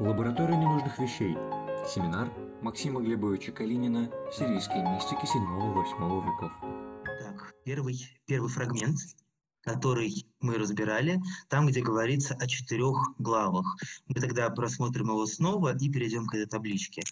Лаборатория 0.00 0.56
ненужных 0.56 0.98
вещей. 0.98 1.36
Семинар 1.86 2.28
Максима 2.62 3.00
Глебовича 3.00 3.52
Калинина 3.52 4.10
«Сирийские 4.32 4.82
мистики 4.82 5.24
7-8 5.24 6.24
веков». 6.26 6.52
Так, 7.20 7.54
первый, 7.64 7.96
первый 8.26 8.50
фрагмент, 8.50 8.98
который 9.60 10.26
мы 10.40 10.58
разбирали, 10.58 11.20
там, 11.48 11.68
где 11.68 11.80
говорится 11.80 12.34
о 12.34 12.48
четырех 12.48 12.96
главах. 13.18 13.76
Мы 14.08 14.20
тогда 14.20 14.50
просмотрим 14.50 15.10
его 15.10 15.26
снова 15.26 15.76
и 15.76 15.88
перейдем 15.88 16.26
к 16.26 16.34
этой 16.34 16.46
табличке. 16.46 17.02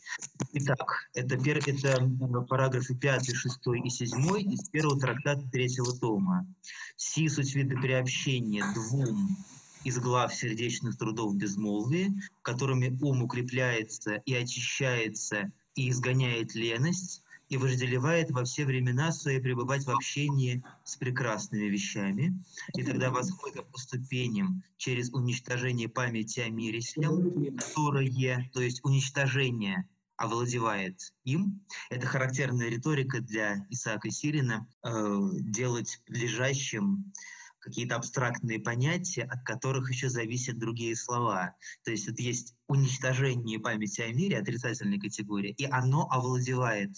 Итак, 0.52 1.08
это, 1.14 1.38
пер, 1.38 1.58
это 1.58 2.10
параграфы 2.48 2.96
5, 2.96 3.36
6 3.36 3.58
и 3.84 3.90
7 3.90 4.52
из 4.52 4.68
первого 4.70 4.98
трактата 4.98 5.48
третьего 5.52 5.96
тома. 5.96 6.48
Си 6.96 7.28
суть 7.28 7.54
вида 7.54 7.76
приобщения 7.76 8.64
двум 8.74 9.36
из 9.84 9.98
глав 9.98 10.34
сердечных 10.34 10.96
трудов 10.96 11.36
безмолвия, 11.36 12.12
которыми 12.42 12.96
ум 13.00 13.22
укрепляется 13.22 14.22
и 14.26 14.34
очищается 14.34 15.52
и 15.74 15.90
изгоняет 15.90 16.54
леность, 16.54 17.22
и 17.48 17.58
вожделевает 17.58 18.30
во 18.30 18.44
все 18.44 18.64
времена 18.64 19.12
свои 19.12 19.38
пребывать 19.38 19.84
в 19.84 19.90
общении 19.90 20.64
с 20.84 20.96
прекрасными 20.96 21.66
вещами, 21.66 22.42
и 22.74 22.82
тогда 22.82 23.10
восходит 23.10 23.66
по 23.70 23.78
ступеням 23.78 24.62
через 24.78 25.12
уничтожение 25.12 25.88
памяти 25.88 26.40
о 26.40 26.48
мире 26.48 26.80
с 26.80 26.96
ним, 26.96 27.58
которое, 27.58 28.50
то 28.54 28.62
есть 28.62 28.80
уничтожение 28.84 29.86
овладевает 30.16 31.12
им. 31.24 31.60
Это 31.90 32.06
характерная 32.06 32.68
риторика 32.70 33.20
для 33.20 33.66
Исаака 33.68 34.10
Сирина 34.10 34.66
э, 34.82 35.18
делать 35.40 36.00
лежащим 36.06 37.12
какие-то 37.62 37.96
абстрактные 37.96 38.58
понятия, 38.58 39.22
от 39.22 39.42
которых 39.44 39.90
еще 39.90 40.10
зависят 40.10 40.58
другие 40.58 40.96
слова. 40.96 41.54
То 41.84 41.92
есть 41.92 42.08
вот 42.08 42.18
есть 42.18 42.54
уничтожение 42.66 43.60
памяти 43.60 44.02
о 44.02 44.12
мире, 44.12 44.38
отрицательной 44.38 44.98
категории, 44.98 45.54
и 45.56 45.64
оно 45.64 46.08
овладевает 46.10 46.90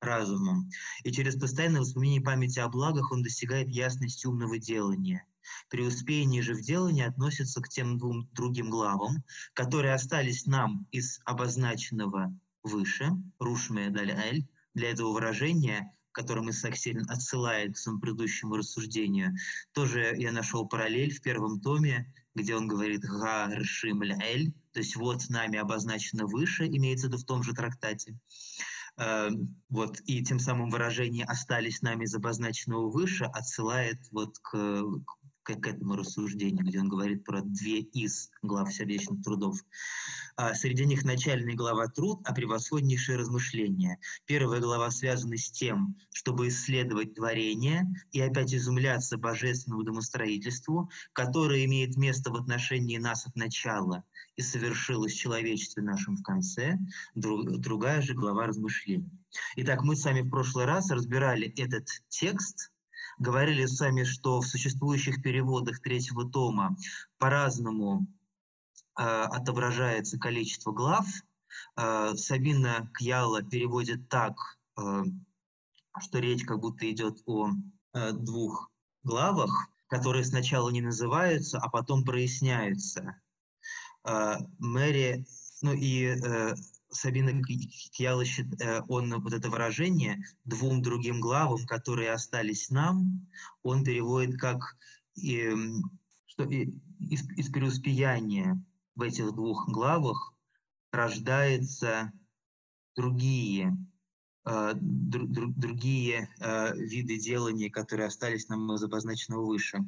разумом. 0.00 0.70
И 1.04 1.12
через 1.12 1.36
постоянное 1.36 1.82
воспоминание 1.82 2.22
памяти 2.22 2.58
о 2.60 2.68
благах 2.68 3.12
он 3.12 3.22
достигает 3.22 3.68
ясности 3.68 4.26
умного 4.26 4.58
делания. 4.58 5.24
Преуспеяние 5.68 6.42
же 6.42 6.54
в 6.54 6.62
делании 6.62 7.04
относится 7.04 7.60
к 7.60 7.68
тем 7.68 7.98
двум 7.98 8.28
другим 8.32 8.70
главам, 8.70 9.22
которые 9.52 9.94
остались 9.94 10.46
нам 10.46 10.86
из 10.90 11.20
обозначенного 11.24 12.34
выше, 12.62 13.10
Рушме 13.38 13.90
Даль-Эль, 13.90 14.48
для 14.74 14.90
этого 14.90 15.12
выражения 15.12 15.95
которым 16.16 16.48
Исаак 16.48 16.76
Сирин 16.76 17.04
отсылает 17.10 17.74
к 17.74 17.76
своему 17.76 18.00
предыдущему 18.00 18.56
рассуждению, 18.56 19.34
тоже 19.72 20.14
я 20.16 20.32
нашел 20.32 20.66
параллель 20.66 21.12
в 21.12 21.20
первом 21.20 21.60
томе, 21.60 22.10
где 22.34 22.56
он 22.56 22.66
говорит 22.66 23.02
«га 23.02 23.50
ршим 23.54 24.00
эль», 24.00 24.54
то 24.72 24.80
есть 24.80 24.96
вот 24.96 25.28
нами 25.28 25.58
обозначено 25.58 26.26
выше, 26.26 26.66
имеется 26.66 27.08
виду 27.08 27.18
в 27.18 27.24
том 27.24 27.42
же 27.42 27.52
трактате. 27.52 28.18
Э, 28.98 29.28
вот, 29.68 30.00
и 30.06 30.24
тем 30.24 30.38
самым 30.38 30.70
выражение 30.70 31.26
«остались 31.26 31.82
нами 31.82 32.04
из 32.04 32.14
обозначенного 32.14 32.88
выше» 32.90 33.24
отсылает 33.24 33.98
вот 34.10 34.38
к, 34.38 34.52
к, 34.52 35.16
к 35.54 35.66
этому 35.66 35.96
рассуждению, 35.96 36.64
где 36.64 36.80
он 36.80 36.88
говорит 36.88 37.24
про 37.24 37.40
две 37.42 37.80
из 37.80 38.30
глав 38.42 38.72
сердечных 38.72 39.22
трудов. 39.22 39.58
А 40.36 40.54
среди 40.54 40.84
них 40.84 41.04
начальная 41.04 41.54
глава 41.54 41.86
«Труд», 41.88 42.20
а 42.24 42.34
превосходнейшие 42.34 43.16
размышления. 43.16 43.98
Первая 44.26 44.60
глава 44.60 44.90
связана 44.90 45.36
с 45.36 45.50
тем, 45.50 45.96
чтобы 46.12 46.48
исследовать 46.48 47.14
творение 47.14 47.86
и 48.12 48.20
опять 48.20 48.54
изумляться 48.54 49.16
божественному 49.16 49.84
домостроительству, 49.84 50.90
которое 51.12 51.64
имеет 51.64 51.96
место 51.96 52.30
в 52.30 52.36
отношении 52.36 52.98
нас 52.98 53.26
от 53.26 53.36
начала 53.36 54.04
и 54.36 54.42
совершилось 54.42 55.14
в 55.14 55.18
человечестве 55.18 55.82
нашем 55.82 56.16
в 56.16 56.22
конце. 56.22 56.78
Друг, 57.14 57.58
другая 57.58 58.02
же 58.02 58.14
глава 58.14 58.46
размышлений. 58.46 59.10
Итак, 59.56 59.82
мы 59.82 59.96
с 59.96 60.04
вами 60.04 60.20
в 60.22 60.30
прошлый 60.30 60.66
раз 60.66 60.90
разбирали 60.90 61.48
этот 61.56 61.88
текст, 62.08 62.72
говорили 63.18 63.66
с 63.66 63.80
вами, 63.80 64.04
что 64.04 64.40
в 64.40 64.46
существующих 64.46 65.22
переводах 65.22 65.80
третьего 65.80 66.28
тома 66.28 66.76
по-разному 67.18 68.06
Э, 68.98 69.24
отображается 69.24 70.18
количество 70.18 70.72
глав. 70.72 71.06
Э, 71.76 72.14
Сабина 72.16 72.90
Кьяла 72.98 73.42
переводит 73.42 74.08
так, 74.08 74.34
э, 74.78 75.04
что 76.00 76.18
речь 76.18 76.44
как 76.44 76.60
будто 76.60 76.90
идет 76.90 77.22
о 77.26 77.50
двух 78.12 78.70
главах, 79.04 79.50
которые 79.88 80.22
сначала 80.22 80.68
не 80.68 80.82
называются, 80.82 81.58
а 81.58 81.70
потом 81.70 82.04
проясняются. 82.04 83.18
Мэри, 84.58 85.24
ну 85.62 85.72
и 85.72 86.14
Сабина 86.90 87.42
Кьяла, 87.42 88.24
он 88.88 89.20
вот 89.20 89.32
это 89.32 89.50
выражение 89.50 90.22
двум 90.44 90.82
другим 90.82 91.20
главам, 91.20 91.66
которые 91.66 92.12
остались 92.12 92.70
нам, 92.70 93.26
он 93.62 93.84
переводит 93.84 94.38
как 94.38 94.76
что 96.36 96.44
из, 96.44 97.28
из 97.30 97.50
преуспеяния 97.50 98.62
в 98.94 99.02
этих 99.02 99.32
двух 99.32 99.68
главах 99.68 100.34
рождаются 100.92 102.12
другие, 102.94 103.76
э, 104.46 104.72
дру, 104.74 105.26
дру, 105.26 105.52
другие 105.54 106.28
э, 106.40 106.76
виды 106.76 107.18
делания, 107.18 107.70
которые 107.70 108.08
остались 108.08 108.48
нам 108.48 108.72
из 108.72 108.82
обозначенного 108.82 109.46
выше. 109.46 109.78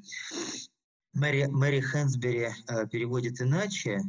Мэри, 1.14 1.46
Мэри 1.46 1.80
Хэнсбери 1.80 2.48
э, 2.68 2.86
переводит 2.88 3.40
иначе, 3.40 3.90
э, 3.90 4.00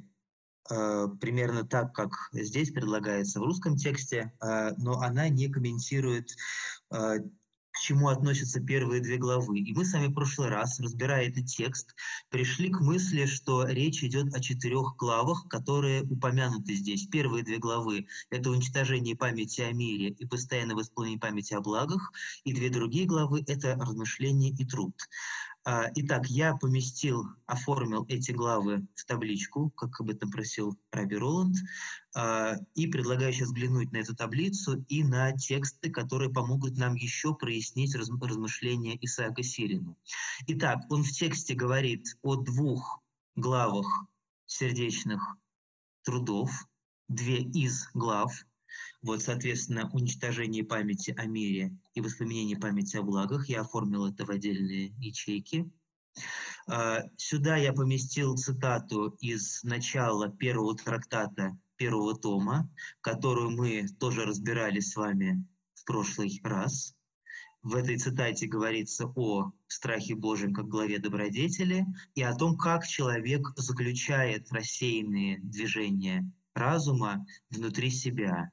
примерно 1.19 1.63
так, 1.65 1.93
как 1.93 2.11
здесь 2.31 2.71
предлагается 2.71 3.39
в 3.39 3.43
русском 3.43 3.75
тексте, 3.75 4.31
э, 4.41 4.71
но 4.77 4.99
она 4.99 5.29
не 5.29 5.49
комментирует 5.49 6.35
э, 6.91 7.19
к 7.71 7.81
чему 7.81 8.09
относятся 8.09 8.59
первые 8.59 9.01
две 9.01 9.17
главы. 9.17 9.59
И 9.59 9.73
мы 9.73 9.85
с 9.85 9.93
вами 9.93 10.07
в 10.07 10.13
прошлый 10.13 10.49
раз, 10.49 10.79
разбирая 10.79 11.29
этот 11.29 11.45
текст, 11.45 11.95
пришли 12.29 12.69
к 12.69 12.81
мысли, 12.81 13.25
что 13.25 13.65
речь 13.65 14.03
идет 14.03 14.33
о 14.35 14.39
четырех 14.41 14.95
главах, 14.97 15.47
которые 15.47 16.03
упомянуты 16.03 16.73
здесь. 16.73 17.07
Первые 17.07 17.43
две 17.43 17.57
главы— 17.57 18.07
это 18.29 18.51
уничтожение 18.51 19.15
памяти 19.15 19.61
о 19.61 19.71
мире 19.71 20.09
и 20.09 20.25
постоянное 20.25 20.75
восполнение 20.75 21.19
памяти 21.19 21.53
о 21.53 21.61
благах, 21.61 22.11
и 22.43 22.53
две 22.53 22.69
другие 22.69 23.05
главы— 23.05 23.43
это 23.47 23.75
размышление 23.75 24.51
и 24.51 24.65
труд. 24.65 24.93
А, 25.65 25.87
итак, 25.95 26.27
я 26.27 26.55
поместил, 26.55 27.25
оформил 27.45 28.05
эти 28.07 28.31
главы 28.31 28.87
в 28.95 29.05
табличку, 29.05 29.69
как 29.71 29.99
об 29.99 30.09
этом 30.09 30.31
просил 30.31 30.79
Раби 30.91 31.17
Роланд, 31.17 31.57
а, 32.15 32.55
и 32.75 32.87
предлагаю 32.87 33.33
сейчас 33.33 33.49
взглянуть 33.49 33.91
на 33.91 33.97
эту 33.97 34.15
таблицу 34.15 34.83
и 34.87 35.03
на 35.03 35.33
тексты, 35.33 35.89
которые 35.89 36.31
помогут 36.31 36.77
нам 36.77 36.95
еще 36.95 37.35
прояснить 37.35 37.93
размышления 37.95 38.97
Исаака 39.01 39.43
Сирина. 39.43 39.95
Итак, 40.47 40.79
он 40.89 41.03
в 41.03 41.11
тексте 41.11 41.53
говорит 41.55 42.05
о 42.21 42.35
двух 42.35 43.01
главах 43.35 43.85
сердечных 44.45 45.21
трудов, 46.03 46.51
две 47.09 47.41
из 47.41 47.89
глав, 47.93 48.45
вот, 49.01 49.21
соответственно, 49.21 49.89
уничтожение 49.93 50.63
памяти 50.63 51.15
о 51.17 51.25
мире 51.25 51.75
и 51.93 52.01
воспоминание 52.01 52.57
памяти 52.57 52.97
о 52.97 53.03
благах. 53.03 53.47
Я 53.49 53.61
оформил 53.61 54.05
это 54.05 54.25
в 54.25 54.29
отдельные 54.29 54.93
ячейки. 54.97 55.71
А, 56.67 57.03
сюда 57.17 57.55
я 57.57 57.73
поместил 57.73 58.35
цитату 58.35 59.17
из 59.21 59.63
начала 59.63 60.29
первого 60.29 60.75
трактата 60.75 61.57
первого 61.79 62.13
тома, 62.13 62.69
которую 63.01 63.51
мы 63.51 63.87
тоже 63.99 64.25
разбирали 64.25 64.81
с 64.81 64.95
вами 64.95 65.43
в 65.75 65.85
прошлый 65.85 66.39
раз. 66.43 66.93
В 67.63 67.75
этой 67.75 67.97
цитате 67.97 68.47
говорится 68.47 69.07
о 69.15 69.51
страхе 69.67 70.15
Божьем 70.15 70.53
как 70.53 70.67
главе 70.67 70.99
добродетели 70.99 71.85
и 72.15 72.21
о 72.21 72.35
том, 72.35 72.57
как 72.57 72.85
человек 72.85 73.47
заключает 73.55 74.51
рассеянные 74.51 75.39
движения 75.39 76.29
разума 76.53 77.25
внутри 77.49 77.89
себя. 77.89 78.51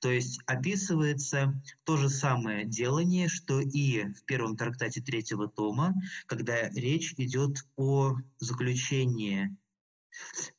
То 0.00 0.10
есть 0.10 0.40
описывается 0.46 1.60
то 1.84 1.96
же 1.96 2.08
самое 2.08 2.64
делание, 2.64 3.28
что 3.28 3.60
и 3.60 4.04
в 4.12 4.24
первом 4.24 4.56
трактате 4.56 5.00
третьего 5.00 5.48
тома, 5.48 5.94
когда 6.26 6.68
речь 6.70 7.14
идет 7.16 7.64
о 7.76 8.16
заключении 8.38 9.56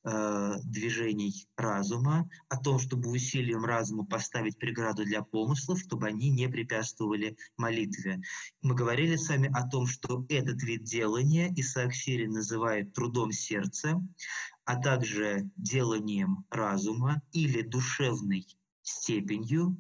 э, 0.04 0.54
движений 0.64 1.48
разума, 1.56 2.30
о 2.50 2.58
том, 2.58 2.80
чтобы 2.80 3.10
усилием 3.10 3.66
разума 3.66 4.06
поставить 4.06 4.58
преграду 4.58 5.04
для 5.04 5.22
помыслов, 5.22 5.80
чтобы 5.80 6.08
они 6.08 6.30
не 6.30 6.48
препятствовали 6.48 7.38
молитве. 7.58 8.22
Мы 8.62 8.76
говорили 8.76 9.16
с 9.16 9.30
вами 9.30 9.50
о 9.54 9.68
том, 9.68 9.88
что 9.88 10.26
этот 10.30 10.62
вид 10.64 10.84
делания 10.84 11.54
Исаак 11.56 11.94
Сирин 11.94 12.32
называет 12.32 12.94
трудом 12.94 13.32
сердца, 13.32 14.02
а 14.66 14.76
также 14.78 15.50
деланием 15.58 16.46
разума 16.50 17.22
или 17.32 17.62
душевной 17.62 18.48
степенью, 18.92 19.78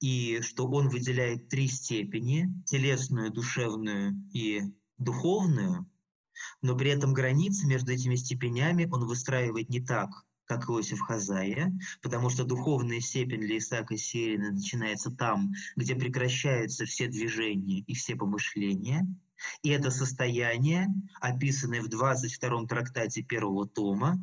и 0.00 0.40
что 0.42 0.68
он 0.68 0.88
выделяет 0.88 1.48
три 1.48 1.66
степени– 1.68 2.52
телесную, 2.66 3.32
душевную 3.32 4.14
и 4.32 4.62
духовную, 4.98 5.88
но 6.62 6.76
при 6.76 6.90
этом 6.90 7.12
границы 7.12 7.66
между 7.66 7.92
этими 7.92 8.14
степенями 8.14 8.88
он 8.90 9.06
выстраивает 9.06 9.68
не 9.68 9.80
так, 9.80 10.10
как 10.46 10.68
Иосиф 10.68 11.00
Хазая, 11.00 11.76
потому 12.02 12.30
что 12.30 12.44
духовная 12.44 13.00
степень 13.00 13.40
для 13.40 13.58
Исаака 13.58 13.96
Сирина 13.96 14.52
начинается 14.52 15.10
там, 15.10 15.52
где 15.74 15.94
прекращаются 15.94 16.84
все 16.84 17.08
движения 17.08 17.80
и 17.80 17.94
все 17.94 18.14
помышления. 18.14 19.06
И 19.62 19.68
это 19.70 19.90
состояние, 19.90 20.86
описанное 21.20 21.82
в 21.82 21.88
22-м 21.88 22.66
трактате 22.68 23.22
первого 23.22 23.66
тома, 23.66 24.22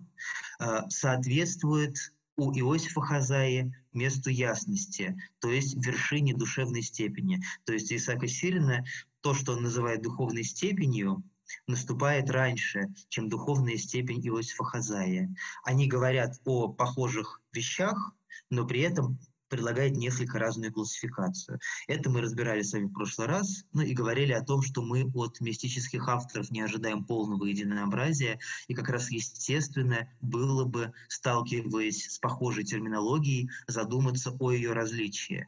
э, 0.59 0.79
соответствует 0.89 1.95
у 2.35 2.51
Иосифа 2.51 3.01
Хазаи 3.01 3.71
месту 3.91 4.29
ясности, 4.29 5.17
то 5.39 5.49
есть 5.49 5.75
вершине 5.75 6.33
душевной 6.33 6.81
степени. 6.81 7.41
То 7.65 7.73
есть 7.73 7.91
Исаака 7.93 8.27
Сирина, 8.27 8.83
то, 9.21 9.33
что 9.33 9.53
он 9.53 9.63
называет 9.63 10.01
духовной 10.01 10.43
степенью, 10.43 11.23
наступает 11.67 12.29
раньше, 12.29 12.93
чем 13.09 13.29
духовная 13.29 13.77
степень 13.77 14.25
Иосифа 14.25 14.63
Хазая. 14.63 15.33
Они 15.63 15.87
говорят 15.87 16.39
о 16.45 16.67
похожих 16.69 17.41
вещах, 17.51 18.15
но 18.49 18.65
при 18.65 18.81
этом 18.81 19.19
предлагает 19.53 19.95
несколько 19.95 20.39
разную 20.39 20.73
классификацию. 20.73 21.59
Это 21.87 22.09
мы 22.09 22.21
разбирали 22.21 22.63
с 22.63 22.73
вами 22.73 22.85
в 22.85 22.93
прошлый 22.93 23.27
раз, 23.27 23.65
ну 23.71 23.83
и 23.83 23.93
говорили 23.93 24.31
о 24.31 24.43
том, 24.43 24.63
что 24.63 24.81
мы 24.81 25.03
от 25.13 25.39
мистических 25.41 26.07
авторов 26.07 26.49
не 26.49 26.61
ожидаем 26.61 27.05
полного 27.05 27.45
единообразия, 27.45 28.39
и 28.67 28.73
как 28.73 28.89
раз 28.89 29.11
естественно 29.11 30.09
было 30.21 30.65
бы, 30.65 30.91
сталкиваясь 31.07 32.13
с 32.13 32.17
похожей 32.17 32.63
терминологией, 32.63 33.51
задуматься 33.67 34.35
о 34.39 34.51
ее 34.51 34.73
различии 34.73 35.47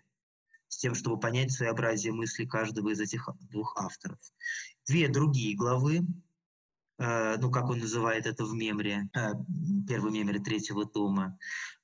с 0.68 0.78
тем, 0.78 0.94
чтобы 0.94 1.20
понять 1.20 1.52
своеобразие 1.52 2.14
мысли 2.14 2.46
каждого 2.46 2.90
из 2.90 3.00
этих 3.00 3.28
двух 3.50 3.76
авторов. 3.78 4.20
Две 4.86 5.08
другие 5.08 5.56
главы, 5.56 6.02
ну, 6.98 7.52
как 7.52 7.70
он 7.70 7.80
называет 7.80 8.26
это 8.26 8.46
в 8.46 8.54
мемре, 8.54 9.10
э, 9.14 9.32
первой 9.88 10.12
мемре 10.12 10.40
третьего 10.40 10.86
тома, 10.86 11.38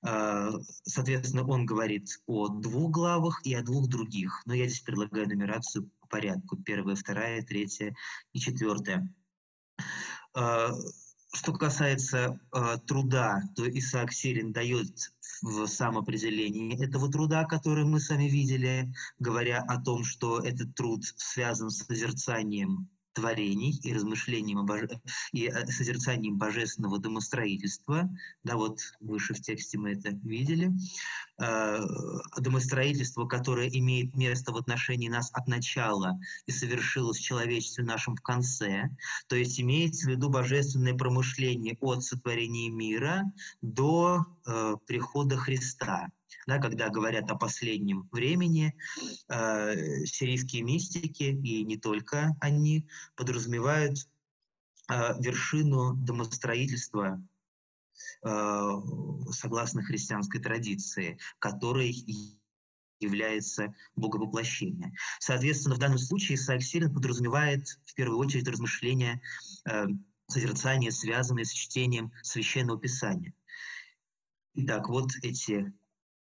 э, 0.05 0.51
соответственно, 0.83 1.45
он 1.45 1.65
говорит 1.65 2.21
о 2.27 2.47
двух 2.47 2.91
главах 2.91 3.41
и 3.45 3.53
о 3.53 3.61
двух 3.61 3.87
других. 3.87 4.41
Но 4.45 4.53
я 4.53 4.67
здесь 4.67 4.81
предлагаю 4.81 5.27
нумерацию 5.27 5.89
по 5.99 6.07
порядку. 6.07 6.57
Первая, 6.57 6.95
вторая, 6.95 7.41
третья 7.41 7.93
и 8.33 8.39
четвертая. 8.39 9.13
Что 11.33 11.53
касается 11.53 12.39
э, 12.53 12.77
труда, 12.85 13.41
то 13.55 13.67
Исаак 13.69 14.11
Сирин 14.11 14.51
дает 14.51 15.13
в 15.41 15.65
самоопределении 15.65 16.83
этого 16.83 17.09
труда, 17.09 17.45
который 17.45 17.85
мы 17.85 18.01
сами 18.01 18.25
видели, 18.25 18.93
говоря 19.17 19.61
о 19.61 19.81
том, 19.81 20.03
что 20.03 20.39
этот 20.39 20.75
труд 20.75 21.05
связан 21.15 21.69
с 21.69 21.85
созерцанием 21.85 22.89
творений 23.13 23.79
и 23.83 23.93
размышлением 23.93 24.65
боже... 24.65 25.01
и 25.31 25.47
э, 25.47 25.65
созерцанием 25.67 26.37
божественного 26.37 26.99
домостроительства. 26.99 28.09
Да, 28.43 28.55
вот 28.55 28.79
выше 28.99 29.33
в 29.33 29.41
тексте 29.41 29.77
мы 29.77 29.91
это 29.91 30.09
видели. 30.09 30.71
Э, 31.41 31.79
домостроительство, 32.37 33.25
которое 33.25 33.67
имеет 33.69 34.15
место 34.15 34.51
в 34.51 34.57
отношении 34.57 35.09
нас 35.09 35.29
от 35.33 35.47
начала 35.47 36.19
и 36.45 36.51
совершилось 36.51 37.17
в 37.17 37.23
человечестве 37.23 37.83
нашем 37.83 38.15
в 38.15 38.21
конце. 38.21 38.89
То 39.27 39.35
есть 39.35 39.59
имеется 39.59 40.07
в 40.07 40.11
виду 40.11 40.29
божественное 40.29 40.93
промышление 40.93 41.77
от 41.79 42.03
сотворения 42.03 42.69
мира 42.69 43.23
до 43.61 44.25
э, 44.45 44.75
прихода 44.87 45.37
Христа 45.37 46.09
да, 46.47 46.59
когда 46.59 46.89
говорят 46.89 47.29
о 47.31 47.35
последнем 47.35 48.07
времени, 48.11 48.75
э, 49.29 50.05
сирийские 50.05 50.63
мистики, 50.63 51.23
и 51.23 51.63
не 51.63 51.77
только 51.77 52.35
они, 52.39 52.87
подразумевают 53.15 53.97
э, 54.89 55.13
вершину 55.19 55.95
домостроительства 55.95 57.21
э, 58.23 58.71
согласно 59.31 59.83
христианской 59.83 60.41
традиции, 60.41 61.17
которой 61.39 61.91
является 62.99 63.73
боговоплощение. 63.95 64.93
Соответственно, 65.19 65.75
в 65.75 65.79
данном 65.79 65.97
случае 65.97 66.35
Исаак 66.35 66.61
Сирин 66.61 66.93
подразумевает 66.93 67.67
в 67.85 67.93
первую 67.95 68.19
очередь 68.19 68.47
размышления, 68.47 69.21
э, 69.69 69.87
созерцания, 70.27 70.91
связанные 70.91 71.45
с 71.45 71.51
чтением 71.51 72.11
Священного 72.23 72.79
Писания. 72.79 73.33
Итак, 74.53 74.89
вот 74.89 75.11
эти 75.23 75.73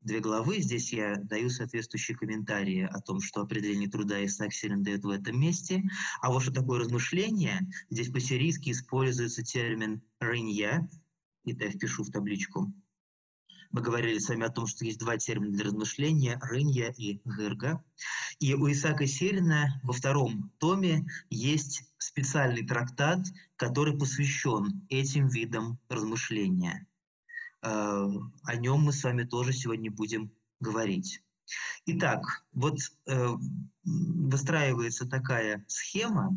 две 0.04 0.20
главы. 0.20 0.60
Здесь 0.60 0.92
я 0.92 1.16
даю 1.16 1.48
соответствующие 1.48 2.16
комментарии 2.16 2.82
о 2.82 3.00
том, 3.00 3.20
что 3.20 3.40
определение 3.40 3.88
труда 3.88 4.24
Исаак 4.24 4.52
Сирин 4.52 4.82
дает 4.82 5.02
в 5.02 5.08
этом 5.08 5.40
месте. 5.40 5.82
А 6.20 6.30
вот 6.30 6.42
что 6.42 6.52
такое 6.52 6.80
размышление, 6.80 7.60
здесь 7.90 8.10
по-сирийски 8.10 8.70
используется 8.70 9.42
термин 9.42 10.02
«рынья». 10.20 10.88
Это 11.46 11.64
я 11.64 11.70
впишу 11.70 12.04
в 12.04 12.10
табличку. 12.10 12.72
Мы 13.70 13.80
говорили 13.80 14.18
с 14.18 14.28
вами 14.28 14.44
о 14.44 14.50
том, 14.50 14.66
что 14.66 14.84
есть 14.84 15.00
два 15.00 15.16
термина 15.16 15.52
для 15.52 15.64
размышления– 15.64 16.38
рынья 16.42 16.94
и 16.96 17.20
гырга. 17.24 17.82
И 18.38 18.54
у 18.54 18.70
Исаака 18.70 19.06
Сирина 19.06 19.80
во 19.82 19.92
втором 19.92 20.52
томе 20.58 21.06
есть 21.28 21.82
специальный 21.98 22.64
трактат, 22.64 23.26
который 23.56 23.98
посвящен 23.98 24.86
этим 24.90 25.28
видам 25.28 25.80
размышления– 25.88 26.86
о 27.66 28.56
нем 28.56 28.82
мы 28.82 28.92
с 28.92 29.02
вами 29.04 29.24
тоже 29.24 29.52
сегодня 29.52 29.90
будем 29.90 30.30
говорить. 30.60 31.22
Итак, 31.86 32.44
вот 32.52 32.78
э, 33.06 33.28
выстраивается 33.84 35.08
такая 35.08 35.64
схема, 35.66 36.36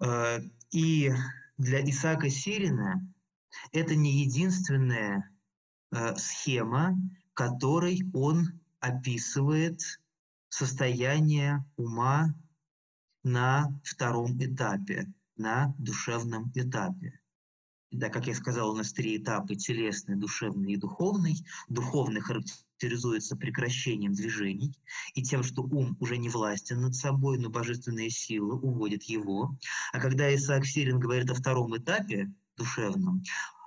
э, 0.00 0.40
и 0.70 1.12
для 1.58 1.84
Исаака 1.88 2.30
Сирина 2.30 3.06
это 3.72 3.96
не 3.96 4.22
единственная 4.24 5.30
схема, 6.16 6.98
которой 7.34 8.02
он 8.12 8.60
описывает 8.80 9.80
состояние 10.48 11.64
ума 11.76 12.34
на 13.22 13.78
втором 13.84 14.38
этапе, 14.38 15.12
на 15.36 15.74
душевном 15.78 16.50
этапе. 16.54 17.20
Да, 17.96 18.10
как 18.10 18.26
я 18.26 18.34
сказал, 18.34 18.72
у 18.72 18.76
нас 18.76 18.92
три 18.92 19.16
этапа– 19.16 19.54
телесный, 19.56 20.16
душевный 20.16 20.74
и 20.74 20.76
духовный. 20.76 21.34
Духовный 21.70 22.20
характеризуется 22.20 23.36
прекращением 23.36 24.12
движений 24.12 24.78
и 25.14 25.22
тем, 25.22 25.42
что 25.42 25.62
ум 25.62 25.96
уже 25.98 26.18
не 26.18 26.28
властен 26.28 26.82
над 26.82 26.94
собой, 26.94 27.38
но 27.38 27.48
божественная 27.48 28.10
сила 28.10 28.52
уводит 28.52 29.04
его. 29.04 29.56
А 29.94 30.00
когда 30.00 30.34
Исаак 30.34 30.66
Сирин 30.66 31.00
говорит 31.00 31.30
о 31.30 31.34
втором 31.34 31.74
этапе 31.74 32.30
душевном, 32.58 33.22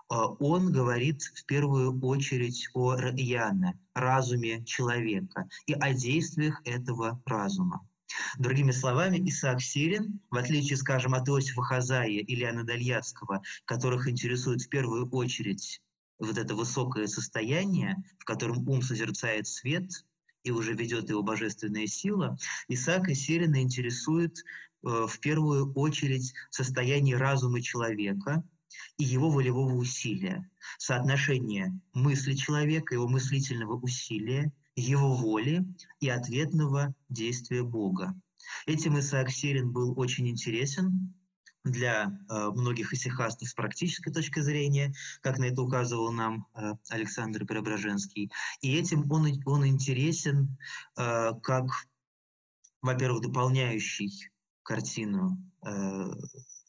а, 0.10 0.28
он 0.28 0.72
говорит 0.72 1.24
в 1.24 1.44
первую 1.46 2.00
очередь 2.00 2.70
о 2.76 2.98
Раяне, 2.98 3.80
разуме 3.96 4.64
человека 4.64 5.50
и 5.66 5.74
о 5.74 5.92
действиях 5.92 6.62
этого 6.66 7.20
разума. 7.26 7.89
Другими 8.38 8.72
словами, 8.72 9.18
Исаак 9.30 9.62
Сирин, 9.62 10.20
в 10.30 10.38
отличие, 10.38 10.78
скажем, 10.78 11.14
от 11.14 11.28
Иосифа 11.28 11.62
Хазая 11.62 12.08
или 12.08 12.44
Анна 12.44 12.64
Дальяцкого, 12.64 13.42
которых 13.66 14.08
интересует 14.08 14.62
в 14.62 14.70
первую 14.70 15.10
очередь 15.10 15.82
вот 16.20 16.38
это 16.38 16.56
высокое 16.56 17.08
состояние, 17.08 17.96
в 18.20 18.26
котором 18.26 18.68
ум 18.68 18.82
созерцает 18.82 19.48
свет 19.48 19.90
и 20.44 20.52
уже 20.52 20.74
ведет 20.74 21.10
его 21.10 21.24
божественная 21.24 21.88
сила, 21.88 22.38
Исаака 22.68 23.14
Сирина 23.14 23.62
интересует 23.62 24.38
э, 24.38 25.08
в 25.08 25.20
первую 25.20 25.74
очередь 25.74 26.34
состояние 26.50 27.18
разума 27.18 27.62
человека 27.62 28.44
и 28.98 29.04
его 29.04 29.30
волевого 29.30 29.74
усилия, 29.76 30.50
соотношение 30.78 31.80
мысли 31.94 32.34
человека, 32.34 32.94
его 32.94 33.08
мыслительного 33.08 33.76
усилия 33.76 34.52
его 34.80 35.16
воли 35.16 35.66
и 36.00 36.10
ответного 36.10 36.94
действия 37.10 37.64
Бога. 37.64 38.20
Этим 38.66 39.00
Исаак 39.00 39.30
Сирин 39.30 39.72
был 39.72 40.00
очень 40.00 40.28
интересен 40.30 41.14
для 41.64 42.06
э, 42.30 42.50
многих 42.52 42.94
исихастов 42.94 43.50
с 43.50 43.54
практической 43.54 44.12
точки 44.12 44.40
зрения, 44.40 44.94
как 45.22 45.38
на 45.38 45.46
это 45.46 45.62
указывал 45.62 46.12
нам 46.12 46.48
э, 46.56 46.74
Александр 46.90 47.46
Преображенский. 47.46 48.32
И 48.62 48.76
этим 48.76 49.12
он, 49.12 49.28
он 49.46 49.68
интересен 49.68 50.58
э, 50.98 51.32
как, 51.44 51.66
во-первых, 52.82 53.22
дополняющий 53.22 54.32
картину 54.64 55.38
э, 55.66 56.12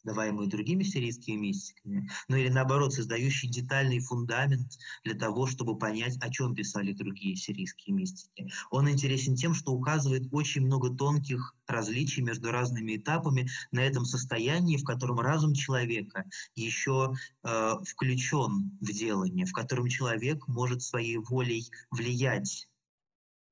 даваемые 0.03 0.49
другими 0.49 0.83
сирийскими 0.83 1.35
мистиками, 1.35 2.09
ну 2.27 2.35
или 2.35 2.49
наоборот, 2.49 2.93
создающий 2.93 3.49
детальный 3.49 3.99
фундамент 3.99 4.77
для 5.03 5.15
того, 5.15 5.47
чтобы 5.47 5.77
понять, 5.77 6.17
о 6.21 6.29
чем 6.29 6.55
писали 6.55 6.93
другие 6.93 7.35
сирийские 7.35 7.95
мистики. 7.95 8.51
Он 8.69 8.89
интересен 8.89 9.35
тем, 9.35 9.53
что 9.53 9.71
указывает 9.71 10.27
очень 10.31 10.61
много 10.61 10.89
тонких 10.89 11.55
различий 11.67 12.21
между 12.21 12.51
разными 12.51 12.97
этапами 12.97 13.49
на 13.71 13.79
этом 13.79 14.05
состоянии, 14.05 14.77
в 14.77 14.83
котором 14.83 15.19
разум 15.19 15.53
человека 15.53 16.25
еще 16.55 17.13
э, 17.43 17.73
включен 17.85 18.77
в 18.81 18.91
делание, 18.91 19.45
в 19.45 19.53
котором 19.53 19.87
человек 19.87 20.47
может 20.47 20.81
своей 20.81 21.17
волей 21.17 21.69
влиять 21.91 22.67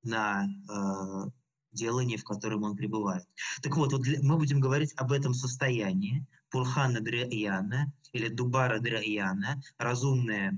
на 0.03 0.47
э, 0.47 1.29
делание, 1.71 2.17
в 2.17 2.23
котором 2.23 2.63
он 2.63 2.75
пребывает. 2.75 3.27
Так 3.61 3.75
вот, 3.77 3.91
вот 3.91 4.01
для, 4.01 4.19
мы 4.21 4.37
будем 4.37 4.59
говорить 4.59 4.93
об 4.95 5.11
этом 5.11 5.33
состоянии, 5.33 6.25
Пурхана 6.49 6.99
Дрияна, 7.01 7.91
или 8.13 8.27
дубара 8.27 8.79
драяна, 8.79 9.61
разумное 9.77 10.57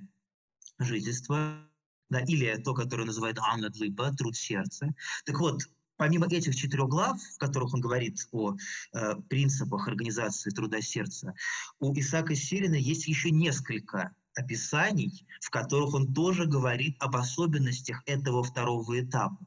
жительство, 0.79 1.67
да, 2.09 2.19
или 2.21 2.55
то, 2.57 2.73
которое 2.73 3.05
называют 3.05 3.39
Анна 3.39 3.71
труд 3.71 4.35
сердца. 4.35 4.93
Так 5.25 5.39
вот, 5.39 5.61
помимо 5.97 6.27
этих 6.27 6.55
четырех 6.55 6.89
глав, 6.89 7.21
в 7.21 7.37
которых 7.37 7.73
он 7.73 7.81
говорит 7.81 8.27
о 8.31 8.55
э, 8.93 9.15
принципах 9.29 9.87
организации 9.87 10.49
труда 10.49 10.81
сердца, 10.81 11.33
у 11.79 11.93
Исаака 11.93 12.35
Сирина 12.35 12.75
есть 12.75 13.07
еще 13.07 13.31
несколько 13.31 14.13
описаний, 14.35 15.25
в 15.41 15.49
которых 15.49 15.93
он 15.93 16.13
тоже 16.13 16.45
говорит 16.45 16.95
об 16.99 17.15
особенностях 17.15 18.01
этого 18.05 18.43
второго 18.43 18.99
этапа. 18.99 19.37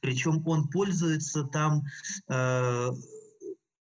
Причем 0.00 0.46
он 0.46 0.68
пользуется 0.68 1.44
там 1.44 1.84
э, 2.28 2.90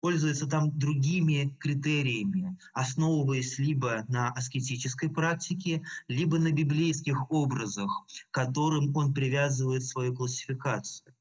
пользуется 0.02 0.48
там 0.48 0.78
другими 0.78 1.56
критериями, 1.60 2.58
основываясь 2.74 3.58
либо 3.60 4.06
на 4.08 4.32
аскетической 4.32 5.10
практике, 5.10 5.84
либо 6.08 6.40
на 6.40 6.52
библейских 6.52 7.30
образах, 7.32 7.92
к 8.32 8.34
которым 8.34 8.96
он 8.96 9.14
привязывает 9.14 9.84
свою 9.84 10.16
классификацию. 10.16 11.14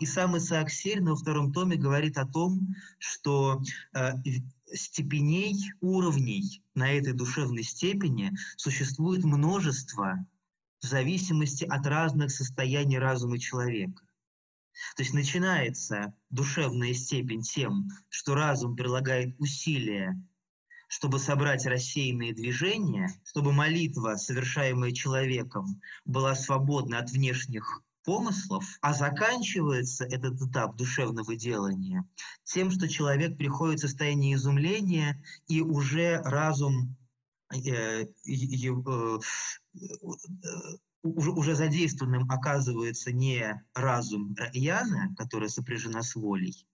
И 0.00 0.06
сам 0.06 0.36
Исаак 0.36 0.70
Сель 0.70 1.02
во 1.02 1.14
втором 1.14 1.52
томе 1.52 1.76
говорит 1.76 2.18
о 2.18 2.26
том, 2.26 2.74
что 2.98 3.62
э, 3.94 4.12
степеней, 4.72 5.72
уровней 5.80 6.62
на 6.74 6.90
этой 6.92 7.12
душевной 7.12 7.62
степени 7.62 8.32
существует 8.56 9.24
множество 9.24 10.26
в 10.80 10.86
зависимости 10.86 11.64
от 11.64 11.86
разных 11.86 12.30
состояний 12.30 12.98
разума 12.98 13.38
человека. 13.38 14.02
То 14.96 15.02
есть 15.02 15.14
начинается 15.14 16.14
душевная 16.30 16.94
степень 16.94 17.42
тем, 17.42 17.88
что 18.08 18.34
разум 18.34 18.76
прилагает 18.76 19.34
усилия, 19.38 20.20
чтобы 20.88 21.18
собрать 21.18 21.66
рассеянные 21.66 22.34
движения, 22.34 23.08
чтобы 23.24 23.52
молитва, 23.52 24.16
совершаемая 24.16 24.92
человеком, 24.92 25.80
была 26.04 26.34
свободна 26.34 26.98
от 26.98 27.10
внешних 27.10 27.82
помыслов, 28.04 28.64
а 28.80 28.92
заканчивается 28.92 30.04
этот 30.04 30.40
этап 30.40 30.76
душевного 30.76 31.36
делания 31.36 32.04
тем, 32.44 32.70
что 32.70 32.88
человек 32.88 33.36
приходит 33.36 33.78
в 33.78 33.82
состояние 33.82 34.34
изумления, 34.34 35.22
и 35.46 35.60
уже 35.60 36.20
разум 36.22 36.96
э, 37.52 38.04
э, 38.04 39.18
уже, 41.02 41.30
уже 41.30 41.54
задействованным 41.54 42.30
оказывается 42.30 43.12
не 43.12 43.62
разум 43.74 44.34
Яна, 44.52 45.14
которая 45.16 45.48
сопряжена 45.48 46.02
с 46.02 46.14
волей, 46.14 46.66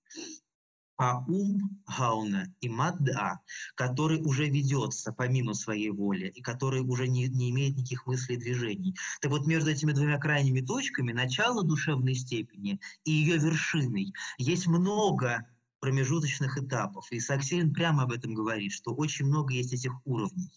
а 0.98 1.22
ум 1.26 1.82
Гауна 1.86 2.52
и 2.60 2.68
Мадда, 2.68 3.40
который 3.74 4.22
уже 4.22 4.48
ведется 4.48 5.12
помимо 5.12 5.52
своей 5.54 5.90
воли 5.90 6.28
и 6.28 6.40
который 6.40 6.80
уже 6.80 7.06
не, 7.06 7.28
не 7.28 7.50
имеет 7.50 7.76
никаких 7.76 8.06
мыслей 8.06 8.36
и 8.36 8.38
движений. 8.38 8.96
Так 9.20 9.30
вот, 9.30 9.46
между 9.46 9.70
этими 9.70 9.92
двумя 9.92 10.18
крайними 10.18 10.62
точками, 10.62 11.12
начало 11.12 11.62
душевной 11.62 12.14
степени 12.14 12.80
и 13.04 13.12
ее 13.12 13.36
вершиной, 13.36 14.14
есть 14.38 14.66
много 14.66 15.46
промежуточных 15.80 16.58
этапов. 16.58 17.06
И 17.12 17.20
Саксилин 17.20 17.74
прямо 17.74 18.04
об 18.04 18.12
этом 18.12 18.34
говорит, 18.34 18.72
что 18.72 18.94
очень 18.94 19.26
много 19.26 19.52
есть 19.52 19.74
этих 19.74 19.92
уровней. 20.06 20.50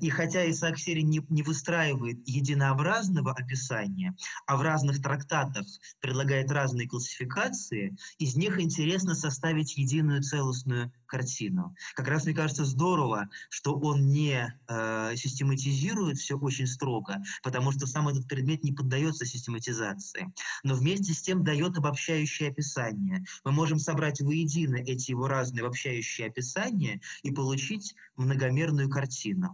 И 0.00 0.10
хотя 0.10 0.48
Исаак 0.50 0.78
Сирин 0.78 1.10
не, 1.10 1.20
не 1.28 1.42
выстраивает 1.42 2.26
единообразного 2.26 3.32
описания, 3.32 4.14
а 4.46 4.56
в 4.56 4.62
разных 4.62 5.02
трактатах 5.02 5.66
предлагает 6.00 6.50
разные 6.50 6.88
классификации, 6.88 7.96
из 8.18 8.36
них 8.36 8.60
интересно 8.60 9.14
составить 9.14 9.76
единую 9.76 10.22
целостную 10.22 10.92
картину. 11.06 11.74
Как 11.94 12.08
раз 12.08 12.24
мне 12.24 12.34
кажется 12.34 12.64
здорово, 12.64 13.28
что 13.48 13.78
он 13.78 14.08
не 14.08 14.54
э, 14.68 15.16
систематизирует 15.16 16.18
все 16.18 16.38
очень 16.38 16.66
строго, 16.66 17.22
потому 17.42 17.72
что 17.72 17.86
сам 17.86 18.08
этот 18.08 18.28
предмет 18.28 18.62
не 18.62 18.72
поддается 18.72 19.26
систематизации, 19.26 20.32
но 20.62 20.74
вместе 20.74 21.12
с 21.12 21.20
тем 21.20 21.42
дает 21.42 21.76
обобщающее 21.76 22.50
описание. 22.50 23.24
Мы 23.44 23.52
можем 23.52 23.78
собрать 23.78 24.20
воедино 24.20 24.76
эти 24.76 25.10
его 25.10 25.26
разные 25.26 25.62
обобщающие 25.62 26.28
описания 26.28 27.00
и 27.22 27.30
получить 27.30 27.94
многомерную 28.16 28.88
картину. 28.88 29.49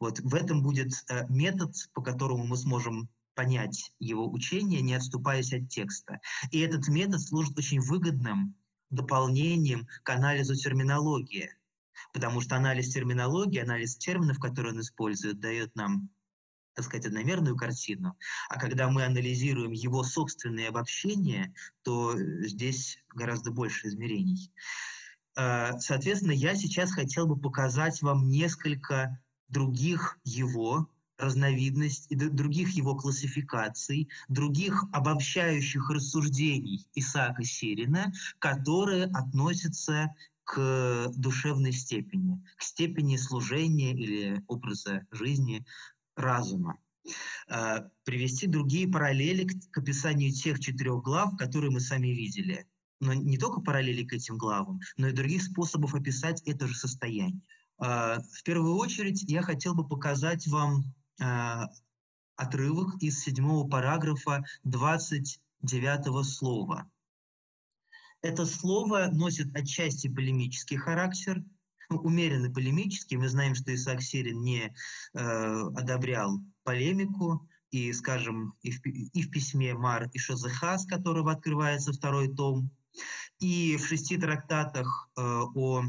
Вот 0.00 0.20
в 0.20 0.34
этом 0.34 0.62
будет 0.62 0.92
э, 1.08 1.26
метод, 1.28 1.74
по 1.92 2.02
которому 2.02 2.46
мы 2.46 2.56
сможем 2.56 3.08
понять 3.34 3.92
его 4.00 4.28
учение, 4.30 4.80
не 4.80 4.94
отступаясь 4.94 5.52
от 5.52 5.68
текста. 5.68 6.20
И 6.50 6.58
этот 6.58 6.88
метод 6.88 7.20
служит 7.20 7.56
очень 7.56 7.80
выгодным 7.80 8.56
дополнением 8.90 9.86
к 10.02 10.10
анализу 10.10 10.56
терминологии, 10.56 11.50
потому 12.12 12.40
что 12.40 12.56
анализ 12.56 12.92
терминологии, 12.92 13.60
анализ 13.60 13.96
терминов, 13.96 14.38
которые 14.40 14.74
он 14.74 14.80
использует, 14.80 15.40
дает 15.40 15.74
нам 15.76 16.10
так 16.74 16.84
сказать, 16.84 17.06
одномерную 17.06 17.56
картину. 17.56 18.16
А 18.48 18.56
когда 18.56 18.88
мы 18.88 19.04
анализируем 19.04 19.72
его 19.72 20.04
собственные 20.04 20.68
обобщения, 20.68 21.52
то 21.82 22.16
здесь 22.16 23.02
гораздо 23.16 23.50
больше 23.50 23.88
измерений. 23.88 24.52
Э, 25.36 25.72
соответственно, 25.80 26.30
я 26.30 26.54
сейчас 26.54 26.92
хотел 26.92 27.26
бы 27.26 27.36
показать 27.36 28.00
вам 28.00 28.28
несколько 28.28 29.20
других 29.48 30.18
его 30.24 30.88
разновидностей, 31.18 32.16
других 32.16 32.70
его 32.70 32.94
классификаций, 32.94 34.08
других 34.28 34.84
обобщающих 34.92 35.90
рассуждений 35.90 36.86
Исаака 36.94 37.44
Сирина, 37.44 38.12
которые 38.38 39.06
относятся 39.06 40.14
к 40.44 41.10
душевной 41.16 41.72
степени, 41.72 42.42
к 42.56 42.62
степени 42.62 43.16
служения 43.16 43.92
или 43.92 44.42
образа 44.46 45.06
жизни 45.10 45.66
разума. 46.16 46.78
Э, 47.48 47.88
привести 48.04 48.46
другие 48.46 48.88
параллели 48.88 49.46
к, 49.46 49.70
к 49.70 49.78
описанию 49.78 50.32
тех 50.32 50.60
четырех 50.60 51.02
глав, 51.02 51.36
которые 51.36 51.70
мы 51.70 51.80
сами 51.80 52.08
видели. 52.08 52.66
Но 53.00 53.12
не 53.14 53.38
только 53.38 53.60
параллели 53.60 54.04
к 54.04 54.12
этим 54.12 54.38
главам, 54.38 54.80
но 54.96 55.08
и 55.08 55.12
других 55.12 55.42
способов 55.42 55.94
описать 55.94 56.42
это 56.42 56.66
же 56.66 56.74
состояние. 56.74 57.42
Э, 57.80 58.18
в 58.32 58.42
первую 58.44 58.76
очередь 58.76 59.22
я 59.24 59.42
хотел 59.42 59.74
бы 59.74 59.86
показать 59.86 60.46
вам 60.46 60.84
э, 61.20 61.62
отрывок 62.36 63.02
из 63.02 63.20
седьмого 63.20 63.68
параграфа 63.68 64.44
29 64.64 66.26
слова. 66.26 66.90
Это 68.22 68.46
слово 68.46 69.08
носит 69.12 69.54
отчасти 69.54 70.08
полемический 70.08 70.76
характер, 70.76 71.42
ну, 71.88 71.98
умеренно 71.98 72.52
полемический. 72.52 73.16
Мы 73.16 73.28
знаем, 73.28 73.54
что 73.54 73.74
Исаак 73.74 74.02
Сирин 74.02 74.42
не 74.42 74.74
э, 75.14 75.20
одобрял 75.76 76.40
полемику, 76.64 77.48
и, 77.70 77.92
скажем, 77.92 78.54
и 78.62 78.70
в, 78.70 78.80
и 78.86 79.22
в 79.22 79.30
письме 79.30 79.74
Мар 79.74 80.08
и 80.12 80.18
Шозеха, 80.18 80.78
с 80.78 80.86
которого 80.86 81.32
открывается 81.32 81.92
второй 81.92 82.34
том, 82.34 82.70
и 83.40 83.76
в 83.76 83.86
шести 83.86 84.16
трактатах 84.16 85.10
э, 85.16 85.20
о 85.20 85.82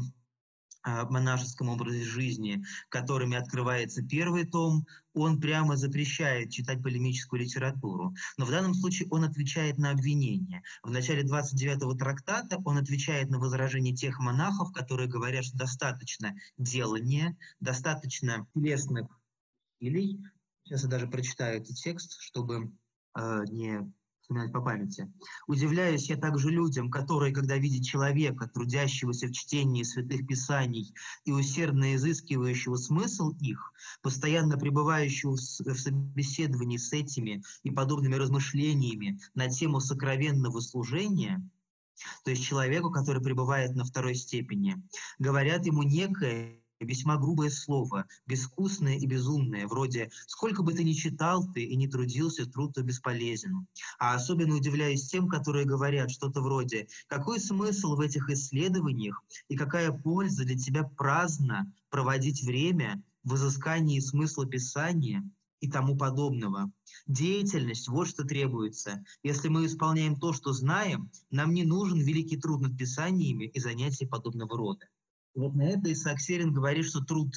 монашеском 0.84 1.68
образе 1.68 2.04
жизни, 2.04 2.64
которыми 2.88 3.36
открывается 3.36 4.02
первый 4.02 4.46
том, 4.46 4.86
он 5.12 5.40
прямо 5.40 5.76
запрещает 5.76 6.50
читать 6.50 6.82
полемическую 6.82 7.42
литературу. 7.42 8.14
Но 8.38 8.44
в 8.44 8.50
данном 8.50 8.74
случае 8.74 9.08
он 9.10 9.24
отвечает 9.24 9.78
на 9.78 9.90
обвинение. 9.90 10.62
В 10.82 10.90
начале 10.90 11.22
29-го 11.22 11.94
трактата 11.94 12.58
он 12.64 12.78
отвечает 12.78 13.30
на 13.30 13.38
возражения 13.38 13.94
тех 13.94 14.18
монахов, 14.20 14.72
которые 14.72 15.08
говорят, 15.08 15.44
что 15.44 15.58
достаточно 15.58 16.34
делания, 16.58 17.36
достаточно 17.60 18.46
телесных 18.54 19.08
усилий. 19.80 20.20
Сейчас 20.64 20.84
я 20.84 20.88
даже 20.88 21.08
прочитаю 21.08 21.60
этот 21.60 21.76
текст, 21.76 22.20
чтобы 22.20 22.72
э, 23.16 23.44
не 23.48 23.92
вспоминать 24.30 24.52
по 24.52 24.60
памяти. 24.60 25.12
Удивляюсь 25.48 26.08
я 26.08 26.16
также 26.16 26.50
людям, 26.50 26.88
которые, 26.88 27.34
когда 27.34 27.56
видят 27.56 27.84
человека, 27.84 28.48
трудящегося 28.48 29.26
в 29.26 29.32
чтении 29.32 29.82
святых 29.82 30.24
писаний 30.26 30.94
и 31.24 31.32
усердно 31.32 31.96
изыскивающего 31.96 32.76
смысл 32.76 33.30
их, 33.40 33.72
постоянно 34.02 34.56
пребывающего 34.56 35.32
в 35.32 35.74
собеседовании 35.74 36.76
с 36.76 36.92
этими 36.92 37.42
и 37.64 37.70
подобными 37.70 38.14
размышлениями 38.14 39.18
на 39.34 39.48
тему 39.48 39.80
сокровенного 39.80 40.60
служения, 40.60 41.44
то 42.24 42.30
есть 42.30 42.44
человеку, 42.44 42.90
который 42.90 43.20
пребывает 43.20 43.74
на 43.74 43.84
второй 43.84 44.14
степени, 44.14 44.80
говорят 45.18 45.66
ему 45.66 45.82
некое 45.82 46.59
весьма 46.80 47.16
грубое 47.16 47.50
слово, 47.50 48.06
безвкусное 48.26 48.96
и 48.96 49.06
безумное, 49.06 49.66
вроде 49.66 50.10
«сколько 50.26 50.62
бы 50.62 50.72
ты 50.72 50.82
ни 50.82 50.92
читал 50.92 51.46
ты 51.52 51.62
и 51.62 51.76
не 51.76 51.88
трудился, 51.88 52.46
труд 52.46 52.74
то 52.74 52.82
бесполезен». 52.82 53.66
А 53.98 54.14
особенно 54.14 54.56
удивляюсь 54.56 55.08
тем, 55.08 55.28
которые 55.28 55.66
говорят 55.66 56.10
что-то 56.10 56.40
вроде 56.40 56.88
«какой 57.06 57.38
смысл 57.40 57.96
в 57.96 58.00
этих 58.00 58.30
исследованиях 58.30 59.22
и 59.48 59.56
какая 59.56 59.92
польза 59.92 60.44
для 60.44 60.56
тебя 60.56 60.84
праздно 60.84 61.72
проводить 61.90 62.42
время 62.42 63.02
в 63.24 63.34
изыскании 63.34 64.00
смысла 64.00 64.46
Писания?» 64.46 65.22
и 65.60 65.68
тому 65.68 65.94
подобного. 65.94 66.72
Деятельность– 67.06 67.88
вот 67.88 68.08
что 68.08 68.24
требуется. 68.24 69.04
Если 69.22 69.48
мы 69.48 69.66
исполняем 69.66 70.18
то, 70.18 70.32
что 70.32 70.54
знаем, 70.54 71.10
нам 71.30 71.52
не 71.52 71.64
нужен 71.64 72.00
великий 72.00 72.38
труд 72.38 72.62
над 72.62 72.78
писаниями 72.78 73.44
и 73.44 73.60
занятия 73.60 74.06
подобного 74.06 74.56
рода. 74.56 74.86
Вот 75.34 75.54
на 75.54 75.62
это 75.62 75.92
Исаак 75.92 76.20
Серин 76.20 76.52
говорит, 76.52 76.86
что 76.86 77.00
труд 77.00 77.34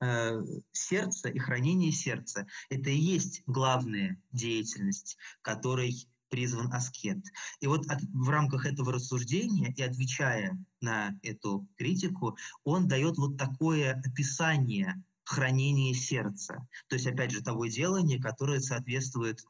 э, 0.00 0.40
сердце 0.72 1.28
и 1.28 1.38
хранение 1.38 1.92
сердца– 1.92 2.46
это 2.70 2.90
и 2.90 2.96
есть 2.96 3.42
главная 3.46 4.20
деятельность, 4.32 5.16
которой 5.42 6.08
призван 6.28 6.72
аскет. 6.72 7.24
И 7.60 7.66
вот 7.66 7.86
от, 7.86 8.02
в 8.02 8.28
рамках 8.28 8.66
этого 8.66 8.92
рассуждения 8.92 9.72
и 9.72 9.82
отвечая 9.82 10.58
на 10.80 11.18
эту 11.22 11.68
критику, 11.76 12.36
он 12.64 12.88
дает 12.88 13.16
вот 13.16 13.36
такое 13.36 13.92
описание 13.92 15.02
хранения 15.24 15.94
сердца. 15.94 16.66
То 16.88 16.94
есть, 16.96 17.06
опять 17.06 17.32
же, 17.32 17.42
того 17.42 17.66
делания, 17.66 18.20
которое 18.20 18.60
соответствует 18.60 19.44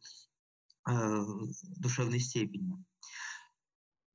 э, 0.88 1.24
душевной 1.76 2.20
степени. 2.20 2.82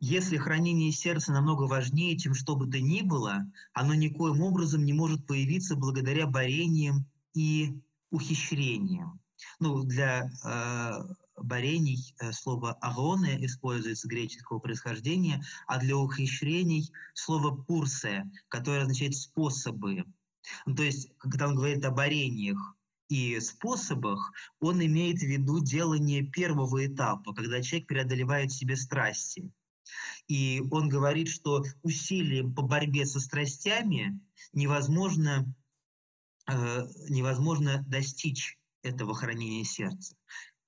Если 0.03 0.38
хранение 0.38 0.91
сердца 0.91 1.31
намного 1.31 1.67
важнее, 1.67 2.17
чем 2.17 2.34
что 2.34 2.55
бы 2.55 2.65
то 2.65 2.81
ни 2.81 3.01
было, 3.01 3.46
оно 3.72 3.93
никоим 3.93 4.41
образом 4.41 4.84
не 4.84 4.93
может 4.93 5.27
появиться 5.27 5.75
благодаря 5.75 6.25
борениям 6.25 7.05
и 7.36 7.79
ухищрениям. 8.10 9.20
Ну, 9.60 9.84
для 9.84 10.31
э, 10.43 11.03
борений 11.38 12.15
э, 12.20 12.31
слово 12.31 12.74
«агоне» 12.81 13.46
используется 13.46 14.08
греческого 14.08 14.58
происхождения, 14.58 15.43
а 15.67 15.77
для 15.77 15.96
ухищрений 15.96 16.91
слово 17.13 17.55
«пурсе», 17.55 18.27
которое 18.48 18.81
означает 18.81 19.15
«способы». 19.15 20.05
Ну, 20.65 20.75
то 20.75 20.81
есть, 20.81 21.12
когда 21.20 21.48
он 21.48 21.55
говорит 21.55 21.86
о 21.86 21.91
борениях 21.91 22.75
и 23.08 23.39
способах, 23.39 24.34
он 24.60 24.84
имеет 24.84 25.20
в 25.20 25.27
виду 25.27 25.63
делание 25.63 26.24
первого 26.24 26.88
этапа, 26.88 27.36
когда 27.36 27.62
человек 27.62 27.88
преодолевает 27.88 28.51
в 28.51 28.58
себе 28.58 28.75
страсти. 28.75 29.51
И 30.27 30.61
он 30.71 30.89
говорит, 30.89 31.29
что 31.29 31.63
усилием 31.81 32.53
по 32.53 32.61
борьбе 32.61 33.05
со 33.05 33.19
страстями 33.19 34.19
невозможно, 34.53 35.53
э, 36.47 36.88
невозможно 37.09 37.83
достичь 37.88 38.57
этого 38.83 39.13
хранения 39.13 39.63
сердца 39.63 40.15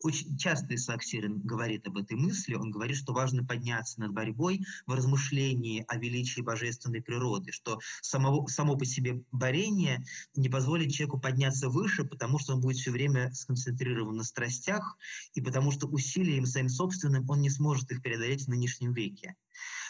очень 0.04 0.38
часто 0.38 0.76
Исаак 0.76 1.02
Сирин 1.02 1.40
говорит 1.40 1.88
об 1.88 1.98
этой 1.98 2.18
мысли. 2.18 2.56
Он 2.56 2.72
говорит, 2.72 2.98
что 2.98 3.14
важно 3.14 3.46
подняться 3.46 4.00
над 4.02 4.12
борьбой 4.12 4.66
в 4.86 4.94
размышлении 4.94 5.86
о 5.88 5.98
величии 5.98 6.42
божественной 6.42 7.02
природы, 7.02 7.52
что 7.52 7.80
самого, 8.02 8.46
само 8.48 8.78
по 8.78 8.86
себе 8.86 9.24
борение 9.32 10.04
не 10.36 10.50
позволит 10.50 10.92
человеку 10.92 11.20
подняться 11.20 11.70
выше, 11.70 12.04
потому 12.04 12.38
что 12.38 12.54
он 12.54 12.62
будет 12.62 12.78
все 12.78 12.92
время 12.92 13.34
сконцентрирован 13.34 14.18
на 14.18 14.24
страстях, 14.24 14.98
и 15.34 15.42
потому 15.42 15.72
что 15.72 15.88
усилием 15.88 16.46
своим 16.46 16.68
собственным 16.68 17.30
он 17.30 17.42
не 17.42 17.50
сможет 17.50 17.90
их 17.92 18.02
преодолеть 18.02 18.46
в 18.46 18.50
нынешнем 18.50 18.94
веке. 18.94 19.36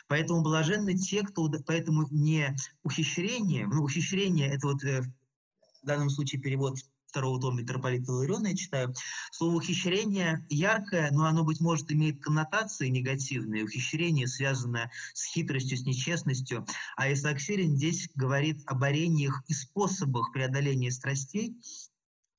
Поэтому 0.07 0.43
блаженны 0.43 0.95
те, 0.95 1.23
кто... 1.23 1.49
Поэтому 1.65 2.07
не 2.11 2.55
ухищрение, 2.83 3.67
ну, 3.67 3.83
ухищрение— 3.83 4.49
это 4.53 4.67
вот 4.67 4.83
э, 4.83 5.01
в 5.01 5.85
данном 5.85 6.09
случае 6.09 6.41
перевод 6.41 6.77
второго 7.13 7.39
тома 7.39 7.61
митрополита 7.61 8.11
Лариона 8.11 8.47
я 8.47 8.55
читаю, 8.55 8.93
слово 9.31 9.57
«ухищрение» 9.57 10.43
яркое, 10.49 11.11
но 11.11 11.25
оно, 11.25 11.43
быть 11.43 11.61
может, 11.61 11.91
имеет 11.91 12.19
коннотации 12.19 12.87
негативные. 12.87 13.65
Ухищрение 13.65 14.27
связано 14.27 14.89
с 15.13 15.31
хитростью, 15.31 15.77
с 15.77 15.85
нечестностью. 15.85 16.65
А 16.97 17.13
Исаак 17.13 17.39
Сирин 17.39 17.77
здесь 17.77 18.09
говорит 18.15 18.63
о 18.65 18.73
борениях 18.73 19.43
и 19.47 19.53
способах 19.53 20.31
преодоления 20.33 20.89
страстей, 20.89 21.55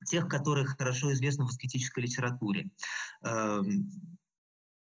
тех, 0.05 0.27
которые 0.27 0.65
хорошо 0.65 1.13
известны 1.13 1.45
в 1.45 1.47
аскетической 1.47 2.03
литературе. 2.03 2.69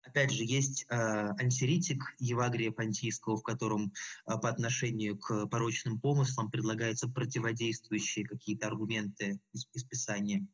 Опять 0.04 0.32
же, 0.32 0.44
есть 0.44 0.84
э, 0.88 0.94
антиритик 0.94 2.02
Евагрия 2.18 2.72
Понтийского, 2.72 3.36
в 3.36 3.42
котором 3.42 3.92
э, 4.26 4.36
по 4.36 4.48
отношению 4.48 5.16
к 5.16 5.46
порочным 5.46 6.00
помыслам 6.00 6.50
предлагаются 6.50 7.08
противодействующие 7.08 8.26
какие-то 8.26 8.66
аргументы 8.66 9.40
из, 9.52 9.68
из 9.72 9.84
Писания. 9.84 10.46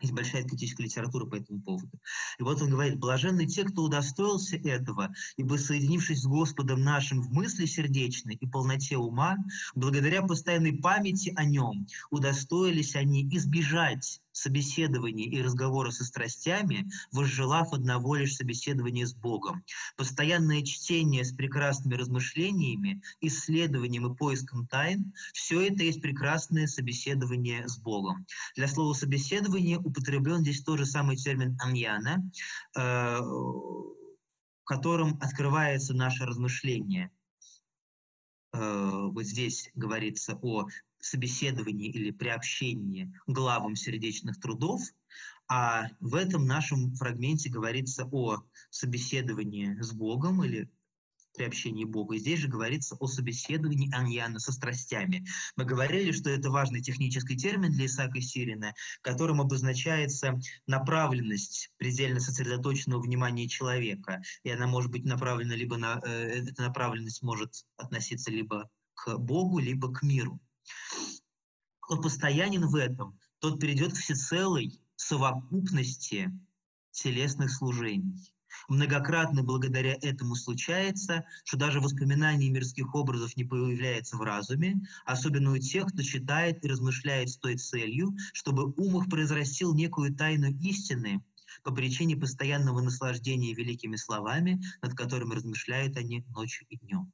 Есть 0.00 0.12
большая 0.12 0.44
критическая 0.44 0.82
литература 0.82 1.24
по 1.24 1.36
этому 1.36 1.62
поводу. 1.62 1.90
И 2.38 2.42
вот 2.42 2.60
он 2.60 2.68
говорит, 2.68 2.98
блаженны 2.98 3.46
те, 3.46 3.64
кто 3.64 3.84
удостоился 3.84 4.56
этого, 4.56 5.14
ибо 5.38 5.56
соединившись 5.56 6.20
с 6.20 6.26
Господом 6.26 6.82
нашим 6.82 7.22
в 7.22 7.32
мысли 7.32 7.64
сердечной 7.64 8.34
и 8.34 8.46
полноте 8.46 8.98
ума, 8.98 9.38
благодаря 9.74 10.20
постоянной 10.20 10.76
памяти 10.76 11.32
о 11.36 11.44
нем, 11.44 11.86
удостоились 12.10 12.94
они 12.94 13.26
избежать 13.34 14.20
собеседования 14.36 15.26
и 15.26 15.42
разговора 15.42 15.90
со 15.90 16.04
страстями, 16.04 16.88
возжелав 17.10 17.72
одного 17.72 18.16
лишь 18.16 18.36
собеседования 18.36 19.06
с 19.06 19.14
Богом. 19.14 19.64
Постоянное 19.96 20.62
чтение 20.62 21.24
с 21.24 21.32
прекрасными 21.32 21.94
размышлениями, 21.94 23.00
исследованием 23.20 24.12
и 24.12 24.16
поиском 24.16 24.66
тайн– 24.66 25.14
все 25.32 25.66
это 25.68 25.82
есть 25.82 26.02
прекрасное 26.02 26.66
собеседование 26.66 27.66
с 27.66 27.78
Богом. 27.78 28.26
Для 28.56 28.68
слова 28.68 28.92
«собеседование» 28.92 29.78
употреблен 29.78 30.42
здесь 30.42 30.62
тот 30.62 30.78
же 30.78 30.86
самый 30.86 31.16
термин 31.16 31.56
«аньяна», 31.60 32.22
э, 32.76 33.20
котором 34.64 35.18
открывается 35.22 35.94
наше 35.94 36.26
размышление. 36.26 37.10
Э, 38.52 39.08
вот 39.10 39.24
здесь 39.24 39.70
говорится 39.74 40.38
о 40.42 40.66
собеседовании 40.98 41.90
или 41.90 42.10
приобщении 42.10 43.12
главам 43.26 43.76
сердечных 43.76 44.40
трудов, 44.40 44.80
а 45.48 45.88
в 46.00 46.14
этом 46.14 46.46
нашем 46.46 46.94
фрагменте 46.94 47.50
говорится 47.50 48.08
о 48.10 48.42
собеседовании 48.70 49.80
с 49.80 49.92
Богом 49.92 50.42
или 50.42 50.68
приобщении 51.36 51.84
Бога. 51.84 52.16
здесь 52.16 52.40
же 52.40 52.48
говорится 52.48 52.96
о 52.96 53.06
собеседовании 53.06 53.94
аньяна 53.94 54.38
со 54.38 54.52
страстями. 54.52 55.24
Мы 55.54 55.64
говорили, 55.64 56.10
что 56.10 56.30
это 56.30 56.50
важный 56.50 56.80
технический 56.80 57.36
термин 57.36 57.72
для 57.72 57.86
Исаака 57.86 58.20
Сирина, 58.20 58.74
которым 59.02 59.40
обозначается 59.40 60.40
направленность 60.66 61.70
предельно 61.76 62.20
сосредоточенного 62.20 63.02
внимания 63.02 63.48
человека. 63.48 64.22
И 64.42 64.50
она 64.50 64.66
может 64.66 64.90
быть 64.90 65.04
направлена 65.04 65.54
либо 65.54 65.76
на... 65.76 66.00
Э, 66.04 66.42
эта 66.48 66.62
направленность 66.62 67.22
может 67.22 67.64
относиться 67.76 68.30
либо 68.30 68.68
к 68.94 69.16
Богу, 69.18 69.58
либо 69.58 69.92
к 69.92 70.02
миру. 70.02 70.40
Кто 71.80 72.00
постоянен 72.00 72.66
в 72.66 72.74
этом, 72.74 73.18
тот 73.38 73.60
перейдет 73.60 73.92
к 73.92 73.96
всецелой 73.96 74.80
совокупности 74.96 76.32
телесных 76.90 77.50
служений. 77.50 78.32
Многократно 78.68 79.42
благодаря 79.42 79.94
этому 80.02 80.34
случается, 80.34 81.24
что 81.44 81.56
даже 81.56 81.80
воспоминание 81.80 82.50
мирских 82.50 82.94
образов 82.94 83.36
не 83.36 83.44
появляется 83.44 84.16
в 84.16 84.22
разуме, 84.22 84.80
особенно 85.04 85.52
у 85.52 85.58
тех, 85.58 85.86
кто 85.86 86.02
читает 86.02 86.64
и 86.64 86.68
размышляет 86.68 87.28
с 87.28 87.36
той 87.36 87.56
целью, 87.56 88.16
чтобы 88.32 88.72
ум 88.76 89.02
их 89.02 89.08
произрастил 89.08 89.74
некую 89.74 90.14
тайну 90.14 90.48
истины 90.48 91.22
по 91.62 91.72
причине 91.72 92.16
постоянного 92.16 92.80
наслаждения 92.80 93.54
великими 93.54 93.96
словами, 93.96 94.60
над 94.82 94.94
которыми 94.94 95.34
размышляют 95.34 95.96
они 95.96 96.24
ночью 96.28 96.66
и 96.68 96.78
днем. 96.78 97.12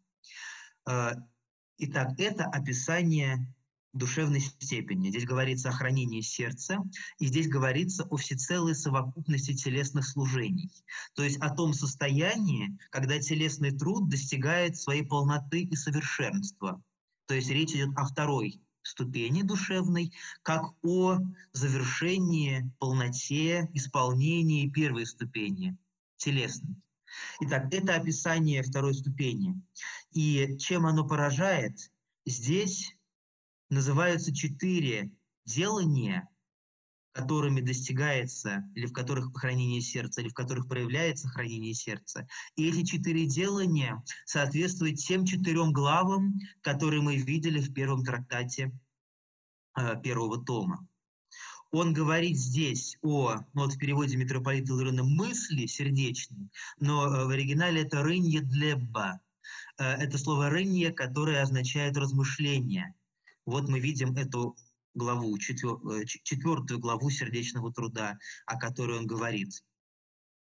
Итак, 1.84 2.12
это 2.18 2.44
описание 2.44 3.44
душевной 3.92 4.38
степени. 4.38 5.10
Здесь 5.10 5.24
говорится 5.24 5.70
о 5.70 5.72
хранении 5.72 6.20
сердца, 6.20 6.78
и 7.18 7.26
здесь 7.26 7.48
говорится 7.48 8.04
о 8.04 8.16
всецелой 8.16 8.76
совокупности 8.76 9.52
телесных 9.52 10.06
служений. 10.06 10.70
То 11.16 11.24
есть 11.24 11.38
о 11.38 11.50
том 11.50 11.72
состоянии, 11.74 12.78
когда 12.90 13.18
телесный 13.18 13.72
труд 13.72 14.08
достигает 14.08 14.76
своей 14.76 15.02
полноты 15.02 15.62
и 15.62 15.74
совершенства. 15.74 16.80
То 17.26 17.34
есть 17.34 17.50
речь 17.50 17.72
идет 17.72 17.90
о 17.96 18.04
второй 18.04 18.62
ступени 18.82 19.42
душевной, 19.42 20.12
как 20.44 20.62
о 20.84 21.18
завершении, 21.52 22.70
полноте, 22.78 23.68
исполнении 23.74 24.70
первой 24.70 25.04
ступени 25.04 25.76
телесной. 26.16 26.76
Итак, 27.40 27.72
это 27.72 27.94
описание 27.96 28.62
второй 28.62 28.94
ступени. 28.94 29.60
И 30.12 30.56
чем 30.58 30.86
оно 30.86 31.06
поражает? 31.06 31.76
Здесь 32.24 32.94
называются 33.70 34.34
четыре 34.34 35.10
делания, 35.44 36.28
которыми 37.12 37.60
достигается, 37.60 38.64
или 38.74 38.86
в 38.86 38.92
которых 38.92 39.34
хранение 39.34 39.80
сердца, 39.80 40.20
или 40.20 40.28
в 40.28 40.34
которых 40.34 40.68
проявляется 40.68 41.28
хранение 41.28 41.74
сердца. 41.74 42.26
И 42.56 42.68
эти 42.68 42.84
четыре 42.84 43.26
делания 43.26 44.02
соответствуют 44.24 44.96
тем 44.96 45.24
четырем 45.24 45.72
главам, 45.72 46.38
которые 46.62 47.02
мы 47.02 47.16
видели 47.16 47.60
в 47.60 47.72
первом 47.72 48.04
трактате 48.04 48.72
э, 49.78 50.00
первого 50.02 50.42
тома. 50.42 50.86
Он 51.72 51.94
говорит 51.94 52.36
здесь 52.36 52.98
о, 53.00 53.36
ну 53.54 53.62
вот 53.62 53.72
в 53.72 53.78
переводе 53.78 54.18
митрополита 54.18 54.74
Ларина, 54.74 55.02
мысли 55.04 55.64
сердечные, 55.64 56.50
но 56.78 57.06
э, 57.06 57.24
в 57.24 57.30
оригинале 57.30 57.80
это 57.80 58.02
«рынье 58.02 58.42
длебба». 58.42 59.20
Э, 59.78 59.84
это 59.94 60.18
слово 60.18 60.50
«рынье», 60.50 60.92
которое 60.92 61.40
означает 61.40 61.96
«размышление». 61.96 62.94
Вот 63.46 63.70
мы 63.70 63.80
видим 63.80 64.14
эту 64.16 64.54
главу, 64.92 65.38
э, 65.38 66.04
четвертую 66.04 66.78
главу 66.78 67.08
сердечного 67.08 67.72
труда, 67.72 68.18
о 68.44 68.58
которой 68.58 68.98
он 68.98 69.06
говорит. 69.06 69.64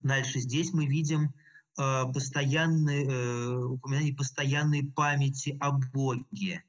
Дальше 0.00 0.40
здесь 0.40 0.72
мы 0.72 0.86
видим 0.86 1.34
постоянные, 1.76 3.58
упоминание 3.64 4.14
постоянной 4.14 4.82
памяти 4.82 5.56
о 5.60 5.72
Боге, 5.72 6.64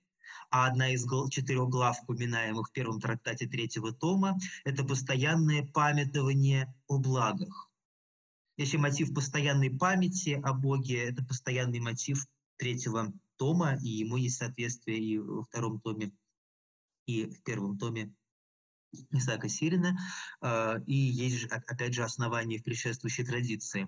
а 0.51 0.67
одна 0.67 0.89
из 0.89 1.05
четырех 1.31 1.69
глав, 1.69 1.97
упоминаемых 2.03 2.67
в 2.67 2.71
первом 2.71 2.99
трактате 2.99 3.47
третьего 3.47 3.93
тома, 3.93 4.37
это 4.65 4.83
постоянное 4.83 5.65
памятование 5.65 6.73
о 6.87 6.99
благах. 6.99 7.69
Если 8.57 8.77
мотив 8.77 9.13
постоянной 9.13 9.71
памяти 9.71 10.39
о 10.43 10.53
Боге, 10.53 11.05
это 11.05 11.23
постоянный 11.23 11.79
мотив 11.79 12.27
третьего 12.57 13.11
тома, 13.37 13.77
и 13.81 13.87
ему 13.87 14.17
есть 14.17 14.37
соответствие 14.37 14.99
и 14.99 15.17
во 15.17 15.43
втором 15.43 15.79
томе, 15.79 16.11
и 17.07 17.25
в 17.25 17.41
первом 17.43 17.77
томе 17.77 18.13
Исаака 19.11 19.47
Сирина, 19.47 19.97
а, 20.41 20.77
и 20.85 20.93
есть 20.93 21.45
опять 21.45 21.93
же, 21.93 22.03
основания 22.03 22.59
в 22.59 22.63
предшествующей 22.63 23.25
традиции. 23.25 23.87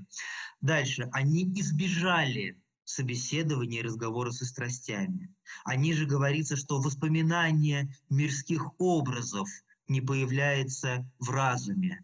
Дальше. 0.62 1.10
Они 1.12 1.44
избежали 1.60 2.63
собеседования 2.86 3.80
и 3.80 3.84
разговора 3.84 4.32
со 4.32 4.46
страстями. 4.46 5.34
Они 5.64 5.94
же 5.94 6.06
говорится, 6.06 6.56
что 6.56 6.80
воспоминание 6.80 7.96
мирских 8.10 8.80
образов 8.80 9.50
не 9.88 10.02
появляется 10.02 11.10
в 11.20 11.30
разуме. 11.30 12.04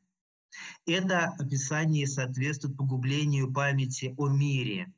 Это 0.86 1.28
описание 1.38 2.08
соответствует 2.08 2.78
погублению 2.78 3.52
памяти 3.52 4.14
о 4.18 4.28
мире. 4.28 4.92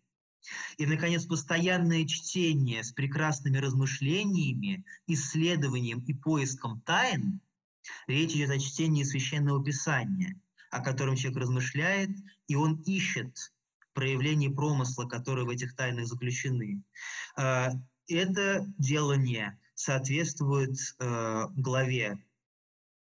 И, 0.78 0.86
наконец, 0.86 1.26
постоянное 1.26 2.06
чтение 2.08 2.84
с 2.84 2.91
прекрасными 2.91 3.58
размышлениями, 3.58 4.84
исследованием 5.08 6.00
и 6.06 6.13
поиском 6.13 6.82
тайн. 6.82 7.41
Речь 8.08 8.32
идет 8.32 8.50
о 8.50 8.60
чтении 8.60 9.04
Священного 9.04 9.63
Писания, 9.63 10.39
о 10.72 10.82
котором 10.82 11.15
человек 11.15 11.41
размышляет, 11.41 12.12
и 12.48 12.56
он 12.56 12.82
ищет 12.82 13.52
проявление 13.93 14.49
промысла, 14.49 15.06
которые 15.08 15.45
в 15.45 15.49
этих 15.49 15.75
тайнах 15.75 16.08
заключены. 16.08 16.82
А, 17.38 17.71
это 18.08 18.65
делание 18.77 19.58
соответствует 19.75 20.77
э, 20.99 21.47
главе 21.56 22.19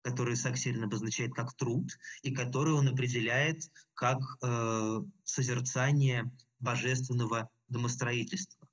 который 0.03 0.37
Саксилин 0.37 0.85
обозначает 0.85 1.35
как 1.35 1.53
труд, 1.55 1.91
и 2.23 2.35
который 2.35 2.73
он 2.73 2.89
определяет 2.89 3.71
как 3.95 4.19
э, 4.43 5.01
созерцание 5.25 6.33
божественного 6.61 7.51
домостроительства. 7.69 8.67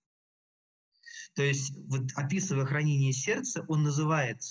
То 1.33 1.43
есть, 1.43 1.73
вот, 1.87 2.03
описывая 2.15 2.65
хранение 2.65 3.11
сердца, 3.11 3.65
он 3.67 3.83
называет 3.83 4.41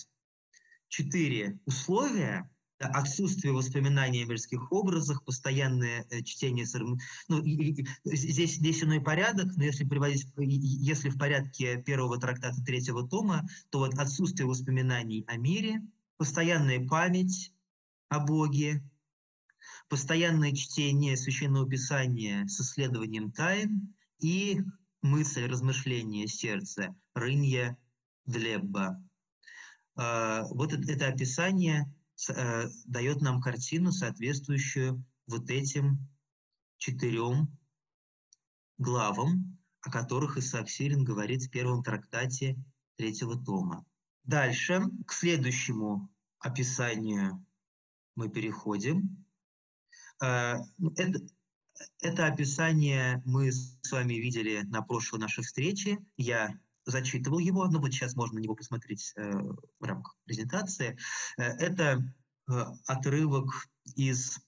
четыре 0.88 1.58
условия, 1.64 2.50
отсутствие 2.86 3.52
воспоминаний 3.52 4.22
о 4.22 4.26
мирских 4.26 4.72
образах, 4.72 5.24
постоянное 5.24 6.06
э, 6.10 6.22
чтение, 6.22 6.66
ну, 7.28 7.42
и, 7.42 7.82
и, 7.82 7.86
здесь, 8.04 8.56
здесь 8.56 8.82
иной 8.82 9.00
порядок, 9.00 9.56
но 9.56 9.64
если 9.64 9.84
приводить, 9.84 10.26
если 10.36 11.08
в 11.08 11.18
порядке 11.18 11.82
первого 11.82 12.18
трактата 12.18 12.62
третьего 12.64 13.06
тома, 13.06 13.46
то 13.70 13.78
вот 13.78 13.94
отсутствие 13.94 14.46
воспоминаний 14.46 15.24
о 15.26 15.36
мире, 15.36 15.82
постоянная 16.16 16.86
память 16.86 17.52
о 18.08 18.20
Боге, 18.20 18.82
постоянное 19.88 20.52
чтение 20.52 21.16
Священного 21.16 21.68
Писания 21.68 22.46
с 22.46 22.60
исследованием 22.60 23.30
тайн 23.32 23.94
и 24.18 24.60
мысль, 25.02 25.46
размышление 25.46 26.26
сердца, 26.26 26.94
рынья 27.14 27.76
длебба. 28.26 29.02
А, 29.96 30.44
вот 30.50 30.72
это 30.72 31.08
описание 31.08 31.92
э, 32.29 32.68
дает 32.87 33.20
нам 33.20 33.40
картину, 33.40 33.92
соответствующую 33.92 35.05
вот 35.27 35.50
этим 35.50 36.09
четырем 36.79 37.57
главам, 38.79 39.59
о 39.81 39.90
которых 39.90 40.37
Исаак 40.37 40.68
Сирин 40.68 41.05
говорит 41.05 41.44
в 41.44 41.50
первом 41.50 41.83
трактате 41.83 42.57
третьего 42.96 43.37
тома. 43.42 43.85
Дальше, 44.24 44.83
к 45.07 45.12
следующему 45.12 46.11
описанию 46.38 47.44
мы 48.14 48.31
переходим. 48.31 49.24
Э, 50.22 50.57
это, 50.96 51.20
это 52.00 52.27
описание 52.27 53.22
мы 53.24 53.50
с 53.53 53.90
вами 53.90 54.14
видели 54.14 54.62
на 54.62 54.83
прошлой 54.83 55.20
нашей 55.20 55.44
встрече. 55.44 55.98
Я 56.16 56.59
зачитывал 56.86 57.38
его, 57.38 57.66
но 57.66 57.80
вот 57.80 57.92
сейчас 57.92 58.14
можно 58.14 58.38
на 58.38 58.42
него 58.42 58.54
посмотреть 58.54 59.12
э, 59.16 59.32
в 59.32 59.84
рамках 59.84 60.16
презентации. 60.24 60.98
Э, 61.38 61.42
это 61.42 62.02
отрывок 62.86 63.50
из 63.96 64.38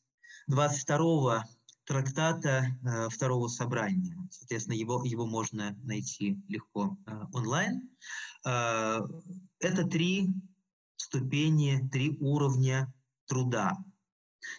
22 0.49 1.47
трактата 1.87 2.77
второго 3.11 3.49
собрания. 3.49 4.19
Соответственно, 4.31 4.75
его, 4.75 5.03
его 5.03 5.27
можно 5.27 5.75
найти 5.83 6.39
легко 6.49 6.99
онлайн. 7.33 7.89
Это 8.45 9.85
три 9.91 10.35
ступени, 10.97 11.89
три 11.91 12.19
уровня 12.21 12.93
труда. 13.27 13.79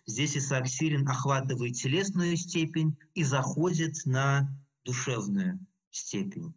Здесь 0.05 0.37
Исаак 0.37 0.67
Сирин 0.67 1.07
охватывает 1.07 1.75
телесную 1.75 2.37
степень 2.37 2.97
и 3.13 3.23
заходит 3.23 4.05
на 4.05 4.49
душевную 4.83 5.59
степень. 5.91 6.53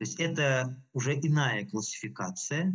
То 0.00 0.06
есть 0.06 0.18
это 0.18 0.82
уже 0.94 1.14
иная 1.14 1.66
классификация, 1.66 2.72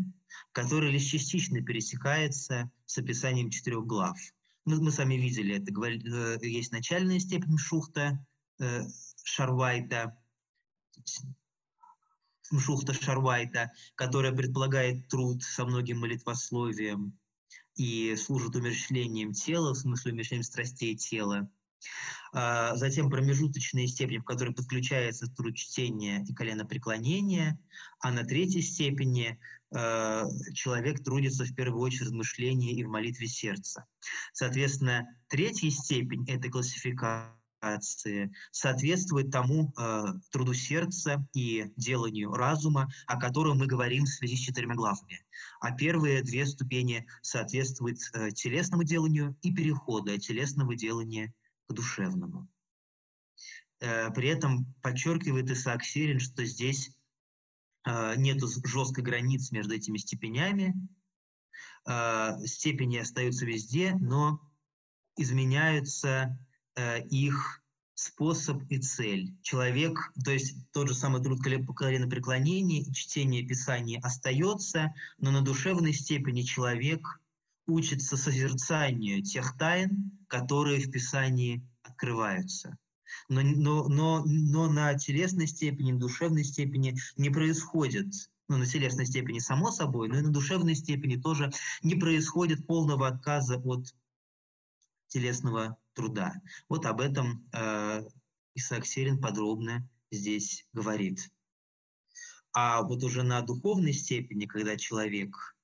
которая 0.51 0.91
лишь 0.91 1.05
частично 1.05 1.59
пересекается 1.59 2.69
с 2.85 2.99
описанием 2.99 3.49
четырех 3.49 3.87
глав. 3.87 4.15
Мы, 4.63 4.79
мы 4.79 4.91
сами 4.91 5.15
видели, 5.15 5.55
это 5.55 5.71
э, 5.71 6.47
есть 6.47 6.71
начальная 6.71 7.17
степень 7.17 7.57
Шухта, 7.57 8.23
э, 8.59 8.83
Шарвайта, 9.23 10.15
Шухта 12.59 12.93
Шарвайта, 12.93 13.71
которая 13.95 14.31
предполагает 14.31 15.07
труд 15.07 15.41
со 15.41 15.65
многим 15.65 16.01
молитвословием 16.01 17.17
и 17.73 18.15
служит 18.17 18.55
умерщвлением 18.55 19.33
тела, 19.33 19.73
в 19.73 19.79
смысле 19.79 20.11
умерщвлением 20.11 20.43
страстей 20.43 20.95
тела. 20.95 21.49
А, 22.37 22.75
затем 22.75 23.09
промежуточные 23.09 23.87
степени, 23.87 24.17
в 24.17 24.25
которой 24.25 24.53
подключается 24.53 25.27
труд 25.27 25.55
чтения 25.55 26.25
и 26.27 26.33
коленопреклонения, 26.33 27.57
а 28.01 28.11
на 28.11 28.23
третьей 28.25 28.61
степени 28.61 29.39
а, 29.73 30.25
человек 30.53 31.01
трудится 31.01 31.45
в 31.45 31.55
первую 31.55 31.81
очередь 31.81 32.01
в 32.01 32.05
размышлении 32.07 32.75
и 32.75 32.83
в 32.83 32.89
молитве 32.89 33.27
сердца. 33.27 33.85
Соответственно, 34.33 35.07
третья 35.29 35.69
степень 35.69 36.29
этой 36.29 36.51
классификации 36.51 37.15
соответствует 38.51 39.31
тому 39.31 39.73
э, 39.75 40.03
труду 40.31 40.53
сердца 40.53 41.27
и 41.33 41.71
деланию 41.77 42.31
разума, 42.31 42.91
о 43.07 43.19
котором 43.19 43.57
мы 43.57 43.65
говорим 43.65 44.03
в 44.03 44.09
связи 44.09 44.35
с 44.35 44.39
четырьмя 44.41 44.75
главами. 44.75 45.25
А 45.61 45.71
первые 45.71 46.21
две 46.21 46.45
ступени 46.45 47.07
соответствуют 47.23 47.97
э, 48.13 48.29
телесному 48.31 48.83
деланию 48.83 49.35
и 49.41 49.51
переходу 49.51 50.13
от 50.13 50.19
телесного 50.19 50.75
делания 50.75 51.33
к 51.67 51.73
душевному. 51.73 52.47
Э, 53.79 54.11
при 54.11 54.29
этом 54.29 54.65
подчеркивает 54.81 55.49
Исаак 55.49 55.83
Сирин, 55.83 56.19
что 56.19 56.45
здесь 56.45 56.91
э, 57.85 58.15
нет 58.17 58.39
жесткой 58.65 59.03
границ 59.03 59.51
между 59.51 59.75
этими 59.75 59.97
степенями, 59.97 60.73
э, 61.87 62.37
степени 62.45 62.97
остаются 62.97 63.45
везде, 63.45 63.95
но 63.99 64.39
изменяются 65.17 66.37
их 67.09 67.63
способ 67.93 68.61
и 68.69 68.79
цель. 68.79 69.33
Человек, 69.41 69.97
то 70.25 70.31
есть 70.31 70.57
тот 70.73 70.89
же 70.89 70.93
самый 70.93 71.23
труд 71.23 71.39
коленопреклонения 71.41 72.83
чтение 72.91 73.47
Писания 73.47 74.01
остается, 74.01 74.93
но 75.17 75.31
на 75.31 75.41
душевной 75.41 75.93
степени 75.93 76.41
человек 76.41 77.21
учится 77.67 78.17
созерцанию 78.17 79.23
тех 79.23 79.57
тайн, 79.57 80.11
которые 80.27 80.79
в 80.79 80.91
Писании 80.91 81.67
открываются. 81.83 82.77
Но, 83.29 83.41
но, 83.41 83.87
но, 83.87 84.23
но 84.25 84.67
на 84.69 84.93
телесной 84.95 85.47
степени, 85.47 85.93
душевной 85.93 86.43
степени 86.43 86.97
не 87.17 87.29
происходит 87.29 88.13
ну, 88.47 88.57
на 88.57 88.65
телесной 88.65 89.05
степени 89.05 89.39
само 89.39 89.71
собой, 89.71 90.07
но 90.07 90.19
и 90.19 90.21
на 90.21 90.31
душевной 90.31 90.75
степени 90.75 91.15
тоже 91.15 91.51
не 91.81 91.95
происходит 91.95 92.67
полного 92.67 93.07
отказа 93.07 93.57
от 93.57 93.95
телесного 95.07 95.77
труда. 95.93 96.33
Вот 96.69 96.85
об 96.85 97.01
этом 97.01 97.47
э, 97.53 98.03
Исаак 98.53 98.85
Серин 98.85 99.19
подробно 99.19 99.87
здесь 100.11 100.67
говорит. 100.73 101.31
А 102.53 102.83
вот 102.83 103.03
уже 103.03 103.23
на 103.23 103.41
духовной 103.41 103.93
степени, 103.93 104.45
когда 104.45 104.77
человек 104.77 105.54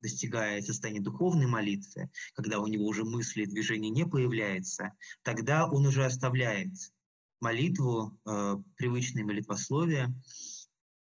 достигает 0.00 0.66
состояния 0.66 1.00
духовной 1.00 1.46
молитвы, 1.46 2.10
когда 2.34 2.60
у 2.60 2.66
него 2.66 2.86
уже 2.86 3.04
мысли 3.04 3.42
и 3.42 3.46
движения 3.46 3.90
не 3.90 4.06
появляется, 4.06 4.92
тогда 5.22 5.66
он 5.66 5.86
уже 5.86 6.04
оставляет 6.04 6.72
молитву, 7.40 8.18
э, 8.26 8.56
привычные 8.76 9.24
молитвословия, 9.24 10.12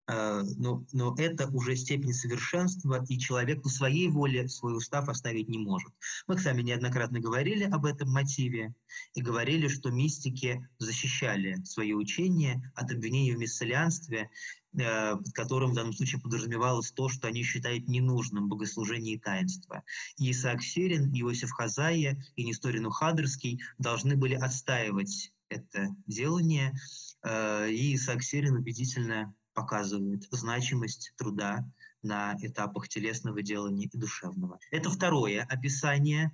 но, 0.08 0.84
но 0.92 1.14
это 1.18 1.48
уже 1.48 1.76
степень 1.76 2.14
совершенства, 2.14 3.04
и 3.08 3.18
человек 3.18 3.62
по 3.62 3.68
своей 3.68 4.08
воле 4.08 4.48
свой 4.48 4.76
устав 4.76 5.08
оставить 5.08 5.48
не 5.48 5.58
может. 5.58 5.92
Мы 6.26 6.38
с 6.38 6.44
вами 6.44 6.62
неоднократно 6.62 7.20
говорили 7.20 7.64
об 7.64 7.84
этом 7.84 8.10
мотиве 8.10 8.74
и 9.14 9.20
говорили, 9.20 9.68
что 9.68 9.90
мистики 9.90 10.66
защищали 10.78 11.62
свое 11.64 11.94
учение 11.94 12.72
от 12.74 12.90
обвинений 12.90 13.34
в 13.34 13.38
мессалианстве, 13.38 14.30
э, 14.78 15.16
под 15.16 15.32
которым 15.32 15.72
в 15.72 15.74
данном 15.74 15.92
случае 15.92 16.20
подразумевалось 16.20 16.90
то, 16.92 17.08
что 17.08 17.28
они 17.28 17.42
считают 17.42 17.88
ненужным 17.88 18.48
богослужение 18.48 19.16
и 19.16 19.18
таинство. 19.18 19.82
И 20.16 20.30
Исаак 20.30 20.62
Сирин, 20.62 21.12
Иосиф 21.12 21.50
Хазая 21.50 22.22
и 22.36 22.44
Несторин 22.44 22.90
Хадерский 22.90 23.60
должны 23.78 24.16
были 24.16 24.34
отстаивать 24.34 25.32
это 25.48 25.94
делание, 26.06 26.74
э, 27.22 27.70
и 27.70 27.94
Исаак 27.94 28.22
Сирин 28.22 28.56
убедительно 28.56 29.34
показывает 29.58 30.22
значимость 30.30 31.12
труда 31.16 31.64
на 32.02 32.36
этапах 32.42 32.88
телесного 32.88 33.42
делания 33.42 33.88
и 33.92 33.98
душевного. 33.98 34.60
Это 34.70 34.88
второе 34.88 35.42
описание, 35.42 36.30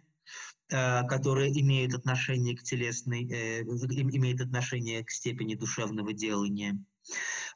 э, 0.68 1.06
которое 1.08 1.50
имеет 1.50 1.94
отношение 1.94 2.54
к 2.54 2.62
телесной, 2.62 3.24
э, 3.30 3.62
имеет 3.62 4.42
отношение 4.42 5.02
к 5.02 5.10
степени 5.10 5.54
душевного 5.54 6.12
делания. 6.12 6.78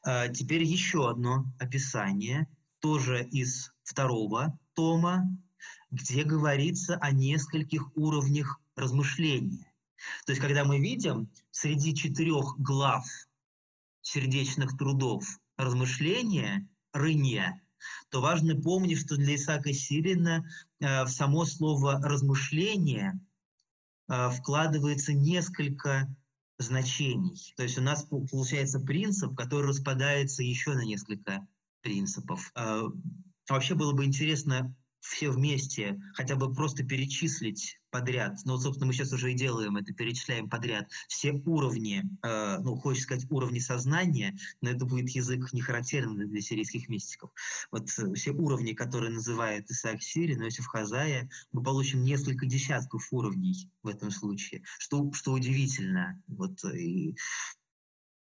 Э, 0.07 0.33
теперь 0.33 0.62
еще 0.62 1.11
одно 1.11 1.44
описание, 1.59 2.46
тоже 2.81 3.24
из 3.24 3.70
второго 3.83 4.59
тома, 4.72 5.24
где 5.90 6.24
говорится 6.24 6.96
о 6.96 7.11
нескольких 7.11 7.94
уровнях 7.94 8.59
размышления. 8.74 9.70
То 10.24 10.33
есть, 10.33 10.40
когда 10.40 10.64
мы 10.64 10.78
видим 10.78 11.28
среди 11.50 11.94
четырех 11.94 12.57
глав 12.59 13.04
сердечных 14.00 14.78
трудов 14.78 15.24
размышления, 15.59 16.66
рынья, 16.92 17.61
то 18.11 18.21
важно 18.21 18.55
помнить, 18.57 19.01
что 19.01 19.16
для 19.16 19.35
Исаака 19.35 19.73
Сирина 19.73 20.44
э, 20.81 21.05
в 21.05 21.09
само 21.09 21.44
слово 21.44 22.01
«размышление» 22.01 23.21
э, 24.09 24.31
вкладывается 24.31 25.12
несколько 25.12 26.09
значений. 26.59 27.53
То 27.57 27.64
есть 27.64 27.79
у 27.79 27.83
нас 27.83 28.05
получается 28.05 28.81
принцип, 28.81 29.37
который 29.37 29.68
распадается 29.68 30.42
еще 30.42 30.75
на 30.75 30.85
несколько 30.85 31.47
принципов. 31.83 32.51
Э, 32.55 32.83
вообще 33.49 33.75
было 33.75 33.92
бы 33.92 34.05
интересно 34.05 34.75
все 35.00 35.30
вместе 35.30 36.00
хотя 36.14 36.37
бы 36.37 36.52
просто 36.52 36.84
перечислить 36.84 37.78
подряд, 37.90 38.38
ну, 38.44 38.58
собственно, 38.58 38.87
мы 38.87 38.92
сейчас 38.92 39.12
уже 39.12 39.32
и 39.32 39.37
делаем 39.37 39.76
это, 39.76 39.94
перечисляем 39.94 40.48
подряд 40.48 40.90
все 41.08 41.32
уровни, 41.46 42.04
э, 42.22 42.58
ну, 42.58 42.76
хочется 42.76 43.04
сказать, 43.04 43.26
уровни 43.30 43.58
сознания, 43.58 44.37
но 44.61 44.70
это 44.70 44.84
будет 44.84 45.08
язык 45.11 45.52
не 45.52 45.62
характерный 45.62 46.26
для 46.26 46.40
сирийских 46.40 46.88
мистиков. 46.88 47.30
Вот 47.70 47.88
э, 47.98 48.12
все 48.14 48.32
уровни, 48.32 48.72
которые 48.72 49.11
называет 49.11 49.70
Исаак 49.70 50.02
Сири, 50.02 50.34
Иосиф 50.34 50.66
Хазая, 50.66 51.30
мы 51.52 51.62
получим 51.62 52.02
несколько 52.02 52.46
десятков 52.46 53.08
уровней 53.11 53.70
в 53.82 53.88
этом 53.88 54.11
случае, 54.11 54.62
что, 54.78 55.11
что 55.12 55.32
удивительно. 55.32 56.22
Вот, 56.26 56.62
э, 56.64 56.78
и 56.78 57.16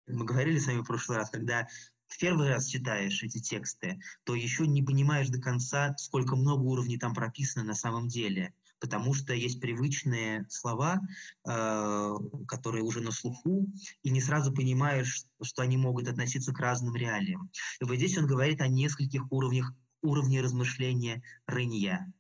мы 0.07 0.25
говорили 0.25 0.59
с 0.59 0.67
вами 0.67 0.81
в 0.81 0.85
прошлый 0.85 1.19
раз, 1.19 1.31
когда 1.31 1.67
в 2.15 2.19
первый 2.19 2.49
раз 2.49 2.67
читаешь 2.67 3.25
эти 3.25 3.41
тексты, 3.41 3.99
то 4.23 4.37
еще 4.37 4.69
не 4.69 4.85
понимаешь 4.85 5.29
до 5.31 5.41
конца, 5.41 5.97
сколько 5.99 6.37
много 6.37 6.63
уровней 6.63 6.97
там 6.97 7.13
прописано 7.13 7.65
на 7.65 7.75
самом 7.75 8.07
деле 8.07 8.55
потому 8.81 9.15
что 9.15 9.33
есть 9.33 9.61
привычные 9.61 10.45
слова, 10.51 11.01
э, 11.49 12.15
которые 12.47 12.85
уже 12.85 13.01
на 13.01 13.13
слуху, 13.13 13.67
и 14.03 14.11
не 14.11 14.21
сразу 14.21 14.53
понимаешь, 14.53 15.25
что 15.43 15.63
они 15.63 15.79
могут 15.79 16.07
относиться 16.07 16.53
к 16.53 16.61
разным 16.61 16.95
реалиям. 16.95 17.51
И 17.81 17.85
вот 17.85 17.97
здесь 17.97 18.19
он 18.19 18.27
говорит 18.27 18.61
о 18.61 18.69
нескольких 18.69 19.33
уровнях 19.33 19.73
уровней 20.03 20.43
размышления 20.43 21.23
рынья. 21.47 22.13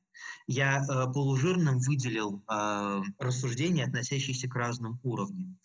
Я 0.46 0.78
э, 0.78 1.12
полужирным 1.12 1.80
выделил 1.80 2.42
э, 2.48 3.02
рассуждения, 3.18 3.85
относящиеся 3.85 4.48
к 4.48 4.54
разным 4.54 4.98
уровням. 5.02 5.59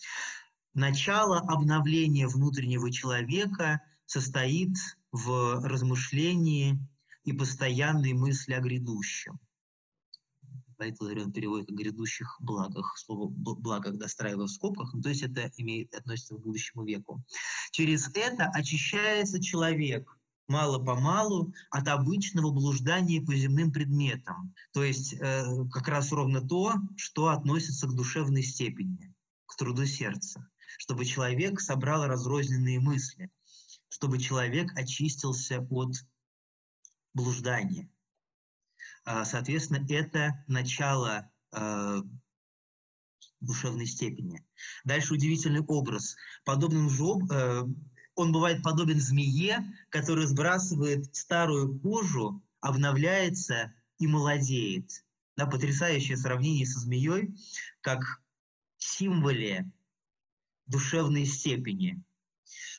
Начало 0.73 1.39
обновления 1.39 2.27
внутреннего 2.27 2.91
человека 2.91 3.81
состоит 4.09 4.75
в 5.11 5.61
размышлении 5.63 6.79
и 7.25 7.31
постоянной 7.31 8.13
мысли 8.13 8.53
о 8.53 8.59
грядущем. 8.59 9.39
Поэтому 10.77 11.11
он 11.11 11.31
переводит 11.31 11.69
о 11.69 11.75
грядущих 11.75 12.37
благах, 12.39 12.97
слово 12.97 13.27
благах 13.29 13.97
достраивая 13.97 14.45
в 14.45 14.51
скобках, 14.51 14.91
то 15.03 15.09
есть 15.09 15.21
это 15.21 15.51
имеет, 15.57 15.93
относится 15.93 16.35
к 16.35 16.41
будущему 16.41 16.85
веку. 16.85 17.21
Через 17.71 18.09
это 18.15 18.45
очищается 18.45 19.39
человек, 19.39 20.09
мало-помалу 20.47 21.53
от 21.69 21.87
обычного 21.87 22.49
блуждания 22.51 23.21
по 23.23 23.35
земным 23.35 23.71
предметам. 23.71 24.55
То 24.73 24.83
есть 24.83 25.13
э, 25.13 25.43
как 25.71 25.87
раз 25.87 26.11
ровно 26.11 26.41
то, 26.41 26.73
что 26.97 27.27
относится 27.27 27.85
к 27.85 27.95
душевной 27.95 28.41
степени, 28.41 29.13
к 29.45 29.55
труду 29.55 29.85
сердца. 29.85 30.49
Чтобы 30.79 31.05
человек 31.05 31.59
собрал 31.59 32.07
разрозненные 32.07 32.79
мысли, 32.79 33.29
чтобы 33.89 34.19
человек 34.19 34.71
очистился 34.77 35.59
от 35.69 35.95
блуждания. 37.13 37.89
А, 39.03 39.25
соответственно, 39.25 39.85
это 39.89 40.43
начало 40.47 41.29
а, 41.51 42.01
душевной 43.39 43.85
степени. 43.85 44.45
Дальше 44.83 45.13
удивительный 45.13 45.61
образ. 45.61 46.15
Подобным 46.43 46.89
же 46.89 47.03
э, 47.31 47.63
он 48.15 48.31
бывает 48.31 48.61
подобен 48.63 48.99
змее, 48.99 49.73
которая 49.89 50.27
сбрасывает 50.27 51.15
старую 51.15 51.79
кожу, 51.79 52.43
обновляется 52.59 53.73
и 53.97 54.07
молодеет. 54.07 55.05
Да, 55.37 55.45
потрясающее 55.45 56.17
сравнение 56.17 56.65
со 56.65 56.79
змеей, 56.79 57.33
как 57.79 58.21
символе 58.77 59.71
душевной 60.65 61.25
степени. 61.25 62.03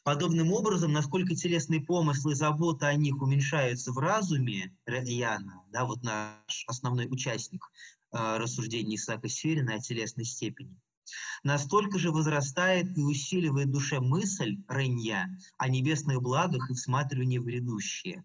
Подобным 0.02 0.52
образом, 0.52 0.92
насколько 0.92 1.34
телесные 1.34 1.82
помыслы 1.82 2.32
и 2.32 2.34
забота 2.34 2.88
о 2.88 2.94
них 2.94 3.20
уменьшаются 3.20 3.92
в 3.92 3.98
разуме 3.98 4.74
Яна, 4.86 5.62
да, 5.70 5.84
вот 5.84 6.02
наш 6.02 6.64
основной 6.66 7.06
участник 7.06 7.62
э, 8.12 8.38
рассуждений 8.38 8.96
Исаака 8.96 9.28
Сирина 9.28 9.74
о 9.74 9.78
телесной 9.78 10.24
степени, 10.24 10.74
настолько 11.42 11.98
же 11.98 12.12
возрастает 12.12 12.96
и 12.96 13.02
усиливает 13.02 13.70
душе 13.70 14.00
мысль 14.00 14.56
Ренья 14.68 15.28
о 15.58 15.68
небесных 15.68 16.22
благах 16.22 16.70
и 16.70 16.74
всматривании 16.74 17.38
в 17.38 17.44
грядущее. 17.44 18.24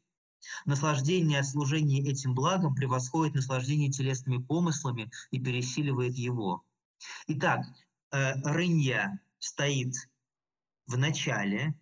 Наслаждение 0.65 1.39
от 1.39 1.47
служения 1.47 2.01
этим 2.09 2.35
благом 2.35 2.73
превосходит 2.73 3.35
наслаждение 3.35 3.91
телесными 3.91 4.41
помыслами 4.41 5.11
и 5.31 5.41
пересиливает 5.41 6.15
его. 6.15 6.63
Итак, 7.27 7.65
э, 8.11 8.33
Ренья 8.45 9.19
стоит 9.39 9.93
в 10.87 10.97
начале, 10.97 11.75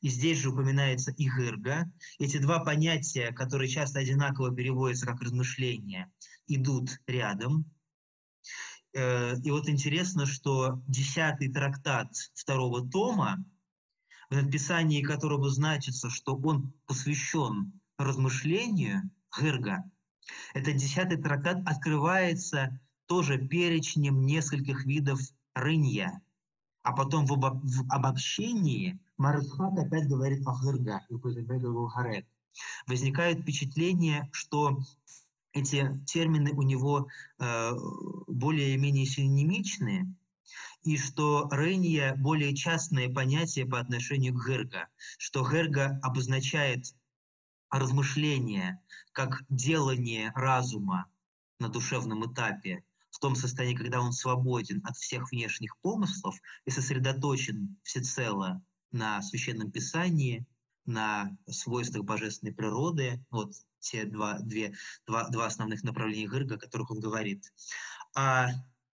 и 0.00 0.08
здесь 0.08 0.38
же 0.38 0.50
упоминается 0.50 1.12
игырга. 1.12 1.90
Эти 2.18 2.38
два 2.38 2.60
понятия, 2.60 3.32
которые 3.32 3.68
часто 3.68 3.98
одинаково 3.98 4.54
переводятся 4.54 5.06
как 5.06 5.20
размышления, 5.20 6.12
идут 6.46 7.00
рядом. 7.06 7.64
Э, 8.94 9.36
и 9.42 9.50
вот 9.50 9.68
интересно, 9.68 10.26
что 10.26 10.82
десятый 10.86 11.52
трактат 11.52 12.14
второго 12.34 12.88
тома, 12.88 13.44
в 14.30 14.34
написании 14.36 15.02
которого 15.02 15.50
значится, 15.50 16.08
что 16.10 16.36
он 16.36 16.72
посвящен 16.86 17.72
размышлению 17.98 19.10
Гырга, 19.36 19.84
этот 20.54 20.76
десятый 20.76 21.20
трактат 21.20 21.58
открывается 21.66 22.78
тоже 23.06 23.38
перечнем 23.38 24.24
нескольких 24.24 24.84
видов 24.84 25.20
рынья– 25.54 26.21
а 26.82 26.92
потом 26.92 27.26
в, 27.26 27.32
обо, 27.32 27.60
в 27.62 27.84
обобщении 27.90 28.98
Мархат 29.16 29.78
опять 29.78 30.08
говорит 30.08 30.46
о 30.46 30.54
Хырга, 30.54 31.00
Возникает 32.86 33.40
впечатление, 33.40 34.28
что 34.32 34.78
эти 35.52 36.02
термины 36.06 36.52
у 36.52 36.62
него 36.62 37.08
э, 37.38 37.72
более-менее 38.26 39.06
синонимичные, 39.06 40.12
и 40.82 40.96
что 40.96 41.48
Рейния 41.52 42.14
более 42.16 42.54
частное 42.54 43.08
понятие 43.08 43.66
по 43.66 43.78
отношению 43.78 44.34
к 44.34 44.46
Герга, 44.46 44.88
что 45.18 45.48
Герга 45.48 46.00
обозначает 46.02 46.86
размышление 47.70 48.80
как 49.12 49.44
делание 49.48 50.32
разума 50.34 51.06
на 51.60 51.68
душевном 51.68 52.30
этапе, 52.30 52.84
в 53.12 53.18
том 53.18 53.36
состоянии, 53.36 53.76
когда 53.76 54.00
он 54.00 54.12
свободен 54.12 54.80
от 54.84 54.96
всех 54.96 55.30
внешних 55.30 55.76
помыслов 55.78 56.34
и 56.64 56.70
сосредоточен 56.70 57.76
всецело 57.84 58.62
на 58.90 59.22
Священном 59.22 59.70
Писании, 59.70 60.46
на 60.84 61.36
свойствах 61.48 62.04
божественной 62.04 62.52
природы, 62.52 63.24
вот 63.30 63.54
те 63.78 64.04
два, 64.04 64.38
две, 64.40 64.74
два, 65.06 65.28
два 65.28 65.46
основных 65.46 65.84
направления 65.84 66.26
Гырга, 66.26 66.56
о 66.56 66.58
которых 66.58 66.90
он 66.90 67.00
говорит. 67.00 67.52
А 68.16 68.48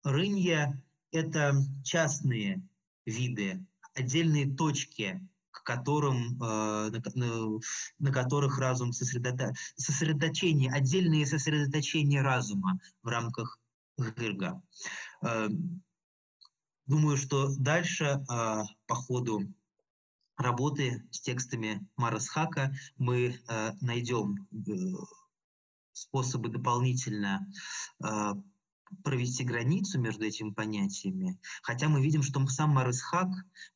рынья— 0.02 0.82
это 1.12 1.54
частные 1.84 2.66
виды, 3.04 3.64
отдельные 3.94 4.52
точки 4.52 5.20
к 5.50 5.62
которым, 5.62 6.38
на, 6.38 6.90
на, 6.90 7.60
на 7.98 8.12
которых 8.12 8.58
разум 8.58 8.92
сосредото... 8.92 9.52
сосредоточение, 9.76 10.70
отдельные 10.70 11.26
сосредоточения 11.26 12.22
разума 12.22 12.78
в 13.02 13.08
рамках 13.08 13.58
Гырга. 13.96 14.60
Думаю, 16.86 17.16
что 17.16 17.48
дальше 17.56 18.24
по 18.26 18.94
ходу 18.94 19.42
работы 20.36 21.02
с 21.10 21.20
текстами 21.20 21.86
Марасхака 21.96 22.74
мы 22.98 23.38
э, 23.48 23.72
найдем 23.80 24.46
э, 24.52 24.70
способы 25.92 26.48
дополнительно 26.50 27.50
э, 28.04 28.34
провести 29.02 29.44
границу 29.44 29.98
между 29.98 30.24
этими 30.24 30.50
понятиями, 30.50 31.38
хотя 31.62 31.88
мы 31.88 32.02
видим, 32.02 32.22
что 32.22 32.46
сам 32.46 32.70
Марисхак 32.70 33.28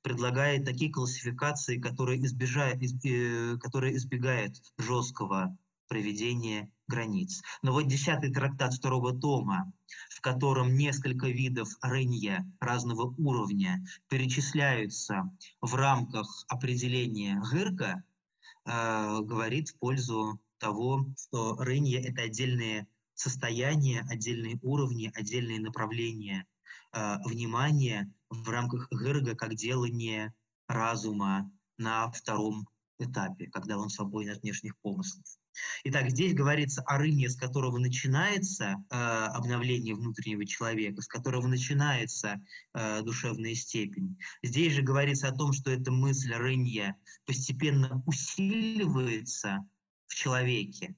предлагает 0.02 0.64
такие 0.64 0.92
классификации, 0.92 1.78
которые, 1.78 2.24
избежают, 2.24 2.82
э, 3.04 3.56
которые 3.58 3.96
избегают 3.96 4.54
жесткого 4.78 5.56
проведения 5.88 6.70
границ. 6.86 7.42
Но 7.62 7.72
вот 7.72 7.88
десятый 7.88 8.32
трактат 8.32 8.74
второго 8.74 9.18
тома, 9.18 9.72
в 10.20 10.22
котором 10.22 10.76
несколько 10.76 11.28
видов 11.28 11.78
рынья 11.80 12.46
разного 12.60 13.14
уровня 13.16 13.82
перечисляются 14.08 15.34
в 15.62 15.74
рамках 15.74 16.44
определения 16.48 17.40
Гырка, 17.50 18.04
э, 18.66 19.20
говорит 19.22 19.70
в 19.70 19.78
пользу 19.78 20.38
того, 20.58 21.06
что 21.16 21.56
рынья— 21.56 22.00
это 22.06 22.20
отдельные 22.20 22.86
состояния, 23.14 24.04
отдельные 24.10 24.58
уровни, 24.60 25.10
отдельные 25.14 25.58
направления 25.58 26.44
э, 26.92 27.16
внимания 27.24 28.12
в 28.28 28.46
рамках 28.50 28.88
Гырга 28.90 29.34
как 29.34 29.54
делание 29.54 30.34
разума 30.68 31.50
на 31.78 32.10
втором 32.10 32.68
этапе, 32.98 33.46
когда 33.46 33.78
он 33.78 33.88
свободен 33.88 34.32
от 34.32 34.42
внешних 34.42 34.76
помыслов. 34.82 35.39
Итак, 35.84 36.10
здесь 36.10 36.34
говорится 36.34 36.82
о 36.82 36.98
рыне, 36.98 37.28
с 37.28 37.36
которого 37.36 37.78
начинается 37.78 38.76
э, 38.90 38.94
обновление 38.94 39.94
внутреннего 39.94 40.46
человека, 40.46 41.02
с 41.02 41.06
которого 41.06 41.46
начинается 41.46 42.40
э, 42.74 43.02
душевная 43.02 43.54
степень. 43.54 44.16
Здесь 44.42 44.74
же 44.74 44.82
говорится 44.82 45.28
о 45.28 45.34
том, 45.34 45.52
что 45.52 45.70
эта 45.70 45.90
мысль 45.90 46.32
рынья 46.34 46.96
постепенно 47.26 48.02
усиливается 48.06 49.66
в 50.06 50.14
человеке. 50.14 50.94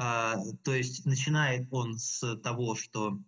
Э, 0.00 0.34
то 0.64 0.74
есть 0.74 1.04
начинает 1.04 1.68
он 1.70 1.98
с 1.98 2.36
того, 2.38 2.74
что 2.74 3.18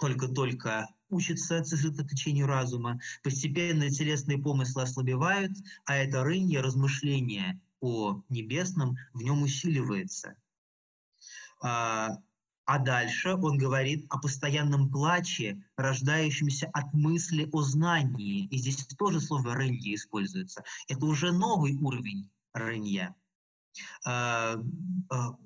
только-только 0.00 0.86
учится 1.08 1.64
сосредоточению 1.64 2.46
разума, 2.46 3.00
постепенно 3.22 3.90
телесные 3.90 4.38
помыслы 4.38 4.82
ослабевают, 4.82 5.52
а 5.86 5.96
это 5.96 6.22
рынье, 6.22 6.60
размышление 6.60 7.60
о 7.80 8.22
небесном 8.28 8.96
в 9.14 9.22
нем 9.22 9.42
усиливается. 9.42 10.36
А, 11.62 12.10
а 12.64 12.78
дальше 12.78 13.34
он 13.34 13.56
говорит 13.56 14.06
о 14.10 14.18
постоянном 14.18 14.90
плаче, 14.90 15.62
рождающемся 15.76 16.66
от 16.72 16.92
мысли 16.92 17.48
о 17.52 17.62
знании. 17.62 18.46
И 18.46 18.58
здесь 18.58 18.86
тоже 18.98 19.20
слово 19.20 19.54
«рынья» 19.54 19.94
используется. 19.94 20.62
Это 20.86 21.06
уже 21.06 21.32
новый 21.32 21.74
уровень 21.76 22.30
рынья. 22.52 23.14
А, 24.04 24.56
а, 25.10 25.36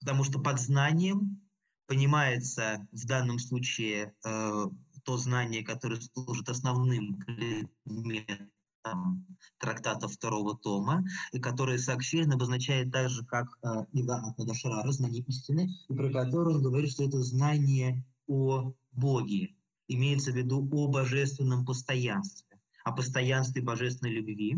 потому 0.00 0.24
что 0.24 0.40
под 0.40 0.60
знанием 0.60 1.40
понимается 1.86 2.86
в 2.92 3.04
данном 3.06 3.38
случае 3.40 4.14
э, 4.24 4.66
то 5.04 5.16
знание, 5.16 5.64
которое 5.64 6.00
служит 6.00 6.48
основным 6.48 7.16
предметом 7.16 8.50
там, 8.82 9.26
трактата 9.58 10.08
второго 10.08 10.56
тома, 10.56 11.04
и 11.32 11.38
который 11.38 11.78
Саксирин 11.78 12.32
обозначает 12.32 12.92
так 12.92 13.08
же, 13.08 13.24
как 13.24 13.46
э, 13.62 13.84
Ива 13.92 14.16
Атадашрара, 14.16 14.90
знание 14.92 15.22
истины, 15.22 15.68
и 15.88 15.94
про 15.94 16.10
который 16.10 16.56
он 16.56 16.62
говорит, 16.62 16.90
что 16.90 17.04
это 17.04 17.20
знание 17.22 18.04
о 18.26 18.72
Боге, 18.92 19.54
имеется 19.88 20.32
в 20.32 20.36
виду 20.36 20.68
о 20.72 20.88
божественном 20.88 21.64
постоянстве, 21.64 22.60
о 22.84 22.92
постоянстве 22.92 23.62
божественной 23.62 24.12
любви, 24.12 24.56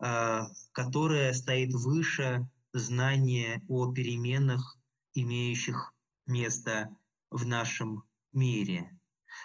э, 0.00 0.40
которое 0.72 1.32
стоит 1.32 1.72
выше 1.72 2.48
знания 2.72 3.62
о 3.68 3.92
переменах, 3.92 4.78
имеющих 5.14 5.94
место 6.26 6.96
в 7.30 7.46
нашем 7.46 8.04
мире. 8.32 8.90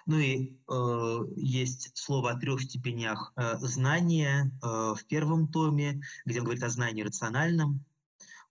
Ну 0.05 0.17
и 0.17 0.57
э, 0.67 1.19
есть 1.35 1.91
слово 1.95 2.31
о 2.31 2.39
трех 2.39 2.61
степенях 2.61 3.33
э, 3.35 3.57
знания 3.59 4.51
э, 4.61 4.65
в 4.65 5.05
первом 5.07 5.47
томе, 5.47 6.01
где 6.25 6.39
он 6.39 6.45
говорит 6.45 6.63
о 6.63 6.69
знании 6.69 7.03
рациональном, 7.03 7.83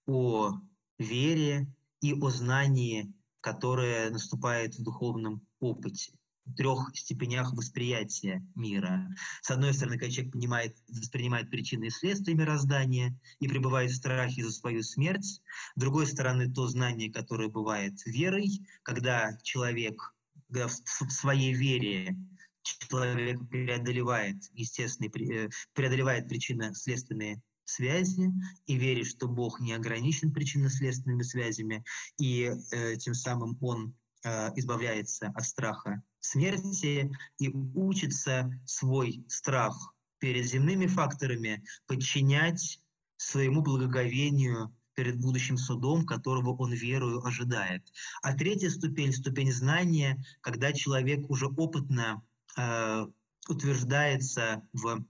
о 0.06 0.60
вере 0.98 1.72
и 2.00 2.14
о 2.14 2.30
знании, 2.30 3.12
которое 3.40 4.10
наступает 4.10 4.76
в 4.76 4.82
духовном 4.82 5.42
опыте 5.60 6.12
трех 6.56 6.90
степенях 6.94 7.52
восприятия 7.52 8.46
мира. 8.54 9.08
С 9.42 9.50
одной 9.50 9.74
стороны, 9.74 9.98
когда 9.98 10.12
человек 10.12 10.32
понимает, 10.32 10.76
воспринимает 10.88 11.50
причины 11.50 11.86
и 11.86 11.90
следствия 11.90 12.34
мироздания 12.34 13.18
и 13.40 13.48
пребывает 13.48 13.90
в 13.90 13.96
страхе 13.96 14.44
за 14.44 14.52
свою 14.52 14.82
смерть. 14.82 15.42
С 15.76 15.80
другой 15.80 16.06
стороны, 16.06 16.50
то 16.50 16.66
знание, 16.66 17.12
которое 17.12 17.48
бывает 17.48 17.94
верой, 18.06 18.66
когда 18.82 19.36
человек 19.42 20.14
в 20.48 21.10
своей 21.10 21.52
вере 21.52 22.16
человек 22.62 23.38
преодолевает 23.48 24.36
естественные, 24.52 25.46
э, 25.46 25.50
преодолевает 25.74 26.28
причинно-следственные 26.28 27.40
связи 27.64 28.30
и 28.66 28.76
верит, 28.76 29.06
что 29.06 29.28
Бог 29.28 29.60
не 29.60 29.74
ограничен 29.74 30.32
причинно-следственными 30.32 31.22
связями, 31.22 31.84
и 32.18 32.52
э, 32.72 32.96
тем 32.96 33.14
самым 33.14 33.58
он 33.60 33.94
э, 34.24 34.50
избавляется 34.56 35.28
от 35.34 35.44
страха 35.44 36.02
смерти 36.20 37.10
и 37.38 37.48
учится 37.48 38.50
свой 38.66 39.24
страх 39.28 39.94
перед 40.18 40.46
земными 40.46 40.86
факторами 40.86 41.64
подчинять 41.86 42.80
своему 43.16 43.62
благоговению 43.62 44.74
перед 44.98 45.20
будущим 45.20 45.56
судом, 45.56 46.04
которого 46.04 46.56
он 46.56 46.72
верою 46.72 47.24
ожидает. 47.24 47.84
А 48.20 48.34
третья 48.34 48.68
ступень, 48.68 49.12
ступень 49.12 49.52
знания, 49.52 50.20
когда 50.40 50.72
человек 50.72 51.30
уже 51.30 51.46
опытно 51.46 52.20
э, 52.56 53.06
утверждается 53.48 54.60
в 54.72 55.04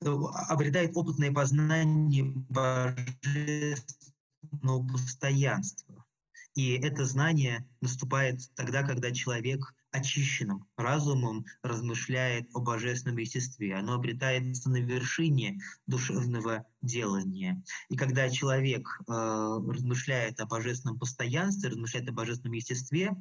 обретает 0.00 0.96
опытное 0.96 1.30
познание 1.30 2.24
божественного 2.48 3.76
постоянства. 4.88 6.06
И 6.54 6.72
это 6.72 7.04
знание 7.04 7.68
наступает 7.82 8.50
тогда, 8.54 8.82
когда 8.82 9.10
человек 9.10 9.74
очищенным 9.90 10.66
разумом 10.78 11.44
размышляет 11.62 12.48
о 12.54 12.60
божественном 12.60 13.18
естестве. 13.18 13.74
Оно 13.74 13.94
обретается 13.94 14.70
на 14.70 14.78
вершине 14.78 15.60
душевного 15.86 16.66
делания. 16.84 17.62
И 17.88 17.96
когда 17.96 18.28
человек 18.28 18.86
э, 19.08 19.12
размышляет 19.12 20.40
о 20.40 20.46
божественном 20.46 20.98
постоянстве, 20.98 21.70
размышляет 21.70 22.08
о 22.08 22.12
божественном 22.12 22.54
естестве 22.54 23.16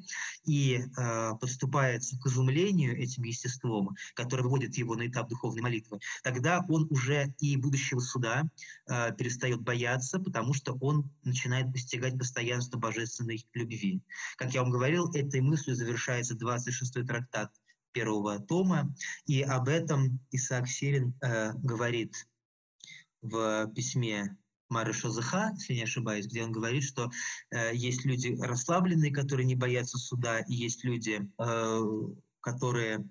и 0.46 0.80
э, 0.80 1.32
подступается 1.40 2.18
к 2.20 2.28
изумлению 2.28 2.98
этим 2.98 3.24
естеством, 3.24 3.96
которое 4.16 4.44
выводит 4.44 4.76
его 4.76 4.96
на 4.96 5.08
этап 5.08 5.30
духовной 5.30 5.62
молитвы, 5.62 6.00
тогда 6.24 6.66
он 6.70 6.88
уже 6.90 7.34
и 7.40 7.58
будущего 7.58 8.00
суда 8.00 8.44
э, 8.88 9.14
перестает 9.16 9.62
бояться, 9.62 10.20
потому 10.20 10.54
что 10.54 10.74
он 10.82 11.10
начинает 11.24 11.72
постигать 11.72 12.18
постоянство 12.18 12.78
божественной 12.78 13.46
любви. 13.54 14.02
Как 14.38 14.54
я 14.54 14.62
вам 14.62 14.72
говорил, 14.72 15.12
этой 15.14 15.42
мыслью 15.42 15.76
завершается 15.76 16.36
26-й 16.36 17.06
трактат 17.06 17.52
первого 17.94 18.40
тома, 18.40 18.94
и 19.26 19.42
об 19.42 19.70
этом 19.70 20.20
Исаак 20.32 20.68
Сирин 20.68 21.14
э, 21.22 21.54
говорит 21.54 22.28
в 23.24 23.72
письме 23.74 24.38
Мары 24.70 24.94
Шозаха, 24.94 25.52
если 25.56 25.74
не 25.76 25.84
ошибаюсь, 25.84 26.28
где 26.28 26.44
он 26.44 26.52
говорит, 26.52 26.84
что 26.84 27.10
э, 27.52 27.76
есть 27.76 28.06
люди 28.06 28.38
расслабленные, 28.40 29.12
которые 29.12 29.46
не 29.46 29.56
боятся 29.56 29.98
суда, 29.98 30.40
и 30.42 30.54
есть 30.54 30.84
люди, 30.84 31.22
э, 31.40 31.82
которые 32.42 33.08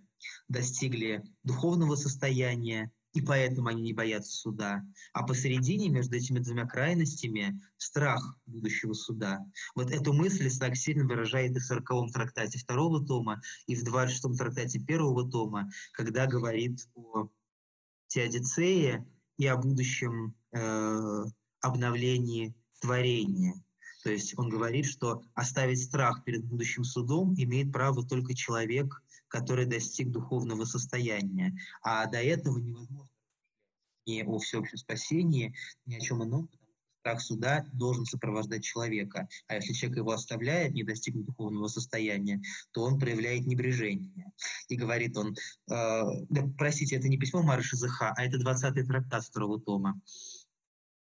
достигли 0.49 1.23
духовного 1.43 1.97
состояния, 1.97 2.91
и 3.13 3.21
поэтому 3.21 3.69
они 3.69 3.83
не 3.83 3.93
боятся 3.93 4.33
суда. 4.33 4.83
А 5.13 5.25
посередине 5.25 5.89
между 5.89 6.17
этими 6.17 6.39
двумя 6.39 6.67
крайностями 6.67 7.61
страх 7.77 8.39
будущего 8.47 8.95
суда. 8.95 9.45
Вот 9.75 9.91
эту 9.91 10.13
мысль 10.13 10.51
так 10.59 10.77
сильно 10.77 11.05
выражает 11.05 11.57
и 11.57 11.61
в 11.61 11.71
40-м 11.71 12.09
трактате 12.09 12.59
второго 12.59 13.05
тома, 13.05 13.41
и 13.67 13.75
в 13.75 13.85
26-м 13.85 14.35
трактате 14.35 14.81
первого 14.81 15.31
тома, 15.31 15.71
когда 15.93 16.27
говорит 16.27 16.89
о 16.95 17.29
теодицее 18.09 19.07
и 19.43 19.47
о 19.47 19.57
будущем 19.57 20.37
э, 20.53 21.25
обновлении 21.61 22.55
творения. 22.81 23.55
То 24.05 24.11
есть 24.11 24.39
он 24.39 24.49
говорит, 24.49 24.87
что 24.87 25.21
оставить 25.35 25.83
страх 25.83 26.23
перед 26.23 26.45
будущим 26.45 26.85
судом 26.85 27.35
имеет 27.37 27.73
право 27.73 28.07
только 28.07 28.35
человек, 28.35 29.03
который 29.27 29.67
достиг 29.67 30.13
духовного 30.13 30.65
состояния. 30.65 31.57
А 31.83 32.07
до 32.07 32.23
этого 32.23 32.59
невозможно 32.59 33.11
ни 34.07 34.23
о 34.23 34.39
всеобщем 34.39 34.79
спасении, 34.79 35.55
ни 35.87 35.97
о 35.97 36.01
чем 36.01 36.23
ином, 36.23 36.49
страх 37.03 37.21
суда 37.21 37.67
должен 37.73 38.07
сопровождать 38.07 38.63
человека. 38.63 39.29
А 39.49 39.57
если 39.57 39.73
человек 39.73 39.99
его 39.99 40.13
оставляет, 40.13 40.73
не 40.73 40.85
достигнув 40.85 41.27
духовного 41.27 41.67
состояния, 41.67 42.41
то 42.71 42.83
он 42.85 42.99
проявляет 42.99 43.45
небрежение. 43.45 44.33
И 44.69 44.77
говорит 44.77 45.17
он, 45.17 45.33
э, 45.33 45.35
да, 45.67 46.43
простите, 46.57 46.97
это 46.97 47.09
не 47.09 47.19
письмо 47.19 47.43
Мары 47.43 47.63
Шизыха, 47.63 48.15
а 48.17 48.25
это 48.25 48.39
20-й 48.39 48.85
трактат 48.85 49.25
второго 49.25 49.61
тома. 49.61 50.01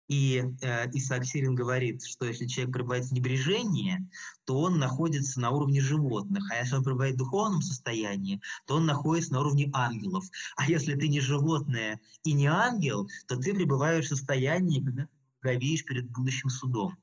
И 0.07 0.43
э, 0.63 0.91
Исаак 0.93 1.25
Сирин 1.25 1.57
говорит, 1.57 2.05
что 2.05 2.25
если 2.25 2.47
человек 2.47 2.75
пребывает 2.75 3.07
в 3.07 3.13
небрежении, 3.13 3.99
то 4.45 4.61
он 4.61 4.79
находится 4.79 5.41
на 5.41 5.51
уровне 5.51 5.81
животных. 5.81 6.49
А 6.53 6.57
если 6.57 6.77
он 6.77 6.85
пребывает 6.85 7.15
в 7.15 7.19
духовном 7.19 7.63
состоянии, 7.63 8.41
то 8.67 8.77
он 8.77 8.87
находится 8.87 9.33
на 9.33 9.41
уровне 9.41 9.71
ангелов. 9.73 10.25
А 10.57 10.69
если 10.69 10.95
ты 10.95 11.09
не 11.09 11.21
животное 11.21 12.01
и 12.23 12.33
не 12.33 12.47
ангел, 12.47 13.09
то 13.27 13.37
ты 13.37 13.55
пребываешь 13.55 14.07
в 14.07 14.09
состоянии, 14.09 14.85
когда 14.85 15.09
говеешь 15.43 15.85
перед 15.85 16.11
будущим 16.11 16.49
судом. 16.49 16.97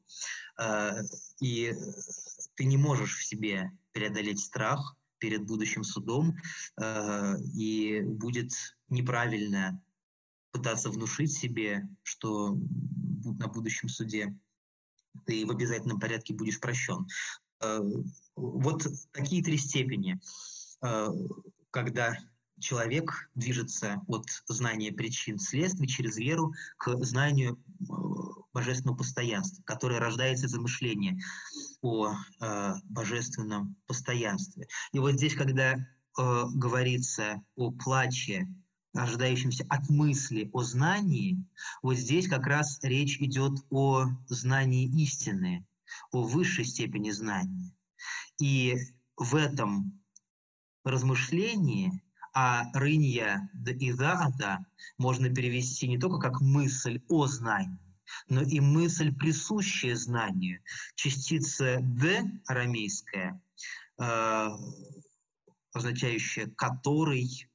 Э, 0.59 1.01
и 1.39 1.73
ты 2.55 2.65
не 2.65 2.77
можешь 2.77 3.17
в 3.17 3.25
себе 3.25 3.71
преодолеть 3.91 4.39
страх 4.39 4.95
перед 5.19 5.45
будущим 5.45 5.83
судом, 5.83 6.38
э, 6.79 7.35
и 7.55 8.01
будет 8.01 8.51
неправильно 8.89 9.81
пытаться 10.51 10.89
внушить 10.89 11.31
себе, 11.31 11.88
что 12.03 12.57
на 13.23 13.47
будущем 13.47 13.89
суде 13.89 14.35
ты 15.25 15.45
в 15.45 15.51
обязательном 15.51 15.99
порядке 15.99 16.33
будешь 16.33 16.59
прощен. 16.59 17.07
Э, 17.61 17.79
вот 18.35 18.88
такие 19.11 19.43
три 19.43 19.57
степени, 19.57 20.19
когда 21.71 22.15
человек 22.59 23.29
движется 23.35 24.01
от 24.07 24.25
знания 24.47 24.91
причин 24.91 25.39
следствий 25.39 25.88
через 25.88 26.17
веру 26.17 26.53
к 26.77 26.95
знанию 27.03 27.59
божественного 28.58 28.97
постоянства, 28.97 29.62
которое 29.64 29.99
рождается 29.99 30.47
из 30.47 30.55
мышления 30.58 31.22
о 31.82 32.16
божественном 32.86 33.76
постоянстве. 33.86 34.68
И 34.93 34.99
вот 34.99 35.12
здесь, 35.14 35.36
когда 35.36 35.76
говорится 36.16 37.43
о 37.55 37.70
плаче 37.72 38.47
рождающимся 38.93 39.64
от 39.70 39.88
мысли 39.89 40.49
о 40.53 40.64
знании, 40.64 41.45
вот 41.84 41.97
здесь 41.97 42.28
как 42.28 42.47
раз 42.47 42.80
речь 42.82 43.20
идет 43.20 43.60
о 43.70 44.08
знании 44.28 44.88
истины, 45.03 45.68
о 46.12 46.24
высшей 46.24 46.66
степени 46.66 47.12
знания. 47.12 47.72
И 48.41 48.76
в 49.18 49.36
этом 49.36 50.01
размышлении 50.84 52.01
а 52.39 52.66
рынья 52.74 53.49
и 53.66 53.91
заата 53.91 54.66
можно 54.99 55.30
перевести 55.30 55.88
не 55.88 55.97
только 55.97 56.20
как 56.20 56.39
мысль 56.39 57.01
о 57.10 57.26
знании, 57.26 57.86
но 58.30 58.41
и 58.41 58.60
мысль, 58.60 59.14
присущая 59.14 59.95
знанию. 59.95 60.62
Частица 60.95 61.80
«д» 61.82 62.24
арамейская, 62.47 63.41
э, 63.99 64.49
означающая 65.74 66.47
«который», 66.55 67.47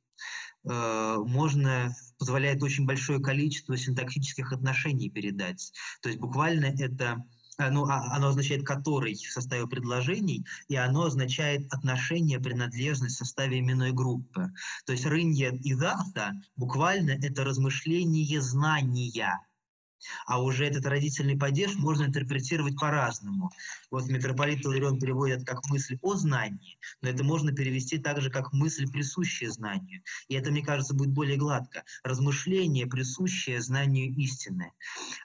Э, 0.64 1.16
можно, 1.18 1.94
позволяет 2.18 2.62
очень 2.62 2.86
большое 2.86 3.20
количество 3.20 3.76
синтаксических 3.76 4.52
отношений 4.52 5.10
передать. 5.10 5.72
То 6.02 6.08
есть 6.08 6.20
буквально 6.20 6.66
это 6.66 7.24
э, 7.58 7.70
ну, 7.70 7.86
а, 7.86 8.14
оно 8.14 8.28
означает 8.28 8.64
«который» 8.64 9.14
в 9.14 9.32
составе 9.32 9.66
предложений, 9.66 10.46
и 10.68 10.76
оно 10.76 11.06
означает 11.06 11.72
отношение, 11.72 12.38
принадлежность 12.38 13.16
в 13.16 13.18
составе 13.18 13.58
именной 13.58 13.92
группы. 13.92 14.52
То 14.86 14.92
есть 14.92 15.04
«рынья» 15.04 15.50
и 15.50 15.74
«захта» 15.74 16.32
буквально 16.56 17.10
это 17.10 17.44
размышление 17.44 18.40
знания– 18.40 19.40
а 20.26 20.42
уже 20.42 20.66
этот 20.66 20.86
родительный 20.86 21.36
падеж 21.36 21.76
можно 21.76 22.04
интерпретировать 22.04 22.76
по-разному. 22.76 23.50
Вот 23.90 24.08
митрополит 24.08 24.64
Иларион 24.64 24.98
переводит 24.98 25.44
как 25.44 25.68
мысль 25.68 25.98
о 26.02 26.14
знании, 26.14 26.78
но 27.00 27.08
это 27.08 27.24
можно 27.24 27.52
перевести 27.52 27.98
также 27.98 28.30
как 28.30 28.52
мысль, 28.52 28.90
присущая 28.90 29.50
знанию. 29.50 30.02
И 30.28 30.34
это, 30.34 30.50
мне 30.50 30.62
кажется, 30.62 30.94
будет 30.94 31.10
более 31.10 31.36
гладко. 31.36 31.84
Размышление, 32.02 32.86
присущее 32.86 33.60
знанию 33.60 34.12
истины. 34.14 34.72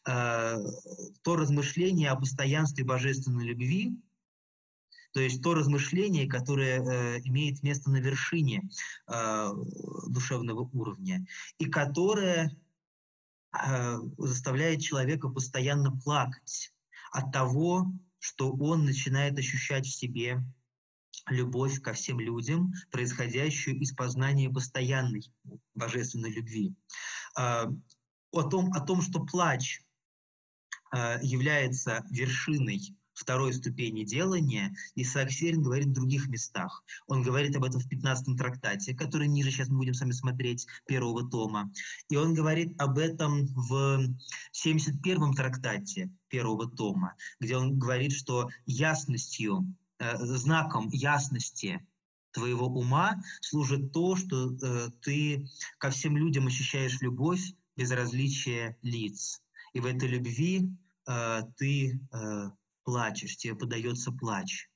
Э, 0.07 0.57
то 1.23 1.35
размышление 1.35 2.09
о 2.09 2.15
постоянстве 2.15 2.83
божественной 2.83 3.45
любви, 3.45 3.97
то 5.13 5.21
есть 5.21 5.41
то 5.41 5.53
размышление, 5.53 6.27
которое 6.27 6.79
э, 6.79 7.19
имеет 7.23 7.63
место 7.63 7.89
на 7.89 7.97
вершине 7.97 8.69
э, 9.07 9.49
душевного 10.07 10.69
уровня, 10.73 11.25
и 11.57 11.65
которое 11.65 12.55
заставляет 14.17 14.81
человека 14.81 15.29
постоянно 15.29 15.95
плакать 15.97 16.73
от 17.11 17.31
того, 17.31 17.91
что 18.19 18.51
он 18.51 18.85
начинает 18.85 19.37
ощущать 19.37 19.85
в 19.85 19.95
себе 19.95 20.43
любовь 21.29 21.81
ко 21.81 21.93
всем 21.93 22.19
людям, 22.19 22.73
происходящую 22.91 23.79
из 23.79 23.93
познания 23.93 24.49
постоянной 24.49 25.23
божественной 25.75 26.31
любви. 26.31 26.75
Э, 27.37 27.65
о 28.31 28.43
том, 28.43 28.71
о 28.73 28.81
том 28.81 29.01
что 29.01 29.23
плач 29.23 29.81
э, 30.93 31.19
является 31.21 32.05
вершиной 32.09 32.96
второй 33.17 33.53
ступени 33.53 34.03
делания, 34.03 34.75
Исаак 34.95 35.31
Сирин 35.31 35.61
говорит 35.61 35.87
в 35.87 35.93
других 35.93 36.27
местах. 36.27 36.83
Он 37.07 37.23
говорит 37.23 37.55
об 37.55 37.63
этом 37.63 37.81
в 37.81 37.89
15 37.89 38.37
трактате, 38.37 38.95
который 38.95 39.27
ниже 39.27 39.51
сейчас 39.51 39.69
мы 39.69 39.77
будем 39.77 39.93
с 39.93 40.01
вами 40.01 40.11
смотреть, 40.11 40.67
первого 40.85 41.27
тома. 41.27 41.71
И 42.09 42.15
он 42.15 42.33
говорит 42.33 42.79
об 42.79 42.97
этом 42.97 43.47
в 43.47 44.07
71 44.51 45.33
трактате 45.33 46.11
первого 46.29 46.69
тома, 46.69 47.15
где 47.39 47.57
он 47.57 47.79
говорит, 47.79 48.13
что 48.13 48.49
ясностью, 48.65 49.65
э, 49.99 50.17
знаком 50.17 50.89
ясности 50.89 51.85
твоего 52.31 52.67
ума 52.67 53.19
служит 53.41 53.91
то, 53.91 54.15
что 54.15 54.51
э, 54.51 54.89
ты 55.01 55.47
ко 55.79 55.89
всем 55.89 56.15
людям 56.15 56.45
ощущаешь 56.45 57.01
любовь 57.01 57.41
без 57.75 57.91
различия 57.91 58.77
лиц. 58.83 59.41
И 59.73 59.79
в 59.79 59.85
этой 59.85 60.07
любви 60.07 60.69
э, 61.07 61.41
ты 61.57 61.99
э, 62.11 62.49
плачешь, 62.87 63.35
тебе 63.35 63.53
подается 63.53 64.13
плач. 64.13 64.69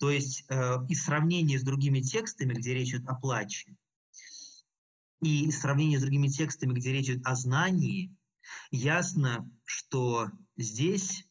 То 0.00 0.10
есть 0.10 0.44
э, 0.48 0.78
и 0.88 0.96
сравнение 0.96 1.60
с 1.60 1.62
другими 1.62 2.00
текстами, 2.00 2.54
где 2.54 2.74
речь 2.74 2.88
идет 2.88 3.06
о 3.06 3.14
плаче, 3.14 3.76
и 5.22 5.48
сравнение 5.52 6.00
с 6.00 6.02
другими 6.02 6.26
текстами, 6.26 6.72
где 6.72 6.92
речь 6.92 7.08
идет 7.08 7.24
о 7.24 7.36
знании, 7.36 8.12
ясно, 8.72 9.48
что 9.64 10.28
здесь, 10.56 11.24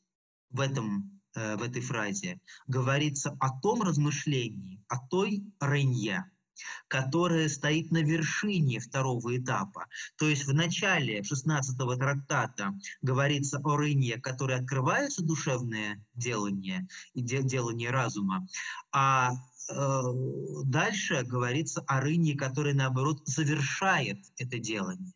в, 0.51 0.61
этом, 0.61 1.21
э, 1.35 1.57
в 1.57 1.61
этой 1.63 1.81
фразе, 1.81 2.39
говорится 2.65 3.35
о 3.41 3.59
том 3.59 3.81
размышлении, 3.81 4.81
о 4.87 5.05
той 5.09 5.43
ренье, 5.59 6.31
которая 6.87 7.49
стоит 7.49 7.91
на 7.91 8.01
вершине 8.01 8.79
второго 8.79 9.37
этапа. 9.37 9.87
То 10.17 10.27
есть 10.27 10.45
в 10.45 10.53
начале 10.53 11.21
16-го 11.21 11.95
трактата 11.95 12.73
говорится 13.01 13.59
о 13.63 13.77
рыне, 13.77 14.17
которой 14.19 14.57
открывается 14.57 15.23
душевное 15.23 16.03
делание 16.13 16.87
и 17.13 17.21
делание 17.21 17.89
разума, 17.89 18.47
а 18.91 19.31
э, 19.33 20.01
дальше 20.65 21.23
говорится 21.23 21.81
о 21.81 22.01
рыне, 22.01 22.35
который, 22.35 22.73
наоборот, 22.73 23.21
завершает 23.25 24.19
это 24.37 24.59
делание. 24.59 25.13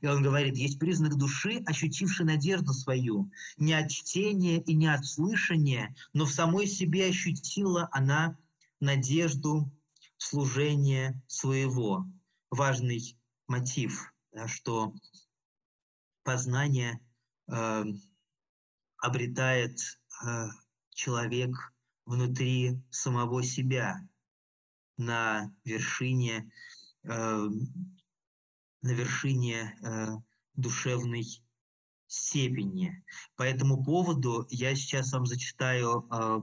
И 0.00 0.06
он 0.06 0.22
говорит, 0.22 0.56
есть 0.56 0.78
признак 0.78 1.16
души, 1.16 1.62
ощутивший 1.66 2.24
надежду 2.24 2.72
свою, 2.72 3.30
не 3.58 3.74
от 3.74 3.90
чтения 3.90 4.60
и 4.60 4.74
не 4.74 4.86
от 4.86 5.04
слышания, 5.04 5.94
но 6.14 6.24
в 6.24 6.32
самой 6.32 6.66
себе 6.66 7.06
ощутила 7.06 7.88
она 7.92 8.38
надежду 8.80 9.70
служение 10.18 11.20
своего. 11.26 12.06
Важный 12.50 13.18
мотив, 13.46 14.12
да, 14.32 14.46
что 14.46 14.94
познание 16.22 17.00
э, 17.50 17.84
обретает 18.98 19.78
э, 20.24 20.48
человек 20.90 21.50
внутри 22.04 22.82
самого 22.90 23.42
себя 23.42 24.00
на 24.96 25.52
вершине, 25.64 26.50
э, 27.04 27.10
на 27.10 28.90
вершине 28.90 29.78
э, 29.82 30.06
душевной 30.54 31.24
степени. 32.06 33.04
По 33.36 33.42
этому 33.42 33.84
поводу 33.84 34.46
я 34.50 34.74
сейчас 34.74 35.12
вам 35.12 35.26
зачитаю 35.26 36.08
э, 36.10 36.40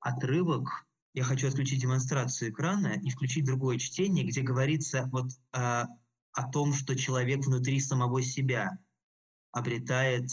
отрывок 0.00 0.86
я 1.14 1.24
хочу 1.24 1.48
отключить 1.48 1.80
демонстрацию 1.80 2.50
экрана 2.50 2.94
и 3.02 3.10
включить 3.10 3.44
другое 3.44 3.78
чтение, 3.78 4.24
где 4.24 4.40
говорится 4.40 5.08
вот 5.12 5.30
э, 5.52 5.84
о 6.32 6.48
том, 6.52 6.72
что 6.72 6.96
человек 6.96 7.44
внутри 7.44 7.80
самого 7.80 8.22
себя 8.22 8.78
обретает 9.52 10.30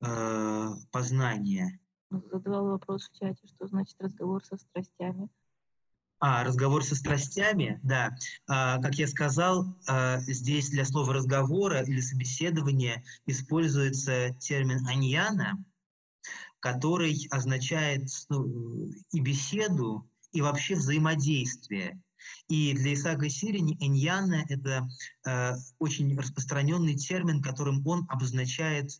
э, 0.00 0.68
познание. 0.90 1.78
Задавал 2.10 2.66
вопрос 2.66 3.08
в 3.08 3.18
чате, 3.18 3.46
что 3.46 3.66
значит 3.68 3.96
разговор 4.00 4.44
со 4.44 4.56
страстями. 4.56 5.28
А, 6.20 6.42
разговор 6.42 6.82
со 6.82 6.94
страстями, 6.96 7.80
да. 7.82 8.16
А, 8.46 8.80
как 8.80 8.94
я 8.94 9.06
сказал, 9.06 9.76
а, 9.86 10.20
здесь 10.20 10.70
для 10.70 10.84
слова 10.84 11.12
разговора 11.12 11.82
или 11.82 12.00
собеседования 12.00 13.04
используется 13.26 14.34
термин 14.40 14.86
«аньяна», 14.86 15.62
который 16.64 17.28
означает 17.30 18.08
ну, 18.30 18.88
и 19.12 19.20
беседу, 19.20 20.08
и 20.32 20.40
вообще 20.40 20.76
взаимодействие. 20.76 22.00
И 22.48 22.72
для 22.72 22.94
Исаака 22.94 23.28
Сирини 23.28 23.76
«эньяна»— 23.80 24.46
это 24.48 24.88
э, 25.26 25.52
очень 25.78 26.18
распространенный 26.18 26.96
термин, 26.96 27.42
которым 27.42 27.86
он 27.86 28.06
обозначает 28.08 28.98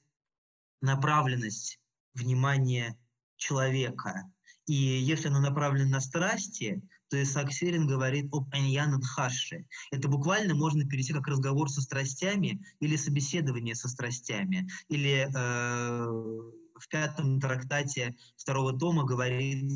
направленность 0.82 1.80
внимания 2.12 2.98
человека. 3.38 4.30
И 4.66 4.74
если 4.74 5.28
оно 5.28 5.40
направлено 5.40 5.88
на 5.88 6.00
страсти, 6.00 6.82
то 7.08 7.22
Исаак 7.22 7.50
Сирин 7.50 7.86
говорит 7.86 8.28
об 8.30 8.52
Аньян 8.52 9.00
Дхаше. 9.00 9.64
Это 9.90 10.08
буквально 10.08 10.54
можно 10.54 10.86
перейти 10.86 11.14
как 11.14 11.28
разговор 11.28 11.70
со 11.70 11.80
страстями 11.80 12.62
или 12.80 12.96
собеседование 12.96 13.74
со 13.74 13.88
страстями. 13.88 14.68
Или 14.88 15.30
э, 15.34 16.63
в 16.74 16.88
пятом 16.88 17.40
трактате 17.40 18.16
второго 18.36 18.78
тома 18.78 19.04
говорит 19.04 19.70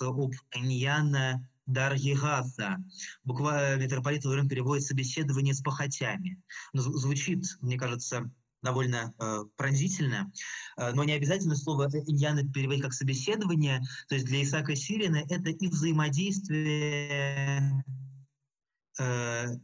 об 0.00 0.32
Аньяна 0.50 1.48
Дарьегаса. 1.66 2.78
Буквально 3.24 3.82
митрополит 3.82 4.24
Лаврен 4.24 4.48
переводит 4.48 4.84
«собеседование 4.84 5.54
с 5.54 5.60
похотями». 5.60 6.40
Но 6.72 6.82
звучит, 6.82 7.44
мне 7.60 7.78
кажется, 7.78 8.30
довольно 8.62 9.12
э, 9.18 9.44
пронзительно, 9.56 10.30
э, 10.76 10.92
но 10.92 11.04
не 11.04 11.12
обязательно 11.12 11.54
слово 11.56 11.88
«иньяна» 12.06 12.42
переводить 12.52 12.82
как 12.82 12.92
«собеседование». 12.92 13.80
То 14.08 14.16
есть 14.16 14.26
для 14.26 14.42
Исаака 14.42 14.76
Сирина 14.76 15.24
это 15.28 15.50
и 15.50 15.68
взаимодействие 15.68 17.84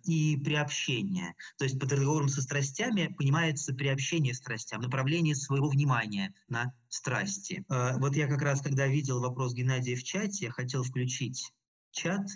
и 0.04 0.36
приобщение. 0.36 1.34
То 1.56 1.64
есть 1.64 1.78
под 1.78 1.92
разговором 1.92 2.28
со 2.28 2.42
страстями 2.42 3.14
понимается 3.16 3.74
приобщение 3.74 4.34
страстям, 4.34 4.80
направление 4.80 5.34
своего 5.34 5.68
внимания 5.68 6.34
на 6.48 6.72
страсти. 6.88 7.64
Э, 7.68 7.98
вот 7.98 8.16
я 8.16 8.26
как 8.26 8.42
раз, 8.42 8.60
когда 8.60 8.86
видел 8.86 9.20
вопрос 9.20 9.54
Геннадия 9.54 9.96
в 9.96 10.02
чате, 10.02 10.46
я 10.46 10.50
хотел 10.50 10.82
включить 10.82 11.52
чат, 11.90 12.26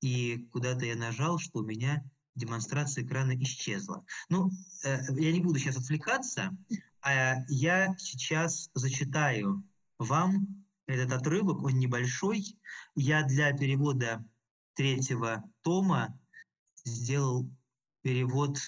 и 0.00 0.48
куда-то 0.52 0.84
я 0.84 0.96
нажал, 0.96 1.38
что 1.38 1.60
у 1.60 1.64
меня 1.64 2.04
демонстрация 2.34 3.04
экрана 3.04 3.36
исчезла. 3.42 4.04
Ну, 4.28 4.50
э, 4.84 5.00
я 5.18 5.32
не 5.32 5.40
буду 5.40 5.58
сейчас 5.58 5.76
отвлекаться, 5.76 6.56
а 7.00 7.36
я 7.48 7.94
сейчас 7.98 8.70
зачитаю 8.74 9.64
вам 9.98 10.64
этот 10.86 11.12
отрывок, 11.12 11.62
он 11.62 11.78
небольшой. 11.78 12.58
Я 12.94 13.22
для 13.24 13.52
перевода 13.52 14.24
третьего 14.74 15.44
тома 15.62 16.18
сделал 16.84 17.48
перевод 18.02 18.58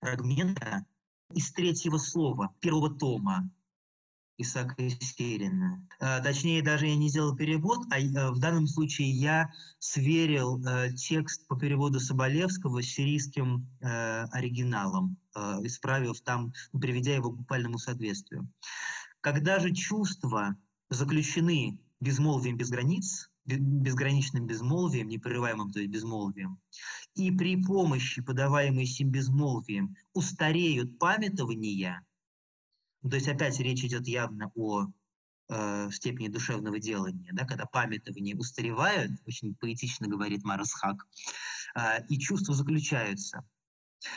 фрагмента 0.00 0.86
из 1.32 1.52
третьего 1.52 1.98
слова, 1.98 2.54
первого 2.60 2.90
тома. 2.90 3.50
Исаака 4.38 4.82
Есерина. 4.82 5.88
А, 5.98 6.20
точнее, 6.20 6.62
даже 6.62 6.86
я 6.86 6.96
не 6.96 7.08
сделал 7.08 7.34
перевод, 7.34 7.86
а 7.90 7.98
э, 7.98 8.30
в 8.30 8.38
данном 8.38 8.66
случае 8.66 9.08
я 9.10 9.50
сверил 9.78 10.62
э, 10.62 10.92
текст 10.92 11.46
по 11.48 11.56
переводу 11.56 12.00
Соболевского 12.00 12.82
с 12.82 12.86
сирийским 12.86 13.66
оригиналом, 13.80 15.16
исправив 15.62 16.20
там, 16.20 16.52
приведя 16.78 17.14
его 17.14 17.30
к 17.30 17.38
буквальному 17.38 17.78
соответствию. 17.78 18.46
Когда 19.22 19.58
же 19.58 19.72
чувства 19.72 20.54
заключены 20.90 21.80
безмолвием 22.00 22.56
без 22.56 22.70
границ, 22.70 23.30
безграничным 23.46 24.46
безмолвием, 24.46 25.08
непрерываемым, 25.08 25.70
то 25.70 25.80
есть 25.80 25.90
безмолвием, 25.90 26.58
и 27.14 27.30
при 27.30 27.62
помощи, 27.62 28.22
подаваемой 28.22 28.86
сим 28.86 29.10
безмолвием, 29.10 29.96
устареют 30.12 30.98
памятования– 30.98 32.04
ну, 33.06 33.10
то 33.10 33.16
есть 33.18 33.28
опять 33.28 33.60
речь 33.60 33.84
идет 33.84 34.08
явно 34.08 34.50
о 34.56 34.86
э, 35.48 35.90
степени 35.92 36.26
душевного 36.26 36.80
делания, 36.80 37.30
да, 37.32 37.44
когда 37.44 37.64
памятования 37.64 38.34
устаревают, 38.36 39.12
очень 39.28 39.54
поэтично 39.54 40.08
говорит 40.08 40.42
Марас 40.42 40.72
Хак, 40.72 41.06
э, 41.76 42.04
и 42.08 42.18
чувства 42.18 42.52
заключаются. 42.52 43.44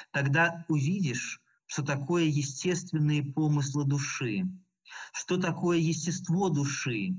Тогда 0.09 0.65
увидишь, 0.69 1.39
что 1.67 1.83
такое 1.83 2.23
естественные 2.23 3.23
помыслы 3.23 3.85
души, 3.85 4.47
что 5.13 5.37
такое 5.37 5.77
естество 5.77 6.49
души 6.49 7.15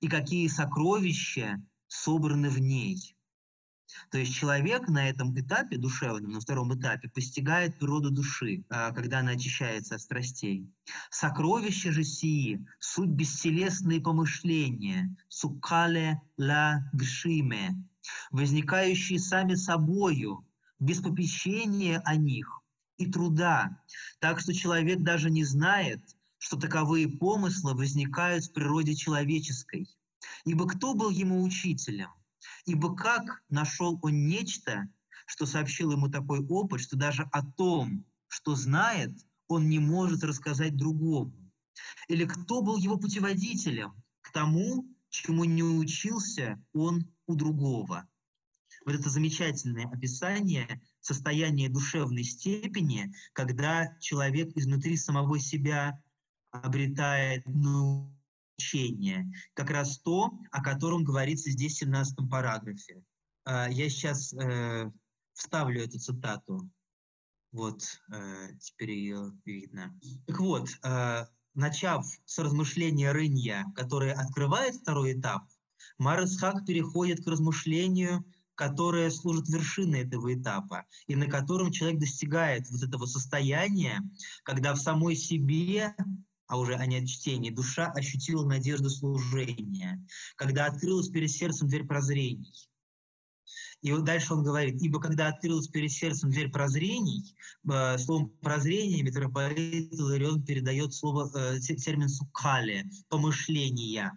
и 0.00 0.08
какие 0.08 0.48
сокровища 0.48 1.62
собраны 1.86 2.48
в 2.48 2.58
ней. 2.58 3.16
То 4.10 4.18
есть 4.18 4.34
человек 4.34 4.88
на 4.88 5.08
этом 5.08 5.38
этапе 5.38 5.76
душевном, 5.76 6.32
на 6.32 6.40
втором 6.40 6.74
этапе, 6.74 7.08
постигает 7.08 7.78
природу 7.78 8.10
души, 8.10 8.64
а, 8.70 8.90
когда 8.92 9.20
она 9.20 9.32
очищается 9.32 9.96
от 9.96 10.00
страстей. 10.00 10.66
Сокровища 11.10 11.92
же 11.92 12.04
сии– 12.04 12.66
суть 12.78 13.10
бестелесные 13.10 14.00
помышления, 14.00 15.14
сукале 15.28 16.22
ла 16.38 16.90
гшиме, 16.94 17.86
возникающие 18.30 19.18
сами 19.18 19.54
собою, 19.54 20.46
без 20.78 21.00
попечения 21.00 22.00
о 22.04 22.16
них 22.16 22.62
и 22.96 23.10
труда, 23.10 23.78
так 24.20 24.40
что 24.40 24.52
человек 24.52 25.02
даже 25.02 25.30
не 25.30 25.44
знает, 25.44 26.00
что 26.42 26.56
таковые 26.56 27.06
помыслы 27.06 27.72
возникают 27.74 28.44
в 28.44 28.52
природе 28.52 28.96
человеческой. 28.96 29.88
Ибо 30.44 30.66
кто 30.66 30.92
был 30.94 31.10
ему 31.10 31.40
учителем? 31.44 32.10
Ибо 32.66 32.96
как 32.96 33.44
нашел 33.48 34.00
он 34.02 34.26
нечто, 34.26 34.88
что 35.26 35.46
сообщил 35.46 35.92
ему 35.92 36.08
такой 36.08 36.44
опыт, 36.44 36.80
что 36.80 36.96
даже 36.96 37.28
о 37.30 37.46
том, 37.46 38.04
что 38.26 38.56
знает, 38.56 39.16
он 39.46 39.68
не 39.68 39.78
может 39.78 40.24
рассказать 40.24 40.76
другому? 40.76 41.32
Или 42.08 42.24
кто 42.24 42.60
был 42.60 42.76
его 42.76 42.96
путеводителем 42.96 43.94
к 44.20 44.32
тому, 44.32 44.84
чему 45.10 45.44
не 45.44 45.62
учился 45.62 46.60
он 46.72 47.08
у 47.28 47.36
другого? 47.36 48.08
Вот 48.84 48.96
это 48.96 49.10
замечательное 49.10 49.86
описание 49.86 50.82
состояния 51.00 51.68
душевной 51.68 52.24
степени, 52.24 53.14
когда 53.32 53.96
человек 54.00 54.56
изнутри 54.56 54.96
самого 54.96 55.38
себя 55.38 56.02
обретает 56.52 57.44
учения. 58.56 59.30
Как 59.54 59.70
раз 59.70 59.98
то, 59.98 60.30
о 60.50 60.62
котором 60.62 61.04
говорится 61.04 61.50
здесь 61.50 61.74
в 61.74 61.78
17 61.78 62.30
параграфе. 62.30 63.02
А, 63.44 63.68
я 63.68 63.88
сейчас 63.88 64.32
э, 64.34 64.90
вставлю 65.34 65.82
эту 65.82 65.98
цитату. 65.98 66.70
Вот, 67.50 67.82
э, 68.12 68.48
теперь 68.60 68.92
ее 68.92 69.32
видно. 69.44 69.98
Так 70.26 70.40
вот, 70.40 70.68
э, 70.84 71.26
начав 71.54 72.06
с 72.24 72.38
размышления 72.38 73.12
Рынья, 73.12 73.64
которое 73.74 74.14
открывает 74.14 74.76
второй 74.76 75.18
этап, 75.18 75.42
Маресхак 75.98 76.64
переходит 76.64 77.24
к 77.24 77.28
размышлению, 77.28 78.24
которое 78.54 79.10
служит 79.10 79.48
вершиной 79.48 80.02
этого 80.02 80.34
этапа, 80.34 80.86
и 81.06 81.16
на 81.16 81.26
котором 81.26 81.72
человек 81.72 82.00
достигает 82.00 82.70
вот 82.70 82.82
этого 82.82 83.06
состояния, 83.06 84.00
когда 84.44 84.74
в 84.74 84.78
самой 84.78 85.16
себе 85.16 85.94
а 86.46 86.58
уже 86.58 86.74
а 86.74 86.86
не 86.86 86.98
от 86.98 87.08
чтения, 87.08 87.50
душа 87.50 87.90
ощутила 87.92 88.44
надежду 88.44 88.90
служения, 88.90 90.04
когда 90.36 90.66
открылась 90.66 91.08
перед 91.08 91.30
сердцем 91.30 91.68
дверь 91.68 91.84
прозрений. 91.84 92.52
И 93.82 93.90
вот 93.90 94.04
дальше 94.04 94.32
он 94.32 94.44
говорит, 94.44 94.80
ибо 94.80 95.00
когда 95.00 95.28
открылась 95.28 95.66
перед 95.66 95.90
сердцем 95.90 96.30
дверь 96.30 96.50
прозрений, 96.50 97.34
э, 97.68 97.98
словом 97.98 98.30
прозрение 98.40 99.02
митрополит 99.02 99.92
Иларион 99.92 100.44
передает 100.44 100.94
слово, 100.94 101.30
э, 101.34 101.58
термин 101.58 102.08
сукали, 102.08 102.88
помышления 103.08 104.16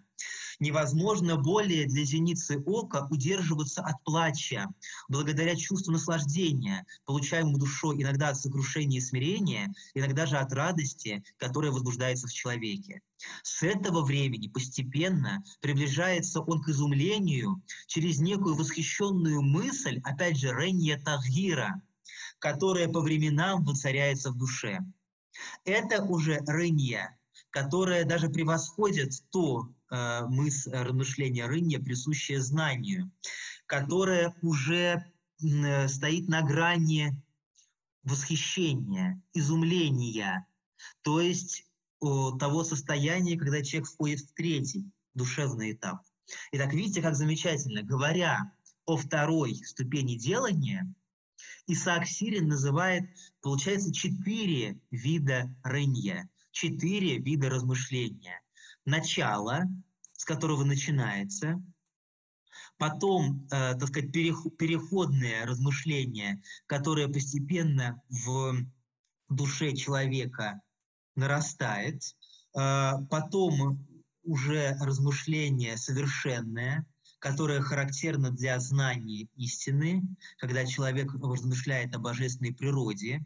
невозможно 0.60 1.36
более 1.36 1.86
для 1.86 2.04
зеницы 2.04 2.62
ока 2.64 3.06
удерживаться 3.10 3.82
от 3.82 4.02
плача, 4.04 4.68
благодаря 5.08 5.56
чувству 5.56 5.92
наслаждения, 5.92 6.86
получаемому 7.04 7.58
душой 7.58 8.02
иногда 8.02 8.30
от 8.30 8.38
сокрушения 8.38 8.98
и 8.98 9.02
смирения, 9.02 9.72
иногда 9.94 10.26
же 10.26 10.36
от 10.36 10.52
радости, 10.52 11.22
которая 11.36 11.70
возбуждается 11.70 12.26
в 12.26 12.32
человеке. 12.32 13.02
С 13.42 13.62
этого 13.62 14.04
времени 14.04 14.48
постепенно 14.48 15.42
приближается 15.60 16.40
он 16.40 16.62
к 16.62 16.68
изумлению 16.68 17.62
через 17.86 18.18
некую 18.18 18.56
восхищенную 18.56 19.42
мысль, 19.42 20.00
опять 20.04 20.38
же, 20.38 20.48
Ренья 20.48 20.98
Тагира, 20.98 21.80
которая 22.38 22.88
по 22.88 23.00
временам 23.00 23.64
воцаряется 23.64 24.30
в 24.30 24.36
душе. 24.36 24.80
Это 25.64 26.02
уже 26.02 26.42
Ренья, 26.46 27.16
которая 27.50 28.04
даже 28.04 28.28
превосходит 28.28 29.12
то 29.30 29.68
мыс 29.90 30.66
размышления 30.66 31.46
Рынья, 31.46 31.78
присущее 31.78 32.40
знанию, 32.40 33.10
которое 33.66 34.34
уже 34.42 35.04
э, 35.42 35.88
стоит 35.88 36.28
на 36.28 36.42
грани 36.42 37.22
восхищения, 38.02 39.22
изумления, 39.34 40.46
то 41.02 41.20
есть 41.20 41.64
того 42.00 42.62
состояния, 42.62 43.38
когда 43.38 43.62
человек 43.62 43.88
входит 43.88 44.20
в 44.20 44.32
третий 44.34 44.90
душевный 45.14 45.72
этап. 45.72 46.02
Итак, 46.52 46.72
видите, 46.72 47.02
как 47.02 47.16
замечательно. 47.16 47.82
Говоря 47.82 48.52
о 48.84 48.96
второй 48.96 49.54
ступени 49.56 50.16
делания, 50.16 50.92
Исаак 51.66 52.06
Сирин 52.06 52.48
называет, 52.48 53.08
получается, 53.40 53.92
четыре 53.92 54.80
вида 54.90 55.52
рынья, 55.64 56.28
четыре 56.52 57.18
вида 57.18 57.50
размышления. 57.50 58.40
Начало, 58.86 59.64
с 60.12 60.24
которого 60.24 60.64
начинается, 60.64 61.62
потом, 62.78 63.46
э, 63.50 63.74
так 63.74 63.88
сказать, 63.88 64.12
переходное 64.12 65.44
размышление, 65.44 66.42
которое 66.66 67.08
постепенно 67.08 68.00
в 68.08 68.56
душе 69.28 69.74
человека 69.74 70.62
нарастает, 71.14 72.02
э, 72.56 72.92
потом 73.10 73.86
уже 74.22 74.76
размышление 74.80 75.76
совершенное, 75.76 76.86
которое 77.18 77.60
характерно 77.60 78.30
для 78.30 78.58
знания 78.60 79.28
истины, 79.36 80.02
когда 80.38 80.64
человек 80.64 81.12
размышляет 81.14 81.94
о 81.94 81.98
божественной 81.98 82.54
природе, 82.54 83.24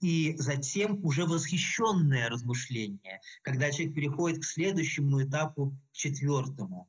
и 0.00 0.36
затем 0.38 1.04
уже 1.04 1.26
восхищенное 1.26 2.28
размышление, 2.28 3.20
когда 3.42 3.70
человек 3.70 3.94
переходит 3.94 4.42
к 4.42 4.44
следующему 4.46 5.22
этапу, 5.22 5.76
к 5.92 5.96
четвертому. 5.96 6.88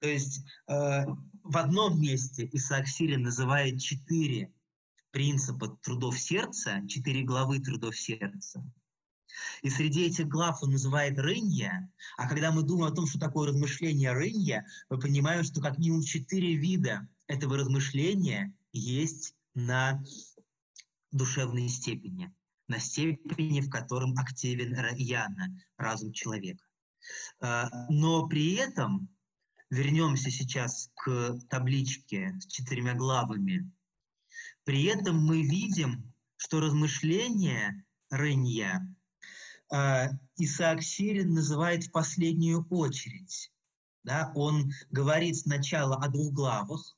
То 0.00 0.08
есть 0.08 0.44
э, 0.66 1.04
в 1.42 1.56
одном 1.56 2.00
месте 2.00 2.48
Исаак 2.52 2.88
Сирин 2.88 3.22
называет 3.22 3.80
четыре 3.80 4.52
принципа 5.10 5.78
трудов 5.82 6.18
сердца, 6.18 6.82
четыре 6.88 7.22
главы 7.22 7.60
трудов 7.60 7.98
сердца. 7.98 8.64
И 9.62 9.70
среди 9.70 10.06
этих 10.06 10.26
глав 10.26 10.62
он 10.62 10.72
называет 10.72 11.18
рынья, 11.18 11.90
а 12.16 12.28
когда 12.28 12.50
мы 12.50 12.62
думаем 12.62 12.92
о 12.92 12.96
том, 12.96 13.06
что 13.06 13.18
такое 13.18 13.48
размышление 13.48 14.12
рынья, 14.12 14.66
мы 14.90 14.98
понимаем, 14.98 15.44
что 15.44 15.60
как 15.60 15.78
минимум 15.78 16.02
четыре 16.02 16.54
вида 16.54 17.08
этого 17.26 17.56
размышления 17.56 18.54
есть 18.72 19.34
на 19.54 20.02
душевной 21.10 21.68
степени, 21.68 22.32
на 22.68 22.78
степени, 22.78 23.60
в 23.60 23.70
котором 23.70 24.16
активен 24.18 24.76
Яна, 24.96 25.48
разум 25.76 26.12
человека. 26.12 26.64
А, 27.40 27.68
но 27.88 28.26
при 28.26 28.54
этом, 28.54 29.08
вернемся 29.70 30.30
сейчас 30.30 30.90
к 30.94 31.38
табличке 31.48 32.34
с 32.40 32.46
четырьмя 32.46 32.94
главами, 32.94 33.70
при 34.64 34.84
этом 34.84 35.18
мы 35.24 35.42
видим, 35.42 36.12
что 36.36 36.60
размышление 36.60 37.84
Рынья 38.10 38.82
э, 39.72 40.08
Исаак 40.36 40.82
Сирин 40.82 41.34
называет 41.34 41.84
в 41.84 41.90
последнюю 41.90 42.66
очередь. 42.70 43.52
Да? 44.04 44.32
Он 44.34 44.70
говорит 44.90 45.36
сначала 45.36 45.96
о 45.96 46.08
двух 46.08 46.32
главах, 46.32 46.97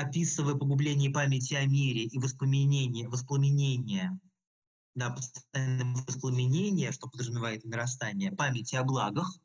описывая 0.00 0.54
погубление 0.54 1.10
памяти 1.10 1.54
о 1.54 1.66
мире 1.66 2.04
и 2.04 2.18
воспламенение, 2.18 3.08
воспламенение, 3.08 4.18
да, 4.94 5.14
воспламенение, 6.06 6.92
что 6.92 7.08
подразумевает 7.08 7.64
нарастание 7.64 8.32
памяти 8.32 8.76
о 8.76 8.84
благах, 8.84 9.38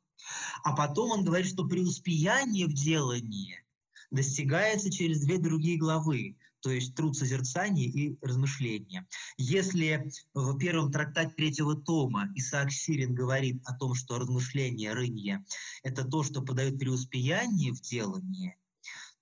а 0.63 0.73
потом 0.75 1.11
он 1.11 1.25
говорит, 1.25 1.47
что 1.47 1.67
преуспеяние 1.67 2.67
в 2.67 2.73
делании 2.73 3.63
достигается 4.11 4.89
через 4.89 5.19
две 5.21 5.37
другие 5.37 5.77
главы, 5.77 6.37
то 6.61 6.71
есть 6.71 6.95
труд 6.95 7.15
созерцания 7.15 7.87
и 7.87 8.17
размышления. 8.21 9.05
Если 9.37 10.09
в 10.33 10.57
первом 10.57 10.91
трактате 10.91 11.33
третьего 11.35 11.75
тома 11.75 12.31
Исаак 12.33 12.71
Сирин 12.71 13.13
говорит 13.13 13.61
о 13.65 13.75
том, 13.75 13.93
что 13.93 14.17
размышление, 14.17 14.93
рынье– 14.93 15.45
это 15.83 16.05
то, 16.05 16.23
что 16.23 16.41
подает 16.41 16.79
преуспеяние 16.79 17.71
в 17.71 17.81
делании, 17.81 18.57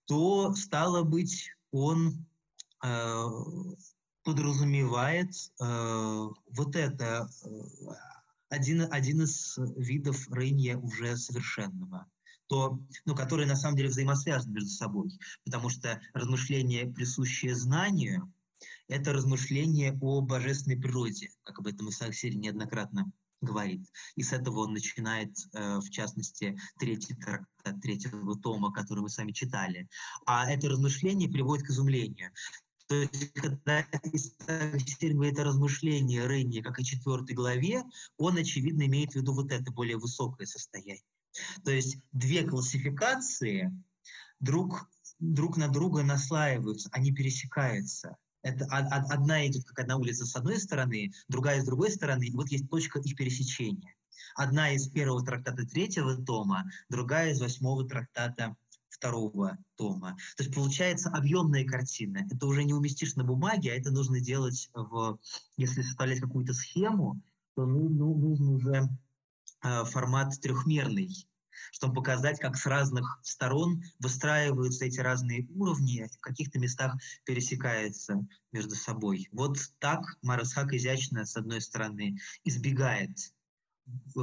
то, 0.05 0.53
стало 0.53 1.03
быть, 1.03 1.49
он 1.71 2.25
э, 2.83 3.25
подразумевает 4.23 5.29
э, 5.59 6.27
вот 6.51 6.75
это, 6.75 7.29
э, 7.45 7.49
один, 8.49 8.87
один 8.91 9.23
из 9.23 9.57
видов 9.77 10.27
рынья 10.29 10.77
уже 10.77 11.17
совершенного. 11.17 12.05
То, 12.47 12.79
ну, 13.05 13.15
которые 13.15 13.47
на 13.47 13.55
самом 13.55 13.77
деле 13.77 13.89
взаимосвязаны 13.89 14.53
между 14.53 14.69
собой, 14.69 15.09
потому 15.45 15.69
что 15.69 15.99
размышление, 16.13 16.91
присущее 16.91 17.55
знанию, 17.55 18.31
это 18.87 19.13
размышление 19.13 19.97
о 20.01 20.21
божественной 20.21 20.77
природе, 20.77 21.31
как 21.43 21.59
об 21.59 21.67
этом 21.67 21.89
Исаак 21.89 22.13
Сирий 22.13 22.37
неоднократно 22.37 23.11
говорит. 23.43 23.87
И 24.15 24.23
с 24.23 24.33
этого 24.33 24.61
он 24.61 24.73
начинает, 24.73 25.35
э, 25.53 25.79
в 25.79 25.89
частности, 25.89 26.57
третий 26.79 27.15
трактат 27.15 27.81
третьего 27.81 28.37
тома, 28.39 28.71
который 28.71 29.01
мы 29.01 29.09
сами 29.09 29.31
читали. 29.31 29.87
А 30.25 30.49
это 30.49 30.69
размышление 30.69 31.29
приводит 31.29 31.65
к 31.65 31.69
изумлению. 31.69 32.31
То 32.87 32.95
есть, 32.95 33.33
когда 33.33 33.85
Исаак 34.03 34.81
говорит 35.01 35.39
о 35.39 35.45
размышлении 35.45 36.19
Ренни, 36.19 36.61
как 36.61 36.79
и 36.79 36.83
четвертой 36.83 37.35
главе, 37.35 37.83
он, 38.17 38.37
очевидно, 38.37 38.85
имеет 38.85 39.13
в 39.13 39.15
виду 39.15 39.33
вот 39.33 39.51
это 39.51 39.71
более 39.71 39.97
высокое 39.97 40.45
состояние. 40.45 41.03
То 41.63 41.71
есть 41.71 41.97
две 42.11 42.43
классификации 42.43 43.71
друг, 44.39 44.89
друг 45.19 45.57
на 45.57 45.67
друга 45.67 46.03
наслаиваются, 46.03 46.89
они 46.91 47.11
пересекаются. 47.11 48.17
Это 48.43 48.65
одна 48.65 49.47
идет 49.47 49.65
как 49.65 49.79
одна 49.79 49.97
улица 49.97 50.25
с 50.25 50.35
одной 50.35 50.59
стороны, 50.59 51.11
другая 51.27 51.61
с 51.61 51.65
другой 51.65 51.91
стороны, 51.91 52.25
и 52.25 52.31
вот 52.31 52.49
есть 52.49 52.69
точка 52.69 52.99
их 52.99 53.15
пересечения. 53.15 53.95
Одна 54.35 54.71
из 54.71 54.87
первого 54.87 55.23
трактата 55.23 55.65
третьего 55.65 56.15
тома, 56.17 56.69
другая 56.89 57.31
из 57.31 57.41
восьмого 57.41 57.87
трактата 57.87 58.55
второго 58.89 59.57
тома. 59.75 60.15
То 60.37 60.43
есть 60.43 60.53
получается 60.53 61.09
объемная 61.09 61.65
картина. 61.65 62.27
Это 62.29 62.45
уже 62.45 62.63
не 62.63 62.73
уместишь 62.73 63.15
на 63.15 63.23
бумаге, 63.23 63.71
а 63.71 63.75
это 63.75 63.91
нужно 63.91 64.19
делать 64.19 64.69
в... 64.73 65.19
Если 65.57 65.81
составлять 65.81 66.19
какую-то 66.19 66.53
схему, 66.53 67.21
то 67.55 67.65
ну, 67.65 67.89
ну, 67.89 68.15
нужно 68.15 68.51
уже 68.51 68.89
Э, 69.63 69.85
формат 69.85 70.37
трехмерный, 70.41 71.09
чтобы 71.73 71.95
показать, 71.95 72.39
как 72.39 72.55
с 72.55 72.67
разных 72.67 73.19
сторон 73.23 73.83
выстраиваются 73.99 74.85
эти 74.85 74.99
разные 74.99 75.47
уровни, 75.55 76.07
в 76.15 76.19
каких-то 76.19 76.59
местах 76.59 76.95
пересекаются 77.25 78.23
между 78.51 78.75
собой. 78.75 79.27
Вот 79.31 79.57
так 79.79 80.01
Марасхак 80.21 80.71
изящно, 80.73 81.25
с 81.25 81.35
одной 81.35 81.61
стороны, 81.61 82.19
избегает 82.43 83.17
э, 84.15 84.21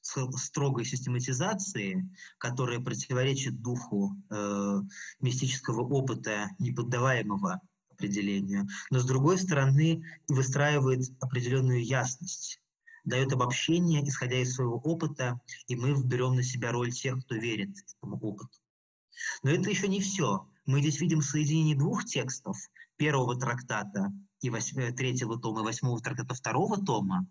строгой 0.00 0.86
систематизации, 0.86 2.08
которая 2.38 2.80
противоречит 2.80 3.60
духу 3.60 4.16
э, 4.30 4.80
мистического 5.20 5.82
опыта, 5.82 6.48
неподдаваемого 6.58 7.60
определению, 7.90 8.66
но 8.90 8.98
с 8.98 9.04
другой 9.04 9.38
стороны 9.38 10.02
выстраивает 10.26 11.02
определенную 11.20 11.84
ясность 11.84 12.61
дает 13.04 13.32
обобщение, 13.32 14.06
исходя 14.06 14.38
из 14.38 14.54
своего 14.54 14.76
опыта, 14.76 15.40
и 15.66 15.76
мы 15.76 15.94
берем 16.02 16.34
на 16.34 16.42
себя 16.42 16.72
роль 16.72 16.92
тех, 16.92 17.24
кто 17.24 17.34
верит 17.34 17.76
этому 17.98 18.16
опыту. 18.18 18.58
Но 19.42 19.50
это 19.50 19.70
еще 19.70 19.88
не 19.88 20.00
все. 20.00 20.48
Мы 20.66 20.80
здесь 20.80 21.00
видим 21.00 21.22
соединение 21.22 21.76
двух 21.76 22.04
текстов, 22.04 22.56
первого 22.96 23.38
трактата 23.38 24.12
и 24.40 24.50
восьм... 24.50 24.78
Э, 24.80 24.92
третьего 24.92 25.38
тома, 25.38 25.60
и 25.60 25.64
восьмого 25.64 26.00
трактата 26.00 26.34
второго 26.34 26.84
тома, 26.84 27.26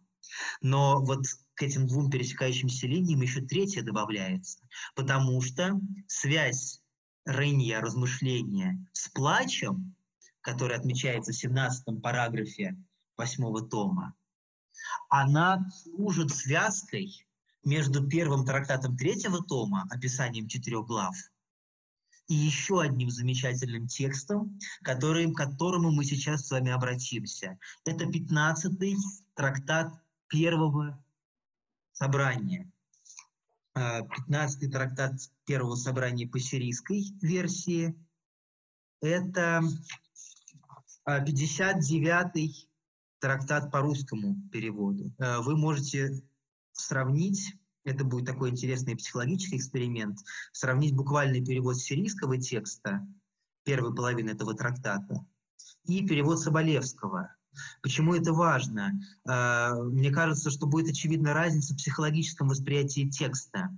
но 0.62 1.02
вот 1.02 1.26
к 1.56 1.64
этим 1.64 1.88
двум 1.88 2.10
пересекающимся 2.10 2.88
линиям 2.88 3.22
еще 3.22 3.42
третья 3.42 3.82
добавляется, 3.82 4.60
потому 4.96 5.42
что 5.42 5.80
связь 6.08 6.82
рынья, 7.26 7.82
размышления 7.82 8.86
с 8.94 9.10
плачем, 9.10 9.96
который 10.42 10.76
отмечается 10.76 11.32
в 11.32 11.36
17 11.36 12.02
параграфе 12.02 12.78
восьмого 13.18 13.62
тома, 13.62 14.16
она 15.10 15.70
служит 15.72 16.32
связкой 16.32 17.26
между 17.64 18.08
первым 18.08 18.46
трактатом 18.46 18.98
третьего 18.98 19.44
тома, 19.44 19.88
описанием 19.90 20.48
четырех 20.48 20.86
глав, 20.86 21.16
и 22.28 22.34
еще 22.34 22.82
одним 22.82 23.10
замечательным 23.10 23.88
текстом, 23.88 24.58
который, 24.84 25.32
к 25.32 25.36
которому 25.36 25.92
мы 25.92 26.06
сейчас 26.06 26.48
с 26.48 26.52
вами 26.52 26.72
обратимся. 26.72 27.60
Это 27.84 28.06
пятнадцатый 28.06 28.96
трактат 29.36 29.94
первого 30.28 31.04
собрания. 31.92 32.72
А, 33.74 34.02
пятнадцатый 34.04 34.70
трактат 34.70 35.14
первого 35.46 35.76
собрания 35.76 36.26
по 36.28 36.40
сирийской 36.40 37.04
версии. 37.22 37.96
Это 39.02 39.62
59-й 41.06 42.68
а, 42.68 42.71
трактат 43.22 43.72
по 43.72 43.80
русскому 43.80 44.36
переводу. 44.52 45.14
Э, 45.20 45.40
вы 45.40 45.56
можете 45.56 46.22
сравнить, 46.74 47.56
это 47.86 48.04
будет 48.04 48.26
такой 48.26 48.50
интересный 48.50 48.98
психологический 48.98 49.58
эксперимент, 49.58 50.20
сравнить 50.52 50.96
буквальный 50.96 51.46
перевод 51.46 51.78
сирийского 51.78 52.38
текста 52.38 53.08
первой 53.64 53.96
половины 53.96 54.32
этого 54.32 54.56
трактата 54.56 55.26
и 55.86 56.06
перевод 56.06 56.40
Соболевского. 56.40 57.36
Почему 57.82 58.16
это 58.16 58.34
важно? 58.34 59.00
Э, 59.30 59.74
мне 59.84 60.12
кажется, 60.12 60.50
что 60.50 60.66
будет 60.66 60.90
очевидна 60.90 61.34
разница 61.34 61.74
в 61.74 61.78
психологическом 61.78 62.50
восприятии 62.50 63.08
текста. 63.08 63.70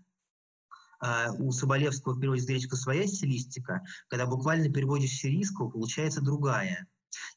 А 1.00 1.34
у 1.34 1.52
Соболевского 1.52 2.14
в 2.14 2.20
переводе 2.22 2.44
с 2.44 2.46
греческого 2.46 2.78
своя 2.78 3.08
стилистика, 3.08 3.84
когда 4.08 4.26
буквально 4.26 4.72
переводишь 4.72 5.18
сирийского, 5.18 5.70
получается 5.70 6.22
другая. 6.22 6.88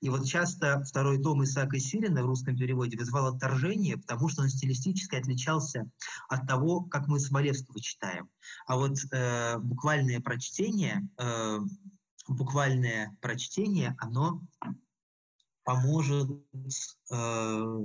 И 0.00 0.08
вот 0.08 0.26
часто 0.26 0.82
второй 0.84 1.22
том 1.22 1.42
Исаака 1.44 1.78
Сирина 1.78 2.22
в 2.22 2.26
русском 2.26 2.56
переводе 2.56 2.96
вызвал 2.96 3.26
отторжение, 3.26 3.96
потому 3.98 4.28
что 4.28 4.42
он 4.42 4.48
стилистически 4.48 5.16
отличался 5.16 5.88
от 6.28 6.46
того, 6.46 6.82
как 6.82 7.08
мы 7.08 7.20
Соболевского 7.20 7.80
читаем. 7.80 8.28
А 8.66 8.76
вот 8.76 8.96
э, 9.12 9.58
буквальное 9.58 10.20
прочтение, 10.20 11.08
э, 11.18 11.58
буквальное 12.28 13.16
прочтение, 13.20 13.94
оно 13.98 14.42
поможет 15.64 16.30
э, 17.10 17.78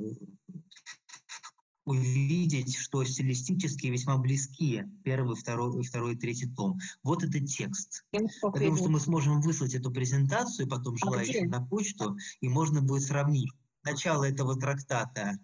увидеть, 1.92 2.76
что 2.76 3.04
стилистически 3.04 3.88
весьма 3.88 4.18
близки 4.18 4.84
первый, 5.04 5.36
второй, 5.36 5.84
второй 5.84 6.16
третий 6.16 6.48
том. 6.48 6.80
Вот 7.04 7.24
этот 7.24 7.46
текст. 7.48 8.06
Я 8.12 8.22
думаю, 8.52 8.78
что 8.78 8.90
мы 8.90 9.00
сможем 9.00 9.42
выслать 9.42 9.76
эту 9.76 9.92
презентацию 9.92 10.68
потом 10.68 10.96
а 10.96 10.98
желающим 10.98 11.50
на 11.50 11.66
почту, 11.66 12.18
и 12.40 12.50
можно 12.50 12.82
будет 12.82 13.04
сравнить 13.04 13.52
начало 13.84 14.26
этого 14.26 14.56
трактата. 14.58 15.38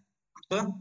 Что? 0.45 0.75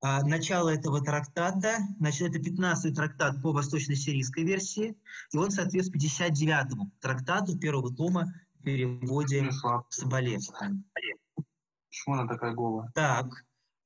А, 0.00 0.22
начало 0.22 0.68
этого 0.68 1.00
трактата, 1.00 1.78
значит, 1.98 2.30
это 2.30 2.38
15-й 2.38 2.94
трактат 2.94 3.42
по 3.42 3.52
восточно-сирийской 3.52 4.44
версии, 4.44 4.96
и 5.32 5.36
он 5.36 5.50
соответствует 5.50 6.04
59-му 6.04 6.92
трактату 7.00 7.58
первого 7.58 7.92
тома 7.92 8.32
в 8.54 8.62
переводе 8.62 9.50
Соболевского. 9.88 10.70
Почему 11.88 12.14
она 12.14 12.28
такая 12.28 12.54
голая? 12.54 12.92
Так, 12.94 13.26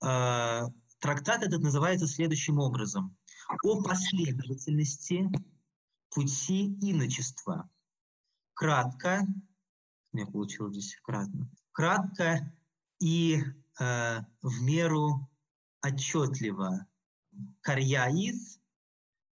э, 0.04 0.68
Трактат 1.02 1.42
этот 1.42 1.62
называется 1.62 2.06
следующим 2.06 2.60
образом. 2.60 3.16
О 3.64 3.82
последовательности 3.82 5.28
пути 6.10 6.78
иночества. 6.80 7.68
Кратко, 8.54 9.26
у 10.12 10.16
меня 10.16 10.26
получилось 10.28 10.74
здесь 10.76 10.96
кратно, 11.02 11.50
кратко 11.72 12.56
и 13.00 13.42
э, 13.80 14.18
в 14.42 14.62
меру 14.62 15.28
отчетливо. 15.84 16.86
Карьяис, 17.62 18.60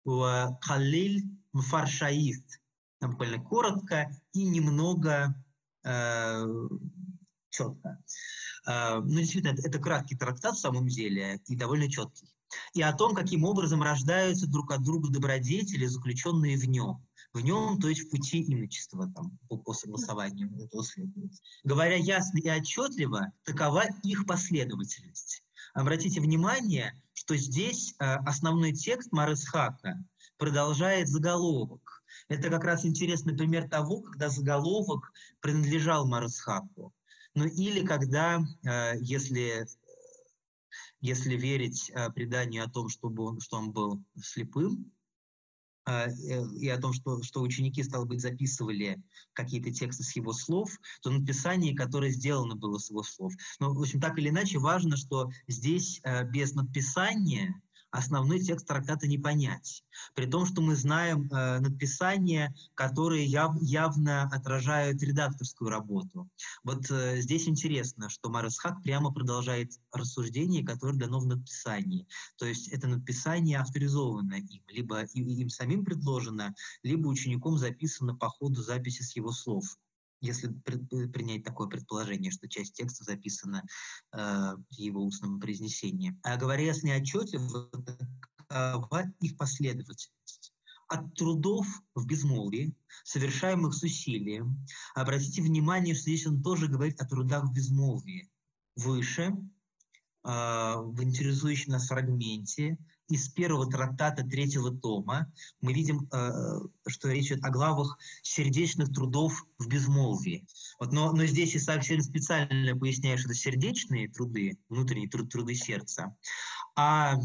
калиль 0.06 1.22
мфаршаист. 1.52 2.62
Буквально 3.02 3.44
коротко 3.44 4.10
и 4.32 4.44
немного 4.48 5.34
э, 5.84 6.46
четко. 7.50 8.02
А, 8.70 9.00
ну, 9.00 9.20
действительно, 9.20 9.56
это 9.58 9.78
краткий 9.78 10.14
трактат 10.14 10.54
в 10.54 10.60
самом 10.60 10.88
деле 10.88 11.40
и 11.46 11.56
довольно 11.56 11.90
четкий. 11.90 12.28
И 12.74 12.82
о 12.82 12.92
том, 12.92 13.14
каким 13.14 13.44
образом 13.44 13.82
рождаются 13.82 14.46
друг 14.46 14.70
от 14.72 14.82
друга 14.82 15.10
добродетели, 15.10 15.86
заключенные 15.86 16.58
в 16.58 16.66
нем. 16.66 17.02
В 17.32 17.40
нем, 17.40 17.80
то 17.80 17.88
есть 17.88 18.02
в 18.02 18.10
пути 18.10 18.42
иночества, 18.42 19.10
там, 19.14 19.38
по, 19.48 19.56
по 19.56 19.72
согласованию 19.72 20.54
этого 20.62 20.84
следует. 20.84 21.32
Говоря 21.64 21.96
ясно 21.96 22.38
и 22.38 22.50
отчетливо, 22.50 23.32
такова 23.44 23.84
их 24.02 24.26
последовательность. 24.26 25.42
Обратите 25.72 26.20
внимание, 26.20 26.92
что 27.14 27.36
здесь 27.36 27.94
э, 27.98 28.04
основной 28.26 28.72
текст 28.72 29.12
Марысхака 29.12 29.94
продолжает 30.36 31.08
заголовок. 31.08 32.02
Это 32.28 32.50
как 32.50 32.64
раз 32.64 32.84
интересный 32.84 33.34
пример 33.34 33.66
того, 33.66 34.02
когда 34.02 34.28
заголовок 34.28 35.10
принадлежал 35.40 36.06
Марысхаку. 36.06 36.92
Ну 37.38 37.46
или 37.46 37.86
когда, 37.86 38.44
э, 38.64 38.94
если, 39.00 39.64
если 41.00 41.36
верить 41.36 41.88
э, 41.88 42.10
преданию 42.10 42.64
о 42.64 42.68
том, 42.68 42.88
чтобы 42.88 43.22
он, 43.22 43.40
что 43.40 43.58
он 43.58 43.70
был 43.70 44.02
слепым, 44.20 44.90
э, 45.86 46.10
и 46.56 46.68
о 46.68 46.80
том, 46.80 46.92
что, 46.92 47.22
что 47.22 47.40
ученики, 47.40 47.84
стало 47.84 48.06
быть, 48.06 48.22
записывали 48.22 49.00
какие-то 49.34 49.72
тексты 49.72 50.02
с 50.02 50.16
его 50.16 50.32
слов, 50.32 50.76
то 51.00 51.10
написание, 51.10 51.76
которое 51.76 52.10
сделано 52.10 52.56
было 52.56 52.78
с 52.78 52.90
его 52.90 53.04
слов. 53.04 53.32
Но, 53.60 53.72
в 53.72 53.80
общем, 53.80 54.00
так 54.00 54.18
или 54.18 54.30
иначе, 54.30 54.58
важно, 54.58 54.96
что 54.96 55.30
здесь 55.46 56.02
без 56.32 56.54
надписания 56.54 57.62
основной 57.90 58.40
текст 58.40 58.66
трактата 58.66 59.06
не 59.06 59.18
понять. 59.18 59.84
При 60.14 60.26
том, 60.26 60.46
что 60.46 60.60
мы 60.60 60.76
знаем 60.76 61.28
э, 61.30 61.60
надписания, 61.60 62.54
которые 62.74 63.24
яв, 63.24 63.54
явно 63.60 64.24
отражают 64.24 65.02
редакторскую 65.02 65.70
работу. 65.70 66.28
Вот 66.64 66.90
э, 66.90 67.20
здесь 67.20 67.48
интересно, 67.48 68.08
что 68.08 68.28
Марис 68.30 68.58
Хак 68.58 68.82
прямо 68.82 69.12
продолжает 69.12 69.72
рассуждение, 69.92 70.64
которое 70.64 70.98
дано 70.98 71.20
в 71.20 71.26
надписании. 71.26 72.06
То 72.36 72.46
есть 72.46 72.68
это 72.68 72.88
надписание 72.88 73.58
авторизовано 73.58 74.34
им, 74.34 74.62
либо 74.68 75.02
им 75.02 75.48
самим 75.48 75.84
предложено, 75.84 76.54
либо 76.82 77.08
учеником 77.08 77.58
записано 77.58 78.14
по 78.14 78.28
ходу 78.28 78.62
записи 78.62 79.02
с 79.02 79.16
его 79.16 79.32
слов 79.32 79.78
если 80.20 80.48
принять 80.48 81.44
такое 81.44 81.68
предположение, 81.68 82.30
что 82.30 82.48
часть 82.48 82.74
текста 82.74 83.04
записана 83.04 83.64
э, 84.12 84.54
его 84.70 85.04
устном 85.04 85.40
произнесении. 85.40 86.18
А 86.22 86.36
говоря 86.36 86.74
с 86.74 86.82
неотчетливо, 86.82 87.70
такова 88.48 89.04
их 89.20 89.36
последовательность. 89.36 90.52
От 90.88 91.14
трудов 91.14 91.66
в 91.94 92.06
безмолвии, 92.06 92.74
совершаемых 93.04 93.74
с 93.74 93.82
усилием, 93.82 94.64
обратите 94.94 95.42
внимание, 95.42 95.94
что 95.94 96.04
здесь 96.04 96.26
он 96.26 96.42
тоже 96.42 96.68
говорит 96.68 97.00
о 97.00 97.06
трудах 97.06 97.44
в 97.44 97.52
безмолвии. 97.52 98.30
Выше, 98.76 99.24
э, 99.24 99.36
в 100.24 101.02
интересующем 101.02 101.72
нас 101.72 101.88
фрагменте, 101.88 102.78
из 103.08 103.28
первого 103.28 103.66
трактата 103.70 104.22
третьего 104.22 104.70
тома 104.70 105.32
мы 105.60 105.72
видим, 105.72 106.08
э, 106.12 106.60
что 106.86 107.10
речь 107.10 107.32
идет 107.32 107.44
о 107.44 107.50
главах 107.50 107.98
сердечных 108.22 108.92
трудов 108.92 109.46
в 109.58 109.66
безмолвии. 109.66 110.46
Вот, 110.78 110.92
но, 110.92 111.12
но 111.12 111.24
здесь 111.26 111.56
Исаак 111.56 111.84
Сирин 111.84 112.02
специально 112.02 112.76
поясняет, 112.76 113.20
что 113.20 113.30
это 113.30 113.38
сердечные 113.38 114.08
труды, 114.08 114.58
внутренние 114.68 115.08
труд, 115.08 115.30
труды 115.30 115.54
сердца. 115.54 116.14
А 116.76 117.18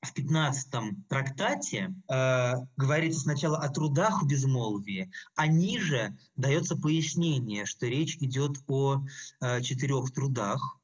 в 0.00 0.14
15 0.14 1.08
трактате 1.08 1.94
э, 2.08 2.52
говорится 2.76 3.20
сначала 3.20 3.58
о 3.58 3.68
трудах 3.68 4.22
в 4.22 4.26
безмолвии, 4.26 5.10
а 5.34 5.46
ниже 5.48 6.16
дается 6.36 6.76
пояснение, 6.76 7.66
что 7.66 7.86
речь 7.86 8.16
идет 8.16 8.56
о 8.68 9.04
э, 9.40 9.60
четырех 9.60 10.12
трудах. 10.12 10.78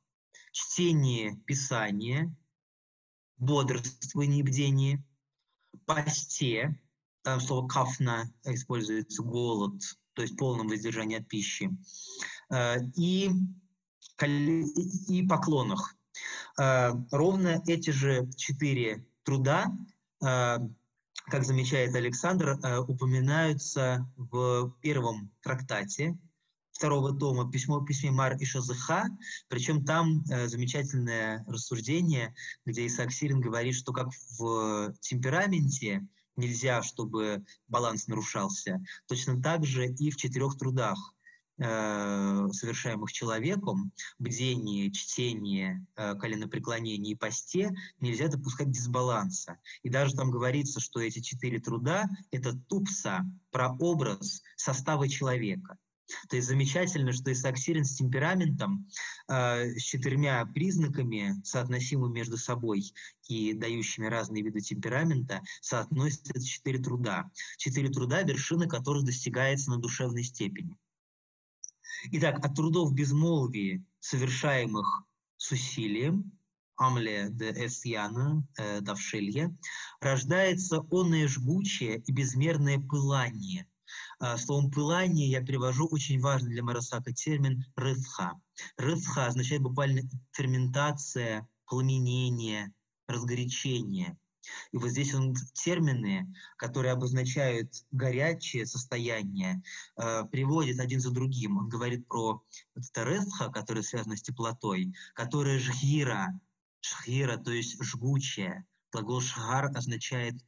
Чтение 0.52 1.36
Писания, 1.46 2.32
бодрствовании, 3.39 4.43
бдении, 4.43 5.05
посте, 5.87 6.78
там 7.22 7.41
слово 7.41 7.66
кафна 7.66 8.30
используется 8.45 9.22
голод, 9.22 9.80
то 10.12 10.22
есть 10.22 10.37
полном 10.37 10.68
воздержании 10.68 11.18
от 11.18 11.28
пищи, 11.28 11.70
э, 12.51 12.76
и, 12.97 13.30
и 15.09 15.26
поклонах. 15.26 15.97
Э, 16.61 16.93
ровно 17.11 17.62
эти 17.66 17.91
же 17.91 18.28
четыре 18.37 19.07
труда, 19.24 19.66
э, 20.22 20.59
как 21.26 21.45
замечает 21.45 21.95
Александр, 21.95 22.59
упоминаются 22.87 24.07
в 24.16 24.74
первом 24.82 25.32
трактате 25.43 26.18
второго 26.75 27.16
тома 27.16 27.51
письмо, 27.51 27.81
письме 27.81 28.11
Мар 28.11 28.37
и 28.37 28.45
Шазыха, 28.45 29.07
причем 29.49 29.85
там 29.85 30.25
э, 30.31 30.49
замечательное 30.49 31.45
рассуждение, 31.47 32.35
где 32.66 32.87
Исаак 32.87 33.12
Сирин 33.12 33.41
говорит, 33.41 33.77
что 33.77 33.93
как 33.93 34.09
в 34.39 34.93
темпераменте 35.01 36.07
нельзя, 36.37 36.83
чтобы 36.83 37.45
баланс 37.68 38.09
нарушался, 38.09 38.83
точно 39.07 39.41
так 39.41 39.64
же 39.64 39.87
и 39.87 40.11
в 40.11 40.16
четырех 40.16 40.59
трудах 40.59 40.99
э, 41.59 42.49
совершаемых 42.53 43.12
человеком, 43.12 43.93
бдение, 44.18 44.91
чтение, 44.91 45.87
э, 45.95 46.16
коленопреклонение 46.16 47.12
и 47.12 47.16
посте, 47.16 47.70
нельзя 48.01 48.27
допускать 48.27 48.72
дисбаланса. 48.72 49.59
И 49.85 49.91
даже 49.91 50.16
там 50.16 50.33
говорится, 50.33 50.81
что 50.81 51.01
эти 51.01 51.20
четыре 51.20 51.61
труда– 51.61 52.09
это 52.33 52.53
тупса, 52.68 53.25
прообраз 53.53 54.43
состава 54.57 55.09
человека. 55.09 55.79
То 56.28 56.36
есть 56.36 56.48
замечательно, 56.48 57.12
что 57.12 57.32
Исаак 57.32 57.57
Сирин 57.57 57.84
с 57.84 57.96
темпераментом, 57.96 58.86
э, 59.28 59.74
с 59.76 59.82
четырьмя 59.82 60.44
признаками, 60.46 61.40
соотносимыми 61.44 62.12
между 62.12 62.36
собой 62.36 62.92
и 63.28 63.55
дающими 63.55 64.07
разные 64.07 64.42
виды 64.42 64.61
темперамента, 64.61 65.42
соотносятся 65.61 66.44
четыре 66.44 66.78
труда. 66.78 67.30
Четыре 67.57 67.88
труда, 67.88 68.22
вершина 68.22 68.68
которых 68.68 69.05
достигается 69.05 69.70
на 69.70 69.78
душевной 69.78 70.24
степени. 70.24 70.76
Итак, 72.12 72.44
от 72.44 72.55
трудов 72.55 72.92
безмолвия, 72.92 73.82
совершаемых 74.00 75.05
с 75.38 75.52
усилием, 75.52 76.32
Амле 76.76 77.28
де 77.30 77.50
Эсьяна, 77.50 78.46
э, 78.59 78.80
Давшелья, 78.80 79.57
рождается 80.00 80.84
онное 80.90 81.28
жгучее 81.28 82.00
и 82.00 82.12
безмерное 82.12 82.78
пылание– 82.78 83.66
словом 84.39 84.70
«пылание» 84.70 85.29
я 85.29 85.43
перевожу 85.43 85.87
очень 85.89 86.20
важный 86.20 86.51
для 86.51 86.62
Марасака 86.62 87.12
термин 87.12 87.64
«рыфха». 87.77 88.41
«Рыфха» 88.77 89.27
означает 89.27 89.62
буквально 89.62 90.03
ферментация, 90.33 91.49
пламенение, 91.66 92.72
разгорячение. 93.09 94.16
И 94.72 94.77
вот 94.77 94.91
здесь 94.91 95.14
он 95.14 95.35
термины, 95.55 96.33
которые 96.57 96.93
обозначают 96.93 97.72
горячее 97.91 98.66
состояние, 98.66 99.62
э, 99.97 100.25
приводит 100.31 100.81
один 100.81 101.01
за 101.01 101.11
другим. 101.11 101.57
Он 101.57 101.68
говорит 101.68 102.07
про 102.07 102.43
вот 102.75 102.85
которое 103.53 103.83
связано 103.83 104.16
с 104.16 104.22
теплотой, 104.22 104.95
которое 105.14 105.59
жхира, 105.59 106.39
шхира, 106.81 107.37
то 107.37 107.53
есть 107.53 107.83
жгучее. 107.83 108.66
Глагол 108.93 109.20
шхар 109.20 109.70
означает 109.77 110.35
э, 110.35 110.39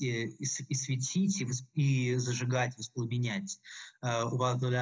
и, 0.00 0.24
и, 0.24 0.42
и 0.42 0.74
светить, 0.74 1.40
и, 1.40 1.46
и 1.74 2.14
зажигать, 2.16 2.76
воспламенять. 2.76 3.60
Э, 4.02 4.24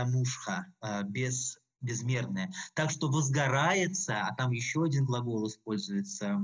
мушха, 0.07 0.66
э, 0.82 1.02
без 1.04 1.59
безмерное. 1.82 2.50
Так 2.74 2.90
что 2.90 3.09
возгорается, 3.09 4.20
а 4.22 4.34
там 4.34 4.50
еще 4.50 4.84
один 4.84 5.04
глагол 5.04 5.46
используется, 5.46 6.40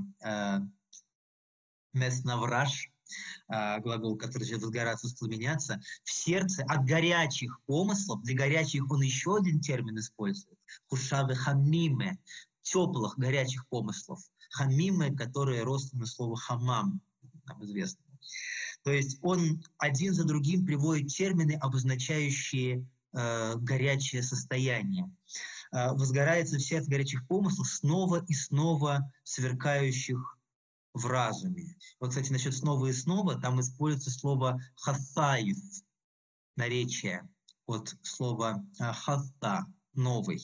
меснавраж, 1.94 2.92
а, 3.48 3.80
глагол, 3.80 4.16
который 4.16 4.44
значит 4.44 4.62
возгораться, 4.62 5.06
воспламеняться, 5.06 5.80
в 6.04 6.12
сердце 6.12 6.64
от 6.64 6.84
горячих 6.84 7.60
помыслов, 7.66 8.22
для 8.22 8.34
горячих 8.34 8.90
он 8.90 9.02
еще 9.02 9.36
один 9.36 9.60
термин 9.60 9.98
использует, 9.98 10.58
хушавы 10.88 11.34
хамиме, 11.34 12.18
теплых, 12.62 13.18
горячих 13.18 13.66
помыслов, 13.68 14.20
хамиме, 14.50 15.14
которые 15.14 15.62
родственны 15.62 16.06
слову 16.06 16.34
хамам, 16.36 17.00
нам 17.52 17.64
известно. 17.64 18.04
То 18.84 18.92
есть 18.92 19.18
он 19.22 19.62
один 19.78 20.12
за 20.12 20.24
другим 20.24 20.66
приводит 20.66 21.08
термины, 21.08 21.52
обозначающие 21.60 22.86
э, 23.12 23.54
горячее 23.56 24.22
состояние. 24.22 25.10
Э, 25.72 25.92
возгорается 25.92 26.58
все 26.58 26.78
от 26.78 26.86
горячих 26.86 27.26
помыслов, 27.26 27.68
снова 27.68 28.24
и 28.26 28.34
снова 28.34 29.10
сверкающих 29.22 30.38
в 30.94 31.06
разуме. 31.06 31.76
Вот, 32.00 32.10
кстати, 32.10 32.32
насчет 32.32 32.54
снова 32.54 32.86
и 32.86 32.92
снова, 32.92 33.40
там 33.40 33.60
используется 33.60 34.10
слово 34.10 34.60
«хасаев», 34.76 35.56
наречие 36.56 37.26
от 37.66 37.94
слова 38.02 38.62
а, 38.78 38.92
«хаста», 38.92 39.66
новый. 39.94 40.40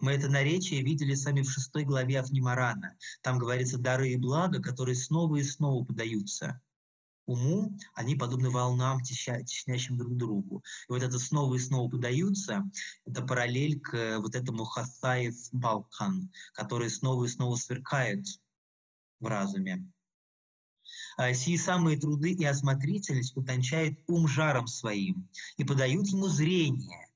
Мы 0.00 0.12
это 0.12 0.28
наречие 0.28 0.82
видели 0.82 1.14
сами 1.14 1.42
в 1.42 1.50
шестой 1.50 1.84
главе 1.84 2.20
Авнимарана. 2.20 2.96
Там 3.22 3.38
говорится 3.38 3.78
«дары 3.78 4.10
и 4.10 4.16
блага, 4.16 4.60
которые 4.60 4.94
снова 4.94 5.36
и 5.36 5.42
снова 5.42 5.84
подаются» 5.84 6.60
уму, 7.26 7.78
они 7.94 8.16
подобны 8.16 8.50
волнам, 8.50 9.00
теснящим 9.00 9.96
друг 9.96 10.16
другу. 10.16 10.62
И 10.88 10.92
вот 10.92 11.02
это 11.02 11.18
снова 11.18 11.54
и 11.54 11.58
снова 11.58 11.90
подаются, 11.90 12.68
это 13.04 13.22
параллель 13.22 13.80
к 13.80 14.18
вот 14.18 14.34
этому 14.34 14.64
хасаев 14.64 15.34
Балкан, 15.52 16.30
который 16.52 16.90
снова 16.90 17.24
и 17.24 17.28
снова 17.28 17.56
сверкает 17.56 18.26
в 19.20 19.26
разуме. 19.26 19.86
А, 21.16 21.32
сии 21.32 21.56
самые 21.56 21.98
труды 21.98 22.32
и 22.32 22.44
осмотрительность 22.44 23.36
утончают 23.36 23.98
ум 24.08 24.26
жаром 24.26 24.66
своим 24.66 25.28
и 25.56 25.64
подают 25.64 26.08
ему 26.08 26.26
зрение. 26.26 27.08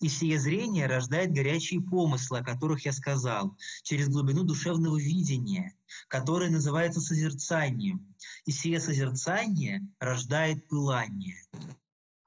И 0.00 0.08
сие 0.08 0.38
зрение 0.38 0.86
рождает 0.86 1.32
горячие 1.32 1.80
помыслы, 1.80 2.38
о 2.38 2.44
которых 2.44 2.84
я 2.84 2.92
сказал, 2.92 3.56
через 3.82 4.08
глубину 4.08 4.44
душевного 4.44 4.98
видения, 4.98 5.74
которое 6.08 6.50
называется 6.50 7.00
созерцанием. 7.00 8.14
И 8.44 8.52
сие 8.52 8.80
созерцание 8.80 9.86
рождает 9.98 10.68
пылание. 10.68 11.36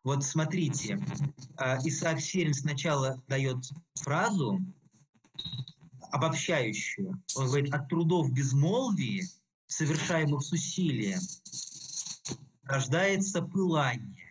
Вот 0.04 0.24
смотрите, 0.24 1.00
а, 1.58 1.78
Исаак 1.84 2.22
Серин 2.22 2.54
сначала 2.54 3.22
дает 3.28 3.58
фразу, 3.96 4.60
обобщающую. 6.12 7.22
Он 7.36 7.48
говорит, 7.48 7.74
от 7.74 7.90
трудов 7.90 8.32
безмолвия, 8.32 9.28
совершаемых 9.68 10.42
с 10.42 10.52
усилием, 10.52 11.20
рождается 12.64 13.42
пылание. 13.42 14.29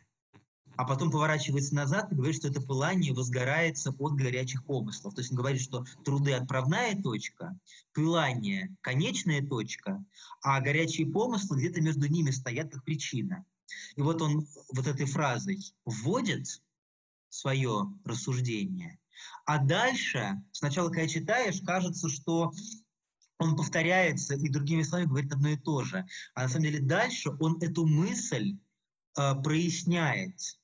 А 0.79 0.85
потом 0.85 1.11
поворачивается 1.11 1.75
назад 1.75 2.13
и 2.13 2.15
говорит, 2.15 2.37
что 2.37 2.47
это 2.47 2.61
пылание 2.61 3.13
возгорается 3.13 3.91
от 3.91 4.13
горячих 4.13 4.65
помыслов. 4.65 5.13
То 5.13 5.21
есть 5.21 5.33
он 5.33 5.37
говорит, 5.37 5.61
что 5.61 5.85
труды– 6.05 6.33
отправная 6.35 6.95
точка, 7.03 7.59
пылание– 7.93 8.75
конечная 8.81 9.45
точка, 9.45 10.05
а 10.41 10.61
горячие 10.61 11.09
помыслы 11.09 11.59
где-то 11.59 11.81
между 11.81 12.07
ними 12.07 12.31
стоят 12.31 12.73
как 12.73 12.85
причина. 12.85 13.45
И 13.97 14.03
вот 14.03 14.23
он 14.23 14.47
вот 14.73 14.87
этой 14.87 15.07
фразой 15.07 15.59
вводит 15.85 16.63
свое 17.29 17.93
рассуждение– 18.05 18.99
а 19.47 19.59
дальше, 19.59 20.41
сначала, 20.53 20.91
когда 20.91 21.09
читаешь, 21.09 21.61
кажется, 21.63 22.09
что 22.09 22.53
он 23.39 23.57
повторяется 23.57 24.35
и 24.35 24.49
другими 24.49 24.83
словами 24.83 25.09
говорит 25.09 25.33
одно 25.33 25.49
и 25.49 25.57
то 25.57 25.83
же. 25.83 26.07
А 26.35 26.43
на 26.43 26.49
самом 26.49 26.65
деле 26.65 26.81
дальше 26.81 27.31
он 27.41 27.57
эту 27.61 27.87
мысль 27.87 28.57
э, 29.17 29.35
проясняет. 29.43 30.58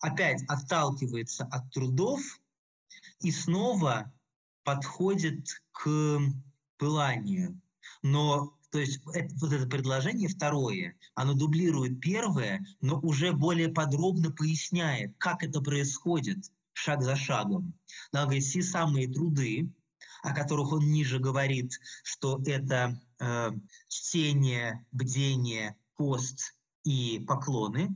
Опять 0.00 0.42
отталкивается 0.48 1.44
от 1.44 1.70
трудов 1.72 2.20
и 3.20 3.30
снова 3.30 4.12
подходит 4.64 5.46
к 5.72 6.20
пыланию. 6.76 7.60
Но 8.02 8.58
то 8.70 8.78
есть 8.78 9.00
это, 9.14 9.34
вот 9.36 9.52
это 9.52 9.66
предложение 9.66 10.28
второе, 10.28 10.94
оно 11.14 11.34
дублирует 11.34 12.00
первое, 12.00 12.64
но 12.80 13.00
уже 13.00 13.32
более 13.32 13.70
подробно 13.70 14.30
поясняет, 14.30 15.14
как 15.18 15.42
это 15.42 15.60
происходит 15.60 16.52
шаг 16.74 17.02
за 17.02 17.16
шагом. 17.16 17.74
Да, 18.12 18.24
говорит, 18.24 18.44
все 18.44 18.62
самые 18.62 19.08
труды, 19.08 19.72
о 20.22 20.34
которых 20.34 20.72
он 20.72 20.90
ниже 20.90 21.18
говорит, 21.18 21.72
что 22.02 22.42
это 22.44 23.00
э, 23.20 23.50
чтение, 23.88 24.84
бдение, 24.92 25.76
пост 25.96 26.54
и 26.84 27.24
поклоны, 27.26 27.90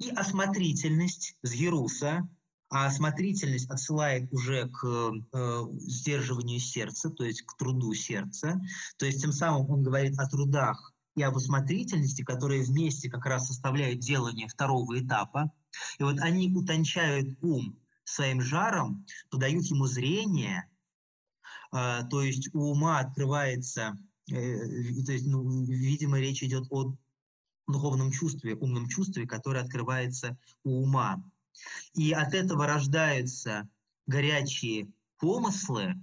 и 0.00 0.10
осмотрительность 0.10 1.36
с 1.42 1.52
Еруса, 1.52 2.28
а 2.70 2.86
осмотрительность 2.86 3.68
отсылает 3.68 4.32
уже 4.32 4.68
к 4.68 4.84
э, 4.84 5.64
сдерживанию 5.80 6.58
сердца, 6.58 7.10
то 7.10 7.24
есть 7.24 7.42
к 7.42 7.56
труду 7.56 7.92
сердца. 7.94 8.60
То 8.96 9.06
есть 9.06 9.20
тем 9.20 9.32
самым 9.32 9.68
он 9.70 9.82
говорит 9.82 10.18
о 10.18 10.28
трудах 10.28 10.94
и 11.16 11.22
об 11.22 11.36
осмотрительности, 11.36 12.22
которые 12.22 12.62
вместе 12.62 13.10
как 13.10 13.26
раз 13.26 13.48
составляют 13.48 13.98
делание 13.98 14.48
второго 14.48 14.98
этапа. 14.98 15.52
И 15.98 16.02
вот 16.02 16.18
они 16.20 16.50
утончают 16.54 17.36
ум 17.42 17.78
своим 18.04 18.40
жаром, 18.40 19.04
подают 19.30 19.66
ему 19.66 19.86
зрение, 19.86 20.66
э, 21.72 22.00
то 22.08 22.22
есть 22.22 22.54
у 22.54 22.70
ума 22.70 23.00
открывается, 23.00 23.98
э, 24.30 25.04
то 25.04 25.12
есть, 25.12 25.26
ну, 25.26 25.64
видимо, 25.64 26.18
речь 26.18 26.42
идет 26.42 26.66
о 26.70 26.96
духовном 27.70 28.10
чувстве, 28.10 28.54
умном 28.54 28.88
чувстве, 28.88 29.26
которое 29.26 29.64
открывается 29.64 30.36
у 30.64 30.82
ума. 30.82 31.22
И 31.94 32.12
от 32.12 32.34
этого 32.34 32.66
рождаются 32.66 33.68
горячие 34.06 34.88
помыслы, 35.18 35.94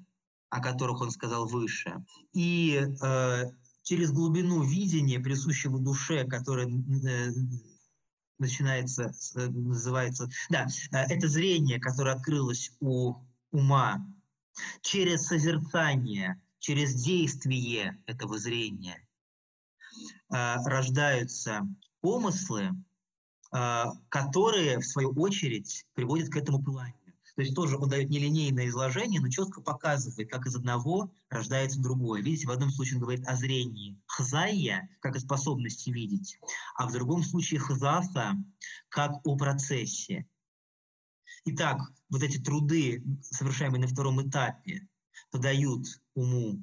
о 0.49 0.61
которых 0.61 1.01
он 1.01 1.11
сказал 1.11 1.47
выше, 1.47 2.03
и 2.33 2.81
э, 3.01 3.43
через 3.83 4.11
глубину 4.11 4.63
видения, 4.63 5.19
присущего 5.19 5.79
душе, 5.79 6.25
которое 6.25 6.67
э, 6.67 7.31
начинается, 8.37 9.11
э, 9.35 9.47
называется, 9.47 10.29
да, 10.49 10.67
э, 10.91 10.97
это 10.97 11.27
зрение, 11.27 11.79
которое 11.79 12.15
открылось 12.15 12.71
у 12.79 13.15
ума, 13.51 14.05
через 14.81 15.27
созерцание, 15.27 16.41
через 16.59 16.95
действие 16.95 18.01
этого 18.05 18.37
зрения 18.37 19.06
рождаются 20.29 21.67
помыслы, 22.01 22.71
которые, 24.09 24.79
в 24.79 24.85
свою 24.85 25.11
очередь, 25.11 25.85
приводят 25.93 26.29
к 26.29 26.35
этому 26.35 26.61
пыланию. 26.61 26.95
То 27.35 27.43
есть 27.43 27.53
тоже 27.53 27.77
он 27.77 27.87
дает 27.87 28.09
нелинейное 28.09 28.67
изложение, 28.67 29.21
но 29.21 29.29
четко 29.29 29.61
показывает, 29.61 30.31
как 30.31 30.47
из 30.47 30.55
одного 30.55 31.11
рождается 31.29 31.79
другое. 31.79 32.23
Видите, 32.23 32.47
в 32.47 32.51
одном 32.51 32.71
случае 32.71 32.95
он 32.95 33.01
говорит 33.01 33.27
о 33.27 33.35
зрении 33.35 33.95
хзая, 34.07 34.89
как 35.01 35.15
о 35.15 35.19
способности 35.19 35.91
видеть, 35.91 36.39
а 36.75 36.87
в 36.87 36.93
другом 36.93 37.21
случае 37.21 37.59
хзаса, 37.59 38.33
как 38.89 39.21
о 39.23 39.37
процессе. 39.37 40.27
Итак, 41.45 41.79
вот 42.09 42.23
эти 42.23 42.39
труды, 42.39 43.03
совершаемые 43.21 43.81
на 43.81 43.87
втором 43.87 44.27
этапе, 44.27 44.87
подают 45.29 45.85
уму 46.15 46.59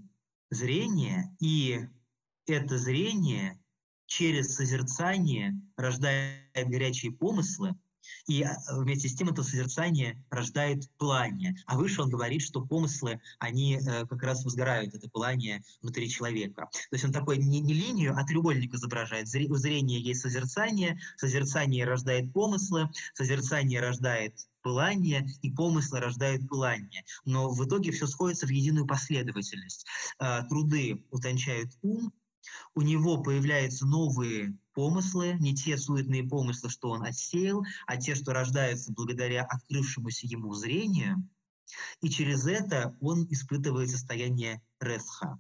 зрение, 0.51 1.35
и 1.39 1.89
это 2.47 2.79
зрение 2.79 3.59
через 4.07 4.55
созерцание 4.55 5.61
рождает 5.77 6.41
горячие 6.55 7.13
помыслы, 7.13 7.75
и 8.27 8.43
а, 8.43 8.57
вместе 8.73 9.09
с 9.09 9.15
тем 9.15 9.29
это 9.29 9.43
созерцание 9.43 10.23
рождает 10.31 10.91
пылание. 10.99 11.57
А 11.67 11.77
выше 11.77 12.03
он 12.03 12.11
говорит, 12.11 12.43
что 12.43 12.65
помыслы, 12.65 13.21
они 13.39 13.77
э, 13.77 14.07
как 14.07 14.23
раз 14.23 14.45
возгорают, 14.45 14.95
это 14.95 15.09
пылание 15.09 15.63
внутри 15.83 16.09
человека. 16.09 16.69
То 16.73 16.95
есть 16.95 17.05
он 17.05 17.13
такой 17.13 17.39
не, 17.39 17.61
не 17.61 17.75
линию, 17.75 18.15
а 18.17 18.25
треугольник 18.25 18.75
изображает. 18.75 19.27
У 19.49 19.57
зрения 19.57 19.99
есть 19.99 20.21
созерцание, 20.21 20.99
созерцание 21.17 21.85
рождает 21.85 22.33
помыслы, 22.33 22.91
созерцание 23.15 23.81
рождает 23.81 24.37
пылание, 24.63 25.27
и 25.43 25.51
помыслы 25.51 26.01
рождают 26.01 26.49
пылание. 26.49 27.05
Но 27.25 27.51
в 27.51 27.67
итоге 27.67 27.93
все 27.93 28.07
сходится 28.07 28.47
в 28.47 28.51
единую 28.51 28.87
последовательность. 28.87 29.87
Э, 30.19 30.43
труды 30.49 31.05
утончают 31.11 31.71
ум, 31.83 32.13
у 32.75 32.83
него 32.83 33.23
появляются 33.23 33.87
новые 33.87 34.57
помыслы, 34.73 35.37
не 35.41 35.55
те 35.55 35.77
суетные 35.79 36.25
помыслы, 36.25 36.71
что 36.71 36.91
он 36.91 37.05
отсеял, 37.05 37.65
а 37.87 37.97
те, 37.97 38.15
что 38.15 38.33
рождаются 38.33 38.93
благодаря 38.93 39.45
открывшемуся 39.45 40.27
ему 40.27 40.53
зрению, 40.55 41.29
и 42.01 42.09
через 42.09 42.47
это 42.47 42.97
он 43.01 43.27
испытывает 43.31 43.91
состояние 43.91 44.63
ресха. 44.81 45.39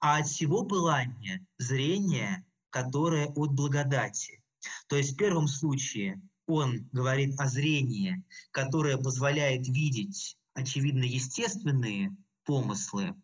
А 0.00 0.18
от 0.18 0.26
всего 0.26 0.64
пылания 0.64 1.44
зрение, 1.58 2.44
которое 2.70 3.26
от 3.28 3.52
благодати. 3.52 4.42
То 4.88 4.96
есть 4.96 5.14
в 5.14 5.16
первом 5.16 5.48
случае 5.48 6.20
он 6.46 6.88
говорит 6.92 7.38
о 7.40 7.46
зрении, 7.46 8.22
которое 8.50 8.96
позволяет 8.96 9.66
видеть, 9.66 10.36
очевидно, 10.54 11.04
естественные 11.04 12.16
помыслы, 12.44 13.14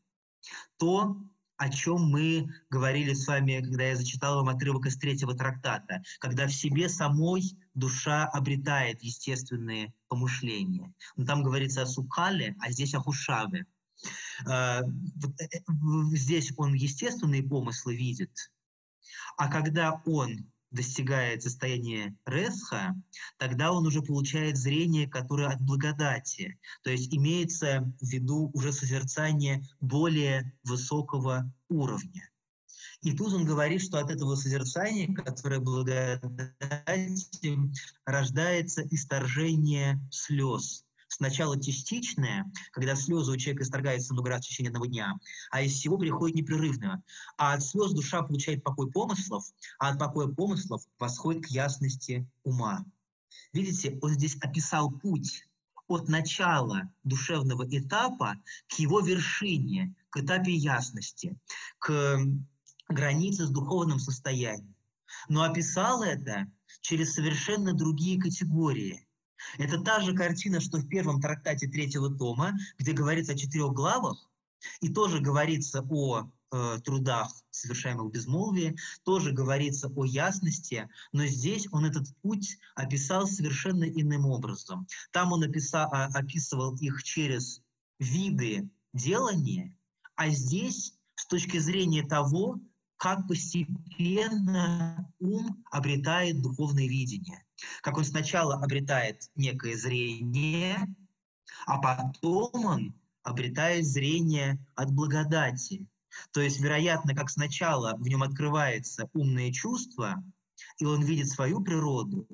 то, 0.76 1.16
о 1.62 1.68
чем 1.68 2.10
мы 2.10 2.48
говорили 2.70 3.12
с 3.12 3.28
вами, 3.28 3.60
когда 3.60 3.84
я 3.84 3.94
зачитал 3.94 4.34
вам 4.34 4.48
отрывок 4.48 4.86
из 4.86 4.96
третьего 4.96 5.32
трактата, 5.32 6.02
когда 6.18 6.48
в 6.48 6.52
себе 6.52 6.88
самой 6.88 7.56
душа 7.74 8.26
обретает 8.26 9.00
естественные 9.04 9.94
помышления. 10.08 10.92
Но 11.14 11.24
там 11.24 11.44
говорится 11.44 11.82
о 11.82 11.86
сукале, 11.86 12.56
а 12.58 12.72
здесь 12.72 12.94
о 12.94 12.98
хушаве. 12.98 13.66
А, 14.44 14.80
э, 14.80 14.84
здесь 16.14 16.52
он 16.56 16.74
естественные 16.74 17.44
помыслы 17.44 17.94
видит, 17.94 18.50
а 19.36 19.46
когда 19.48 20.02
он 20.04 20.51
достигает 20.72 21.42
состояния 21.42 22.16
Ресха, 22.26 22.96
тогда 23.38 23.72
он 23.72 23.86
уже 23.86 24.02
получает 24.02 24.56
зрение, 24.56 25.06
которое 25.08 25.48
от 25.48 25.60
благодати. 25.60 26.58
То 26.82 26.90
есть 26.90 27.14
имеется 27.14 27.92
в 28.00 28.06
виду 28.06 28.50
уже 28.54 28.72
созерцание 28.72 29.62
более 29.80 30.52
высокого 30.64 31.52
уровня. 31.68 32.28
И 33.02 33.12
тут 33.16 33.32
он 33.32 33.44
говорит, 33.44 33.82
что 33.82 33.98
от 33.98 34.10
этого 34.10 34.36
созерцания, 34.36 35.12
которое 35.12 35.58
благодати, 35.60 37.58
рождается 38.04 38.82
исторжение 38.90 40.00
слез, 40.10 40.84
Сначала 41.14 41.60
частичное, 41.60 42.50
когда 42.70 42.96
слезы 42.96 43.32
у 43.32 43.36
человека 43.36 43.64
исторгаются 43.64 44.14
много 44.14 44.30
раз 44.30 44.46
в 44.46 44.48
течение 44.48 44.70
одного 44.70 44.86
дня, 44.86 45.12
а 45.50 45.60
из 45.60 45.74
всего 45.74 45.98
приходит 45.98 46.36
непрерывное. 46.36 47.02
А 47.36 47.52
от 47.52 47.62
слез 47.62 47.92
душа 47.92 48.22
получает 48.22 48.64
покой 48.64 48.90
помыслов, 48.90 49.44
а 49.78 49.90
от 49.90 49.98
покоя 49.98 50.28
помыслов 50.28 50.82
восходит 50.98 51.44
к 51.44 51.48
ясности 51.48 52.26
ума. 52.44 52.86
Видите, 53.52 53.98
он 54.00 54.14
здесь 54.14 54.38
описал 54.40 54.90
путь 54.90 55.46
от 55.86 56.08
начала 56.08 56.90
душевного 57.04 57.66
этапа 57.68 58.36
к 58.68 58.78
его 58.78 59.00
вершине, 59.00 59.94
к 60.08 60.16
этапе 60.16 60.54
ясности, 60.54 61.38
к 61.78 62.20
границе 62.88 63.46
с 63.46 63.50
духовным 63.50 63.98
состоянием. 63.98 64.74
Но 65.28 65.42
описал 65.42 66.02
это 66.02 66.50
через 66.80 67.12
совершенно 67.12 67.74
другие 67.74 68.18
категории– 68.18 69.06
это 69.58 69.80
та 69.80 70.00
же 70.00 70.14
картина, 70.14 70.60
что 70.60 70.78
в 70.78 70.88
первом 70.88 71.20
трактате 71.20 71.68
третьего 71.68 72.10
тома, 72.10 72.54
где 72.78 72.92
говорится 72.92 73.32
о 73.32 73.36
четырех 73.36 73.72
главах, 73.72 74.28
и 74.80 74.88
тоже 74.88 75.20
говорится 75.20 75.84
о 75.88 76.30
э, 76.52 76.78
трудах, 76.84 77.32
совершаемых 77.50 78.06
в 78.06 78.10
безмолвии, 78.10 78.76
тоже 79.04 79.32
говорится 79.32 79.88
о 79.88 80.04
ясности, 80.04 80.88
но 81.12 81.26
здесь 81.26 81.66
он 81.72 81.84
этот 81.84 82.06
путь 82.22 82.58
описал 82.74 83.26
совершенно 83.26 83.84
иным 83.84 84.26
образом. 84.26 84.86
Там 85.10 85.32
он 85.32 85.42
описал, 85.44 85.88
а, 85.92 86.06
описывал 86.06 86.76
их 86.76 87.02
через 87.02 87.62
виды 87.98 88.68
делания, 88.92 89.74
а 90.16 90.28
здесь 90.28 90.94
с 91.14 91.26
точки 91.26 91.58
зрения 91.58 92.02
того, 92.02 92.60
как 93.02 93.26
постепенно 93.26 95.12
ум 95.18 95.64
обретает 95.70 96.40
духовное 96.40 96.86
видение 96.86 97.42
как 97.80 97.98
он 97.98 98.04
сначала 98.04 98.56
обретает 98.56 99.30
некое 99.34 99.76
зрение, 99.76 100.76
а 101.66 101.78
потом 101.78 102.64
он 102.64 102.94
обретает 103.22 103.86
зрение 103.86 104.58
от 104.74 104.90
благодати. 104.92 105.86
То 106.32 106.40
есть, 106.40 106.60
вероятно, 106.60 107.14
как 107.14 107.30
сначала 107.30 107.94
в 107.96 108.06
нем 108.06 108.22
открывается 108.22 109.08
умное 109.14 109.50
чувство, 109.52 110.22
и 110.78 110.84
он 110.84 111.02
видит 111.02 111.28
свою 111.28 111.62
природу, 111.62 112.26